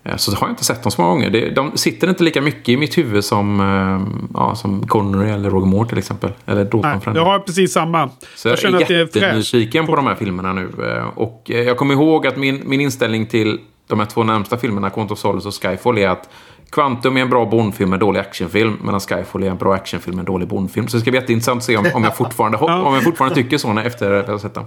Eh, 0.05 0.17
så 0.17 0.37
har 0.37 0.47
jag 0.47 0.53
inte 0.53 0.65
sett 0.65 0.83
dem 0.83 0.93
så 0.93 1.03
många 1.03 1.15
gånger. 1.15 1.51
de 1.55 1.77
sitter 1.77 2.09
inte 2.09 2.25
lika 2.25 2.41
mycket 2.41 2.69
i 2.69 2.77
mitt 2.77 2.99
huvud 2.99 3.25
som, 3.25 3.61
eh, 3.61 4.27
ja, 4.35 4.55
som 4.55 4.87
Connery 4.87 5.31
eller 5.31 5.51
Roger 5.51 5.67
Moore 5.67 5.89
till 5.89 5.99
exempel. 5.99 6.31
Eller 6.47 6.65
Dalton 6.65 7.01
Nej, 7.07 7.15
jag 7.15 7.25
har 7.25 7.39
precis 7.39 7.73
samma. 7.73 8.11
Så 8.37 8.49
jag 8.49 8.59
känner 8.59 8.83
att 8.83 8.89
det 8.89 8.95
är 8.95 9.05
fräscht. 9.05 9.17
Jag 9.17 9.23
är 9.23 9.27
jättenyfiken 9.27 9.87
på 9.87 9.97
de 9.97 10.07
här 10.07 10.15
filmerna 10.15 10.53
nu. 10.53 10.69
Eh, 10.83 11.19
och 11.19 11.43
jag 11.45 11.77
kommer 11.77 11.95
ihåg 11.95 12.27
att 12.27 12.37
min, 12.37 12.63
min 12.65 12.81
inställning 12.81 13.27
till 13.27 13.61
de 13.87 13.99
här 13.99 14.07
två 14.07 14.23
närmsta 14.23 14.57
filmerna, 14.57 14.91
Quantum 14.91 15.13
of 15.13 15.19
Solace 15.19 15.49
och 15.49 15.55
Skyfall, 15.55 15.99
är 15.99 16.09
att 16.09 16.29
Quantum 16.71 17.17
är 17.17 17.21
en 17.21 17.31
bra 17.31 17.47
Bondfilm 17.47 17.91
med 17.91 18.01
dålig 18.01 18.21
actionfilm, 18.21 18.79
medan 18.83 19.01
Skyfall 19.01 19.43
är 19.43 19.51
en 19.51 19.57
bra 19.57 19.75
actionfilm 19.75 20.17
med 20.17 20.23
en 20.23 20.27
dålig 20.27 20.49
Bondfilm. 20.49 20.89
Så 20.89 20.97
det 20.97 21.01
ska 21.01 21.11
bli 21.11 21.21
jätteintressant 21.21 21.59
att 21.59 21.65
se 21.65 21.77
om, 21.77 21.87
om, 21.95 22.05
jag, 22.05 22.17
fortfarande, 22.17 22.59
om 22.59 22.95
jag 22.95 23.05
fortfarande 23.05 23.35
tycker 23.35 23.59
så 23.59 23.79
efter 23.79 24.13
att 24.13 24.27
jag 24.27 24.35
har 24.35 24.39
sett 24.39 24.55
dem. 24.55 24.67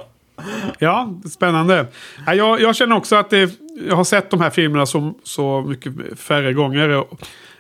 Ja, 0.80 1.14
spännande. 1.32 1.88
Jag, 2.28 2.62
jag 2.62 2.76
känner 2.76 2.96
också 2.96 3.16
att 3.16 3.30
det, 3.30 3.52
jag 3.88 3.96
har 3.96 4.04
sett 4.04 4.32
de 4.32 4.42
här 4.42 4.50
filmerna 4.50 4.86
så, 4.86 5.14
så 5.24 5.62
mycket 5.62 6.20
färre 6.20 6.54
gånger. 6.54 7.04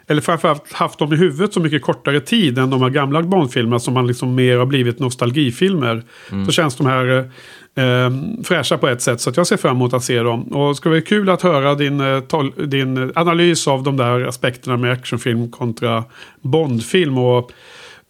Eller 0.07 0.21
framförallt 0.21 0.73
haft 0.73 0.99
dem 0.99 1.13
i 1.13 1.15
huvudet 1.15 1.53
så 1.53 1.59
mycket 1.59 1.81
kortare 1.81 2.19
tid 2.19 2.57
än 2.57 2.69
de 2.69 2.81
här 2.81 2.89
gamla 2.89 3.21
Bondfilmerna 3.21 3.79
som 3.79 3.93
man 3.93 4.07
liksom 4.07 4.35
mer 4.35 4.57
har 4.57 4.65
blivit 4.65 4.99
nostalgifilmer. 4.99 6.03
Mm. 6.31 6.45
Så 6.45 6.51
känns 6.51 6.75
de 6.75 6.87
här 6.87 7.31
eh, 7.75 8.43
fräscha 8.43 8.77
på 8.77 8.87
ett 8.87 9.01
sätt. 9.01 9.21
Så 9.21 9.31
jag 9.35 9.47
ser 9.47 9.57
fram 9.57 9.75
emot 9.75 9.93
att 9.93 10.03
se 10.03 10.19
dem. 10.19 10.43
Och 10.43 10.69
det 10.69 10.75
ska 10.75 10.89
bli 10.89 11.01
kul 11.01 11.29
att 11.29 11.41
höra 11.41 11.75
din, 11.75 12.01
eh, 12.01 12.43
din 12.65 13.11
analys 13.15 13.67
av 13.67 13.83
de 13.83 13.97
där 13.97 14.21
aspekterna 14.21 14.77
med 14.77 14.91
actionfilm 14.91 15.51
kontra 15.51 16.03
Bondfilm. 16.41 17.17
Och 17.17 17.51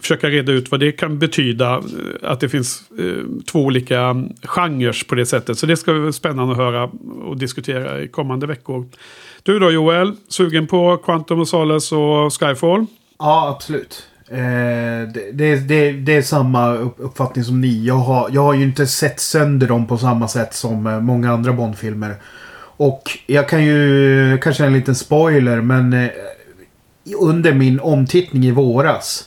försöka 0.02 0.30
reda 0.30 0.52
ut 0.52 0.72
vad 0.72 0.80
det 0.80 0.91
kan 0.91 1.19
betyda. 1.19 1.77
Eh, 1.77 2.31
att 2.31 2.40
det 2.40 2.49
finns 2.49 2.84
eh, 2.99 3.41
två 3.52 3.60
olika 3.60 4.23
genrer 4.44 5.07
på 5.07 5.15
det 5.15 5.26
sättet. 5.26 5.57
Så 5.57 5.65
det 5.65 5.77
ska 5.77 5.94
bli 5.94 6.14
spännande 6.14 6.52
att 6.52 6.57
höra 6.57 6.90
och 7.23 7.38
diskutera 7.38 8.02
i 8.02 8.07
kommande 8.07 8.48
veckor. 8.48 8.86
Du 9.44 9.60
då 9.60 9.72
Joel, 9.72 10.15
sugen 10.27 10.68
på 10.68 10.98
Quantum 10.98 11.40
of 11.40 11.48
Solace 11.48 11.95
och 11.95 12.40
Skyfall? 12.40 12.86
Ja, 13.19 13.49
absolut. 13.56 14.07
Eh, 14.31 15.07
det, 15.14 15.31
det, 15.31 15.56
det, 15.56 15.91
det, 15.91 16.18
är 16.18 16.22
samma 16.22 16.73
uppfattning 16.73 17.43
som 17.43 17.61
ni. 17.61 17.85
Jag 17.85 17.95
har, 17.95 18.30
jag 18.31 18.43
har 18.43 18.53
ju 18.53 18.64
inte 18.64 18.88
sett 18.88 19.19
sönder 19.19 19.68
dem 19.68 19.88
på 19.88 19.97
samma 19.97 20.27
sätt 20.27 20.53
som 20.53 20.88
eh, 20.88 20.99
många 20.99 21.31
andra 21.31 21.53
Bondfilmer. 21.53 22.15
Och 22.77 23.19
jag 23.26 23.49
kan 23.49 23.65
ju, 23.65 24.38
kanske 24.38 24.65
en 24.65 24.73
liten 24.73 24.95
spoiler, 24.95 25.61
men 25.61 25.93
eh, 25.93 26.10
under 27.19 27.53
min 27.53 27.80
omtittning 27.80 28.43
i 28.43 28.51
våras 28.51 29.26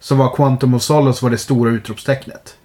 så 0.00 0.14
var 0.14 0.36
Quantum 0.36 0.74
of 0.74 0.82
Solace 0.82 1.24
var 1.24 1.30
det 1.30 1.38
stora 1.38 1.70
utropstecknet. 1.70 2.56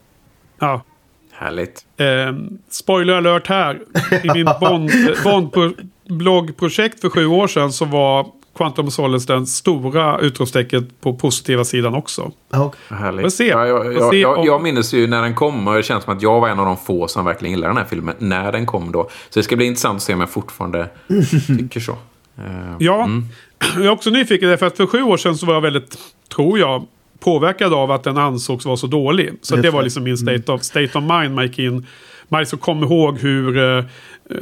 Ja. 0.60 0.84
Härligt. 1.32 1.86
Eh, 1.98 2.34
spoiler 2.70 3.14
alert 3.14 3.48
här. 3.48 3.82
I 4.24 4.32
min 4.34 4.46
Bond-bloggprojekt 4.60 7.02
för 7.02 7.10
sju 7.10 7.26
år 7.26 7.48
sedan 7.48 7.74
så 7.74 7.86
var 7.86 8.28
Quantum 8.58 8.88
of 8.88 8.94
Solace 8.94 9.34
den 9.34 9.48
stora 9.48 10.20
utropstecknet 10.20 11.02
på 11.02 11.14
positiva 11.14 11.64
sidan 11.64 11.96
också. 11.96 12.32
Okay. 12.52 12.98
Härligt. 12.98 13.40
Ja, 13.40 13.68
jag, 13.68 13.94
jag, 13.94 14.16
jag, 14.16 14.46
jag 14.46 14.64
minns 14.64 14.94
ju 14.94 15.08
när 15.08 15.22
den 15.22 15.36
kom 15.36 15.68
och 15.68 15.76
det 15.76 15.84
känns 15.84 16.04
som 16.04 16.16
att 16.18 16.22
jag 16.22 16.42
var 16.42 16.50
en 16.50 16.60
av 16.60 16.66
de 16.66 16.78
få 16.78 17.08
som 17.08 17.26
verkligen 17.26 17.52
gillade 17.52 17.70
den 17.70 17.78
här 17.78 17.86
filmen 17.90 18.16
när 18.18 18.52
den 18.52 18.66
kom 18.66 18.92
då. 18.92 19.10
Så 19.30 19.40
det 19.40 19.44
ska 19.44 19.56
bli 19.56 19.66
intressant 19.66 19.96
att 19.96 20.04
se 20.04 20.14
om 20.14 20.20
jag 20.20 20.30
fortfarande 20.30 20.90
tycker 21.60 21.80
så. 21.80 21.92
Uh, 21.92 22.76
ja, 22.80 23.04
mm. 23.04 23.26
jag 23.76 23.86
är 23.86 23.90
också 23.90 24.10
nyfiken 24.10 24.50
därför 24.50 24.66
att 24.66 24.78
för 24.78 24.86
sju 24.86 25.02
år 25.02 25.18
sedan 25.18 25.38
så 25.38 25.46
var 25.46 25.54
jag 25.54 25.62
väldigt, 25.62 25.98
tror 26.36 26.60
jag, 26.60 26.88
påverkad 27.20 27.74
av 27.74 27.92
att 27.92 28.04
den 28.04 28.18
ansågs 28.18 28.66
vara 28.66 28.78
så 28.78 28.88
dålig. 28.88 29.34
Så 29.42 29.56
det, 29.56 29.62
det 29.62 29.72
var 29.72 29.84
liksom 29.84 30.04
min 30.04 30.18
state 30.18 30.52
of, 30.52 30.62
state 30.62 30.98
of 30.98 31.04
mind 31.04 31.36
Man 31.36 31.48
gick 31.48 31.60
in. 31.60 31.88
Man 32.30 32.40
liksom 32.42 32.60
kom 32.60 32.84
ihåg 32.84 33.20
hur 33.20 33.78
eh, 33.78 33.86
Eh, 34.30 34.36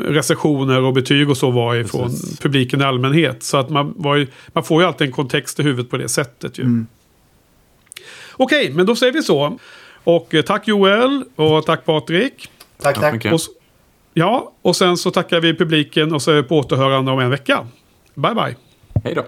recensioner 0.00 0.82
och 0.82 0.92
betyg 0.92 1.30
och 1.30 1.36
så 1.36 1.50
var 1.50 1.74
ifrån 1.74 2.02
Precis. 2.02 2.40
publiken 2.40 2.80
i 2.80 2.84
allmänhet. 2.84 3.42
Så 3.42 3.56
att 3.56 3.70
man, 3.70 3.94
var 3.96 4.16
ju, 4.16 4.26
man 4.48 4.64
får 4.64 4.82
ju 4.82 4.88
alltid 4.88 5.06
en 5.06 5.12
kontext 5.12 5.60
i 5.60 5.62
huvudet 5.62 5.90
på 5.90 5.96
det 5.96 6.08
sättet 6.08 6.58
ju. 6.58 6.62
Mm. 6.62 6.86
Okej, 8.32 8.62
okay, 8.62 8.74
men 8.74 8.86
då 8.86 8.96
säger 8.96 9.12
vi 9.12 9.22
så. 9.22 9.58
Och 10.04 10.34
eh, 10.34 10.42
tack 10.42 10.68
Joel 10.68 11.24
och 11.36 11.66
tack 11.66 11.84
Patrik. 11.84 12.50
Tack, 12.82 13.00
tack. 13.00 13.22
tack. 13.22 13.32
Och, 13.32 13.40
ja, 14.14 14.52
och 14.62 14.76
sen 14.76 14.96
så 14.96 15.10
tackar 15.10 15.40
vi 15.40 15.54
publiken 15.54 16.14
och 16.14 16.22
så 16.22 16.30
är 16.30 16.34
vi 16.34 16.42
på 16.42 16.58
återhörande 16.58 17.10
om 17.10 17.18
en 17.18 17.30
vecka. 17.30 17.66
Bye, 18.14 18.34
bye. 18.34 18.56
Hej 19.04 19.14
då. 19.14 19.24